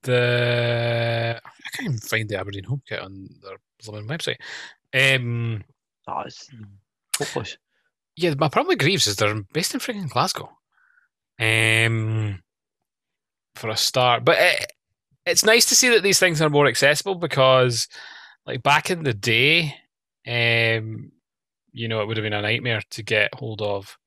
the 0.03 1.39
I 1.43 1.69
can't 1.75 1.87
even 1.87 1.99
find 1.99 2.29
the 2.29 2.37
Aberdeen 2.39 2.63
home 2.65 2.81
kit 2.87 2.99
on 3.01 3.27
their 3.41 3.57
blooming 3.83 4.07
website. 4.07 4.37
Um, 4.93 5.63
Oh, 6.07 6.21
it's 6.25 6.49
hopeless. 7.17 7.57
yeah, 8.17 8.33
my 8.37 8.49
problem 8.49 8.67
with 8.69 8.79
Greaves 8.79 9.07
is 9.07 9.15
they're 9.15 9.41
based 9.53 9.73
in 9.73 9.79
freaking 9.79 10.09
Glasgow. 10.09 10.49
Um, 11.39 12.43
for 13.55 13.69
a 13.69 13.77
start, 13.77 14.23
but 14.25 14.37
it, 14.37 14.71
it's 15.25 15.45
nice 15.45 15.65
to 15.67 15.75
see 15.75 15.89
that 15.89 16.03
these 16.03 16.19
things 16.19 16.41
are 16.41 16.49
more 16.49 16.67
accessible 16.67 17.15
because, 17.15 17.87
like 18.45 18.63
back 18.63 18.89
in 18.89 19.03
the 19.03 19.13
day, 19.13 19.75
um, 20.27 21.11
you 21.71 21.87
know, 21.87 22.01
it 22.01 22.07
would 22.07 22.17
have 22.17 22.23
been 22.23 22.33
a 22.33 22.41
nightmare 22.41 22.81
to 22.91 23.03
get 23.03 23.33
hold 23.35 23.61
of. 23.61 23.97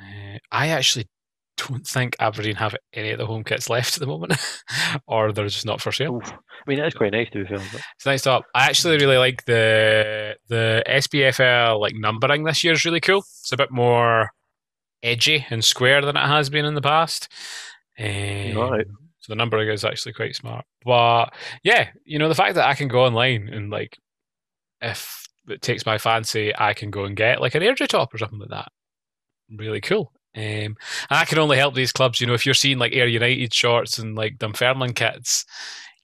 Uh, 0.00 0.38
I 0.50 0.68
actually 0.68 1.06
don't 1.56 1.86
think 1.86 2.16
Aberdeen 2.18 2.56
have 2.56 2.74
any 2.92 3.10
of 3.10 3.18
the 3.18 3.26
home 3.26 3.44
kits 3.44 3.70
left 3.70 3.94
at 3.94 4.00
the 4.00 4.06
moment, 4.06 4.34
or 5.06 5.32
they're 5.32 5.46
just 5.46 5.66
not 5.66 5.80
for 5.80 5.92
sale. 5.92 6.16
Oof. 6.16 6.32
I 6.32 6.36
mean, 6.66 6.80
is 6.80 6.94
quite 6.94 7.12
nice 7.12 7.30
to 7.30 7.42
be 7.42 7.48
fair. 7.48 7.58
But 7.58 7.82
It's 7.96 8.06
nice 8.06 8.26
up. 8.26 8.44
I 8.54 8.66
actually 8.66 8.96
really 8.96 9.18
like 9.18 9.44
the 9.44 10.36
the 10.48 10.82
SPFL 10.86 11.80
like 11.80 11.94
numbering 11.94 12.44
this 12.44 12.64
year 12.64 12.72
is 12.72 12.84
really 12.84 13.00
cool. 13.00 13.18
It's 13.18 13.52
a 13.52 13.56
bit 13.56 13.70
more 13.70 14.30
edgy 15.02 15.46
and 15.50 15.64
square 15.64 16.02
than 16.02 16.16
it 16.16 16.26
has 16.26 16.50
been 16.50 16.64
in 16.64 16.74
the 16.74 16.80
past. 16.80 17.28
Um, 17.98 18.56
Right. 18.56 18.86
So 19.24 19.32
the 19.32 19.36
numbering 19.36 19.70
is 19.70 19.86
actually 19.86 20.12
quite 20.12 20.36
smart. 20.36 20.66
But 20.84 21.32
yeah, 21.62 21.88
you 22.04 22.18
know 22.18 22.28
the 22.28 22.34
fact 22.34 22.56
that 22.56 22.68
I 22.68 22.74
can 22.74 22.88
go 22.88 23.04
online 23.04 23.48
and 23.48 23.70
like 23.70 23.98
if 24.82 25.26
it 25.48 25.62
takes 25.62 25.86
my 25.86 25.96
fancy, 25.96 26.52
I 26.56 26.74
can 26.74 26.90
go 26.90 27.04
and 27.04 27.16
get 27.16 27.40
like 27.40 27.54
an 27.54 27.62
Airdrie 27.62 27.88
top 27.88 28.12
or 28.12 28.18
something 28.18 28.38
like 28.38 28.50
that. 28.50 28.68
Really 29.50 29.80
cool. 29.80 30.12
Um, 30.36 30.42
and 30.42 30.76
I 31.08 31.24
can 31.24 31.38
only 31.38 31.56
help 31.56 31.74
these 31.74 31.92
clubs, 31.92 32.20
you 32.20 32.26
know, 32.26 32.34
if 32.34 32.44
you're 32.44 32.54
seeing 32.54 32.78
like 32.78 32.92
Ayr 32.92 33.06
United 33.06 33.54
shorts 33.54 33.98
and 33.98 34.14
like 34.14 34.36
Dunfermline 34.36 34.92
kits, 34.92 35.46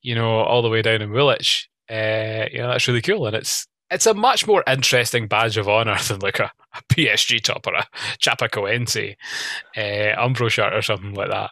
you 0.01 0.15
know, 0.15 0.41
all 0.41 0.63
the 0.63 0.71
way 0.71 0.81
down 0.81 1.03
in 1.03 1.11
Woolwich, 1.11 1.69
uh, 1.91 2.47
you 2.51 2.59
know, 2.59 2.69
that's 2.69 2.89
really 2.89 3.03
cool. 3.03 3.27
And 3.27 3.37
it's 3.37 3.67
it's 3.91 4.07
a 4.07 4.15
much 4.15 4.47
more 4.47 4.65
interesting 4.67 5.27
badge 5.29 5.59
of 5.59 5.69
honour 5.69 5.99
than 6.09 6.21
like 6.21 6.39
a, 6.39 6.51
a 6.75 6.83
PSG 6.95 7.43
top 7.43 7.67
or 7.67 7.75
a 7.75 7.87
Chapecoense 8.19 9.17
uh, 9.77 10.27
Umbro 10.27 10.49
shirt 10.49 10.73
or 10.73 10.81
something 10.81 11.15
like 11.15 11.31
that. 11.31 11.51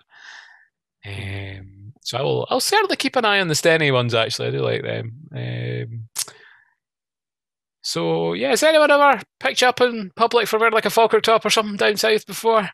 Um, 1.06 1.92
so 2.02 2.18
I 2.18 2.22
will, 2.22 2.46
I'll 2.50 2.60
certainly 2.60 2.96
keep 2.96 3.16
an 3.16 3.24
eye 3.24 3.40
on 3.40 3.48
the 3.48 3.54
Steny 3.54 3.92
ones. 3.92 4.14
Actually, 4.14 4.48
I 4.48 4.50
do 4.52 4.60
like 4.60 4.82
them. 4.82 5.12
Um, 5.34 6.08
so 7.82 8.32
yeah, 8.32 8.50
has 8.50 8.62
anyone 8.62 8.90
ever 8.90 9.22
picked 9.40 9.62
you 9.62 9.68
up 9.68 9.80
in 9.80 10.10
public 10.16 10.48
for 10.48 10.58
wearing 10.58 10.74
like 10.74 10.84
a 10.84 10.90
Falkirk 10.90 11.22
top 11.22 11.44
or 11.44 11.50
something 11.50 11.76
down 11.76 11.96
south 11.96 12.26
before? 12.26 12.70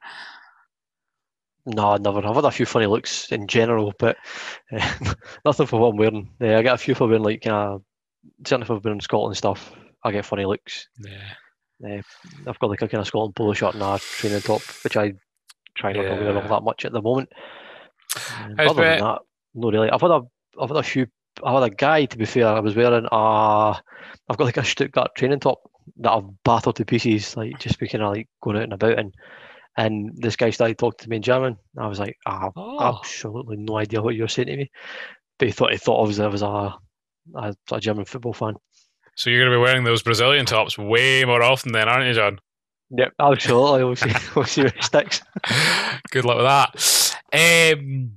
no, 1.66 1.96
never. 1.96 2.26
I've 2.26 2.34
had 2.34 2.44
a 2.44 2.50
few 2.50 2.66
funny 2.66 2.86
looks 2.86 3.30
in 3.32 3.46
general, 3.46 3.92
but 3.98 4.16
uh, 4.72 5.14
nothing 5.44 5.66
for 5.66 5.80
what 5.80 5.88
I'm 5.88 5.96
wearing. 5.96 6.30
Uh, 6.40 6.56
I 6.56 6.62
get 6.62 6.74
a 6.74 6.78
few 6.78 6.94
for 6.94 7.06
wearing 7.06 7.22
like 7.22 7.46
uh, 7.46 7.78
certainly 8.46 8.64
if 8.64 8.70
I've 8.70 8.82
been 8.82 8.92
in 8.92 9.00
Scotland 9.00 9.32
and 9.32 9.36
stuff. 9.36 9.72
I 10.02 10.12
get 10.12 10.26
funny 10.26 10.44
looks. 10.44 10.88
Yeah. 11.00 12.00
I've 12.46 12.58
got 12.58 12.70
like 12.70 12.82
a 12.82 12.88
kind 12.88 13.00
of 13.00 13.06
Scotland 13.06 13.34
polo 13.34 13.52
shirt 13.52 13.74
and 13.74 13.82
a 13.82 13.98
training 13.98 14.40
top, 14.40 14.62
which 14.82 14.96
I 14.96 15.14
try 15.76 15.92
not 15.92 16.02
to 16.02 16.08
wear 16.10 16.36
all 16.36 16.48
that 16.48 16.62
much 16.62 16.84
at 16.84 16.92
the 16.92 17.02
moment. 17.02 17.30
Mm, 18.12 18.54
How's 18.58 18.70
other 18.70 18.82
than 18.84 19.00
that, 19.00 19.18
no 19.54 19.70
really. 19.70 19.90
I've 19.90 20.00
had 20.00 20.10
a 20.10 20.22
I've 20.60 20.68
had 20.68 20.78
a 20.78 20.82
few. 20.82 21.06
I've 21.44 21.62
had 21.62 21.72
a 21.72 21.74
guy 21.74 22.04
to 22.04 22.18
be 22.18 22.24
fair. 22.26 22.46
I 22.48 22.60
was 22.60 22.76
wearing 22.76 23.06
a. 23.10 23.16
I've 24.28 24.36
got 24.36 24.44
like 24.44 24.56
a 24.56 24.64
Stuttgart 24.64 25.14
training 25.16 25.40
top 25.40 25.58
that 25.98 26.12
I've 26.12 26.42
battered 26.44 26.76
to 26.76 26.84
pieces, 26.84 27.36
like 27.36 27.58
just 27.58 27.78
be 27.78 27.88
kind 27.88 28.02
of 28.04 28.12
like 28.12 28.28
going 28.42 28.56
out 28.56 28.62
and 28.64 28.72
about 28.72 28.98
in. 28.98 29.12
And 29.76 30.12
this 30.14 30.36
guy 30.36 30.50
started 30.50 30.78
talking 30.78 31.02
to 31.02 31.08
me 31.10 31.16
in 31.16 31.22
German. 31.22 31.56
I 31.76 31.88
was 31.88 31.98
like, 31.98 32.16
I 32.26 32.38
have 32.38 32.52
Oh. 32.56 32.96
absolutely 32.98 33.56
no 33.56 33.76
idea 33.78 34.00
what 34.00 34.14
you're 34.14 34.28
saying 34.28 34.46
to 34.46 34.56
me. 34.56 34.70
But 35.38 35.48
he 35.48 35.52
thought 35.52 35.72
he 35.72 35.78
thought 35.78 36.00
I 36.02 36.06
was 36.06 36.20
I 36.20 36.26
was 36.28 36.42
a, 36.42 36.74
a, 37.34 37.56
a 37.72 37.80
German 37.80 38.04
football 38.04 38.32
fan. 38.34 38.54
So 39.16 39.30
you're 39.30 39.40
going 39.40 39.50
to 39.52 39.58
be 39.58 39.62
wearing 39.62 39.82
those 39.84 40.02
Brazilian 40.02 40.46
tops 40.46 40.78
way 40.78 41.24
more 41.24 41.42
often 41.42 41.72
then, 41.72 41.88
aren't 41.88 42.06
you, 42.06 42.14
John? 42.14 42.38
Yep, 42.90 43.12
absolutely. 43.20 43.84
We'll 43.84 43.96
see, 43.96 44.12
we'll 44.36 44.44
see 44.44 44.62
what 44.62 44.82
sticks. 44.82 45.22
Good 46.10 46.24
luck 46.24 46.36
with 46.36 46.46
that. 46.46 47.03
Um, 47.34 48.12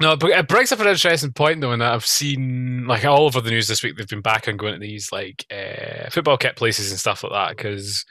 no, 0.00 0.16
it 0.20 0.48
brings 0.48 0.72
up 0.72 0.80
an 0.80 0.88
interesting 0.88 1.32
point 1.32 1.60
though, 1.60 1.72
in 1.72 1.78
that 1.78 1.92
I've 1.92 2.06
seen 2.06 2.86
like 2.86 3.04
all 3.04 3.26
over 3.26 3.40
the 3.40 3.50
news 3.50 3.68
this 3.68 3.82
week. 3.82 3.96
They've 3.96 4.08
been 4.08 4.22
back 4.22 4.48
on 4.48 4.56
going 4.56 4.74
to 4.74 4.80
these 4.80 5.12
like 5.12 5.46
uh, 5.52 6.10
football 6.10 6.36
kit 6.36 6.56
places 6.56 6.90
and 6.90 6.98
stuff 6.98 7.22
like 7.22 7.32
that 7.32 7.56
because 7.56 8.04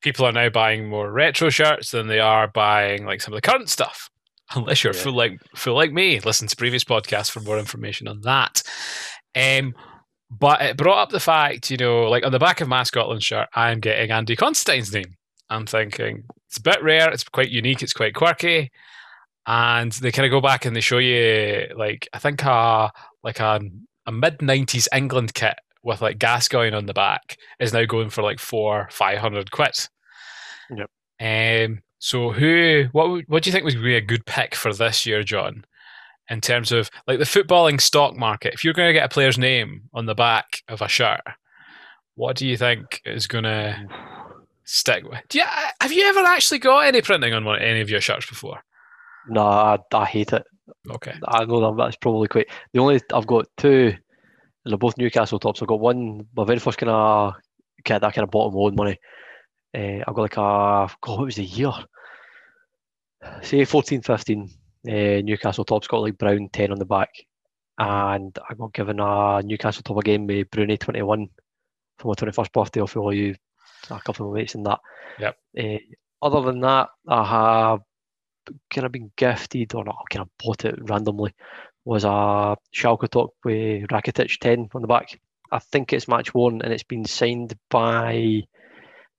people 0.00 0.26
are 0.26 0.32
now 0.32 0.48
buying 0.48 0.88
more 0.88 1.10
retro 1.10 1.50
shirts 1.50 1.90
than 1.90 2.06
they 2.06 2.20
are 2.20 2.48
buying 2.48 3.04
like 3.04 3.20
some 3.20 3.34
of 3.34 3.36
the 3.36 3.48
current 3.48 3.68
stuff. 3.68 4.10
Unless 4.54 4.84
you're 4.84 4.94
yeah. 4.94 5.02
full 5.02 5.14
like 5.14 5.40
full 5.56 5.74
like 5.74 5.92
me, 5.92 6.20
listen 6.20 6.46
to 6.46 6.56
previous 6.56 6.84
podcasts 6.84 7.30
for 7.30 7.40
more 7.40 7.58
information 7.58 8.06
on 8.06 8.20
that. 8.22 8.62
Um, 9.34 9.74
but 10.30 10.62
it 10.62 10.76
brought 10.76 11.02
up 11.02 11.10
the 11.10 11.20
fact, 11.20 11.70
you 11.70 11.76
know, 11.76 12.04
like 12.04 12.24
on 12.24 12.32
the 12.32 12.38
back 12.38 12.60
of 12.60 12.68
my 12.68 12.82
Scotland 12.82 13.22
shirt, 13.22 13.48
I'm 13.54 13.80
getting 13.80 14.10
Andy 14.10 14.36
Considine's 14.36 14.92
name. 14.92 15.16
I'm 15.50 15.66
thinking 15.66 16.24
it's 16.46 16.58
a 16.58 16.62
bit 16.62 16.82
rare, 16.82 17.10
it's 17.10 17.24
quite 17.24 17.50
unique, 17.50 17.82
it's 17.82 17.92
quite 17.92 18.14
quirky, 18.14 18.70
and 19.46 19.92
they 19.92 20.12
kind 20.12 20.26
of 20.26 20.30
go 20.30 20.40
back 20.40 20.64
and 20.64 20.74
they 20.74 20.80
show 20.80 20.98
you 20.98 21.66
like 21.76 22.08
I 22.12 22.18
think 22.18 22.42
a 22.44 22.90
like 23.22 23.40
a, 23.40 23.60
a 24.06 24.12
mid 24.12 24.38
'90s 24.38 24.88
England 24.94 25.34
kit 25.34 25.58
with 25.82 26.00
like 26.00 26.18
Gascoigne 26.18 26.74
on 26.74 26.86
the 26.86 26.94
back 26.94 27.36
is 27.60 27.72
now 27.72 27.84
going 27.84 28.10
for 28.10 28.22
like 28.22 28.38
four 28.38 28.88
five 28.90 29.18
hundred 29.18 29.50
quid. 29.50 29.88
Yep. 30.74 30.90
Um. 31.20 31.82
So 31.98 32.30
who? 32.32 32.86
What? 32.92 33.24
What 33.28 33.42
do 33.42 33.48
you 33.48 33.52
think 33.52 33.64
would 33.64 33.82
be 33.82 33.96
a 33.96 34.00
good 34.00 34.26
pick 34.26 34.54
for 34.54 34.72
this 34.72 35.06
year, 35.06 35.22
John? 35.22 35.64
In 36.30 36.40
terms 36.40 36.72
of 36.72 36.90
like 37.06 37.18
the 37.18 37.26
footballing 37.26 37.80
stock 37.80 38.16
market, 38.16 38.54
if 38.54 38.64
you're 38.64 38.72
going 38.72 38.88
to 38.88 38.94
get 38.94 39.04
a 39.04 39.10
player's 39.10 39.36
name 39.36 39.82
on 39.92 40.06
the 40.06 40.14
back 40.14 40.62
of 40.68 40.80
a 40.80 40.88
shirt, 40.88 41.20
what 42.14 42.36
do 42.36 42.46
you 42.46 42.56
think 42.56 43.02
is 43.04 43.26
going 43.26 43.44
to 43.44 43.86
stick 44.64 45.04
with? 45.04 45.20
Do 45.28 45.38
you, 45.38 45.44
have 45.82 45.92
you 45.92 46.02
ever 46.06 46.20
actually 46.20 46.60
got 46.60 46.86
any 46.86 47.02
printing 47.02 47.34
on 47.34 47.44
one, 47.44 47.60
any 47.60 47.82
of 47.82 47.90
your 47.90 48.00
shirts 48.00 48.26
before? 48.26 48.62
No, 49.28 49.46
I, 49.46 49.78
I 49.92 50.04
hate 50.04 50.32
it. 50.32 50.44
Okay. 50.90 51.14
I 51.26 51.44
know 51.44 51.60
that 51.60 51.82
that's 51.82 51.96
probably 51.96 52.28
quite. 52.28 52.48
The 52.72 52.80
only 52.80 53.00
I've 53.12 53.26
got 53.26 53.46
two, 53.56 53.94
and 54.64 54.70
they're 54.70 54.78
both 54.78 54.98
Newcastle 54.98 55.38
tops. 55.38 55.62
I've 55.62 55.68
got 55.68 55.80
one, 55.80 56.26
my 56.36 56.44
very 56.44 56.58
first 56.58 56.78
kind 56.78 56.90
of 56.90 57.34
kid 57.84 58.00
that 58.00 58.14
kind 58.14 58.24
of 58.24 58.30
bottom 58.30 58.54
load 58.54 58.76
money. 58.76 58.98
Uh, 59.76 60.02
I've 60.06 60.14
got 60.14 60.22
like 60.22 60.36
a 60.36 60.88
God, 61.00 61.18
what 61.18 61.24
was 61.26 61.36
the 61.36 61.44
year? 61.44 61.72
Say 63.42 63.64
14, 63.64 64.02
15. 64.02 64.50
Uh, 64.86 64.92
Newcastle 65.22 65.64
top's 65.64 65.88
got 65.88 66.02
like 66.02 66.18
brown 66.18 66.48
10 66.52 66.72
on 66.72 66.78
the 66.78 66.84
back, 66.84 67.10
and 67.78 68.36
I 68.48 68.54
got 68.54 68.74
given 68.74 69.00
a 69.00 69.42
Newcastle 69.42 69.82
top 69.82 69.98
again 69.98 70.26
with 70.26 70.50
Bruni 70.50 70.76
21 70.76 71.28
for 71.98 72.08
my 72.08 72.14
21st 72.14 72.52
birthday 72.52 72.80
off 72.80 72.96
all 72.96 73.12
you 73.12 73.34
a 73.90 74.00
couple 74.00 74.28
of 74.28 74.34
mates 74.34 74.54
and 74.54 74.66
that. 74.66 74.80
Yep. 75.18 75.36
Uh, 75.58 75.78
other 76.22 76.40
than 76.42 76.60
that, 76.60 76.88
I 77.08 77.24
have 77.24 77.80
kind 78.70 78.86
of 78.86 78.92
been 78.92 79.10
gifted, 79.16 79.74
or 79.74 79.84
not, 79.84 80.04
kind 80.10 80.22
of 80.22 80.28
bought 80.44 80.64
it 80.64 80.78
randomly, 80.88 81.34
was 81.84 82.04
a 82.04 82.56
Schalke 82.74 83.08
top 83.08 83.30
with 83.44 83.88
Rakitic 83.88 84.38
10 84.38 84.68
on 84.74 84.82
the 84.82 84.88
back. 84.88 85.20
I 85.50 85.58
think 85.58 85.92
it's 85.92 86.08
match 86.08 86.34
worn 86.34 86.62
and 86.62 86.72
it's 86.72 86.82
been 86.82 87.04
signed 87.04 87.56
by 87.70 88.42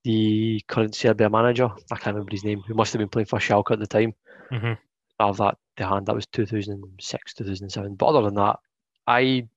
the 0.03 0.61
current 0.67 0.95
Serbia 0.95 1.29
manager. 1.29 1.69
I 1.91 1.95
can't 1.95 2.15
remember 2.15 2.31
his 2.31 2.43
name, 2.43 2.61
who 2.67 2.73
must 2.73 2.93
have 2.93 2.99
been 2.99 3.09
playing 3.09 3.27
for 3.27 3.39
Schalke 3.39 3.71
at 3.71 3.79
the 3.79 3.87
time. 3.87 4.13
Mm-hmm. 4.51 4.73
I 5.19 5.25
have 5.25 5.37
that 5.37 5.57
to 5.77 5.87
hand. 5.87 6.05
That 6.07 6.15
was 6.15 6.25
2006, 6.27 7.33
2007. 7.33 7.95
But 7.95 8.05
other 8.05 8.23
than 8.23 8.35
that, 8.35 8.57
I 9.07 9.47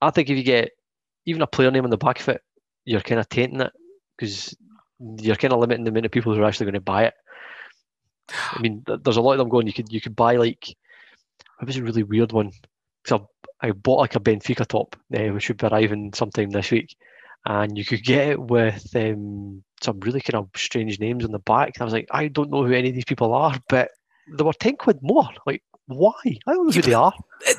I 0.00 0.10
think 0.10 0.28
if 0.28 0.36
you 0.36 0.42
get 0.42 0.72
even 1.26 1.42
a 1.42 1.46
player 1.46 1.70
name 1.70 1.84
on 1.84 1.90
the 1.90 1.96
back 1.96 2.20
of 2.20 2.28
it, 2.28 2.42
you're 2.84 3.00
kind 3.00 3.20
of 3.20 3.28
tainting 3.28 3.62
it 3.62 3.72
because 4.16 4.54
you're 5.00 5.36
kind 5.36 5.52
of 5.52 5.60
limiting 5.60 5.84
the 5.84 5.90
amount 5.90 6.06
of 6.06 6.12
people 6.12 6.34
who 6.34 6.40
are 6.42 6.44
actually 6.44 6.66
going 6.66 6.74
to 6.74 6.80
buy 6.80 7.04
it. 7.04 7.14
I 8.30 8.60
mean, 8.60 8.84
there's 8.86 9.16
a 9.16 9.20
lot 9.20 9.32
of 9.32 9.38
them 9.38 9.48
going. 9.48 9.66
You 9.66 9.72
could 9.72 9.92
you 9.92 10.00
could 10.00 10.16
buy 10.16 10.36
like, 10.36 10.70
it 10.70 11.66
was 11.66 11.76
a 11.76 11.82
really 11.82 12.02
weird 12.02 12.32
one. 12.32 12.52
So 13.06 13.28
I, 13.60 13.68
I 13.68 13.70
bought 13.72 14.00
like 14.00 14.16
a 14.16 14.20
Benfica 14.20 14.66
top, 14.66 14.96
uh, 15.14 15.28
which 15.28 15.44
should 15.44 15.58
be 15.58 15.66
arriving 15.66 16.12
sometime 16.14 16.50
this 16.50 16.70
week, 16.70 16.96
and 17.44 17.76
you 17.76 17.84
could 17.84 18.02
get 18.02 18.28
it 18.28 18.40
with 18.40 18.94
um, 18.96 19.62
some 19.82 20.00
really 20.00 20.20
kind 20.20 20.36
of 20.36 20.48
strange 20.56 20.98
names 20.98 21.24
on 21.24 21.32
the 21.32 21.38
back. 21.38 21.72
And 21.74 21.82
I 21.82 21.84
was 21.84 21.92
like, 21.92 22.08
I 22.10 22.28
don't 22.28 22.50
know 22.50 22.64
who 22.64 22.72
any 22.72 22.88
of 22.88 22.94
these 22.94 23.04
people 23.04 23.34
are, 23.34 23.56
but 23.68 23.90
they 24.26 24.44
were 24.44 24.52
ten 24.54 24.76
quid 24.76 24.98
more. 25.02 25.28
Like, 25.46 25.62
why? 25.86 26.12
I 26.24 26.52
don't 26.52 26.66
know 26.66 26.72
who 26.72 26.82
they 26.82 26.94
are. 26.94 27.12
It, 27.42 27.58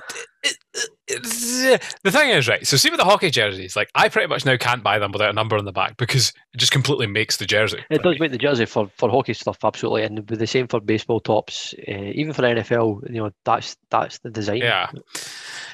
the 1.08 2.12
thing 2.12 2.30
is, 2.30 2.48
right? 2.48 2.66
So, 2.66 2.78
see 2.78 2.90
with 2.90 3.00
the 3.00 3.06
hockey 3.06 3.30
jerseys, 3.30 3.76
like 3.76 3.90
I 3.96 4.10
pretty 4.10 4.28
much 4.28 4.46
now 4.46 4.58
can't 4.58 4.84
buy 4.84 5.00
them 5.00 5.12
without 5.12 5.30
a 5.30 5.34
number 5.34 5.58
on 5.58 5.66
the 5.66 5.72
back 5.72 5.98
because 5.98 6.34
it 6.54 6.58
just 6.58 6.72
completely 6.72 7.08
makes 7.08 7.38
the 7.38 7.46
jersey. 7.46 7.84
It 7.90 8.04
does 8.04 8.20
make 8.20 8.32
the 8.32 8.38
jersey 8.38 8.66
for, 8.66 8.90
for 8.98 9.10
hockey 9.10 9.34
stuff, 9.34 9.58
absolutely, 9.64 10.04
and 10.04 10.26
the 10.28 10.48
same 10.48 10.68
for 10.68 10.80
baseball 10.80 11.20
tops, 11.20 11.74
uh, 11.88 11.92
even 11.92 12.34
for 12.34 12.42
NFL. 12.42 13.10
You 13.10 13.24
know, 13.24 13.32
that's 13.44 13.78
that's 13.90 14.20
the 14.20 14.30
design. 14.30 14.58
Yeah. 14.58 14.90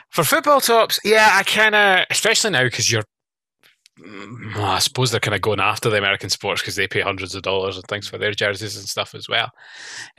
For 0.10 0.24
football 0.24 0.62
tops, 0.62 1.00
yeah, 1.06 1.30
I 1.34 1.44
kind 1.44 1.76
of, 1.76 2.06
especially 2.10 2.52
now 2.52 2.64
because 2.64 2.92
you're 2.92 3.04
mm, 4.00 4.56
I 4.58 4.80
suppose 4.80 5.12
they're 5.12 5.20
kind 5.20 5.36
of 5.36 5.42
going 5.42 5.62
after 5.62 5.90
the 5.90 5.98
American 5.98 6.30
sports 6.30 6.62
because 6.62 6.76
they 6.76 6.88
pay 6.88 7.02
hundreds 7.02 7.34
of 7.34 7.44
dollars 7.44 7.78
and 7.78 7.86
things 7.86 8.08
for 8.08 8.18
their 8.18 8.34
jerseys 8.34 8.76
and 8.76 8.88
stuff 8.88 9.16
as 9.16 9.30
well. 9.30 9.52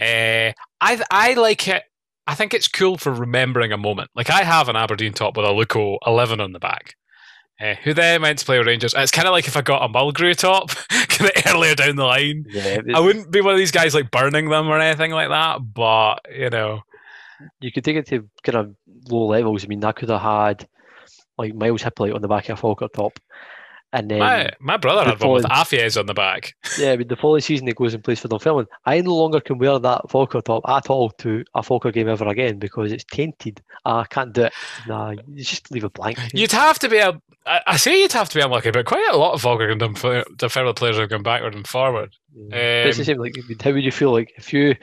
Uh, 0.01 0.53
I 0.81 1.03
I 1.11 1.35
like 1.35 1.69
it 1.69 1.85
I 2.27 2.35
think 2.35 2.55
it's 2.55 2.69
cool 2.69 2.99
for 2.99 3.13
remembering 3.13 3.73
a 3.73 3.77
moment. 3.77 4.11
Like 4.15 4.31
I 4.31 4.43
have 4.43 4.69
an 4.69 4.77
Aberdeen 4.77 5.13
top 5.13 5.37
with 5.37 5.47
Aluko 5.47 5.99
11 6.07 6.41
on 6.41 6.53
the 6.53 6.59
back. 6.59 6.95
Uh, 7.61 7.75
who 7.85 7.95
then 7.95 8.23
went 8.23 8.39
to 8.39 8.45
play 8.45 8.59
with 8.59 8.67
Rangers. 8.67 8.95
It's 8.97 9.13
kind 9.13 9.29
of 9.29 9.33
like 9.33 9.47
if 9.47 9.57
I 9.57 9.61
got 9.61 9.85
a 9.85 9.93
Mulgrew 9.93 10.35
top 10.35 10.71
kind 10.89 11.31
of 11.31 11.47
earlier 11.47 11.75
down 11.75 11.97
the 11.97 12.05
line. 12.05 12.45
Yeah, 12.49 12.81
I 12.93 12.99
wouldn't 12.99 13.31
be 13.31 13.41
one 13.41 13.53
of 13.53 13.59
these 13.59 13.71
guys 13.71 13.95
like 13.95 14.11
burning 14.11 14.49
them 14.49 14.69
or 14.69 14.81
anything 14.81 15.13
like 15.13 15.29
that, 15.29 15.59
but 15.73 16.21
you 16.35 16.51
know. 16.51 16.81
You 17.61 17.71
could 17.71 17.85
take 17.85 17.97
it 17.97 18.07
to 18.09 18.29
kind 18.43 18.59
of 18.59 18.75
low 19.09 19.27
levels. 19.27 19.65
I 19.65 19.69
mean, 19.69 19.81
that 19.81 19.97
could 19.97 20.09
have 20.09 20.21
had 20.21 20.69
like 21.39 21.55
Myles 21.55 21.83
Hippolyte 21.83 22.15
on 22.15 22.23
the 22.23 22.29
back 22.29 22.49
of 22.49 22.59
a 22.59 22.61
Falkirk 22.61 22.93
top. 22.93 23.19
And 23.95 24.11
then 24.11 24.21
my, 24.21 24.51
my 24.59 24.77
brother 24.79 25.05
had 25.05 25.21
one 25.21 25.33
with 25.33 25.45
Afies 25.45 25.99
on 25.99 26.07
the 26.07 26.15
back. 26.15 26.55
Yeah, 26.79 26.97
but 26.97 27.09
the 27.09 27.17
following 27.17 27.43
season 27.43 27.67
he 27.67 27.75
goes 27.75 27.93
in 27.93 28.01
place 28.01 28.21
for 28.21 28.29
Dunfermline. 28.29 28.67
I 28.87 29.01
no 29.03 29.15
longer 29.15 29.41
can 29.41 29.59
wear 29.59 29.79
that 29.79 30.11
Falkirk 30.11 30.45
top 30.47 30.63
at 30.67 30.89
all 30.89 31.11
to 31.11 31.45
a 31.55 31.63
Falkirk 31.63 31.95
game 31.95 32.09
ever 32.09 32.27
again 32.29 32.59
because 32.59 32.93
it's 32.93 33.05
tainted. 33.05 33.61
I 33.85 34.05
can't 34.09 34.33
do 34.33 34.45
it. 34.45 34.55
Nah, 34.89 35.11
you 35.11 35.45
just 35.45 35.71
leave 35.71 35.85
it 35.85 35.93
blank. 35.93 36.19
You'd 36.33 36.53
have 36.53 36.79
to 36.79 36.89
be 36.89 36.99
a. 36.99 37.21
I 37.45 37.77
say 37.77 38.01
you'd 38.01 38.13
have 38.13 38.29
to 38.31 38.39
be 38.39 38.41
unlucky, 38.41 38.71
but 38.71 38.87
quite 38.87 39.07
a 39.13 39.17
lot 39.17 39.35
of 39.35 39.43
Falkirk 39.43 39.71
and 39.71 39.81
Dunfermline 39.81 40.75
players 40.75 40.97
have 40.97 41.11
gone 41.11 41.23
backward 41.23 41.55
and 41.55 41.67
forward. 41.67 42.17
Yeah. 42.35 42.45
Um, 42.45 42.89
it's 42.89 42.99
the 42.99 43.05
same. 43.05 43.19
Like, 43.19 43.35
how 43.63 43.73
would 43.73 43.85
you 43.85 43.93
feel 43.93 44.13
like 44.13 44.33
if 44.37 44.53
you 44.53 44.75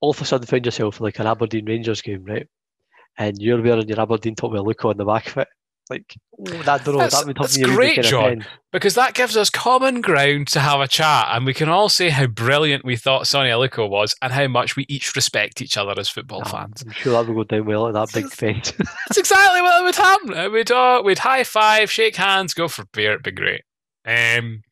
all 0.00 0.10
of 0.10 0.20
a 0.20 0.24
sudden 0.24 0.46
found 0.46 0.66
yourself 0.66 1.00
in 1.00 1.04
like 1.04 1.18
an 1.18 1.26
Aberdeen 1.26 1.64
Rangers 1.64 2.02
game, 2.02 2.24
right? 2.24 2.46
And 3.16 3.40
you're 3.40 3.62
wearing 3.62 3.88
your 3.88 4.00
Aberdeen 4.00 4.34
top 4.34 4.50
with 4.50 4.60
Aluko 4.60 4.90
on 4.90 4.96
the 4.96 5.04
back 5.04 5.28
of 5.28 5.38
it 5.38 5.48
like 5.90 6.16
that, 6.38 6.86
know, 6.86 6.98
that's, 6.98 7.24
that 7.24 7.36
that's 7.36 7.56
great, 7.56 8.02
John, 8.02 8.44
because 8.72 8.94
that 8.94 9.14
gives 9.14 9.36
us 9.36 9.50
common 9.50 10.00
ground 10.00 10.48
to 10.48 10.60
have 10.60 10.80
a 10.80 10.88
chat, 10.88 11.28
and 11.30 11.44
we 11.44 11.54
can 11.54 11.68
all 11.68 11.88
say 11.88 12.10
how 12.10 12.26
brilliant 12.26 12.84
we 12.84 12.96
thought 12.96 13.26
Sonny 13.26 13.50
Aluko 13.50 13.88
was, 13.88 14.14
and 14.22 14.32
how 14.32 14.46
much 14.48 14.76
we 14.76 14.86
each 14.88 15.14
respect 15.16 15.60
each 15.60 15.76
other 15.76 15.94
as 15.98 16.08
football 16.08 16.42
oh, 16.44 16.48
fans. 16.48 16.82
I'm 16.82 16.92
sure 16.92 17.12
that 17.12 17.32
would 17.32 17.48
go 17.48 17.56
down 17.56 17.66
well 17.66 17.88
at 17.88 17.94
that 17.94 18.12
big 18.12 18.30
fence. 18.32 18.72
that's 18.78 19.18
exactly 19.18 19.62
what 19.62 19.84
would 19.84 19.96
happen. 19.96 20.52
We'd 20.52 20.70
uh, 20.70 21.02
we'd 21.04 21.20
high 21.20 21.44
five, 21.44 21.90
shake 21.90 22.16
hands, 22.16 22.54
go 22.54 22.68
for 22.68 22.84
beer. 22.92 23.12
It'd 23.12 23.22
be 23.22 23.30
great. 23.32 23.62
Um, 24.06 24.62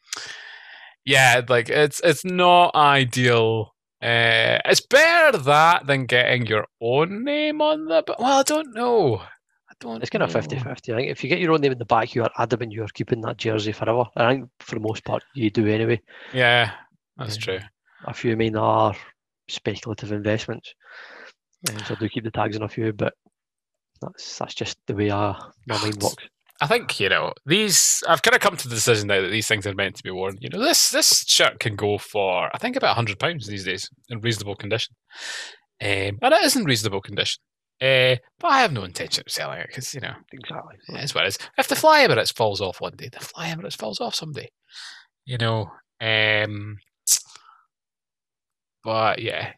yeah, 1.05 1.43
like 1.49 1.69
it's 1.69 2.01
it's 2.05 2.25
not 2.25 2.75
ideal. 2.75 3.73
Uh, 4.03 4.61
it's 4.67 4.83
better 4.83 5.39
that 5.39 5.87
than 5.87 6.05
getting 6.07 6.47
your 6.47 6.67
own 6.81 7.25
name 7.25 7.61
on 7.63 7.87
the. 7.87 8.05
Well, 8.19 8.41
I 8.41 8.43
don't 8.43 8.75
know 8.75 9.23
don't 9.81 10.01
it's 10.01 10.11
kind 10.11 10.23
of 10.23 10.33
50 10.33 10.59
50. 10.59 10.93
I 10.93 10.97
think 10.97 11.11
if 11.11 11.23
you 11.23 11.29
get 11.29 11.41
your 11.41 11.53
own 11.53 11.61
name 11.61 11.73
in 11.73 11.79
the 11.79 11.85
back, 11.85 12.15
you 12.15 12.23
are 12.23 12.31
adamant 12.39 12.73
you 12.73 12.83
are 12.83 12.89
keeping 12.95 13.21
that 13.23 13.37
jersey 13.37 13.73
forever. 13.73 14.05
I 14.17 14.33
think 14.33 14.51
for 14.61 14.77
the 14.77 14.81
most 14.81 15.05
part, 15.05 15.23
you 15.35 15.51
do 15.51 15.67
anyway. 15.67 16.01
Yeah, 16.33 16.73
that's 17.17 17.37
true. 17.37 17.61
A 18.05 18.15
few 18.15 18.33
of 18.33 18.39
mine 18.39 18.57
are 18.57 18.95
speculative 19.49 20.13
investments. 20.13 20.75
And 21.69 21.81
so 21.83 21.95
I 21.95 21.99
do 21.99 22.09
keep 22.09 22.25
the 22.25 22.31
tags 22.31 22.57
on 22.57 22.63
a 22.63 22.69
few, 22.69 22.93
but 22.93 23.15
that's 24.01 24.39
that's 24.39 24.55
just 24.55 24.79
the 24.87 24.95
way 24.95 25.11
I, 25.11 25.39
my 25.67 25.81
mind 25.81 26.03
works. 26.03 26.29
I 26.61 26.67
think 26.67 26.99
you 27.01 27.09
know 27.09 27.33
these. 27.45 28.03
I've 28.09 28.23
kind 28.23 28.35
of 28.35 28.41
come 28.41 28.57
to 28.57 28.69
the 28.69 28.75
decision 28.75 29.09
now 29.09 29.21
that 29.21 29.29
these 29.29 29.49
things 29.49 29.67
are 29.67 29.75
meant 29.75 29.97
to 29.97 30.03
be 30.03 30.11
worn. 30.11 30.39
You 30.41 30.49
know, 30.49 30.61
this 30.61 30.91
this 30.91 31.25
shirt 31.27 31.61
can 31.61 31.77
go 31.77 31.99
for 31.99 32.51
I 32.55 32.59
think 32.59 32.77
about 32.77 32.95
hundred 32.95 33.19
pounds 33.19 33.47
these 33.47 33.65
days 33.65 33.91
in 34.09 34.21
reasonable 34.21 34.57
condition, 34.57 34.95
um, 35.83 36.19
and 36.23 36.35
it 36.35 36.45
is 36.45 36.57
in 36.57 36.65
reasonable 36.65 37.03
condition. 37.03 37.43
Uh, 37.81 38.17
but 38.39 38.49
I 38.49 38.61
have 38.61 38.73
no 38.73 38.85
intention 38.85 39.25
of 39.27 39.33
selling 39.33 39.59
it 39.59 39.67
because 39.69 39.93
you 39.93 40.01
know 40.01 40.15
exactly 40.33 40.77
it's 40.89 41.15
what 41.15 41.25
it 41.25 41.29
is. 41.29 41.39
If 41.59 41.69
the 41.69 41.77
Fly 41.77 42.07
Emirates 42.07 42.35
falls 42.35 42.61
off 42.61 42.81
one 42.81 42.97
day, 42.97 43.09
the 43.13 43.21
Fly 43.21 43.49
Emirates 43.49 43.77
falls 43.77 44.01
off 44.01 44.15
someday. 44.15 44.49
You 45.25 45.39
know. 45.39 45.71
Um, 46.01 46.79
but 48.83 49.21
yeah, 49.21 49.53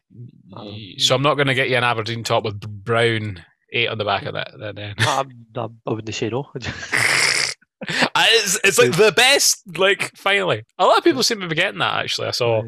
um, 0.53 0.77
so 0.97 1.15
I'm 1.15 1.21
not 1.21 1.35
going 1.35 1.47
to 1.47 1.53
get 1.53 1.69
you 1.69 1.77
an 1.77 1.83
Aberdeen 1.83 2.23
top 2.23 2.43
with 2.43 2.59
brown 2.59 3.43
eight 3.71 3.87
on 3.87 3.97
the 3.97 4.05
back 4.05 4.23
of 4.23 4.33
that. 4.33 4.51
Then 4.59 4.95
I, 4.99 5.23
I, 5.55 5.67
I 5.85 5.93
wouldn't 5.93 6.15
say 6.15 6.29
no. 6.29 6.49
it's, 6.55 8.59
it's 8.63 8.79
like 8.79 8.95
the 8.95 9.13
best. 9.15 9.77
Like 9.77 10.15
finally, 10.15 10.63
a 10.77 10.85
lot 10.85 10.97
of 10.97 11.03
people 11.03 11.23
seem 11.23 11.41
to 11.41 11.47
be 11.47 11.55
getting 11.55 11.79
that. 11.79 12.03
Actually, 12.03 12.29
I 12.29 12.31
saw 12.31 12.63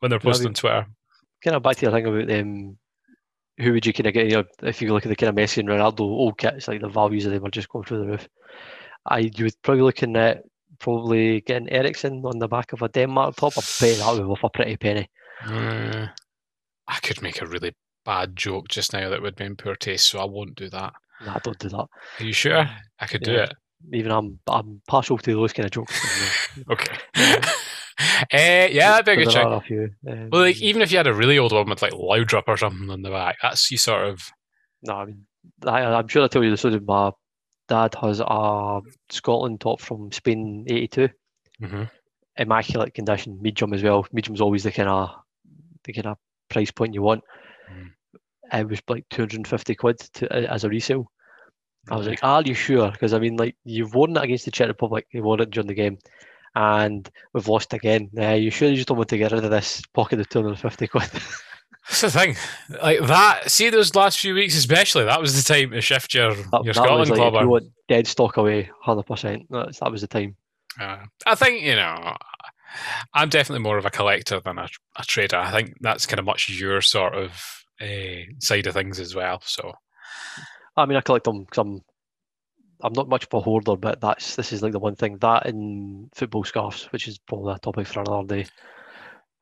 when 0.00 0.10
they're 0.10 0.20
posting 0.20 0.48
on 0.48 0.54
Twitter. 0.54 0.86
Kind 1.42 1.56
of 1.56 1.62
back 1.62 1.76
to 1.76 1.86
your 1.86 1.92
thing 1.92 2.06
about 2.06 2.28
them. 2.28 2.78
Who 3.62 3.72
would 3.72 3.86
you 3.86 3.92
kind 3.92 4.06
of 4.06 4.14
get? 4.14 4.26
You 4.26 4.38
know, 4.38 4.44
if 4.62 4.82
you 4.82 4.92
look 4.92 5.06
at 5.06 5.08
the 5.08 5.16
kind 5.16 5.30
of 5.30 5.36
Messi 5.36 5.58
and 5.58 5.68
Ronaldo 5.68 6.00
old 6.00 6.38
kits, 6.38 6.68
like 6.68 6.80
the 6.80 6.88
values 6.88 7.26
of 7.26 7.32
them 7.32 7.44
are 7.44 7.50
just 7.50 7.68
going 7.68 7.84
through 7.84 8.00
the 8.00 8.06
roof. 8.06 8.28
I 9.06 9.18
you 9.18 9.44
would 9.44 9.62
probably 9.62 9.82
looking 9.82 10.16
at 10.16 10.42
probably 10.78 11.40
getting 11.42 11.70
Eriksen 11.70 12.22
on 12.24 12.38
the 12.38 12.48
back 12.48 12.72
of 12.72 12.82
a 12.82 12.88
Denmark 12.88 13.36
top. 13.36 13.56
I 13.56 13.62
bet 13.80 13.98
that 13.98 14.12
would 14.12 14.20
be 14.20 14.24
worth 14.24 14.44
a 14.44 14.50
pretty 14.50 14.76
penny. 14.76 15.08
Mm, 15.44 16.10
I 16.88 16.98
could 17.00 17.22
make 17.22 17.40
a 17.40 17.46
really 17.46 17.72
bad 18.04 18.36
joke 18.36 18.68
just 18.68 18.92
now 18.92 19.08
that 19.08 19.22
would 19.22 19.36
be 19.36 19.44
in 19.44 19.56
poor 19.56 19.74
taste, 19.74 20.06
so 20.06 20.18
I 20.18 20.24
won't 20.24 20.56
do 20.56 20.68
that. 20.70 20.92
Nah, 21.24 21.38
don't 21.38 21.58
do 21.58 21.68
that. 21.68 21.86
Are 22.18 22.24
you 22.24 22.32
sure? 22.32 22.68
I 22.98 23.06
could 23.06 23.26
yeah. 23.26 23.32
do 23.32 23.40
it. 23.42 23.54
Even 23.92 24.12
I'm 24.12 24.38
I'm 24.48 24.80
partial 24.88 25.18
to 25.18 25.34
those 25.34 25.52
kind 25.52 25.66
of 25.66 25.72
jokes. 25.72 25.98
okay. 26.70 26.96
Uh, 27.98 28.04
yeah, 28.32 28.90
that'd 28.90 29.06
be 29.06 29.12
a 29.12 29.24
good 29.24 29.30
check. 29.30 29.46
Um, 29.46 30.30
well, 30.30 30.42
like 30.42 30.60
even 30.60 30.82
if 30.82 30.90
you 30.90 30.96
had 30.96 31.06
a 31.06 31.14
really 31.14 31.38
old 31.38 31.52
one 31.52 31.68
with 31.68 31.82
like 31.82 31.92
Laudrup 31.92 32.44
or 32.46 32.56
something 32.56 32.90
on 32.90 33.02
the 33.02 33.10
back, 33.10 33.36
that's 33.42 33.70
you 33.70 33.78
sort 33.78 34.04
of. 34.06 34.30
No, 34.82 34.94
I 34.94 35.04
mean, 35.06 35.26
I, 35.66 35.98
am 35.98 36.08
sure 36.08 36.24
I 36.24 36.28
tell 36.28 36.42
you 36.42 36.50
the 36.50 36.56
story. 36.56 36.80
My 36.80 37.12
dad 37.68 37.94
has 38.00 38.20
a 38.20 38.80
Scotland 39.10 39.60
top 39.60 39.80
from 39.80 40.10
Spain 40.12 40.64
'82, 40.68 41.08
mm-hmm. 41.62 41.82
immaculate 42.36 42.94
condition, 42.94 43.40
medium 43.40 43.72
as 43.72 43.82
well. 43.82 44.06
Medium's 44.12 44.40
always 44.40 44.64
the 44.64 44.72
kind 44.72 44.88
of 44.88 45.10
the 45.84 45.92
kind 45.92 46.06
of 46.06 46.18
price 46.48 46.70
point 46.70 46.94
you 46.94 47.02
want. 47.02 47.22
Mm. 47.72 48.60
It 48.60 48.68
was 48.68 48.82
like 48.88 49.08
250 49.10 49.74
quid 49.76 49.98
to, 50.14 50.32
as 50.32 50.64
a 50.64 50.68
resale. 50.68 51.10
I 51.90 51.96
was 51.96 52.06
like, 52.06 52.22
"Are 52.22 52.42
you 52.42 52.54
sure?" 52.54 52.90
Because 52.90 53.12
I 53.12 53.18
mean, 53.18 53.36
like 53.36 53.56
you've 53.64 53.94
won 53.94 54.16
it 54.16 54.22
against 54.22 54.44
the 54.44 54.50
Czech 54.50 54.68
Republic, 54.68 55.06
you 55.12 55.22
won 55.22 55.40
it 55.40 55.50
during 55.50 55.66
the 55.66 55.74
game, 55.74 55.98
and 56.54 57.10
we've 57.32 57.48
lost 57.48 57.72
again. 57.72 58.10
Uh, 58.16 58.32
you 58.32 58.50
sure 58.50 58.68
you 58.68 58.76
just 58.76 58.88
don't 58.88 58.96
want 58.96 59.08
to 59.10 59.18
get 59.18 59.32
rid 59.32 59.44
of 59.44 59.50
this 59.50 59.82
pocket 59.94 60.20
of 60.20 60.28
250 60.28 60.86
quid? 60.88 61.10
That's 61.88 62.00
the 62.00 62.10
thing, 62.10 62.36
like 62.80 63.00
that. 63.00 63.50
See 63.50 63.68
those 63.68 63.94
last 63.96 64.20
few 64.20 64.34
weeks, 64.34 64.56
especially. 64.56 65.04
That 65.04 65.20
was 65.20 65.34
the 65.34 65.52
time 65.52 65.72
to 65.72 65.80
shift 65.80 66.14
your 66.14 66.32
that, 66.34 66.60
your 66.64 66.74
that 66.74 66.74
Scotland 66.74 67.10
like, 67.10 67.18
club. 67.18 67.42
you 67.42 67.48
want 67.48 67.64
dead 67.88 68.06
stock 68.06 68.36
away, 68.36 68.70
hundred 68.80 69.02
percent. 69.02 69.50
That 69.50 69.90
was 69.90 70.00
the 70.00 70.06
time. 70.06 70.36
Uh, 70.80 70.98
I 71.26 71.34
think 71.34 71.62
you 71.62 71.74
know. 71.74 72.16
I'm 73.12 73.28
definitely 73.28 73.62
more 73.62 73.76
of 73.76 73.84
a 73.84 73.90
collector 73.90 74.40
than 74.40 74.58
a, 74.58 74.68
a 74.96 75.04
trader. 75.04 75.36
I 75.36 75.50
think 75.50 75.74
that's 75.80 76.06
kind 76.06 76.18
of 76.18 76.24
much 76.24 76.48
your 76.48 76.80
sort 76.80 77.14
of 77.14 77.64
uh, 77.80 78.24
side 78.38 78.66
of 78.66 78.74
things 78.74 78.98
as 78.98 79.14
well. 79.14 79.42
So 79.44 79.72
I 80.76 80.86
mean, 80.86 80.96
I 80.96 81.00
collect 81.00 81.24
them 81.24 81.40
because 81.40 81.58
I'm 81.58 81.80
I'm 82.82 82.92
not 82.92 83.08
much 83.08 83.24
of 83.24 83.34
a 83.34 83.40
hoarder, 83.40 83.76
but 83.76 84.00
that's 84.00 84.36
this 84.36 84.52
is 84.52 84.62
like 84.62 84.72
the 84.72 84.78
one 84.78 84.96
thing 84.96 85.18
that 85.18 85.46
in 85.46 86.10
football 86.14 86.44
scarves, 86.44 86.84
which 86.92 87.06
is 87.06 87.18
probably 87.18 87.54
a 87.54 87.58
topic 87.58 87.86
for 87.86 88.00
another 88.00 88.26
day. 88.26 88.46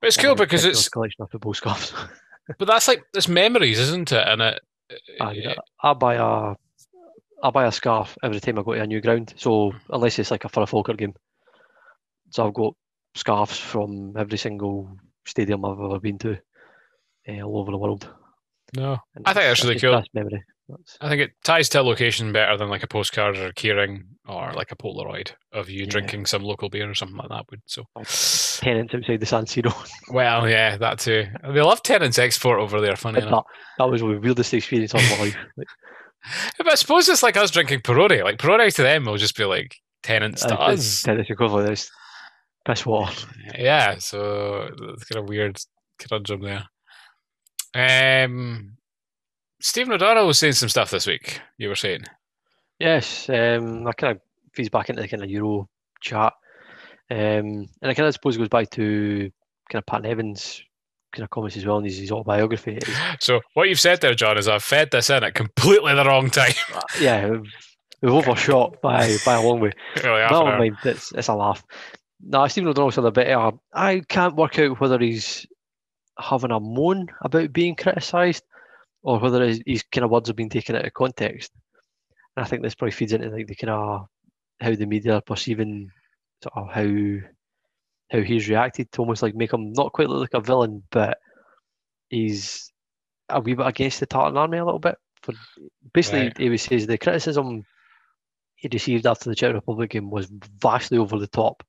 But 0.00 0.08
it's 0.08 0.16
cool 0.16 0.34
because 0.34 0.64
it's 0.64 0.88
collection 0.88 1.22
of 1.22 1.30
football 1.30 1.54
scarves. 1.54 1.92
but 2.58 2.66
that's 2.66 2.88
like 2.88 3.02
it's 3.14 3.28
memories, 3.28 3.78
isn't 3.78 4.12
it? 4.12 4.28
And 4.28 4.42
it, 4.42 4.60
I, 5.20 5.54
I 5.82 5.94
buy 5.94 6.14
a 6.14 6.54
I 7.42 7.50
buy 7.50 7.66
a 7.66 7.72
scarf 7.72 8.16
every 8.22 8.40
time 8.40 8.58
I 8.58 8.62
go 8.62 8.74
to 8.74 8.82
a 8.82 8.86
new 8.86 9.00
ground. 9.00 9.34
So 9.36 9.72
unless 9.88 10.18
it's 10.18 10.30
like 10.30 10.44
a 10.44 10.48
for 10.48 10.62
a 10.62 10.66
Falkirk 10.66 10.98
game, 10.98 11.14
so 12.30 12.46
I've 12.46 12.54
got 12.54 12.74
scarves 13.14 13.58
from 13.58 14.14
every 14.16 14.38
single 14.38 14.96
stadium 15.26 15.64
I've 15.64 15.80
ever 15.80 15.98
been 15.98 16.18
to, 16.18 16.38
uh, 17.28 17.40
all 17.40 17.60
over 17.60 17.70
the 17.70 17.78
world. 17.78 18.08
No, 18.76 18.98
and 19.14 19.26
I 19.26 19.32
think 19.32 19.44
that's 19.44 19.64
really 19.64 19.80
cool. 19.80 20.02
Memory. 20.14 20.44
I 21.00 21.08
think 21.08 21.22
it 21.22 21.30
ties 21.44 21.68
to 21.70 21.80
a 21.80 21.82
location 21.82 22.32
better 22.32 22.56
than 22.56 22.68
like 22.68 22.82
a 22.82 22.86
postcard 22.86 23.36
or 23.36 23.46
a 23.46 23.52
keyring 23.52 24.04
or 24.28 24.52
like 24.54 24.72
a 24.72 24.76
Polaroid 24.76 25.32
of 25.52 25.68
you 25.68 25.80
yeah. 25.80 25.90
drinking 25.90 26.26
some 26.26 26.42
local 26.42 26.68
beer 26.68 26.88
or 26.88 26.94
something 26.94 27.16
like 27.16 27.28
that 27.28 27.46
would. 27.50 27.62
So 27.66 27.84
Tennent's 28.60 28.94
outside 28.94 29.20
the 29.20 29.26
San 29.26 29.44
Siro. 29.44 29.74
well, 30.12 30.48
yeah, 30.48 30.76
that 30.76 30.98
too. 30.98 31.26
They 31.42 31.60
love 31.60 31.82
Tennent's 31.82 32.18
export 32.18 32.60
over 32.60 32.80
there. 32.80 32.96
Funny 32.96 33.20
that, 33.20 33.44
that 33.78 33.90
was 33.90 34.00
the 34.00 34.06
weirdest 34.06 34.54
experience 34.54 34.94
of 34.94 35.02
my 35.02 35.24
life. 35.24 35.36
Like, 35.56 35.68
but 36.58 36.72
I 36.72 36.74
suppose 36.74 37.08
it's 37.08 37.22
like 37.22 37.38
us 37.38 37.50
drinking 37.50 37.80
Peroni. 37.80 38.22
Like 38.22 38.36
Peroni 38.36 38.74
to 38.74 38.82
them 38.82 39.06
will 39.06 39.16
just 39.16 39.38
be 39.38 39.46
like 39.46 39.76
Tennent's 40.02 40.44
to 40.44 40.54
us. 40.54 41.02
Tennent's 41.02 41.30
equivalent 41.30 41.70
is 41.70 41.90
piss 42.66 42.84
water. 42.84 43.26
Yeah, 43.58 43.96
so 43.98 44.68
it's 44.92 45.04
kind 45.04 45.22
of 45.22 45.28
weird 45.30 45.58
conundrum 45.98 46.42
there. 46.42 46.66
Um, 47.74 48.76
Stephen 49.60 49.92
O'Donnell 49.92 50.26
was 50.26 50.38
saying 50.38 50.54
some 50.54 50.68
stuff 50.68 50.90
this 50.90 51.06
week. 51.06 51.40
You 51.58 51.68
were 51.68 51.76
saying, 51.76 52.04
yes. 52.78 53.28
Um, 53.28 53.86
I 53.86 53.92
kind 53.92 54.16
of 54.16 54.22
feeds 54.54 54.70
back 54.70 54.88
into 54.88 55.02
the 55.02 55.08
kind 55.08 55.22
of 55.22 55.30
Euro 55.30 55.68
chat, 56.00 56.32
um, 57.10 57.18
and 57.18 57.68
I 57.82 57.94
kind 57.94 58.08
of 58.08 58.14
suppose 58.14 58.36
it 58.36 58.38
goes 58.38 58.48
back 58.48 58.70
to 58.70 59.30
kind 59.70 59.82
of 59.82 59.86
Pat 59.86 60.02
Nevin's 60.02 60.62
kind 61.12 61.24
of 61.24 61.30
comments 61.30 61.56
as 61.56 61.66
well 61.66 61.78
in 61.78 61.84
his, 61.84 61.98
his 61.98 62.10
autobiography. 62.10 62.78
So 63.20 63.40
what 63.54 63.68
you've 63.68 63.80
said 63.80 64.00
there, 64.00 64.14
John, 64.14 64.38
is 64.38 64.48
I've 64.48 64.62
fed 64.62 64.90
this 64.92 65.10
in 65.10 65.24
at 65.24 65.34
completely 65.34 65.94
the 65.94 66.04
wrong 66.04 66.30
time. 66.30 66.52
Uh, 66.74 66.80
yeah, 67.00 67.28
we've 68.00 68.12
overshot 68.12 68.80
by 68.80 69.16
by 69.24 69.34
a 69.34 69.42
long 69.42 69.60
way. 69.60 69.72
really 70.04 70.20
Never 70.20 70.58
mind, 70.58 70.76
it's 70.84 71.12
it's 71.12 71.28
a 71.28 71.34
laugh. 71.34 71.62
No, 72.22 72.46
Stephen 72.46 72.68
O'Donnell 72.68 72.92
said 72.92 73.04
a 73.04 73.10
bit. 73.10 73.36
I 73.74 74.00
can't 74.08 74.36
work 74.36 74.58
out 74.58 74.80
whether 74.80 74.98
he's 74.98 75.46
having 76.18 76.50
a 76.50 76.60
moan 76.60 77.08
about 77.22 77.52
being 77.52 77.74
criticised 77.74 78.44
or 79.02 79.18
whether 79.18 79.44
his 79.44 79.84
kind 79.90 80.04
of 80.04 80.10
words 80.10 80.28
have 80.28 80.36
been 80.36 80.48
taken 80.48 80.76
out 80.76 80.84
of 80.84 80.94
context. 80.94 81.50
And 82.36 82.44
I 82.44 82.48
think 82.48 82.62
this 82.62 82.74
probably 82.74 82.92
feeds 82.92 83.12
into 83.12 83.30
like 83.30 83.46
the 83.46 83.54
kind 83.54 83.70
of 83.70 84.06
how 84.60 84.74
the 84.74 84.86
media 84.86 85.14
are 85.14 85.22
perceiving 85.22 85.90
sort 86.42 86.56
of 86.56 86.72
how 86.72 87.26
how 88.10 88.20
he's 88.22 88.48
reacted 88.48 88.90
to 88.92 89.00
almost 89.00 89.22
like 89.22 89.34
make 89.34 89.52
him 89.52 89.72
not 89.72 89.92
quite 89.92 90.08
look 90.08 90.20
like 90.20 90.34
a 90.34 90.44
villain, 90.44 90.82
but 90.90 91.18
he's 92.08 92.72
a 93.28 93.40
wee 93.40 93.54
bit 93.54 93.66
against 93.66 94.00
the 94.00 94.06
Tartan 94.06 94.36
army 94.36 94.58
a 94.58 94.64
little 94.64 94.80
bit. 94.80 94.96
For 95.22 95.32
basically, 95.92 96.24
right. 96.24 96.38
he 96.38 96.56
says 96.56 96.86
the 96.86 96.98
criticism 96.98 97.64
he 98.56 98.68
received 98.72 99.06
after 99.06 99.30
the 99.30 99.36
Czech 99.36 99.54
Republic 99.54 99.90
game 99.90 100.10
was 100.10 100.30
vastly 100.60 100.98
over 100.98 101.18
the 101.18 101.26
top, 101.26 101.62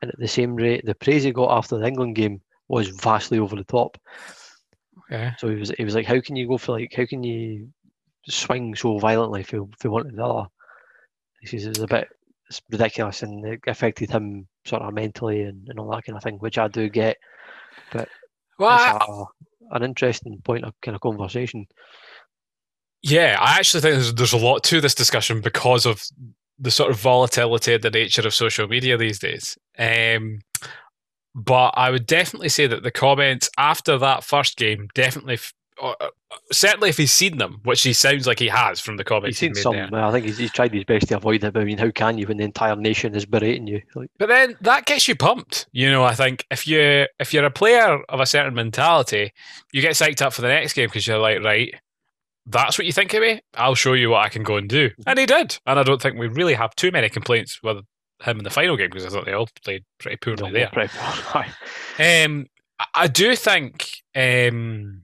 and 0.00 0.10
at 0.10 0.18
the 0.18 0.28
same 0.28 0.56
rate, 0.56 0.84
the 0.84 0.94
praise 0.94 1.24
he 1.24 1.32
got 1.32 1.56
after 1.56 1.78
the 1.78 1.86
England 1.86 2.16
game 2.16 2.40
was 2.68 2.88
vastly 2.88 3.38
over 3.38 3.54
the 3.54 3.64
top. 3.64 3.98
So 5.38 5.48
he 5.48 5.56
was 5.56 5.70
he 5.70 5.84
was 5.84 5.94
like, 5.94 6.06
how 6.06 6.20
can 6.20 6.36
you 6.36 6.48
go 6.48 6.58
for 6.58 6.72
like 6.72 6.92
how 6.96 7.06
can 7.06 7.22
you 7.22 7.68
swing 8.28 8.74
so 8.74 8.98
violently 8.98 9.40
if 9.40 9.52
you 9.52 9.68
if 9.72 9.84
you 9.84 9.90
wanted 9.90 10.16
the 10.16 10.24
other? 10.24 10.48
He 11.40 11.46
says 11.46 11.66
it 11.66 11.70
was 11.70 11.80
a 11.80 11.86
bit 11.86 12.08
it's 12.48 12.62
ridiculous 12.70 13.22
and 13.22 13.44
it 13.44 13.60
affected 13.66 14.10
him 14.10 14.46
sort 14.64 14.82
of 14.82 14.94
mentally 14.94 15.42
and, 15.42 15.66
and 15.68 15.78
all 15.78 15.90
that 15.90 16.04
kind 16.04 16.16
of 16.16 16.22
thing, 16.22 16.36
which 16.36 16.58
I 16.58 16.68
do 16.68 16.88
get. 16.88 17.16
But 17.92 18.08
well, 18.58 19.32
a, 19.70 19.76
an 19.76 19.82
interesting 19.82 20.40
point 20.44 20.64
of 20.64 20.72
kind 20.82 20.94
of 20.94 21.00
conversation. 21.00 21.66
Yeah, 23.02 23.36
I 23.40 23.58
actually 23.58 23.82
think 23.82 23.94
there's, 23.94 24.14
there's 24.14 24.32
a 24.32 24.38
lot 24.38 24.62
to 24.64 24.80
this 24.80 24.94
discussion 24.94 25.40
because 25.40 25.86
of 25.86 26.02
the 26.58 26.70
sort 26.70 26.90
of 26.90 26.98
volatility 26.98 27.74
of 27.74 27.82
the 27.82 27.90
nature 27.90 28.26
of 28.26 28.34
social 28.34 28.66
media 28.66 28.96
these 28.96 29.18
days. 29.18 29.58
Um, 29.78 30.40
but 31.36 31.74
I 31.76 31.90
would 31.90 32.06
definitely 32.06 32.48
say 32.48 32.66
that 32.66 32.82
the 32.82 32.90
comments 32.90 33.50
after 33.58 33.98
that 33.98 34.24
first 34.24 34.56
game 34.56 34.88
definitely, 34.94 35.38
uh, 35.80 35.92
uh, 36.00 36.08
certainly 36.50 36.88
if 36.88 36.96
he's 36.96 37.12
seen 37.12 37.36
them, 37.36 37.60
which 37.62 37.82
he 37.82 37.92
sounds 37.92 38.26
like 38.26 38.38
he 38.38 38.48
has 38.48 38.80
from 38.80 38.96
the 38.96 39.04
comments. 39.04 39.38
He's 39.38 39.54
seen 39.54 39.62
some. 39.62 39.74
There. 39.76 39.94
I 39.94 40.10
think 40.10 40.24
he's, 40.24 40.38
he's 40.38 40.50
tried 40.50 40.72
his 40.72 40.84
best 40.84 41.08
to 41.08 41.18
avoid 41.18 41.44
it. 41.44 41.52
But 41.52 41.60
I 41.60 41.66
mean, 41.66 41.76
how 41.76 41.90
can 41.90 42.16
you 42.16 42.26
when 42.26 42.38
the 42.38 42.44
entire 42.44 42.74
nation 42.74 43.14
is 43.14 43.26
berating 43.26 43.66
you? 43.66 43.82
Like, 43.94 44.10
but 44.18 44.30
then 44.30 44.56
that 44.62 44.86
gets 44.86 45.08
you 45.08 45.14
pumped. 45.14 45.68
You 45.72 45.90
know, 45.90 46.04
I 46.04 46.14
think 46.14 46.46
if 46.50 46.66
you 46.66 47.06
if 47.20 47.34
you're 47.34 47.44
a 47.44 47.50
player 47.50 48.02
of 48.08 48.18
a 48.18 48.26
certain 48.26 48.54
mentality, 48.54 49.34
you 49.74 49.82
get 49.82 49.92
psyched 49.92 50.22
up 50.22 50.32
for 50.32 50.40
the 50.40 50.48
next 50.48 50.72
game 50.72 50.86
because 50.86 51.06
you're 51.06 51.18
like, 51.18 51.42
right, 51.42 51.74
that's 52.46 52.78
what 52.78 52.86
you 52.86 52.92
think 52.94 53.12
of 53.12 53.20
me. 53.20 53.42
I'll 53.54 53.74
show 53.74 53.92
you 53.92 54.08
what 54.08 54.24
I 54.24 54.30
can 54.30 54.42
go 54.42 54.56
and 54.56 54.70
do, 54.70 54.90
and 55.06 55.18
he 55.18 55.26
did. 55.26 55.58
And 55.66 55.78
I 55.78 55.82
don't 55.82 56.00
think 56.00 56.18
we 56.18 56.28
really 56.28 56.54
have 56.54 56.74
too 56.76 56.90
many 56.90 57.10
complaints 57.10 57.62
with 57.62 57.84
him 58.22 58.38
in 58.38 58.44
the 58.44 58.50
final 58.50 58.76
game 58.76 58.90
because 58.90 59.06
I 59.06 59.10
thought 59.10 59.26
they 59.26 59.32
all 59.32 59.48
played 59.64 59.84
pretty 59.98 60.16
poorly 60.16 60.52
there. 60.52 60.70
Pretty 60.72 60.92
um, 62.24 62.46
I 62.94 63.08
do 63.08 63.36
think, 63.36 64.02
um, 64.14 65.02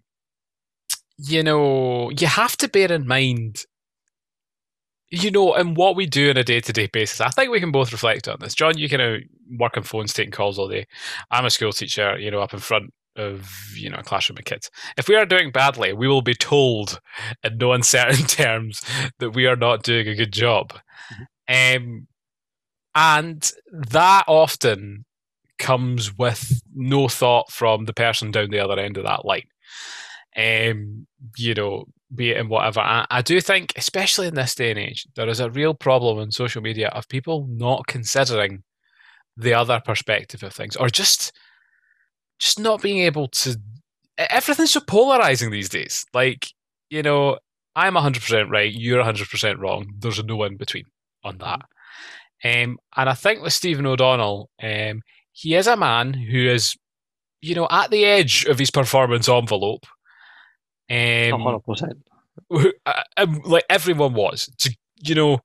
you 1.19 1.43
know, 1.43 2.11
you 2.11 2.27
have 2.27 2.57
to 2.59 2.69
bear 2.69 2.93
in 2.93 3.07
mind, 3.07 3.65
you 5.11 5.31
know, 5.31 5.55
in 5.55 5.75
what 5.75 5.97
we 5.97 6.07
do 6.07 6.31
on 6.31 6.37
a 6.37 6.45
day 6.45 6.61
to 6.61 6.73
day 6.73 6.89
basis. 6.93 7.21
I 7.21 7.31
think 7.31 7.51
we 7.51 7.61
can 7.61 7.73
both 7.73 7.93
reflect 7.93 8.29
on 8.29 8.39
this. 8.41 8.55
John, 8.55 8.79
you 8.79 8.89
kind 8.89 9.03
of 9.03 9.23
work 9.59 9.77
on 9.77 9.83
phones, 9.83 10.13
taking 10.13 10.33
calls 10.33 10.59
all 10.59 10.69
day. 10.69 10.87
I'm 11.31 11.45
a 11.45 11.51
school 11.51 11.73
teacher, 11.73 12.19
you 12.19 12.31
know, 12.31 12.41
up 12.41 12.55
in 12.55 12.61
front 12.61 12.93
of 13.17 13.51
you 13.77 13.91
know 13.91 13.99
a 13.99 14.03
classroom 14.03 14.39
of 14.39 14.45
kids. 14.45 14.71
If 14.97 15.09
we 15.09 15.17
are 15.17 15.27
doing 15.27 15.51
badly, 15.51 15.93
we 15.93 16.09
will 16.09 16.23
be 16.23 16.35
told 16.35 17.01
in 17.43 17.59
no 17.59 17.73
uncertain 17.73 18.27
terms 18.27 18.83
that 19.19 19.31
we 19.31 19.47
are 19.47 19.57
not 19.57 19.83
doing 19.83 20.09
a 20.09 20.15
good 20.15 20.33
job. 20.33 20.73
Mm-hmm. 21.49 21.83
Um, 21.93 22.07
and 22.95 23.51
that 23.71 24.25
often 24.27 25.05
comes 25.59 26.17
with 26.19 26.61
no 26.75 27.09
thought 27.09 27.51
from 27.51 27.85
the 27.85 27.93
person 27.93 28.31
down 28.31 28.51
the 28.51 28.59
other 28.59 28.79
end 28.79 28.97
of 28.97 29.05
that 29.05 29.25
line. 29.25 29.47
Um, 30.37 31.07
you 31.37 31.55
know, 31.55 31.85
be 32.15 32.31
it 32.31 32.39
in 32.39 32.49
whatever. 32.49 32.81
I, 32.81 33.07
I 33.11 33.23
do 33.23 33.41
think, 33.41 33.73
especially 33.77 34.27
in 34.27 34.35
this 34.35 34.55
day 34.55 34.71
and 34.71 34.79
age, 34.79 35.07
there 35.15 35.29
is 35.29 35.41
a 35.41 35.51
real 35.51 35.75
problem 35.75 36.19
in 36.19 36.31
social 36.31 36.63
media 36.63 36.89
of 36.89 37.09
people 37.09 37.47
not 37.49 37.87
considering 37.87 38.63
the 39.37 39.55
other 39.55 39.81
perspective 39.85 40.43
of 40.43 40.53
things, 40.53 40.77
or 40.77 40.89
just 40.89 41.33
just 42.39 42.59
not 42.59 42.83
being 42.83 42.99
able 42.99 43.29
to. 43.29 43.59
Everything's 44.19 44.73
so 44.73 44.81
polarizing 44.81 45.51
these 45.51 45.69
days. 45.69 46.05
Like, 46.13 46.49
you 46.91 47.03
know, 47.03 47.39
I'm 47.75 47.95
100% 47.95 48.51
right, 48.51 48.73
you're 48.73 49.03
100% 49.03 49.59
wrong. 49.59 49.95
There's 49.99 50.23
no 50.23 50.43
in 50.45 50.57
between 50.57 50.85
on 51.25 51.39
that. 51.39 51.61
Um, 52.45 52.79
and 52.97 53.09
I 53.09 53.15
think 53.15 53.43
with 53.43 53.53
Stephen 53.53 53.87
O'Donnell, 53.87 54.51
um, 54.63 55.03
he 55.33 55.55
is 55.55 55.67
a 55.67 55.77
man 55.77 56.13
who 56.15 56.49
is, 56.49 56.77
you 57.41 57.55
know, 57.55 57.69
at 57.71 57.91
the 57.91 58.05
edge 58.05 58.45
of 58.47 58.59
his 58.59 58.71
performance 58.71 59.29
envelope. 59.29 59.87
Um, 60.91 60.97
100%. 60.97 62.03
uh, 62.87 63.03
um, 63.17 63.41
like 63.45 63.65
everyone 63.71 64.15
was 64.15 64.51
to, 64.59 64.77
you 65.03 65.15
know, 65.15 65.41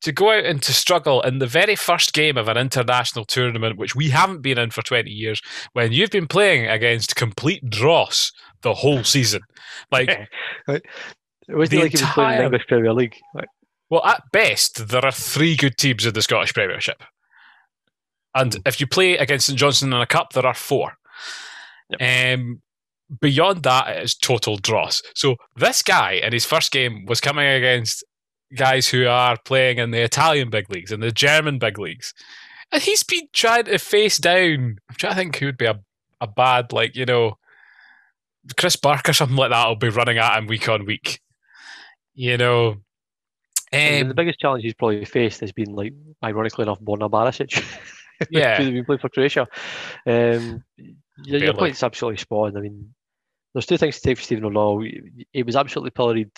to 0.00 0.12
go 0.12 0.30
out 0.30 0.44
and 0.44 0.62
to 0.62 0.72
struggle 0.72 1.20
in 1.22 1.38
the 1.38 1.46
very 1.46 1.74
first 1.74 2.12
game 2.12 2.36
of 2.36 2.48
an 2.48 2.56
international 2.56 3.24
tournament, 3.24 3.76
which 3.76 3.96
we 3.96 4.10
haven't 4.10 4.42
been 4.42 4.58
in 4.58 4.70
for 4.70 4.82
20 4.82 5.10
years, 5.10 5.40
when 5.72 5.92
you've 5.92 6.10
been 6.10 6.28
playing 6.28 6.66
against 6.66 7.16
complete 7.16 7.68
dross 7.68 8.32
the 8.62 8.74
whole 8.74 9.02
season. 9.02 9.40
Like, 9.90 10.08
it 10.68 10.82
wasn't 11.48 11.82
like 11.82 11.92
he 11.92 12.02
was 12.02 12.12
playing 12.12 12.32
in 12.32 12.38
the 12.38 12.44
English 12.44 12.66
Premier 12.68 12.92
League. 12.92 13.16
Like, 13.34 13.48
well, 13.90 14.04
at 14.04 14.22
best, 14.32 14.88
there 14.88 15.04
are 15.04 15.12
three 15.12 15.56
good 15.56 15.76
teams 15.76 16.04
in 16.06 16.14
the 16.14 16.22
Scottish 16.22 16.54
Premiership. 16.54 17.02
And 18.34 18.54
Hmm. 18.54 18.60
if 18.66 18.80
you 18.80 18.86
play 18.86 19.16
against 19.16 19.46
St 19.46 19.58
Johnstone 19.58 19.92
in 19.92 20.00
a 20.00 20.06
cup, 20.06 20.32
there 20.32 20.46
are 20.46 20.54
four. 20.54 20.98
Um, 22.00 22.62
beyond 23.20 23.62
that, 23.62 23.88
it 23.96 24.02
is 24.02 24.14
total 24.14 24.58
dross. 24.58 25.02
So 25.14 25.36
this 25.56 25.82
guy 25.82 26.12
in 26.12 26.32
his 26.32 26.44
first 26.44 26.70
game 26.70 27.06
was 27.06 27.20
coming 27.20 27.46
against 27.46 28.04
guys 28.56 28.88
who 28.88 29.06
are 29.06 29.36
playing 29.44 29.78
in 29.78 29.90
the 29.90 30.02
Italian 30.02 30.50
big 30.50 30.70
leagues 30.70 30.92
and 30.92 31.02
the 31.02 31.10
German 31.10 31.58
big 31.58 31.78
leagues. 31.78 32.12
And 32.70 32.82
he's 32.82 33.02
been 33.02 33.28
trying 33.32 33.64
to 33.64 33.78
face 33.78 34.18
down. 34.18 34.78
I'm 34.88 34.96
trying 34.96 35.12
to 35.12 35.16
think 35.16 35.36
who 35.36 35.46
would 35.46 35.56
be 35.56 35.64
a, 35.64 35.80
a 36.20 36.26
bad, 36.26 36.72
like, 36.72 36.94
you 36.94 37.06
know, 37.06 37.38
Chris 38.58 38.76
Burke 38.76 39.08
or 39.08 39.12
something 39.14 39.36
like 39.36 39.50
that 39.50 39.66
will 39.66 39.76
be 39.76 39.88
running 39.88 40.18
at 40.18 40.36
him 40.36 40.46
week 40.46 40.68
on 40.68 40.84
week. 40.84 41.20
You 42.14 42.36
know. 42.36 42.76
Um, 43.72 44.08
the 44.08 44.14
biggest 44.14 44.38
challenge 44.40 44.62
he's 44.64 44.74
probably 44.74 45.04
faced 45.04 45.40
has 45.40 45.52
been, 45.52 45.74
like, 45.74 45.92
ironically 46.24 46.62
enough, 46.62 46.80
Borna 46.80 47.10
Barisic. 47.10 47.62
Yeah. 48.30 48.56
who's 48.56 48.70
been 48.70 48.84
playing 48.84 48.98
for 48.98 49.08
Croatia. 49.10 49.46
Um, 50.04 50.64
your, 51.24 51.40
your 51.40 51.54
point's 51.54 51.84
absolutely 51.84 52.18
spot 52.18 52.48
on. 52.48 52.56
I 52.56 52.60
mean, 52.62 52.92
there's 53.54 53.66
two 53.66 53.76
things 53.76 53.94
to 53.96 54.02
take 54.02 54.16
for 54.18 54.24
Stephen 54.24 54.44
O'Donnell. 54.44 54.80
He, 55.32 55.44
was 55.44 55.54
absolutely 55.54 55.90
pilloried 55.90 56.32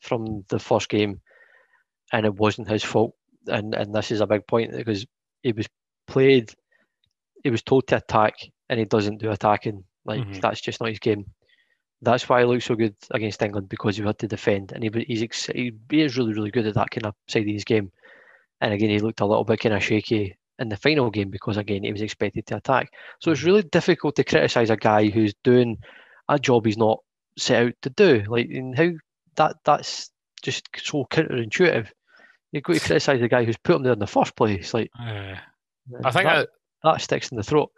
from 0.00 0.46
the 0.48 0.58
first 0.58 0.88
game, 0.88 1.20
and 2.10 2.24
it 2.24 2.34
wasn't 2.34 2.70
his 2.70 2.82
fault. 2.82 3.14
And 3.48 3.74
and 3.74 3.94
this 3.94 4.10
is 4.10 4.22
a 4.22 4.26
big 4.26 4.46
point 4.46 4.72
because 4.72 5.04
he 5.42 5.52
was 5.52 5.66
played, 6.06 6.54
he 7.44 7.50
was 7.50 7.62
told 7.62 7.86
to 7.88 7.96
attack, 7.98 8.36
and 8.70 8.78
he 8.78 8.86
doesn't 8.86 9.18
do 9.18 9.30
attacking. 9.30 9.84
Like 10.06 10.22
Mhm. 10.22 10.40
that's 10.40 10.62
just 10.62 10.80
not 10.80 10.88
his 10.88 11.00
game. 11.00 11.26
That's 12.02 12.28
why 12.28 12.40
he 12.40 12.46
looked 12.46 12.64
so 12.64 12.74
good 12.74 12.94
against 13.10 13.42
England 13.42 13.68
because 13.68 13.96
he 13.96 14.02
had 14.02 14.18
to 14.20 14.28
defend, 14.28 14.72
and 14.72 14.82
he 14.82 15.04
he's 15.06 15.22
ex- 15.22 15.46
he 15.46 15.72
is 15.90 16.16
really 16.16 16.32
really 16.32 16.50
good 16.50 16.66
at 16.66 16.74
that 16.74 16.90
kind 16.90 17.06
of 17.06 17.14
side 17.28 17.42
of 17.42 17.48
his 17.48 17.64
game. 17.64 17.92
And 18.60 18.72
again, 18.72 18.90
he 18.90 18.98
looked 18.98 19.20
a 19.20 19.26
little 19.26 19.44
bit 19.44 19.60
kind 19.60 19.74
of 19.74 19.82
shaky 19.82 20.36
in 20.58 20.68
the 20.68 20.76
final 20.76 21.10
game 21.10 21.30
because 21.30 21.56
again 21.56 21.82
he 21.82 21.92
was 21.92 22.02
expected 22.02 22.46
to 22.46 22.56
attack. 22.56 22.92
So 23.20 23.30
it's 23.30 23.42
really 23.42 23.62
difficult 23.62 24.16
to 24.16 24.24
criticise 24.24 24.70
a 24.70 24.76
guy 24.76 25.08
who's 25.08 25.34
doing 25.42 25.78
a 26.28 26.38
job 26.38 26.66
he's 26.66 26.78
not 26.78 27.00
set 27.36 27.66
out 27.66 27.74
to 27.82 27.90
do. 27.90 28.24
Like 28.28 28.48
in 28.48 28.74
how 28.74 28.90
that 29.36 29.56
that's 29.64 30.10
just 30.42 30.68
so 30.76 31.06
counterintuitive. 31.10 31.88
You've 32.52 32.64
got 32.64 32.74
to 32.74 32.80
criticise 32.80 33.20
the 33.20 33.28
guy 33.28 33.44
who's 33.44 33.56
put 33.56 33.76
him 33.76 33.82
there 33.82 33.92
in 33.92 33.98
the 33.98 34.06
first 34.06 34.36
place. 34.36 34.74
Like 34.74 34.90
uh, 34.98 35.36
I 36.04 36.10
think 36.10 36.24
that, 36.24 36.36
that 36.36 36.48
that 36.82 37.00
sticks 37.00 37.30
in 37.30 37.36
the 37.36 37.42
throat. 37.42 37.70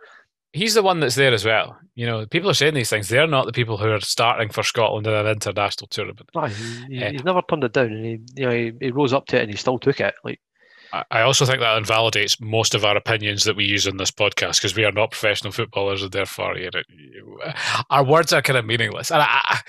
He's 0.52 0.74
the 0.74 0.82
one 0.82 1.00
that's 1.00 1.14
there 1.14 1.32
as 1.32 1.44
well. 1.44 1.76
You 1.94 2.06
know, 2.06 2.26
people 2.26 2.48
are 2.50 2.54
saying 2.54 2.74
these 2.74 2.88
things. 2.90 3.08
They're 3.08 3.26
not 3.26 3.46
the 3.46 3.52
people 3.52 3.76
who 3.76 3.90
are 3.90 4.00
starting 4.00 4.48
for 4.48 4.62
Scotland 4.62 5.06
in 5.06 5.12
an 5.14 5.26
international 5.26 5.88
tournament. 5.88 6.30
Aye, 6.36 6.48
he, 6.48 6.86
Yeah. 6.96 7.04
Eh. 7.06 7.10
He's 7.12 7.24
never 7.24 7.42
turned 7.42 7.64
it 7.64 7.72
down, 7.72 7.86
and 7.92 8.04
he 8.04 8.18
you 8.36 8.46
know 8.46 8.52
he, 8.54 8.72
he 8.80 8.90
rose 8.90 9.12
up 9.12 9.26
to 9.26 9.36
it 9.36 9.42
and 9.42 9.50
he 9.50 9.56
still 9.56 9.78
took 9.78 10.00
it. 10.00 10.14
Like 10.24 10.40
I- 10.92 11.04
I 11.10 11.20
also 11.22 11.44
think 11.46 11.60
that 11.60 11.76
invalidates 11.78 12.40
most 12.40 12.74
of 12.74 12.84
our 12.84 12.96
opinions 12.96 13.44
that 13.44 13.56
we 13.56 13.64
use 13.64 13.86
in 13.86 13.96
this 13.98 14.10
podcast 14.10 14.56
because 14.58 14.76
we 14.76 14.84
are 14.84 14.92
not 14.92 15.10
professional 15.10 15.52
footballers 15.52 16.02
and 16.02 16.12
therefore 16.12 16.56
you 16.58 16.70
know, 16.72 16.82
uh, 17.44 17.82
our 17.90 18.04
words 18.04 18.32
are 18.32 18.42
kind 18.42 18.58
of 18.58 18.64
meaningless. 18.66 19.10
And 19.10 19.22
I, 19.22 19.26
I- 19.42 19.60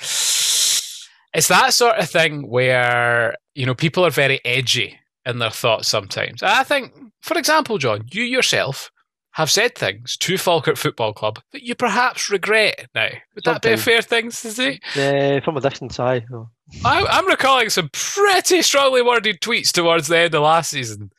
it's 1.36 1.48
that 1.48 1.74
sort 1.74 1.98
of 1.98 2.10
thing 2.10 2.48
where 2.50 3.36
you 3.56 3.66
know 3.66 3.74
people 3.76 4.06
are 4.06 4.12
very 4.12 4.40
edgy 4.46 5.00
in 5.26 5.40
their 5.40 5.50
thoughts 5.50 5.88
sometimes. 5.88 6.44
I 6.44 6.64
think, 6.64 6.94
for 7.22 7.38
example, 7.38 7.78
John, 7.78 8.06
you 8.12 8.24
yourself 8.24 8.92
have 9.34 9.50
said 9.52 9.76
things 9.76 10.16
to 10.18 10.38
Falkirk 10.38 10.78
Football 10.78 11.14
Club 11.14 11.40
that 11.52 11.64
you 11.64 11.76
perhaps 11.76 12.30
regret 12.30 12.88
now. 12.96 13.10
Would 13.36 13.44
that 13.46 13.62
be 13.62 13.72
a 13.72 13.78
fair 13.78 14.02
thing 14.02 14.30
to 14.30 14.36
say? 14.36 14.80
uh, 14.96 15.42
from 15.44 15.58
a 15.58 15.62
distance, 15.62 16.00
aye. 16.00 16.24
oh. 16.34 16.50
I, 16.86 17.04
I'm 17.06 17.28
recalling 17.28 17.70
some 17.70 17.90
pretty 17.92 18.62
strongly 18.62 19.02
worded 19.02 19.42
tweets 19.42 19.72
towards 19.72 20.08
the 20.08 20.18
end 20.18 20.36
of 20.36 20.42
last 20.44 20.72
season. 20.72 21.12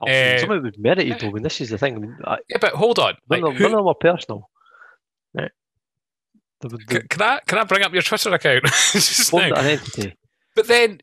Oh, 0.00 0.06
Eh, 0.06 0.38
some 0.38 0.50
of 0.52 0.58
it 0.64 0.68
was 0.68 0.78
merited 0.78 1.18
though. 1.20 1.28
I 1.28 1.32
mean, 1.32 1.42
this 1.42 1.60
is 1.60 1.70
the 1.70 1.78
thing. 1.78 1.96
I 1.96 1.98
mean, 1.98 2.16
I, 2.24 2.38
Yeah, 2.48 2.58
but 2.60 2.72
hold 2.74 2.98
on. 3.00 3.14
none, 3.28 3.40
Like, 3.42 3.50
of, 3.52 3.56
who- 3.56 3.64
none 3.64 3.72
of 3.72 3.78
them 3.78 3.84
were 3.86 3.94
personal. 3.94 4.48
Right. 5.34 5.50
The, 6.60 6.68
the, 6.68 7.02
can 7.08 7.22
I 7.22 7.40
can 7.46 7.58
I 7.58 7.64
bring 7.64 7.82
up 7.82 7.92
your 7.92 8.02
Twitter 8.02 8.32
account? 8.32 8.64
Just 8.92 9.32
now? 9.32 9.52
an. 9.54 9.80
But 10.54 10.66
then, 10.68 11.00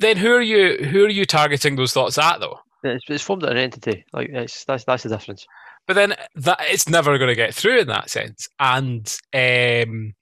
then 0.00 0.16
who 0.16 0.32
are 0.34 0.42
you 0.42 0.84
who 0.86 1.04
are 1.04 1.10
you 1.10 1.24
targeting 1.26 1.76
those 1.76 1.92
thoughts 1.92 2.18
at 2.18 2.40
though? 2.40 2.58
It's, 2.82 3.04
it's 3.08 3.22
formed 3.22 3.44
an 3.44 3.56
entity. 3.56 4.04
Like 4.12 4.28
it's 4.30 4.64
that's 4.64 4.84
that's 4.84 5.02
the 5.04 5.08
difference. 5.10 5.46
But 5.86 5.94
then 5.94 6.14
that 6.36 6.58
it's 6.62 6.88
never 6.88 7.18
going 7.18 7.28
to 7.28 7.34
get 7.34 7.54
through 7.54 7.80
in 7.80 7.88
that 7.88 8.10
sense, 8.10 8.48
and 8.58 9.06
um, 9.34 10.14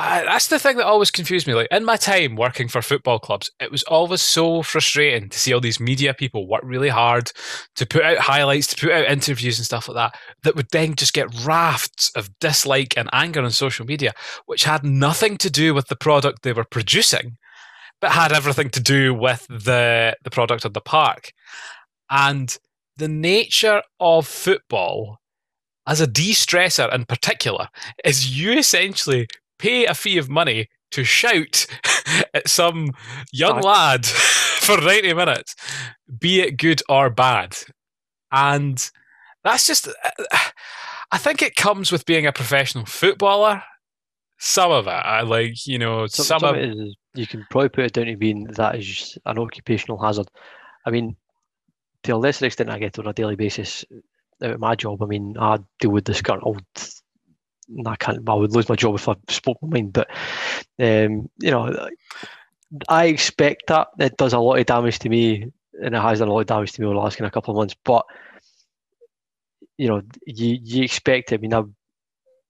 I, 0.00 0.24
that's 0.24 0.46
the 0.46 0.58
thing 0.58 0.78
that 0.78 0.86
always 0.86 1.10
confused 1.10 1.46
me. 1.46 1.52
Like 1.52 1.68
in 1.70 1.84
my 1.84 1.96
time 1.96 2.34
working 2.34 2.68
for 2.68 2.80
football 2.80 3.18
clubs, 3.18 3.50
it 3.60 3.70
was 3.70 3.82
always 3.82 4.22
so 4.22 4.62
frustrating 4.62 5.28
to 5.28 5.38
see 5.38 5.52
all 5.52 5.60
these 5.60 5.78
media 5.78 6.14
people 6.14 6.48
work 6.48 6.62
really 6.64 6.88
hard 6.88 7.30
to 7.76 7.84
put 7.84 8.02
out 8.02 8.16
highlights, 8.16 8.68
to 8.68 8.80
put 8.80 8.92
out 8.92 9.10
interviews 9.10 9.58
and 9.58 9.66
stuff 9.66 9.88
like 9.88 9.96
that, 9.96 10.18
that 10.42 10.56
would 10.56 10.70
then 10.70 10.94
just 10.94 11.12
get 11.12 11.44
rafts 11.44 12.10
of 12.16 12.30
dislike 12.38 12.96
and 12.96 13.10
anger 13.12 13.42
on 13.42 13.50
social 13.50 13.84
media, 13.84 14.14
which 14.46 14.64
had 14.64 14.84
nothing 14.84 15.36
to 15.36 15.50
do 15.50 15.74
with 15.74 15.88
the 15.88 15.96
product 15.96 16.42
they 16.42 16.54
were 16.54 16.64
producing, 16.64 17.36
but 18.00 18.12
had 18.12 18.32
everything 18.32 18.70
to 18.70 18.80
do 18.80 19.12
with 19.12 19.46
the 19.48 20.16
the 20.24 20.30
product 20.30 20.64
of 20.64 20.72
the 20.72 20.80
park. 20.80 21.32
And 22.08 22.56
the 23.00 23.08
nature 23.08 23.82
of 23.98 24.26
football 24.26 25.18
as 25.86 26.00
a 26.00 26.06
de-stressor 26.06 26.92
in 26.94 27.06
particular 27.06 27.68
is 28.04 28.38
you 28.38 28.52
essentially 28.52 29.26
pay 29.58 29.86
a 29.86 29.94
fee 29.94 30.18
of 30.18 30.28
money 30.28 30.68
to 30.90 31.02
shout 31.02 31.66
at 32.34 32.46
some 32.46 32.90
young 33.32 33.60
lad 33.62 34.04
for 34.06 34.76
90 34.76 35.14
minutes, 35.14 35.56
be 36.18 36.42
it 36.42 36.58
good 36.58 36.82
or 36.88 37.08
bad. 37.08 37.56
And 38.30 38.90
that's 39.42 39.66
just, 39.66 39.88
I 41.10 41.16
think 41.16 41.40
it 41.40 41.56
comes 41.56 41.90
with 41.90 42.04
being 42.04 42.26
a 42.26 42.32
professional 42.32 42.84
footballer. 42.84 43.62
Some 44.38 44.70
of 44.70 44.86
it, 44.86 44.90
I 44.90 45.22
like, 45.22 45.66
you 45.66 45.78
know, 45.78 46.06
Some, 46.06 46.24
some, 46.24 46.40
some 46.40 46.50
of 46.50 46.56
of 46.56 46.62
it 46.62 46.76
is 46.76 46.96
you 47.14 47.26
can 47.26 47.46
probably 47.50 47.70
put 47.70 47.84
it 47.84 47.92
down 47.94 48.06
to 48.06 48.16
being 48.16 48.44
that 48.44 48.76
is 48.76 49.16
an 49.24 49.38
occupational 49.38 49.98
hazard. 49.98 50.28
I 50.86 50.90
mean, 50.90 51.16
to 52.04 52.12
a 52.12 52.16
lesser 52.16 52.46
extent, 52.46 52.70
I 52.70 52.78
get 52.78 52.98
on 52.98 53.06
a 53.06 53.12
daily 53.12 53.36
basis 53.36 53.84
out 54.42 54.52
of 54.52 54.60
my 54.60 54.74
job. 54.74 55.02
I 55.02 55.06
mean, 55.06 55.36
I 55.38 55.58
deal 55.80 55.90
with 55.90 56.04
this 56.04 56.22
current 56.22 56.42
old. 56.44 56.62
I 57.86 57.96
can't. 57.96 58.28
I 58.28 58.34
would 58.34 58.52
lose 58.52 58.68
my 58.68 58.76
job 58.76 58.94
if 58.94 59.08
I 59.08 59.14
spoke 59.28 59.58
my 59.62 59.68
mind. 59.68 59.92
But 59.92 60.08
um, 60.78 61.28
you 61.38 61.50
know, 61.50 61.88
I 62.88 63.06
expect 63.06 63.64
that 63.68 63.88
it 63.98 64.16
does 64.16 64.32
a 64.32 64.38
lot 64.38 64.58
of 64.58 64.66
damage 64.66 64.98
to 65.00 65.08
me, 65.08 65.46
and 65.82 65.94
it 65.94 66.00
has 66.00 66.18
done 66.18 66.28
a 66.28 66.32
lot 66.32 66.40
of 66.40 66.46
damage 66.46 66.72
to 66.72 66.80
me 66.80 66.86
over 66.86 66.94
the 66.94 67.00
last 67.00 67.16
kind 67.16 67.26
of 67.26 67.32
couple 67.32 67.52
of 67.52 67.58
months. 67.58 67.76
But 67.84 68.06
you 69.76 69.88
know, 69.88 70.02
you 70.26 70.58
you 70.62 70.82
expect 70.82 71.32
it. 71.32 71.36
I 71.36 71.38
mean, 71.38 71.54
I, 71.54 71.62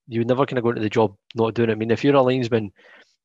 you 0.09 0.25
never 0.25 0.47
kind 0.47 0.59
of 0.59 0.65
go 0.65 0.71
into 0.71 0.83
the 0.83 0.91
job 0.91 1.17
not 1.35 1.55
doing 1.55 1.71
it. 1.71 1.73
I 1.73 1.77
mean, 1.77 1.91
if 1.91 2.05
you're 2.05 2.15
a 2.15 2.23
linesman, 2.23 2.73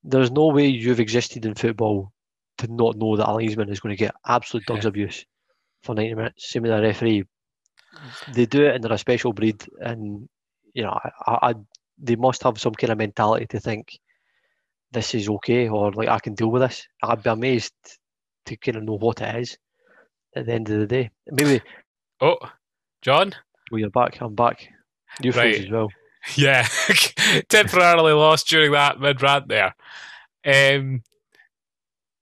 there's 0.03 0.31
no 0.31 0.47
way 0.47 0.67
you've 0.67 0.99
existed 0.99 1.45
in 1.45 1.55
football 1.55 2.11
to 2.57 2.67
not 2.67 2.97
know 2.97 3.15
that 3.17 3.29
a 3.29 3.33
linesman 3.33 3.69
is 3.69 3.79
going 3.79 3.95
to 3.95 3.99
get 3.99 4.15
absolute 4.25 4.65
dogs 4.65 4.85
abuse 4.85 5.25
for 5.85 5.95
90 5.95 6.15
minutes. 6.15 6.51
Same 6.51 6.63
with 6.63 6.71
a 6.71 6.81
referee. 6.81 7.23
They 8.33 8.45
do 8.45 8.65
it 8.65 8.75
and 8.75 8.83
they're 8.83 8.91
a 8.93 8.97
special 8.97 9.31
breed, 9.33 9.63
and 9.79 10.27
you 10.73 10.83
know, 10.83 10.89
I, 10.91 11.09
I, 11.31 11.49
I- 11.51 11.53
they 11.97 12.17
must 12.17 12.43
have 12.43 12.59
some 12.59 12.73
kind 12.73 12.91
of 12.91 12.97
mentality 12.97 13.45
to 13.47 13.59
think 13.61 13.97
this 14.91 15.15
is 15.15 15.29
okay 15.29 15.69
or 15.69 15.93
like 15.93 16.09
I 16.09 16.19
can 16.19 16.35
deal 16.35 16.51
with 16.51 16.61
this. 16.61 16.85
I'd 17.01 17.23
be 17.23 17.29
amazed 17.29 17.73
to 18.47 18.57
kind 18.57 18.75
of 18.75 18.83
know 18.83 18.97
what 18.97 19.21
it 19.21 19.33
is 19.37 19.57
at 20.35 20.45
the 20.45 20.51
end 20.53 20.69
of 20.69 20.79
the 20.81 20.87
day. 20.87 21.09
Maybe 21.31 21.61
oh, 22.19 22.35
John, 23.01 23.31
well, 23.71 23.79
you're 23.79 23.89
back. 23.89 24.17
I'm 24.19 24.35
back. 24.35 24.67
You 25.21 25.31
froze 25.31 25.55
Right. 25.55 25.65
as 25.65 25.71
well. 25.71 25.87
Yeah, 26.35 26.67
temporarily 27.49 28.11
lost 28.11 28.47
during 28.49 28.71
that 28.73 28.99
mid 28.99 29.21
rant 29.21 29.47
there. 29.47 29.73
Um, 30.43 31.01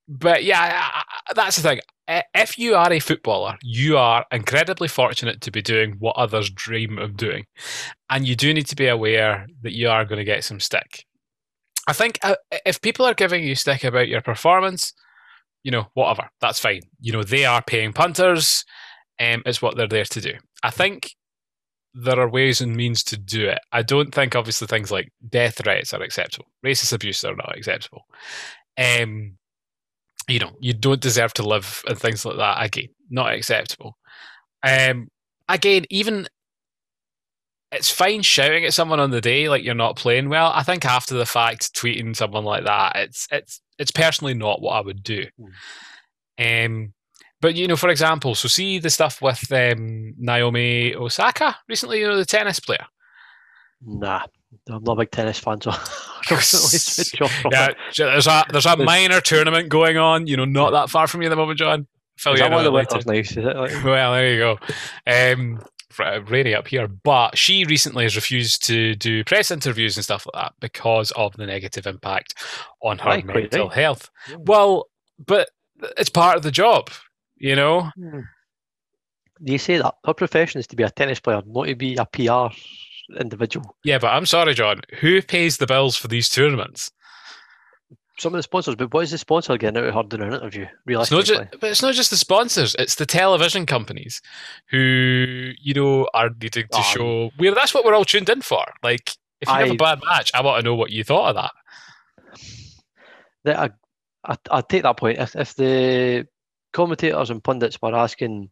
but 0.07 0.43
yeah, 0.43 1.01
that's 1.33 1.55
the 1.55 1.61
thing. 1.63 1.79
If 2.07 2.59
you 2.59 2.75
are 2.75 2.91
a 2.91 2.99
footballer, 2.99 3.57
you 3.61 3.97
are 3.97 4.25
incredibly 4.31 4.87
fortunate 4.87 5.39
to 5.41 5.51
be 5.51 5.61
doing 5.61 5.95
what 5.99 6.17
others 6.17 6.49
dream 6.49 6.97
of 6.97 7.15
doing. 7.15 7.45
And 8.09 8.27
you 8.27 8.35
do 8.35 8.53
need 8.53 8.67
to 8.67 8.75
be 8.75 8.87
aware 8.87 9.47
that 9.61 9.73
you 9.73 9.89
are 9.89 10.03
going 10.03 10.17
to 10.19 10.25
get 10.25 10.43
some 10.43 10.59
stick. 10.59 11.05
I 11.87 11.93
think 11.93 12.19
uh, 12.23 12.35
if 12.65 12.81
people 12.81 13.05
are 13.05 13.13
giving 13.13 13.43
you 13.43 13.55
stick 13.55 13.83
about 13.83 14.07
your 14.07 14.21
performance, 14.21 14.93
you 15.63 15.71
know, 15.71 15.87
whatever, 15.93 16.29
that's 16.41 16.59
fine. 16.59 16.81
You 16.99 17.13
know, 17.13 17.23
they 17.23 17.45
are 17.45 17.61
paying 17.61 17.93
punters, 17.93 18.65
um, 19.19 19.43
it's 19.45 19.61
what 19.61 19.77
they're 19.77 19.87
there 19.87 20.05
to 20.05 20.21
do. 20.21 20.33
I 20.61 20.71
think 20.71 21.11
there 21.93 22.19
are 22.19 22.29
ways 22.29 22.59
and 22.59 22.75
means 22.75 23.03
to 23.03 23.17
do 23.17 23.47
it. 23.47 23.59
I 23.71 23.83
don't 23.83 24.13
think, 24.13 24.35
obviously, 24.35 24.67
things 24.67 24.91
like 24.91 25.11
death 25.29 25.59
threats 25.63 25.93
are 25.93 26.01
acceptable. 26.01 26.47
Racist 26.65 26.91
abuse 26.91 27.23
are 27.23 27.35
not 27.35 27.55
acceptable. 27.55 28.05
Um, 28.77 29.37
you 30.27 30.39
know, 30.39 30.51
you 30.59 30.73
don't 30.73 31.01
deserve 31.01 31.33
to 31.33 31.43
live 31.43 31.83
and 31.87 31.97
things 31.97 32.25
like 32.25 32.37
that. 32.37 32.63
Again, 32.63 32.89
not 33.09 33.33
acceptable. 33.33 33.97
Um, 34.63 35.09
again, 35.49 35.85
even 35.89 36.27
it's 37.71 37.89
fine 37.89 38.21
shouting 38.21 38.65
at 38.65 38.73
someone 38.73 38.99
on 38.99 39.11
the 39.11 39.21
day 39.21 39.49
like 39.49 39.63
you're 39.63 39.73
not 39.73 39.95
playing 39.95 40.29
well. 40.29 40.51
I 40.53 40.63
think 40.63 40.85
after 40.85 41.15
the 41.15 41.25
fact, 41.25 41.73
tweeting 41.73 42.15
someone 42.15 42.45
like 42.45 42.65
that, 42.65 42.95
it's 42.95 43.27
it's 43.31 43.61
it's 43.79 43.91
personally 43.91 44.33
not 44.33 44.61
what 44.61 44.73
I 44.73 44.81
would 44.81 45.03
do. 45.03 45.25
Mm. 46.39 46.65
Um, 46.65 46.93
but 47.41 47.55
you 47.55 47.67
know, 47.67 47.75
for 47.75 47.89
example, 47.89 48.35
so 48.35 48.47
see 48.47 48.79
the 48.79 48.89
stuff 48.89 49.21
with 49.21 49.51
um, 49.51 50.13
Naomi 50.17 50.95
Osaka 50.95 51.57
recently. 51.67 51.99
You 51.99 52.07
know, 52.07 52.17
the 52.17 52.25
tennis 52.25 52.59
player. 52.59 52.85
Nah, 53.85 54.27
I'm 54.69 54.83
not 54.83 54.93
a 54.93 55.01
big 55.01 55.11
tennis 55.11 55.39
fan, 55.39 55.61
so 55.61 55.71
yeah, 57.51 57.69
there's 57.97 58.27
a 58.27 58.43
there's 58.49 58.65
a 58.65 58.77
minor 58.77 59.21
tournament 59.21 59.69
going 59.69 59.97
on. 59.97 60.27
You 60.27 60.37
know, 60.37 60.45
not 60.45 60.71
that 60.71 60.89
far 60.89 61.07
from 61.07 61.21
you 61.21 61.27
at 61.27 61.29
the 61.29 61.35
moment, 61.35 61.59
John. 61.59 61.87
Fill 62.17 62.37
you 62.37 62.49
one 62.49 62.63
the 62.63 63.01
nice, 63.05 63.31
is? 63.31 63.37
Like? 63.37 63.71
Well, 63.83 64.13
there 64.13 64.33
you 64.33 64.39
go. 64.39 64.59
Um, 65.07 65.63
rainy 66.27 66.53
up 66.53 66.67
here, 66.67 66.87
but 66.87 67.37
she 67.37 67.65
recently 67.65 68.03
has 68.03 68.15
refused 68.15 68.65
to 68.67 68.95
do 68.95 69.23
press 69.23 69.51
interviews 69.51 69.97
and 69.97 70.03
stuff 70.03 70.25
like 70.33 70.43
that 70.43 70.53
because 70.59 71.11
of 71.11 71.35
the 71.37 71.45
negative 71.45 71.87
impact 71.87 72.35
on 72.81 72.99
her 72.99 73.09
right, 73.09 73.25
mental 73.25 73.69
health. 73.69 74.09
Yeah. 74.29 74.37
Well, 74.39 74.87
but 75.25 75.49
it's 75.97 76.09
part 76.09 76.37
of 76.37 76.43
the 76.43 76.51
job, 76.51 76.89
you 77.37 77.55
know. 77.55 77.89
Hmm. 77.95 78.19
You 79.39 79.57
say 79.57 79.77
that 79.77 79.95
her 80.05 80.13
profession 80.13 80.59
is 80.59 80.67
to 80.67 80.75
be 80.75 80.83
a 80.83 80.89
tennis 80.89 81.19
player, 81.19 81.41
not 81.45 81.65
to 81.65 81.75
be 81.75 81.95
a 81.95 82.05
PR 82.05 82.55
individual. 83.19 83.75
Yeah, 83.83 83.99
but 83.99 84.07
I'm 84.07 84.25
sorry, 84.25 84.53
John. 84.53 84.81
Who 84.99 85.21
pays 85.21 85.57
the 85.57 85.67
bills 85.67 85.95
for 85.95 86.07
these 86.07 86.29
tournaments? 86.29 86.91
Some 88.19 88.33
of 88.33 88.37
the 88.37 88.43
sponsors, 88.43 88.75
but 88.75 88.93
what 88.93 89.03
is 89.03 89.11
the 89.11 89.17
sponsor 89.17 89.57
getting 89.57 89.81
out 89.81 89.89
of 89.89 89.93
her 89.95 90.03
doing 90.03 90.21
an 90.21 90.33
interview? 90.33 90.67
Realistically, 90.85 91.19
it's 91.19 91.29
just, 91.29 91.59
but 91.59 91.71
it's 91.71 91.81
not 91.81 91.95
just 91.95 92.11
the 92.11 92.17
sponsors; 92.17 92.75
it's 92.77 92.95
the 92.95 93.07
television 93.07 93.65
companies 93.65 94.21
who 94.69 95.51
you 95.59 95.73
know 95.73 96.07
are 96.13 96.29
needing 96.39 96.67
to 96.71 96.77
um, 96.77 96.83
show 96.83 97.31
where 97.37 97.55
that's 97.55 97.73
what 97.73 97.83
we're 97.83 97.95
all 97.95 98.05
tuned 98.05 98.29
in 98.29 98.41
for. 98.41 98.63
Like, 98.83 99.11
if 99.41 99.47
you 99.47 99.53
I, 99.53 99.61
have 99.61 99.71
a 99.71 99.75
bad 99.75 99.99
match, 100.05 100.31
I 100.35 100.41
want 100.41 100.61
to 100.61 100.63
know 100.63 100.75
what 100.75 100.91
you 100.91 101.03
thought 101.03 101.29
of 101.29 101.35
that. 101.35 101.51
That 103.45 103.59
I, 103.59 103.69
I, 104.31 104.37
I 104.51 104.61
take 104.61 104.83
that 104.83 104.97
point. 104.97 105.17
If 105.17 105.35
if 105.35 105.55
the 105.55 106.27
commentators 106.71 107.31
and 107.31 107.43
pundits 107.43 107.81
were 107.81 107.95
asking 107.95 108.49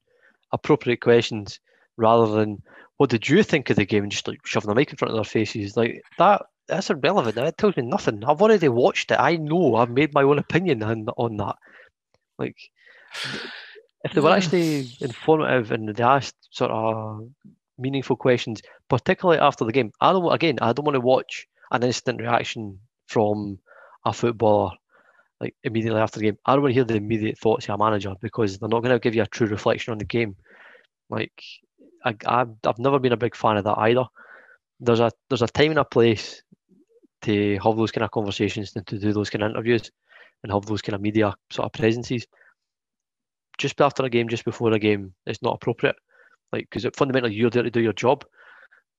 appropriate 0.52 1.02
questions 1.02 1.60
rather 1.98 2.28
than 2.28 2.62
what 3.02 3.10
did 3.10 3.28
you 3.28 3.42
think 3.42 3.68
of 3.72 3.78
the 3.78 3.86
game? 3.86 4.04
And 4.04 4.12
just 4.12 4.28
like 4.28 4.46
shoving 4.46 4.70
the 4.70 4.76
mic 4.76 4.92
in 4.92 4.96
front 4.96 5.10
of 5.10 5.18
their 5.18 5.24
faces. 5.24 5.76
Like 5.76 6.04
that 6.20 6.44
that's 6.68 6.92
irrelevant. 6.92 7.36
It 7.36 7.58
tells 7.58 7.76
me 7.76 7.82
nothing. 7.82 8.24
I've 8.24 8.44
already 8.44 8.70
watched 8.70 9.10
it. 9.10 9.18
I 9.20 9.38
know. 9.38 9.76
I've 9.76 9.90
made 9.90 10.14
my 10.14 10.22
own 10.22 10.38
opinion 10.38 10.84
on, 10.84 11.08
on 11.18 11.36
that. 11.38 11.56
Like 12.38 12.58
if 14.04 14.14
they 14.14 14.22
were 14.22 14.30
actually 14.30 14.88
informative 15.02 15.72
and 15.72 15.90
they 15.90 16.04
asked 16.04 16.36
sort 16.52 16.70
of 16.70 17.28
meaningful 17.80 18.18
questions 18.18 18.62
particularly 18.88 19.40
after 19.40 19.66
the 19.66 19.72
game 19.72 19.92
i 20.02 20.12
don't 20.12 20.32
again 20.32 20.58
i 20.62 20.72
don't 20.72 20.86
want 20.86 20.94
to 20.94 21.02
watch 21.02 21.48
an 21.72 21.82
instant 21.82 22.22
reaction 22.22 22.78
from 23.08 23.58
a 24.06 24.14
footballer 24.14 24.70
like 25.40 25.56
immediately 25.64 26.00
after 26.00 26.20
the 26.20 26.26
game. 26.26 26.38
I 26.46 26.54
don't 26.54 26.62
want 26.62 26.72
to 26.72 26.76
hear 26.76 26.84
the 26.84 26.96
immediate 26.96 27.40
thoughts 27.40 27.68
of 27.68 27.74
a 27.74 27.78
manager 27.84 28.14
because 28.22 28.60
they're 28.60 28.70
not 28.70 28.84
going 28.84 28.94
to 28.94 29.00
give 29.00 29.16
you 29.16 29.24
a 29.24 29.28
true 29.28 29.48
reflection 29.48 29.92
on 29.92 29.98
the 29.98 30.06
game. 30.06 30.36
Like 31.10 31.44
I, 32.04 32.16
I've, 32.26 32.80
never 32.80 33.00
been 33.00 33.14
a 33.14 33.18
big 33.18 33.36
fan 33.36 33.58
of 33.58 33.64
that 33.66 33.78
either. 33.78 34.06
There's 34.80 35.00
a 35.00 35.12
there's 35.30 35.44
a 35.44 35.48
time 35.48 35.72
and 35.72 35.80
a 35.80 35.86
place 35.86 36.42
to 37.24 37.60
have 37.64 37.78
those 37.78 37.92
kind 37.92 38.04
of 38.04 38.12
conversations 38.12 38.74
and 38.76 38.86
to 38.88 38.98
do 38.98 39.14
those 39.14 39.30
kind 39.30 39.44
of 39.44 39.52
interviews 39.52 39.92
and 40.44 40.52
have 40.52 40.66
those 40.66 40.82
kind 40.82 40.96
of 40.96 41.02
media 41.02 41.34
sort 41.52 41.68
of 41.68 41.74
presences. 41.74 42.26
Just 43.58 43.80
after 43.80 44.04
a 44.04 44.10
game, 44.10 44.28
just 44.28 44.46
before 44.46 44.72
a 44.72 44.80
game, 44.80 45.14
it's 45.28 45.42
not 45.44 45.56
appropriate. 45.56 45.96
Like 46.52 46.68
because 46.70 46.90
fundamentally 46.96 47.36
you're 47.36 47.52
there 47.52 47.64
to 47.64 47.70
do 47.70 47.82
your 47.82 47.94
job. 47.94 48.26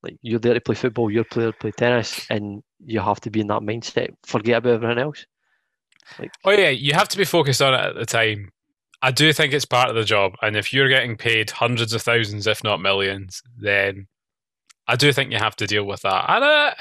Like 0.03 0.17
you're 0.23 0.39
there 0.41 0.55
to 0.55 0.61
play 0.61 0.75
football, 0.75 1.11
you're 1.11 1.25
there 1.33 1.53
to 1.53 1.59
play 1.59 1.73
tennis, 1.73 2.27
and 2.31 2.63
you 2.85 3.01
have 3.01 3.21
to 3.21 3.31
be 3.31 3.41
in 3.41 3.49
that 3.49 3.63
mindset. 3.63 4.11
Forget 4.25 4.59
about 4.59 4.75
everything 4.75 4.99
else. 4.99 5.27
Like, 6.19 6.33
oh 6.45 6.51
yeah, 6.51 6.71
you 6.71 6.95
have 6.95 7.09
to 7.09 7.19
be 7.19 7.25
focused 7.25 7.63
on 7.63 7.75
it 7.75 7.87
at 7.87 7.95
the 7.95 8.07
time. 8.07 8.51
I 9.03 9.11
do 9.11 9.33
think 9.33 9.53
it's 9.53 9.65
part 9.65 9.89
of 9.89 9.97
the 9.97 10.05
job, 10.05 10.35
and 10.43 10.57
if 10.57 10.73
you're 10.73 10.89
getting 10.89 11.17
paid 11.17 11.51
hundreds 11.51 11.93
of 11.93 12.03
thousands, 12.03 12.47
if 12.47 12.63
not 12.63 12.81
millions, 12.81 13.43
then 13.59 14.07
I 14.87 14.97
do 14.97 15.13
think 15.13 15.33
you 15.33 15.39
have 15.39 15.57
to 15.57 15.67
deal 15.67 15.85
with 15.85 16.03
that. 16.03 16.25
And 16.29 16.45
uh, 16.45 16.75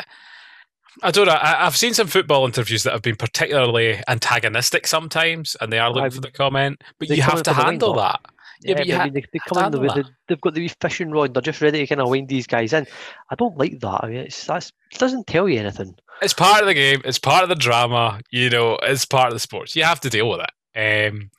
I 1.01 1.11
don't 1.11 1.25
know. 1.25 1.37
I, 1.39 1.63
have 1.63 1.77
seen 1.77 1.93
some 1.93 2.07
football 2.07 2.45
interviews 2.45 2.83
that 2.83 2.93
have 2.93 3.01
been 3.01 3.15
particularly 3.15 4.01
antagonistic 4.07 4.85
sometimes, 4.85 5.55
and 5.61 5.71
they 5.71 5.79
are 5.79 5.89
looking 5.89 6.05
I've, 6.05 6.13
for 6.13 6.21
the 6.21 6.31
comment. 6.31 6.83
But 6.99 7.09
you 7.09 7.21
have 7.23 7.43
to 7.43 7.53
handle 7.53 7.95
that. 7.95 8.19
Yeah, 8.63 8.71
yeah, 8.71 8.75
but, 8.75 8.87
but 8.87 8.95
ha- 8.95 9.01
I 9.01 9.03
mean, 9.05 9.13
they, 9.13 9.25
they 9.33 9.39
come 9.47 9.65
in 9.65 9.71
the, 9.71 9.93
they, 9.93 10.03
they've 10.27 10.41
got 10.41 10.53
the 10.53 10.67
fishing 10.79 11.09
rod. 11.09 11.33
They're 11.33 11.41
just 11.41 11.61
ready 11.61 11.79
to 11.79 11.87
kind 11.87 12.01
of 12.01 12.09
wind 12.09 12.27
these 12.27 12.45
guys 12.45 12.73
in. 12.73 12.85
I 13.31 13.35
don't 13.35 13.57
like 13.57 13.79
that. 13.79 14.03
I 14.03 14.07
mean, 14.07 14.17
it's 14.17 14.45
that's, 14.45 14.71
it 14.91 14.99
doesn't 14.99 15.25
tell 15.25 15.49
you 15.49 15.59
anything. 15.59 15.95
It's 16.21 16.33
part 16.33 16.61
of 16.61 16.67
the 16.67 16.75
game. 16.75 17.01
It's 17.03 17.17
part 17.17 17.41
of 17.41 17.49
the 17.49 17.55
drama. 17.55 18.21
You 18.29 18.51
know, 18.51 18.77
it's 18.83 19.05
part 19.05 19.29
of 19.29 19.33
the 19.33 19.39
sports. 19.39 19.75
You 19.75 19.83
have 19.83 20.01
to 20.01 20.09
deal 20.09 20.29
with 20.29 20.41
it. 20.41 21.09
Um, 21.09 21.31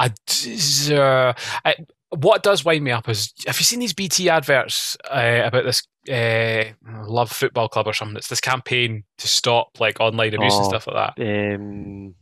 I, 0.00 0.94
uh, 0.94 1.34
I, 1.64 1.74
what 2.10 2.42
does 2.42 2.64
wind 2.64 2.84
me 2.84 2.90
up 2.90 3.08
is 3.08 3.32
have 3.46 3.58
you 3.58 3.64
seen 3.64 3.80
these 3.80 3.92
BT 3.92 4.30
adverts 4.30 4.96
uh, 5.10 5.42
about 5.44 5.64
this 5.64 5.82
uh, 6.10 6.72
Love 7.06 7.30
Football 7.30 7.68
Club 7.68 7.86
or 7.86 7.92
something? 7.92 8.16
It's 8.16 8.28
this 8.28 8.40
campaign 8.40 9.04
to 9.18 9.28
stop 9.28 9.78
like 9.78 10.00
online 10.00 10.34
abuse 10.34 10.54
oh, 10.54 10.58
and 10.58 10.66
stuff 10.66 10.86
like 10.86 11.14
that. 11.16 11.54
Um, 11.54 12.14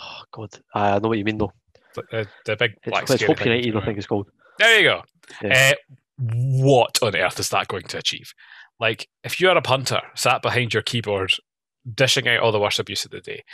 oh 0.00 0.22
God, 0.32 0.50
I 0.74 0.98
know 1.00 1.08
what 1.08 1.18
you 1.18 1.24
mean 1.24 1.38
though. 1.38 1.52
The, 1.94 2.26
the 2.46 2.56
big 2.56 2.72
black 2.86 3.08
it's, 3.10 3.22
Hope 3.22 3.44
United, 3.44 3.76
I 3.76 3.84
think 3.84 3.98
it's 3.98 4.06
called. 4.06 4.30
There 4.58 4.78
you 4.78 4.84
go. 4.84 5.02
Yeah. 5.42 5.72
Uh, 5.72 5.94
what 6.18 7.02
on 7.02 7.16
earth 7.16 7.40
is 7.40 7.48
that 7.50 7.68
going 7.68 7.84
to 7.84 7.98
achieve? 7.98 8.32
Like, 8.80 9.08
if 9.22 9.40
you're 9.40 9.56
a 9.56 9.62
punter 9.62 10.00
sat 10.14 10.42
behind 10.42 10.74
your 10.74 10.82
keyboard, 10.82 11.32
dishing 11.92 12.28
out 12.28 12.40
all 12.40 12.52
the 12.52 12.60
worst 12.60 12.78
abuse 12.78 13.04
of 13.04 13.10
the 13.10 13.20
day, 13.20 13.44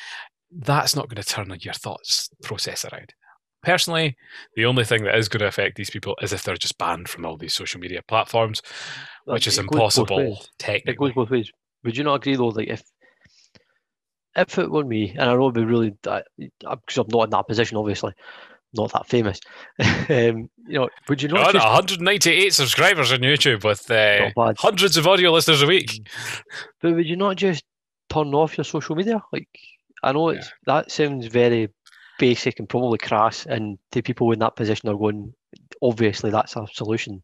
that's 0.50 0.96
not 0.96 1.08
going 1.08 1.22
to 1.22 1.28
turn 1.28 1.54
your 1.60 1.74
thoughts 1.74 2.28
process 2.42 2.84
around. 2.84 3.14
Personally, 3.62 4.16
the 4.56 4.64
only 4.64 4.84
thing 4.84 5.04
that 5.04 5.16
is 5.16 5.28
going 5.28 5.40
to 5.40 5.46
affect 5.46 5.76
these 5.76 5.90
people 5.90 6.16
is 6.22 6.32
if 6.32 6.42
they're 6.42 6.56
just 6.56 6.78
banned 6.78 7.08
from 7.08 7.26
all 7.26 7.36
these 7.36 7.54
social 7.54 7.78
media 7.80 8.00
platforms, 8.08 8.62
which 9.26 9.46
is 9.46 9.58
impossible 9.58 10.42
technically. 10.58 11.10
It 11.10 11.14
goes 11.14 11.24
both 11.24 11.30
ways. 11.30 11.50
Would 11.84 11.96
you 11.96 12.04
not 12.04 12.14
agree 12.14 12.36
though? 12.36 12.48
Like 12.48 12.68
if 12.68 12.82
if 14.36 14.58
it 14.58 14.70
were 14.70 14.84
me, 14.84 15.10
and 15.10 15.22
I 15.22 15.34
know 15.34 15.50
it'd 15.50 15.54
be 15.54 15.64
really 15.64 15.90
because 15.90 16.96
I'm 16.96 17.06
not 17.08 17.24
in 17.24 17.30
that 17.30 17.48
position, 17.48 17.76
obviously, 17.76 18.12
not 18.74 18.92
that 18.92 19.06
famous. 19.06 19.40
um, 19.80 20.48
you 20.66 20.78
know, 20.78 20.88
would 21.08 21.22
you 21.22 21.28
not? 21.28 21.52
Just... 21.52 21.64
198 21.66 22.54
subscribers 22.54 23.12
on 23.12 23.18
YouTube 23.18 23.64
with 23.64 23.90
uh, 23.90 24.30
hundreds 24.58 24.96
of 24.96 25.06
audio 25.06 25.32
listeners 25.32 25.62
a 25.62 25.66
week. 25.66 26.08
But 26.80 26.94
would 26.94 27.06
you 27.06 27.16
not 27.16 27.36
just 27.36 27.64
turn 28.08 28.34
off 28.34 28.56
your 28.56 28.64
social 28.64 28.94
media? 28.94 29.22
Like, 29.32 29.48
I 30.02 30.12
know 30.12 30.30
it's 30.30 30.46
yeah. 30.46 30.74
that 30.74 30.90
sounds 30.90 31.26
very 31.26 31.68
basic 32.18 32.58
and 32.58 32.68
probably 32.68 32.98
crass, 32.98 33.46
and 33.46 33.78
the 33.92 34.02
people 34.02 34.30
in 34.32 34.38
that 34.40 34.56
position 34.56 34.88
are 34.88 34.96
going, 34.96 35.34
obviously 35.82 36.30
that's 36.30 36.56
a 36.56 36.66
solution. 36.72 37.22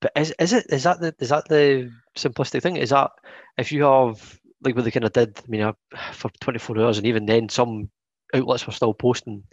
But 0.00 0.12
is 0.16 0.34
is 0.38 0.52
it 0.52 0.66
is 0.70 0.82
that 0.84 1.00
the 1.00 1.14
is 1.20 1.28
that 1.28 1.48
the 1.48 1.90
simplistic 2.16 2.62
thing? 2.62 2.76
Is 2.76 2.90
that 2.90 3.10
if 3.56 3.72
you 3.72 3.84
have 3.84 4.38
like 4.64 4.74
what 4.74 4.84
they 4.84 4.90
kind 4.90 5.04
of 5.04 5.12
did? 5.12 5.38
I 5.38 5.48
mean, 5.48 5.62
uh, 5.62 5.72
for 6.12 6.30
24 6.40 6.80
hours, 6.80 6.98
and 6.98 7.06
even 7.06 7.26
then, 7.26 7.48
some 7.48 7.90
outlets 8.34 8.66
were 8.66 8.72
still 8.72 8.94
posting 8.94 9.44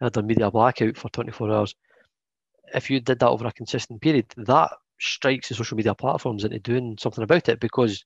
had 0.00 0.14
their 0.14 0.22
media 0.22 0.50
blackout 0.50 0.96
for 0.96 1.08
24 1.10 1.50
hours. 1.50 1.74
If 2.74 2.90
you 2.90 3.00
did 3.00 3.18
that 3.18 3.28
over 3.28 3.46
a 3.46 3.52
consistent 3.52 4.00
period, 4.00 4.26
that 4.36 4.70
strikes 4.98 5.48
the 5.48 5.54
social 5.54 5.76
media 5.76 5.94
platforms 5.94 6.44
into 6.44 6.58
doing 6.58 6.96
something 6.98 7.24
about 7.24 7.48
it 7.48 7.60
because 7.60 8.04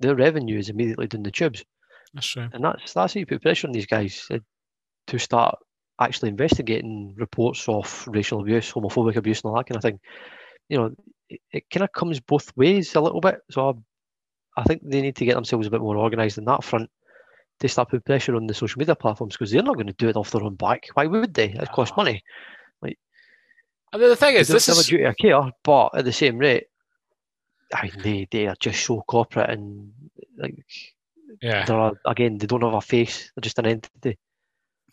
their 0.00 0.14
revenue 0.14 0.58
is 0.58 0.68
immediately 0.68 1.06
doing 1.06 1.22
the 1.22 1.30
tubes. 1.30 1.64
That's 2.12 2.26
true. 2.26 2.48
And 2.52 2.64
that's 2.64 2.92
that's 2.92 3.14
how 3.14 3.20
you 3.20 3.26
put 3.26 3.42
pressure 3.42 3.66
on 3.66 3.72
these 3.72 3.86
guys 3.86 4.26
uh, 4.30 4.38
to 5.08 5.18
start 5.18 5.58
actually 6.00 6.28
investigating 6.28 7.14
reports 7.16 7.68
of 7.68 8.06
racial 8.08 8.40
abuse, 8.40 8.72
homophobic 8.72 9.16
abuse, 9.16 9.40
and 9.42 9.50
all 9.50 9.56
that 9.56 9.66
kind 9.66 9.76
of 9.76 9.82
thing. 9.82 10.00
You 10.68 10.78
know, 10.78 10.90
it, 11.28 11.40
it 11.52 11.70
kind 11.70 11.84
of 11.84 11.92
comes 11.92 12.20
both 12.20 12.52
ways 12.56 12.94
a 12.94 13.00
little 13.00 13.20
bit. 13.20 13.36
So 13.50 13.70
I, 14.56 14.60
I 14.60 14.64
think 14.64 14.82
they 14.84 15.02
need 15.02 15.16
to 15.16 15.24
get 15.24 15.34
themselves 15.34 15.66
a 15.66 15.70
bit 15.70 15.80
more 15.80 15.96
organised 15.96 16.38
in 16.38 16.44
that 16.46 16.64
front 16.64 16.90
to 17.60 17.68
start 17.68 17.88
putting 17.88 18.02
pressure 18.02 18.34
on 18.36 18.46
the 18.46 18.54
social 18.54 18.78
media 18.78 18.94
platforms 18.94 19.34
because 19.34 19.50
they're 19.50 19.62
not 19.62 19.76
going 19.76 19.86
to 19.86 19.92
do 19.94 20.08
it 20.08 20.16
off 20.16 20.30
their 20.30 20.42
own 20.42 20.56
back. 20.56 20.86
Why 20.94 21.06
would 21.06 21.34
they? 21.34 21.50
It 21.50 21.72
costs 21.72 21.96
money. 21.96 22.22
Like, 22.82 22.98
and 23.92 24.02
the 24.02 24.16
thing 24.16 24.34
is, 24.34 24.48
this 24.48 24.68
is 24.68 24.78
a 24.78 24.84
duty 24.84 25.04
of 25.04 25.16
care, 25.16 25.50
but 25.62 25.90
at 25.94 26.04
the 26.04 26.12
same 26.12 26.38
rate, 26.38 26.64
I 27.74 27.82
mean, 27.84 27.92
they, 28.02 28.28
they 28.30 28.46
are 28.46 28.56
just 28.60 28.84
so 28.84 29.02
corporate 29.02 29.50
and 29.50 29.92
like 30.38 30.54
yeah. 31.42 31.64
they're 31.64 31.92
again 32.06 32.38
they 32.38 32.46
don't 32.46 32.62
have 32.62 32.74
a 32.74 32.80
face. 32.80 33.32
They're 33.34 33.42
just 33.42 33.58
an 33.58 33.66
entity, 33.66 34.18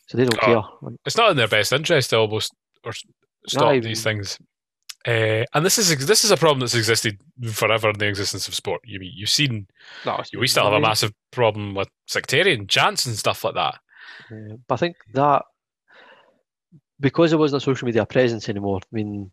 so 0.07 0.17
they 0.17 0.25
don't 0.25 0.39
Oh, 0.43 0.45
care. 0.45 0.97
It's 1.05 1.17
not 1.17 1.31
in 1.31 1.37
their 1.37 1.47
best 1.47 1.71
interest 1.73 2.09
to 2.09 2.17
almost 2.17 2.53
or 2.83 2.89
s- 2.89 3.03
stop 3.47 3.73
even- 3.73 3.87
these 3.87 4.03
things. 4.03 4.37
Uh, 5.07 5.43
and 5.55 5.65
this 5.65 5.79
is 5.79 6.05
this 6.05 6.23
is 6.23 6.29
a 6.29 6.37
problem 6.37 6.59
that's 6.59 6.75
existed 6.75 7.19
forever 7.51 7.89
in 7.89 7.97
the 7.97 8.07
existence 8.07 8.47
of 8.47 8.53
sport. 8.53 8.81
You 8.85 8.99
mean 8.99 9.11
you've 9.15 9.29
seen 9.29 9.67
no, 10.05 10.21
we 10.37 10.45
still 10.47 10.65
have 10.65 10.73
a 10.73 10.79
massive 10.79 11.11
problem 11.31 11.73
with 11.73 11.89
sectarian 12.07 12.67
chants 12.67 13.07
and 13.07 13.15
stuff 13.15 13.43
like 13.43 13.55
that. 13.55 13.79
Yeah, 14.29 14.57
but 14.67 14.75
I 14.75 14.77
think 14.77 14.97
that 15.13 15.41
because 16.99 17.31
there 17.31 17.39
wasn't 17.39 17.63
a 17.63 17.65
social 17.65 17.87
media 17.87 18.05
presence 18.05 18.47
anymore, 18.47 18.79
I 18.83 18.95
mean, 18.95 19.31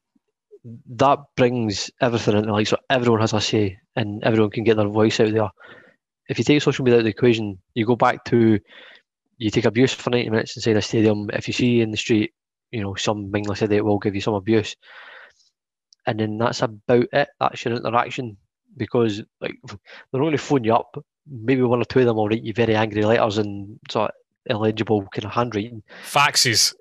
that 0.96 1.18
brings 1.36 1.90
everything 2.00 2.36
into 2.36 2.52
like 2.52 2.66
so 2.66 2.76
everyone 2.90 3.20
has 3.20 3.32
a 3.32 3.40
say 3.40 3.78
and 3.96 4.22
everyone 4.24 4.50
can 4.50 4.64
get 4.64 4.76
their 4.76 4.88
voice 4.88 5.20
out 5.20 5.32
there. 5.32 5.50
If 6.28 6.38
you 6.38 6.44
take 6.44 6.62
social 6.62 6.84
media 6.84 6.96
out 6.96 7.00
of 7.00 7.04
the 7.04 7.10
equation, 7.10 7.58
you 7.74 7.86
go 7.86 7.96
back 7.96 8.24
to 8.26 8.58
you 9.38 9.50
take 9.50 9.64
abuse 9.64 9.94
for 9.94 10.10
90 10.10 10.30
minutes 10.30 10.56
inside 10.56 10.76
a 10.76 10.82
stadium. 10.82 11.30
If 11.32 11.46
you 11.46 11.54
see 11.54 11.80
in 11.80 11.90
the 11.90 11.96
street, 11.96 12.32
you 12.70 12.82
know, 12.82 12.94
some 12.96 13.30
mindless 13.30 13.62
idiot 13.62 13.84
will 13.84 13.98
give 13.98 14.14
you 14.14 14.20
some 14.20 14.34
abuse. 14.34 14.76
And 16.06 16.20
then 16.20 16.38
that's 16.38 16.62
about 16.62 17.06
it. 17.12 17.28
That's 17.38 17.64
your 17.64 17.74
interaction 17.74 18.36
because 18.76 19.22
like 19.40 19.54
they're 20.12 20.22
only 20.22 20.38
phone 20.38 20.64
you 20.64 20.74
up. 20.74 20.96
Maybe 21.30 21.62
one 21.62 21.80
or 21.80 21.84
two 21.84 22.00
of 22.00 22.06
them 22.06 22.16
will 22.16 22.28
write 22.28 22.42
you 22.42 22.52
very 22.52 22.74
angry 22.74 23.02
letters 23.02 23.38
and 23.38 23.78
sort 23.90 24.10
of 24.10 24.14
illegible 24.46 25.06
kind 25.12 25.24
of 25.24 25.32
handwriting. 25.32 25.82
Faxes. 26.04 26.74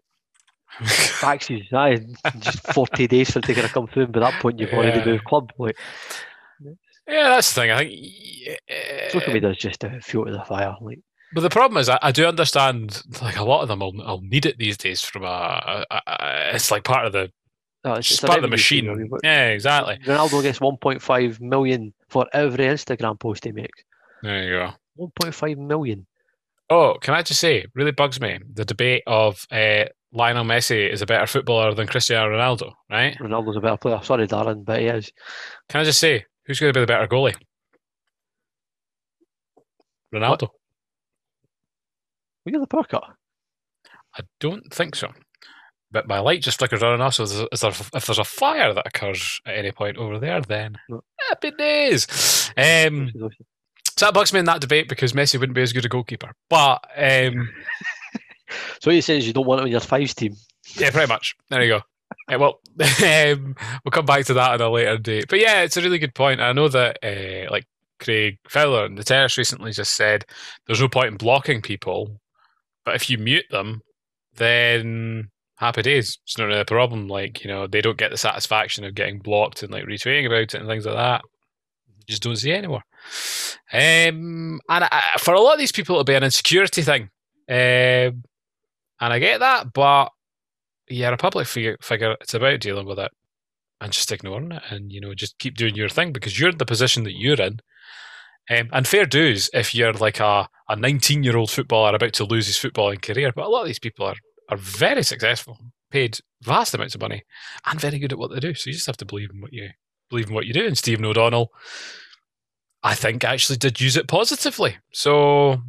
Faxes, 0.81 1.71
aye, 1.73 1.97
just 2.39 2.59
40 2.73 3.07
days 3.07 3.31
for 3.31 3.39
it 3.39 3.45
to 3.45 3.53
kind 3.53 3.65
of 3.65 3.73
come 3.73 3.87
through, 3.87 4.03
and 4.03 4.13
by 4.13 4.19
that 4.19 4.33
point 4.41 4.59
you've 4.59 4.73
already 4.73 4.99
Yeah. 4.99 5.05
moved 5.05 5.23
club. 5.25 5.51
Like 5.57 5.75
yeah, 7.07 7.29
that's 7.29 7.53
the 7.53 7.61
thing. 7.61 7.71
I 7.71 7.77
think. 7.79 8.59
uh, 8.69 9.09
social 9.11 9.33
media 9.33 9.49
is 9.51 9.57
just 9.57 9.83
a 9.83 9.99
fuel 10.01 10.25
to 10.25 10.31
the 10.33 10.43
fire. 10.43 10.75
Like 10.81 10.99
But 11.33 11.41
the 11.41 11.49
problem 11.49 11.77
is, 11.79 11.87
I, 11.89 11.97
I 12.01 12.11
do 12.11 12.25
understand. 12.25 13.01
Like 13.21 13.37
a 13.37 13.43
lot 13.43 13.61
of 13.61 13.67
them, 13.69 13.79
will, 13.79 13.93
will 13.93 14.21
need 14.21 14.45
it 14.45 14.57
these 14.57 14.77
days. 14.77 15.01
From 15.01 15.23
a, 15.23 15.85
a, 15.89 16.01
a- 16.07 16.51
it's 16.55 16.69
like 16.69 16.83
part 16.83 17.05
of 17.05 17.13
the 17.13 17.31
uh, 17.85 17.93
it's, 17.93 18.11
it's 18.11 18.19
part 18.19 18.37
of 18.39 18.41
the 18.43 18.49
machine. 18.49 19.09
Yeah, 19.23 19.47
exactly. 19.49 19.97
Ronaldo 20.05 20.41
gets 20.43 20.59
1.5 20.59 21.39
million 21.39 21.93
for 22.09 22.27
every 22.33 22.65
Instagram 22.65 23.17
post 23.19 23.45
he 23.45 23.51
makes. 23.53 23.81
There 24.21 24.43
you 24.43 24.49
go. 24.99 25.09
1.5 25.21 25.57
million. 25.57 26.05
Oh, 26.69 26.97
can 26.99 27.13
I 27.13 27.21
just 27.21 27.39
say, 27.39 27.65
really 27.75 27.91
bugs 27.91 28.19
me 28.19 28.39
the 28.53 28.65
debate 28.65 29.03
of 29.07 29.45
uh, 29.51 29.85
Lionel 30.13 30.45
Messi 30.45 30.89
is 30.91 31.01
a 31.01 31.05
better 31.05 31.27
footballer 31.27 31.73
than 31.73 31.87
Cristiano 31.87 32.29
Ronaldo, 32.29 32.71
right? 32.89 33.17
Ronaldo's 33.19 33.57
a 33.57 33.61
better 33.61 33.77
player. 33.77 33.99
Sorry, 34.03 34.27
Darren, 34.27 34.63
but 34.65 34.79
he 34.79 34.87
is. 34.87 35.11
Can 35.69 35.81
I 35.81 35.83
just 35.83 35.99
say, 35.99 36.25
who's 36.45 36.59
going 36.59 36.71
to 36.73 36.77
be 36.77 36.81
the 36.81 36.87
better 36.87 37.07
goalie? 37.07 37.35
Ronaldo. 40.13 40.49
We 42.45 42.51
get 42.51 42.61
the 42.61 42.67
power 42.67 42.83
cut. 42.85 43.03
I 44.15 44.21
don't 44.39 44.73
think 44.73 44.95
so. 44.95 45.11
But 45.91 46.07
my 46.07 46.19
light 46.19 46.41
just 46.41 46.59
flickers 46.59 46.83
on 46.83 46.93
and 46.93 47.03
off. 47.03 47.15
So 47.15 47.23
is 47.23 47.31
is 47.33 47.59
there, 47.61 47.71
if 47.71 48.05
there's 48.05 48.19
a 48.19 48.23
fire 48.23 48.73
that 48.73 48.87
occurs 48.87 49.39
at 49.45 49.55
any 49.55 49.71
point 49.71 49.97
over 49.97 50.19
there, 50.19 50.41
then 50.41 50.77
No. 50.89 51.01
happy 51.29 51.51
days. 51.51 52.51
Um, 52.57 53.11
so 53.97 54.05
that 54.05 54.13
bugs 54.13 54.31
me 54.33 54.39
in 54.39 54.45
that 54.45 54.61
debate 54.61 54.89
because 54.89 55.13
Messi 55.13 55.39
wouldn't 55.39 55.55
be 55.55 55.61
as 55.61 55.73
good 55.73 55.85
a 55.85 55.89
goalkeeper. 55.89 56.31
But 56.49 56.85
um, 56.97 57.49
So 58.79 58.91
he 58.91 59.01
says 59.01 59.27
you 59.27 59.33
don't 59.33 59.47
want 59.47 59.61
him 59.61 59.67
in 59.67 59.71
your 59.71 59.81
fives 59.81 60.13
team. 60.13 60.35
Yeah, 60.75 60.91
pretty 60.91 61.07
much. 61.07 61.35
There 61.49 61.61
you 61.61 61.69
go. 61.69 61.81
Yeah, 62.29 62.37
well, 62.37 62.59
um, 62.79 63.55
we'll 63.83 63.91
come 63.91 64.05
back 64.05 64.25
to 64.25 64.33
that 64.35 64.53
at 64.53 64.61
a 64.61 64.69
later 64.69 64.97
date. 64.97 65.25
But 65.29 65.39
yeah, 65.39 65.61
it's 65.61 65.77
a 65.77 65.81
really 65.81 65.99
good 65.99 66.15
point. 66.15 66.41
I 66.41 66.53
know 66.53 66.69
that, 66.69 66.99
uh, 67.03 67.51
like 67.51 67.65
Craig 67.99 68.37
Fowler 68.47 68.85
and 68.85 68.97
the 68.97 69.03
Terrace 69.03 69.37
recently 69.37 69.71
just 69.71 69.95
said, 69.95 70.25
there's 70.65 70.81
no 70.81 70.87
point 70.87 71.07
in 71.07 71.17
blocking 71.17 71.61
people, 71.61 72.19
but 72.85 72.95
if 72.95 73.09
you 73.09 73.17
mute 73.17 73.45
them, 73.49 73.81
then 74.35 75.29
happy 75.57 75.81
days. 75.81 76.17
It's 76.23 76.37
not 76.37 76.45
really 76.45 76.61
a 76.61 76.65
problem. 76.65 77.07
Like 77.07 77.43
you 77.43 77.49
know, 77.49 77.67
they 77.67 77.81
don't 77.81 77.97
get 77.97 78.11
the 78.11 78.17
satisfaction 78.17 78.83
of 78.83 78.95
getting 78.95 79.19
blocked 79.19 79.63
and 79.63 79.71
like 79.71 79.85
retweeting 79.85 80.25
about 80.25 80.39
it 80.39 80.53
and 80.55 80.67
things 80.67 80.85
like 80.85 80.95
that. 80.95 81.21
You 81.97 82.05
just 82.07 82.23
don't 82.23 82.35
see 82.35 82.51
it 82.51 82.57
anymore. 82.57 82.83
Um, 83.73 84.59
and 84.69 84.83
I, 84.85 85.03
for 85.19 85.33
a 85.33 85.41
lot 85.41 85.53
of 85.53 85.59
these 85.59 85.71
people, 85.71 85.95
it'll 85.95 86.05
be 86.05 86.15
an 86.15 86.23
insecurity 86.23 86.83
thing. 86.83 87.09
Um, 87.49 88.23
and 88.99 89.13
I 89.13 89.19
get 89.19 89.39
that, 89.39 89.73
but 89.73 90.09
yeah, 90.89 91.11
a 91.11 91.17
public 91.17 91.47
figure, 91.47 91.77
figure, 91.81 92.15
it's 92.21 92.33
about 92.33 92.59
dealing 92.59 92.87
with 92.87 92.99
it 92.99 93.11
and 93.81 93.91
just 93.91 94.11
ignoring 94.11 94.51
it 94.51 94.63
and, 94.69 94.91
you 94.91 95.01
know, 95.01 95.13
just 95.13 95.37
keep 95.37 95.55
doing 95.55 95.75
your 95.75 95.89
thing 95.89 96.11
because 96.11 96.39
you're 96.39 96.49
in 96.49 96.57
the 96.57 96.65
position 96.65 97.03
that 97.03 97.17
you're 97.17 97.41
in. 97.41 97.59
Um, 98.49 98.69
and 98.71 98.87
fair 98.87 99.05
dues 99.05 99.49
if 99.53 99.75
you're 99.75 99.93
like 99.93 100.21
a, 100.21 100.47
a 100.69 100.75
19 100.75 101.23
year 101.23 101.35
old 101.35 101.51
footballer 101.51 101.93
about 101.93 102.13
to 102.13 102.23
lose 102.23 102.47
his 102.47 102.57
footballing 102.57 103.01
career. 103.01 103.31
But 103.35 103.45
a 103.45 103.49
lot 103.49 103.61
of 103.61 103.67
these 103.67 103.79
people 103.79 104.05
are, 104.05 104.15
are 104.49 104.57
very 104.57 105.03
successful, 105.03 105.57
paid 105.91 106.19
vast 106.41 106.73
amounts 106.73 106.95
of 106.95 107.01
money, 107.01 107.23
and 107.65 107.79
very 107.79 107.99
good 107.99 108.13
at 108.13 108.17
what 108.17 108.31
they 108.31 108.39
do. 108.39 108.53
So 108.53 108.69
you 108.69 108.73
just 108.73 108.87
have 108.87 108.97
to 108.97 109.05
believe 109.05 109.29
in 109.33 109.41
what 109.41 109.51
you 109.51 109.69
believe 110.09 110.29
in 110.29 110.33
what 110.33 110.45
you 110.45 110.53
do. 110.53 110.65
And 110.65 110.77
Stephen 110.77 111.03
O'Donnell, 111.03 111.51
I 112.83 112.95
think, 112.95 113.25
actually 113.25 113.57
did 113.57 113.81
use 113.81 113.97
it 113.97 114.07
positively. 114.07 114.77
So 114.93 115.61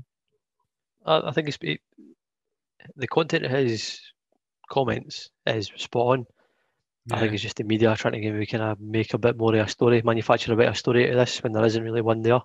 I, 1.05 1.33
think 1.33 1.49
it's 1.49 1.59
it, 1.63 1.81
the 2.97 3.07
content 3.07 3.45
of 3.45 3.53
his 3.53 4.01
comments 4.71 5.31
is 5.47 5.71
spot 5.77 6.19
on. 6.19 6.27
I 7.11 7.21
think 7.21 7.33
it's 7.33 7.43
just 7.43 7.57
the 7.57 7.65
media 7.65 7.95
trying 7.97 8.21
to 8.21 8.21
maybe 8.21 8.47
kind 8.47 8.63
of 8.63 8.81
make 8.81 9.15
a 9.15 9.19
bit 9.19 9.39
more 9.39 9.55
of 9.55 9.67
a 9.67 9.71
story, 9.71 10.03
manufacture 10.03 10.53
a 10.53 10.57
bit 10.57 10.69
of 10.69 10.77
story 10.77 11.07
out 11.07 11.13
of 11.13 11.17
this 11.17 11.43
when 11.43 11.53
there 11.53 11.65
isn't 11.65 11.83
really 11.83 12.03
one 12.03 12.21
there. 12.21 12.41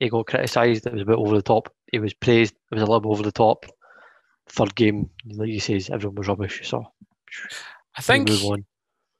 He 0.00 0.08
got 0.08 0.26
criticised, 0.26 0.86
it 0.86 0.92
was 0.92 1.02
a 1.02 1.04
bit 1.04 1.18
over 1.18 1.36
the 1.36 1.42
top. 1.42 1.72
He 1.92 1.98
was 1.98 2.14
praised, 2.14 2.54
it 2.54 2.74
was 2.74 2.82
a 2.82 2.86
little 2.86 3.00
bit 3.00 3.10
over 3.10 3.22
the 3.22 3.30
top. 3.30 3.66
Third 4.48 4.74
game, 4.74 5.10
like 5.26 5.50
he 5.50 5.60
says, 5.60 5.90
everyone 5.90 6.16
was 6.16 6.26
rubbish. 6.26 6.68
So 6.68 6.84
I 7.96 8.02
think 8.02 8.28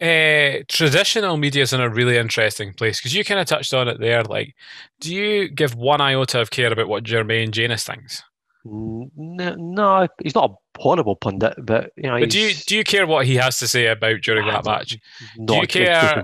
uh, 0.00 0.64
traditional 0.66 1.36
media 1.36 1.62
is 1.62 1.72
in 1.72 1.80
a 1.80 1.88
really 1.88 2.16
interesting 2.16 2.72
place 2.72 2.98
because 2.98 3.14
you 3.14 3.24
kind 3.24 3.38
of 3.38 3.46
touched 3.46 3.74
on 3.74 3.86
it 3.86 4.00
there. 4.00 4.24
Like, 4.24 4.56
do 4.98 5.14
you 5.14 5.48
give 5.48 5.74
one 5.74 6.00
iota 6.00 6.40
of 6.40 6.50
care 6.50 6.72
about 6.72 6.88
what 6.88 7.04
Jermaine 7.04 7.50
Jenas 7.50 7.84
thinks? 7.84 8.24
No, 8.64 9.54
no, 9.56 10.08
he's 10.22 10.34
not 10.34 10.50
a 10.50 10.80
horrible 10.80 11.16
pundit, 11.16 11.54
but 11.62 11.90
you 11.96 12.04
know, 12.10 12.18
But 12.20 12.30
do 12.30 12.38
you 12.40 12.54
do 12.66 12.76
you 12.76 12.84
care 12.84 13.06
what 13.06 13.24
he 13.26 13.36
has 13.36 13.58
to 13.60 13.68
say 13.68 13.86
about 13.86 14.20
during 14.22 14.46
that 14.46 14.64
match? 14.64 14.98
not 15.38 15.54
you 15.62 15.66
care- 15.86 16.14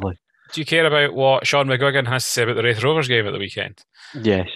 Do 0.52 0.60
you 0.60 0.64
care 0.66 0.86
about 0.86 1.14
what 1.14 1.46
Sean 1.46 1.66
McGuigan 1.66 2.06
has 2.06 2.24
to 2.24 2.30
say 2.30 2.42
about 2.44 2.56
the 2.56 2.62
Raith 2.62 2.82
Rovers 2.82 3.08
game 3.08 3.26
at 3.26 3.32
the 3.32 3.38
weekend? 3.38 3.82
Yes, 4.14 4.48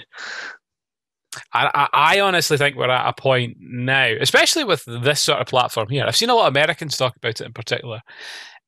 I, 1.53 1.71
I, 1.93 2.17
I 2.17 2.21
honestly 2.21 2.57
think 2.57 2.77
we're 2.77 2.91
at 2.91 3.09
a 3.09 3.13
point 3.13 3.57
now, 3.61 4.13
especially 4.21 4.65
with 4.65 4.85
this 4.85 5.21
sort 5.21 5.41
of 5.41 5.47
platform 5.47 5.89
here. 5.89 6.05
I've 6.07 6.17
seen 6.17 6.31
a 6.31 6.35
lot 6.35 6.47
of 6.49 6.53
Americans 6.53 6.97
talk 6.97 7.17
about 7.17 7.41
it 7.41 7.47
in 7.47 7.53
particular, 7.53 8.01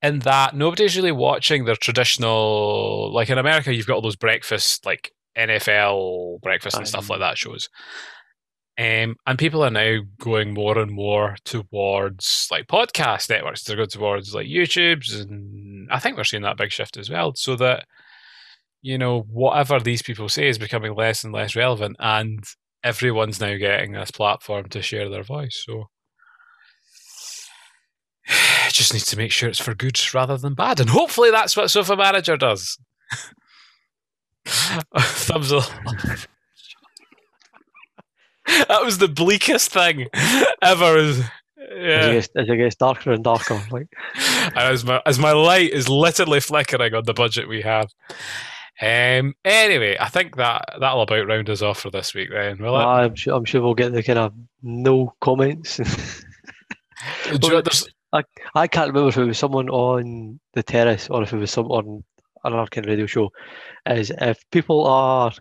in 0.01 0.21
that 0.21 0.55
nobody's 0.55 0.97
really 0.97 1.13
watching 1.13 1.65
their 1.65 1.77
traditional. 1.77 3.13
Like 3.13 3.31
in 3.31 3.39
America, 3.39 3.75
you've 3.75 3.87
got 3.87 3.95
all 3.95 4.01
those 4.03 4.17
breakfast, 4.17 4.87
like 4.87 5.13
NFL 5.37 6.41
breakfast 6.43 6.77
and 6.77 6.87
stuff 6.89 7.09
like 7.11 7.21
that 7.21 7.39
shows. 7.39 7.69
Um, 8.83 9.15
and 9.29 9.39
people 9.39 9.63
are 9.63 9.71
now 9.71 9.99
going 10.19 10.55
more 10.55 10.77
and 10.77 10.91
more 10.91 11.37
towards 11.45 12.49
like 12.51 12.67
podcast 12.67 13.31
networks. 13.31 13.63
They're 13.63 13.77
going 13.77 13.89
towards 13.89 14.35
like 14.35 14.49
YouTube's, 14.49 15.15
and 15.21 15.89
I 15.93 16.01
think 16.01 16.17
we're 16.17 16.25
seeing 16.25 16.43
that 16.43 16.57
big 16.57 16.73
shift 16.73 16.97
as 16.97 17.09
well. 17.09 17.33
So 17.37 17.55
that 17.57 17.87
you 18.81 18.99
know 18.99 19.21
whatever 19.21 19.79
these 19.79 20.03
people 20.03 20.29
say 20.29 20.49
is 20.49 20.59
becoming 20.59 20.97
less 20.97 21.23
and 21.23 21.33
less 21.33 21.55
relevant, 21.55 21.97
and 22.01 22.43
everyone's 22.83 23.41
now 23.41 23.57
getting 23.57 23.93
this 23.93 24.11
platform 24.11 24.69
to 24.71 24.83
share 24.83 25.09
their 25.09 25.23
voice. 25.23 25.63
So 25.65 25.89
just 28.71 28.93
need 28.93 29.05
to 29.05 29.17
make 29.17 29.31
sure 29.31 29.49
it's 29.49 29.61
for 29.61 29.77
good 29.77 30.01
rather 30.13 30.37
than 30.37 30.55
bad, 30.55 30.81
and 30.81 30.91
hopefully 30.91 31.31
that's 31.31 31.57
what 31.57 31.71
Sofa 31.71 31.95
Manager 31.95 32.37
does. 32.37 32.77
Thumbs 34.45 35.53
up. 35.53 35.71
that 38.47 38.85
was 38.85 38.99
the 38.99 39.09
bleakest 39.09 39.71
thing 39.71 40.09
ever. 40.63 40.97
as, 40.97 41.19
Yeah. 41.59 42.07
it 42.07 42.13
gets, 42.15 42.29
as 42.37 42.49
it 42.49 42.57
gets 42.57 42.77
darker 42.77 43.13
and 43.13 43.23
darker, 43.25 43.61
like 43.71 43.89
And 44.17 44.57
as 44.59 44.85
my 44.85 45.01
as 45.07 45.19
my 45.19 45.33
light 45.33 45.71
is 45.71 45.89
literally 45.89 46.41
flickering 46.41 46.95
on 46.95 47.05
the 47.05 47.15
budget 47.15 47.49
we 47.49 47.63
have. 47.63 47.89
Um. 48.81 49.35
Anyway, 49.45 49.97
I 50.01 50.09
think 50.09 50.37
that 50.37 50.65
that'll 50.81 51.03
about 51.03 51.27
round 51.29 51.49
us 51.51 51.63
off 51.63 51.81
for 51.81 51.91
this 51.91 52.15
week. 52.15 52.31
Then, 52.33 52.59
will 52.59 52.75
it? 52.77 52.83
I'm 52.85 53.15
sure 53.15 53.35
I'm 53.35 53.45
sure 53.45 53.63
we'll 53.63 53.75
get 53.75 53.93
the 53.93 54.03
kind 54.03 54.19
of 54.19 54.33
no 54.63 55.15
comments. 55.21 55.79
You 57.33 57.39
know, 57.39 57.63
I 58.55 58.69
can't 58.69 58.89
remember 58.89 59.09
if 59.09 59.17
it 59.17 59.25
was 59.25 59.39
someone 59.39 59.69
on 59.71 60.39
the 60.55 60.63
terrace 60.63 61.09
or 61.11 61.23
if 61.23 61.33
it 61.33 61.39
was 61.39 61.51
someone 61.51 62.05
another 62.45 62.69
kind 62.69 62.85
of 62.87 62.91
radio 62.91 63.07
show, 63.07 63.33
is 63.87 64.13
if 64.21 64.39
people 64.51 64.87
are 64.87 65.33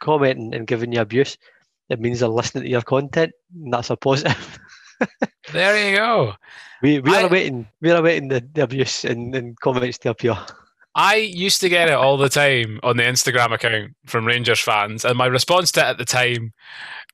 commenting 0.00 0.54
and 0.54 0.66
giving 0.66 0.92
you 0.92 1.00
abuse, 1.00 1.38
it 1.88 2.00
means 2.00 2.20
they're 2.20 2.28
listening 2.28 2.64
to 2.64 2.70
your 2.70 2.82
content, 2.82 3.32
and 3.54 3.72
that's 3.72 3.90
a 3.90 3.96
positive. 3.96 4.58
there 5.52 5.90
you 5.90 5.96
go. 5.96 6.34
We 6.82 7.00
we 7.00 7.14
I- 7.14 7.22
are 7.22 7.26
awaiting 7.26 7.68
we 7.80 7.90
are 7.90 8.02
waiting 8.02 8.28
the, 8.28 8.46
the 8.52 8.62
abuse 8.64 9.04
and, 9.04 9.34
and 9.34 9.58
comments 9.60 9.98
to 9.98 10.10
appear. 10.10 10.36
I 10.98 11.16
used 11.16 11.60
to 11.60 11.68
get 11.68 11.88
it 11.88 11.94
all 11.94 12.16
the 12.16 12.30
time 12.30 12.80
on 12.82 12.96
the 12.96 13.02
Instagram 13.02 13.52
account 13.52 13.94
from 14.06 14.26
Rangers 14.26 14.60
fans, 14.60 15.04
and 15.04 15.16
my 15.18 15.26
response 15.26 15.70
to 15.72 15.80
it 15.80 15.84
at 15.84 15.98
the 15.98 16.06
time 16.06 16.54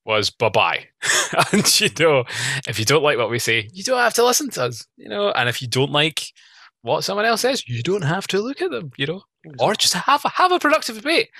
was 0.04 0.30
bye 0.30 0.48
bye. 0.48 0.86
and 1.52 1.80
you 1.80 1.88
know, 1.98 2.24
if 2.68 2.78
you 2.78 2.84
don't 2.84 3.02
like 3.02 3.18
what 3.18 3.30
we 3.30 3.40
say, 3.40 3.68
you 3.72 3.82
don't 3.82 3.98
have 3.98 4.14
to 4.14 4.24
listen 4.24 4.50
to 4.50 4.64
us, 4.64 4.86
you 4.96 5.08
know, 5.08 5.30
and 5.32 5.48
if 5.48 5.60
you 5.60 5.68
don't 5.68 5.90
like 5.90 6.26
what 6.82 7.02
someone 7.04 7.24
else 7.24 7.40
says, 7.40 7.68
you 7.68 7.82
don't 7.82 8.02
have 8.02 8.26
to 8.28 8.40
look 8.40 8.62
at 8.62 8.70
them, 8.70 8.92
you 8.96 9.06
know, 9.06 9.22
or 9.58 9.74
just 9.74 9.94
have 9.94 10.24
a, 10.24 10.28
have 10.28 10.52
a 10.52 10.58
productive 10.58 10.96
debate. 10.96 11.30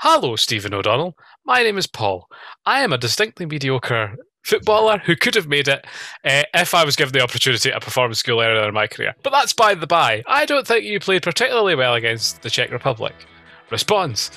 Hello, 0.00 0.36
Stephen 0.36 0.74
O'Donnell. 0.74 1.16
My 1.48 1.62
name 1.62 1.78
is 1.78 1.86
Paul. 1.86 2.28
I 2.66 2.84
am 2.84 2.92
a 2.92 2.98
distinctly 2.98 3.46
mediocre 3.46 4.16
footballer 4.44 4.98
who 4.98 5.16
could 5.16 5.34
have 5.34 5.48
made 5.48 5.66
it 5.66 5.82
uh, 6.22 6.42
if 6.52 6.74
I 6.74 6.84
was 6.84 6.94
given 6.94 7.14
the 7.14 7.22
opportunity 7.22 7.72
at 7.72 7.80
performance 7.80 8.18
school 8.18 8.42
earlier 8.42 8.68
in 8.68 8.74
my 8.74 8.86
career. 8.86 9.14
But 9.22 9.30
that's 9.30 9.54
by 9.54 9.74
the 9.74 9.86
by. 9.86 10.22
I 10.26 10.44
don't 10.44 10.66
think 10.66 10.84
you 10.84 11.00
played 11.00 11.22
particularly 11.22 11.74
well 11.74 11.94
against 11.94 12.42
the 12.42 12.50
Czech 12.50 12.70
Republic. 12.70 13.14
Response 13.70 14.30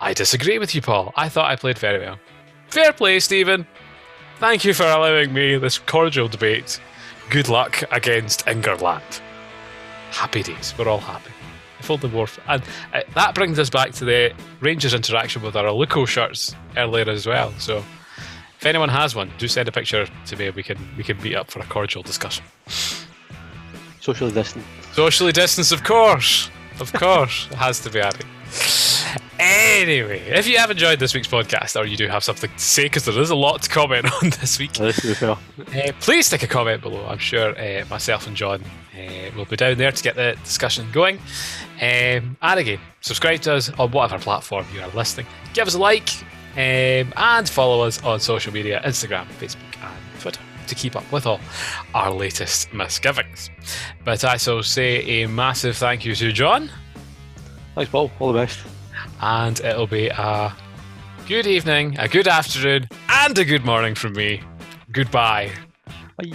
I 0.00 0.12
disagree 0.12 0.58
with 0.58 0.74
you, 0.74 0.82
Paul. 0.82 1.12
I 1.14 1.28
thought 1.28 1.48
I 1.48 1.54
played 1.54 1.78
very 1.78 2.04
well. 2.04 2.18
Fair 2.66 2.92
play, 2.92 3.20
Stephen. 3.20 3.64
Thank 4.40 4.64
you 4.64 4.74
for 4.74 4.86
allowing 4.86 5.32
me 5.32 5.58
this 5.58 5.78
cordial 5.78 6.26
debate. 6.26 6.80
Good 7.30 7.48
luck 7.48 7.84
against 7.92 8.48
England. 8.48 9.20
Happy 10.10 10.42
days. 10.42 10.74
We're 10.76 10.88
all 10.88 10.98
happy. 10.98 11.30
If 11.78 11.90
only 11.90 12.08
more. 12.08 12.24
f- 12.24 12.38
And 12.48 12.62
uh, 12.94 13.00
that 13.14 13.34
brings 13.34 13.58
us 13.58 13.70
back 13.70 13.92
to 13.92 14.04
the 14.04 14.32
Rangers 14.60 14.94
interaction 14.94 15.42
with 15.42 15.56
our 15.56 15.64
Aluko 15.64 16.06
shirts 16.06 16.54
earlier 16.76 17.08
as 17.08 17.26
well. 17.26 17.52
So 17.58 17.84
if 18.58 18.64
anyone 18.66 18.88
has 18.88 19.14
one, 19.14 19.30
do 19.38 19.46
send 19.48 19.68
a 19.68 19.72
picture 19.72 20.06
to 20.26 20.36
me. 20.36 20.50
We 20.50 20.62
can 20.62 20.78
we 20.96 21.04
can 21.04 21.20
meet 21.22 21.34
up 21.34 21.50
for 21.50 21.60
a 21.60 21.64
cordial 21.66 22.02
discussion. 22.02 22.44
Socially 24.00 24.32
distant. 24.32 24.64
Socially 24.94 25.32
distance, 25.32 25.72
of 25.72 25.82
course, 25.84 26.48
of 26.80 26.92
course, 26.92 27.48
it 27.50 27.56
has 27.56 27.80
to 27.80 27.90
be 27.90 28.00
added. 28.00 28.24
Anyway, 29.38 30.20
if 30.30 30.46
you 30.48 30.56
have 30.58 30.70
enjoyed 30.70 30.98
this 30.98 31.14
week's 31.14 31.28
podcast, 31.28 31.78
or 31.78 31.84
you 31.86 31.96
do 31.96 32.08
have 32.08 32.24
something 32.24 32.50
to 32.50 32.58
say, 32.58 32.84
because 32.84 33.04
there 33.04 33.18
is 33.20 33.30
a 33.30 33.34
lot 33.36 33.60
to 33.62 33.68
comment 33.68 34.06
on 34.22 34.30
this 34.30 34.58
week, 34.58 34.78
Let's 34.78 35.00
be 35.00 35.12
fair. 35.14 35.32
uh, 35.32 35.92
please 36.00 36.26
stick 36.26 36.42
a 36.42 36.46
comment 36.46 36.80
below. 36.82 37.04
I'm 37.06 37.18
sure 37.18 37.58
uh, 37.58 37.84
myself 37.90 38.26
and 38.26 38.34
John 38.34 38.62
uh, 38.96 39.30
will 39.36 39.44
be 39.44 39.56
down 39.56 39.76
there 39.76 39.92
to 39.92 40.02
get 40.02 40.16
the 40.16 40.36
discussion 40.42 40.90
going. 40.92 41.18
Um, 41.82 42.36
and 42.40 42.58
again, 42.58 42.80
subscribe 43.02 43.40
to 43.42 43.54
us 43.54 43.70
on 43.78 43.90
whatever 43.90 44.22
platform 44.22 44.64
you 44.74 44.80
are 44.80 44.88
listening. 44.90 45.26
Give 45.52 45.66
us 45.66 45.74
a 45.74 45.78
like 45.78 46.08
um, 46.54 47.12
and 47.16 47.46
follow 47.48 47.84
us 47.84 48.02
on 48.04 48.20
social 48.20 48.52
media 48.54 48.80
Instagram, 48.86 49.26
Facebook, 49.38 49.58
and 49.82 50.20
Twitter 50.20 50.40
to 50.66 50.74
keep 50.74 50.96
up 50.96 51.12
with 51.12 51.26
all 51.26 51.40
our 51.94 52.10
latest 52.10 52.72
misgivings. 52.72 53.50
But 54.04 54.24
I 54.24 54.38
shall 54.38 54.62
say 54.62 55.22
a 55.22 55.28
massive 55.28 55.76
thank 55.76 56.04
you 56.06 56.14
to 56.14 56.32
John, 56.32 56.70
Thanks, 57.74 57.90
Paul. 57.90 58.10
All 58.18 58.32
the 58.32 58.38
best. 58.38 58.58
And 59.20 59.60
it'll 59.60 59.86
be 59.86 60.08
a 60.08 60.54
good 61.26 61.46
evening, 61.46 61.98
a 61.98 62.08
good 62.08 62.28
afternoon, 62.28 62.88
and 63.08 63.38
a 63.38 63.44
good 63.44 63.64
morning 63.64 63.94
from 63.94 64.12
me. 64.12 64.42
Goodbye. 64.92 65.50
Bye. 66.16 66.32